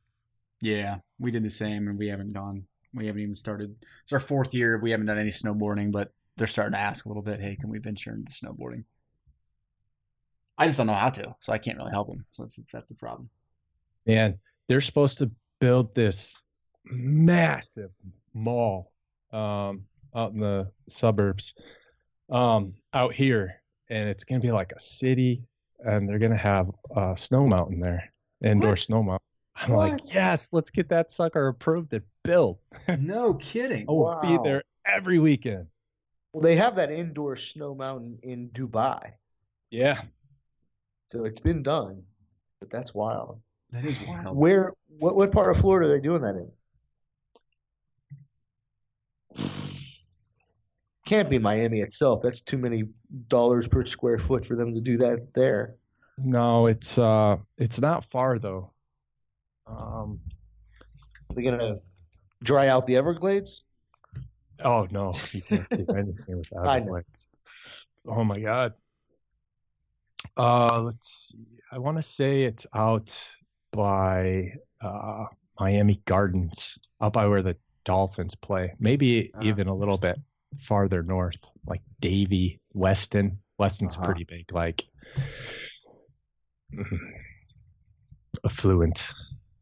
Yeah, 0.59 0.97
we 1.19 1.29
did 1.29 1.43
the 1.43 1.51
same, 1.51 1.89
and 1.89 1.99
we 1.99 2.07
haven't 2.07 2.33
gone. 2.33 2.63
We 2.91 3.05
haven't 3.05 3.21
even 3.21 3.35
started. 3.35 3.75
It's 4.01 4.13
our 4.13 4.19
fourth 4.19 4.55
year. 4.55 4.79
We 4.79 4.89
haven't 4.89 5.05
done 5.05 5.19
any 5.19 5.29
snowboarding, 5.29 5.91
but 5.91 6.11
they're 6.37 6.47
starting 6.47 6.73
to 6.73 6.79
ask 6.79 7.05
a 7.05 7.07
little 7.07 7.21
bit. 7.21 7.39
Hey, 7.39 7.55
can 7.55 7.69
we 7.69 7.77
venture 7.77 8.13
into 8.15 8.31
snowboarding? 8.31 8.85
I 10.61 10.67
just 10.67 10.77
don't 10.77 10.85
know 10.85 10.93
how 10.93 11.09
to, 11.09 11.35
so 11.39 11.51
I 11.51 11.57
can't 11.57 11.75
really 11.79 11.89
help 11.89 12.07
them. 12.07 12.23
So 12.29 12.43
that's 12.43 12.59
that's 12.71 12.89
the 12.89 12.95
problem. 12.95 13.31
And 14.05 14.35
they're 14.67 14.79
supposed 14.79 15.17
to 15.17 15.31
build 15.59 15.95
this 15.95 16.35
massive 16.85 17.89
mall 18.35 18.91
um, 19.33 19.85
out 20.15 20.33
in 20.33 20.39
the 20.39 20.71
suburbs 20.87 21.55
um, 22.29 22.75
out 22.93 23.15
here, 23.15 23.55
and 23.89 24.07
it's 24.07 24.23
gonna 24.23 24.39
be 24.39 24.51
like 24.51 24.71
a 24.71 24.79
city, 24.79 25.41
and 25.79 26.07
they're 26.07 26.19
gonna 26.19 26.37
have 26.37 26.69
a 26.95 27.17
snow 27.17 27.47
mountain 27.47 27.79
there, 27.79 28.13
indoor 28.43 28.69
What? 28.71 28.79
snow 28.79 29.01
mountain. 29.01 29.25
I'm 29.55 29.73
like, 29.73 30.13
yes, 30.13 30.49
let's 30.51 30.69
get 30.69 30.89
that 30.89 31.11
sucker 31.11 31.47
approved 31.47 31.91
and 31.95 32.03
built. 32.23 32.59
no 32.99 33.33
kidding. 33.33 33.87
I 33.89 33.91
will 33.91 34.19
be 34.21 34.37
there 34.43 34.61
every 34.85 35.17
weekend. 35.17 35.65
Well, 36.33 36.43
they 36.43 36.55
have 36.57 36.75
that 36.75 36.91
indoor 36.91 37.35
snow 37.35 37.73
mountain 37.73 38.19
in 38.21 38.49
Dubai, 38.49 39.13
Yeah. 39.71 40.03
So 41.11 41.25
it's 41.25 41.39
been 41.39 41.61
done. 41.61 42.03
But 42.59 42.69
that's 42.69 42.93
wild. 42.93 43.41
That 43.71 43.85
is 43.85 43.99
wild. 44.01 44.35
Where? 44.35 44.73
What? 44.87 45.15
What 45.15 45.31
part 45.31 45.51
of 45.51 45.57
Florida 45.61 45.89
are 45.89 45.93
they 45.93 46.01
doing 46.01 46.21
that 46.21 46.35
in? 46.35 46.51
Can't 51.05 51.29
be 51.29 51.39
Miami 51.39 51.81
itself. 51.81 52.21
That's 52.21 52.41
too 52.41 52.57
many 52.57 52.85
dollars 53.27 53.67
per 53.67 53.83
square 53.83 54.17
foot 54.17 54.45
for 54.45 54.55
them 54.55 54.73
to 54.73 54.81
do 54.81 54.97
that 54.97 55.33
there. 55.33 55.75
No, 56.17 56.67
it's 56.67 56.97
uh 56.97 57.37
it's 57.57 57.79
not 57.79 58.05
far 58.11 58.39
though. 58.39 58.71
Um 59.67 60.19
They're 61.33 61.51
gonna 61.51 61.79
dry 62.43 62.67
out 62.67 62.87
the 62.87 62.95
Everglades. 62.95 63.63
oh 64.63 64.87
no, 64.91 65.13
you 65.31 65.41
can't 65.41 65.67
do 65.69 65.85
anything 65.97 66.37
without 66.37 66.67
I 66.67 66.79
know. 66.79 66.91
Like, 66.91 67.05
oh 68.07 68.23
my 68.23 68.39
god. 68.39 68.73
Uh 70.37 70.81
let's 70.81 71.29
see. 71.29 71.45
I 71.71 71.77
want 71.77 71.97
to 71.97 72.03
say 72.03 72.43
it's 72.43 72.65
out 72.73 73.17
by 73.71 74.53
uh 74.81 75.25
Miami 75.59 76.01
Gardens, 76.05 76.77
out 77.01 77.13
by 77.13 77.27
where 77.27 77.41
the 77.43 77.55
Dolphins 77.85 78.35
play. 78.35 78.73
Maybe 78.79 79.31
Ah. 79.35 79.41
even 79.43 79.67
a 79.67 79.73
little 79.75 79.97
bit 79.97 80.19
farther 80.61 81.03
north, 81.03 81.37
like 81.67 81.81
Davie, 81.99 82.59
Weston. 82.73 83.39
Weston's 83.57 83.95
Uh-huh. 83.95 84.05
pretty 84.05 84.23
big, 84.23 84.51
like 84.51 84.83
affluent 88.45 89.09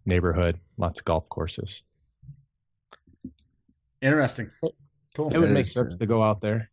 neighborhood, 0.05 0.59
lots 0.77 0.99
of 0.99 1.05
golf 1.05 1.27
courses. 1.29 1.81
Interesting. 4.01 4.49
Cool. 5.15 5.33
It 5.33 5.37
would 5.39 5.49
That 5.49 5.53
make 5.53 5.65
sense 5.65 5.95
uh, 5.95 5.97
to 5.97 6.05
go 6.05 6.23
out 6.23 6.39
there. 6.39 6.69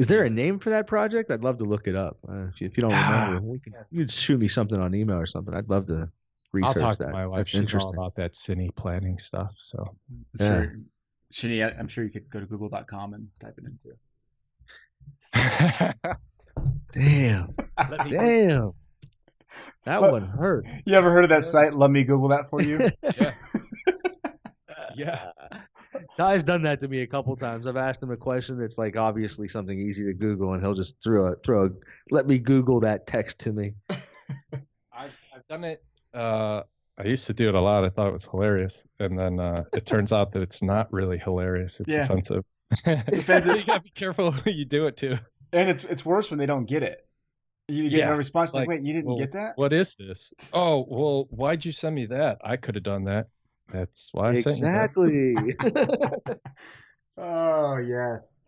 Is 0.00 0.06
there 0.06 0.24
a 0.24 0.30
name 0.30 0.58
for 0.58 0.70
that 0.70 0.86
project? 0.86 1.30
I'd 1.30 1.44
love 1.44 1.58
to 1.58 1.64
look 1.64 1.86
it 1.86 1.94
up. 1.94 2.16
Uh, 2.26 2.46
if, 2.48 2.58
you, 2.62 2.66
if 2.68 2.76
you 2.78 2.80
don't 2.80 2.94
Ah, 2.94 3.24
remember, 3.26 3.46
we 3.46 3.58
can, 3.58 3.74
you 3.90 4.00
could 4.00 4.10
shoot 4.10 4.40
me 4.40 4.48
something 4.48 4.80
on 4.80 4.94
email 4.94 5.18
or 5.18 5.26
something. 5.26 5.52
I'd 5.52 5.68
love 5.68 5.86
to 5.88 5.94
I'll 5.94 6.08
research 6.52 6.80
talk 6.82 6.96
that. 6.96 7.06
to 7.08 7.12
my 7.12 7.26
wife. 7.26 7.40
That's 7.40 7.50
She's 7.50 7.74
all 7.74 7.90
about 7.92 8.14
that 8.16 8.32
cine 8.32 8.74
planning 8.76 9.18
stuff. 9.18 9.52
So 9.56 9.76
I'm 10.10 10.24
Yeah. 10.40 10.46
sure, 10.48 10.76
Shani, 11.34 11.66
I- 11.66 11.78
I'm 11.78 11.86
sure 11.86 12.02
you 12.02 12.08
could 12.10 12.30
go 12.30 12.40
to 12.40 12.46
google.com 12.46 13.12
and 13.12 13.28
type 13.40 13.58
it 13.58 13.64
in 13.66 13.78
too. 13.82 13.92
Damn, 16.92 17.52
damn, 18.08 18.72
that 19.84 20.00
What? 20.00 20.12
one 20.12 20.24
hurt. 20.24 20.66
You 20.86 20.94
ever 20.94 21.10
heard 21.12 21.24
of 21.24 21.30
that 21.30 21.44
site? 21.44 21.74
Let 21.74 21.90
me 21.90 22.04
Google 22.04 22.28
that 22.28 22.48
for 22.50 22.60
you. 22.62 22.90
yeah, 23.16 23.34
yeah. 24.96 25.30
Ty's 26.16 26.42
done 26.42 26.62
that 26.62 26.80
to 26.80 26.88
me 26.88 27.02
a 27.02 27.06
couple 27.06 27.34
times. 27.36 27.66
I've 27.66 27.76
asked 27.76 28.02
him 28.02 28.10
a 28.10 28.16
question 28.16 28.58
that's 28.58 28.78
like 28.78 28.96
obviously 28.96 29.48
something 29.48 29.78
easy 29.78 30.04
to 30.04 30.12
Google, 30.14 30.52
and 30.54 30.62
he'll 30.62 30.74
just 30.74 31.02
throw 31.02 31.32
a 31.32 31.36
throw 31.36 31.66
a 31.66 31.68
let 32.10 32.26
me 32.26 32.38
Google 32.38 32.80
that 32.80 33.06
text 33.06 33.40
to 33.40 33.52
me. 33.52 33.74
I've, 34.92 35.18
I've 35.34 35.46
done 35.48 35.64
it. 35.64 35.82
Uh, 36.12 36.62
I 36.98 37.04
used 37.04 37.26
to 37.26 37.32
do 37.34 37.48
it 37.48 37.54
a 37.54 37.60
lot. 37.60 37.84
I 37.84 37.88
thought 37.88 38.08
it 38.08 38.12
was 38.12 38.24
hilarious, 38.24 38.86
and 38.98 39.18
then 39.18 39.40
uh, 39.40 39.64
it 39.72 39.86
turns 39.86 40.12
out 40.12 40.32
that 40.32 40.42
it's 40.42 40.62
not 40.62 40.92
really 40.92 41.18
hilarious. 41.18 41.80
It's 41.80 41.88
Yeah. 41.88 42.04
offensive. 42.04 42.44
offensive. 42.86 43.56
you 43.56 43.64
gotta 43.64 43.82
be 43.82 43.90
careful 43.90 44.30
who 44.32 44.50
you 44.50 44.64
do 44.64 44.86
it 44.86 44.96
to. 44.98 45.18
and 45.52 45.70
it's 45.70 45.84
it's 45.84 46.04
worse 46.04 46.30
when 46.30 46.38
they 46.38 46.46
don't 46.46 46.66
get 46.66 46.82
it. 46.82 47.06
You 47.68 47.88
get 47.88 47.98
Yeah, 48.00 48.06
no 48.10 48.16
response. 48.16 48.52
Like, 48.52 48.62
like, 48.62 48.68
wait, 48.68 48.82
you 48.82 48.92
didn't 48.92 49.06
well, 49.06 49.18
get 49.18 49.32
that? 49.32 49.56
What 49.56 49.72
is 49.72 49.94
this? 49.96 50.34
Oh, 50.52 50.84
well, 50.88 51.28
why'd 51.30 51.64
you 51.64 51.72
send 51.72 51.94
me 51.94 52.06
that? 52.06 52.38
I 52.44 52.56
could 52.56 52.74
have 52.74 52.84
done 52.84 53.04
that. 53.04 53.28
That's 53.72 54.08
why 54.12 54.30
I 54.30 54.40
sent 54.42 54.56
you 54.56 54.62
that. 54.62 54.90
Exactly. 55.64 56.34
Oh 57.18 57.76
yes. 57.76 58.40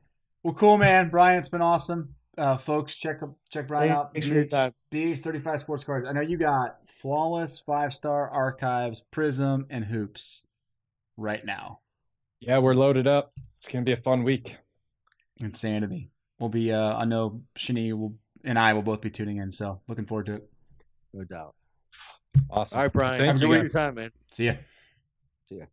Well, 0.43 0.55
cool, 0.55 0.79
man. 0.79 1.11
Brian, 1.11 1.39
it's 1.39 1.49
been 1.49 1.61
awesome. 1.63 2.15
Uh, 2.39 2.57
folks, 2.57 2.97
check 2.97 3.21
check 3.51 3.69
Brian 3.69 3.89
Thank- 3.89 3.99
out. 3.99 4.13
thanks 4.15 4.29
for 4.29 4.35
your 4.35 4.45
time. 4.47 4.73
BH 4.91 5.19
thirty 5.19 5.39
five 5.41 5.61
sports 5.61 5.85
cards. 5.85 6.07
I 6.09 6.13
know 6.13 6.23
you 6.23 6.39
got 6.39 6.79
flawless 6.87 7.61
five 7.61 7.93
star 7.93 8.31
archives, 8.31 9.03
Prism, 9.11 9.67
and 9.69 9.85
hoops 9.85 10.43
right 11.19 11.45
now. 11.45 11.81
Yeah, 12.41 12.59
we're 12.59 12.75
loaded 12.75 13.07
up. 13.07 13.33
It's 13.57 13.69
gonna 13.69 13.85
be 13.85 13.93
a 13.93 13.97
fun 13.99 14.25
week. 14.25 14.57
Insanity. 15.43 16.11
We'll 16.39 16.49
be. 16.49 16.73
Uh, 16.73 16.97
I 16.97 17.05
know 17.05 17.43
Shani 17.59 17.93
will 17.93 18.15
and 18.45 18.59
I 18.59 18.73
will 18.73 18.83
both 18.83 19.03
be 19.03 19.11
tuning 19.11 19.37
in. 19.37 19.53
So 19.53 19.81
looking 19.87 20.07
forward 20.07 20.27
to 20.27 20.35
it. 20.37 20.51
no 21.13 21.25
doubt. 21.25 21.55
Awesome. 22.51 22.79
All 22.79 22.85
right, 22.85 22.93
Brian. 22.93 23.19
Thank 23.19 23.41
Have 23.41 23.51
a 23.51 23.55
you, 23.55 23.63
good 23.63 23.73
time, 23.73 23.95
man. 23.97 24.11
See 24.33 24.47
ya. 24.47 24.55
See 25.53 25.59
ya. 25.59 25.67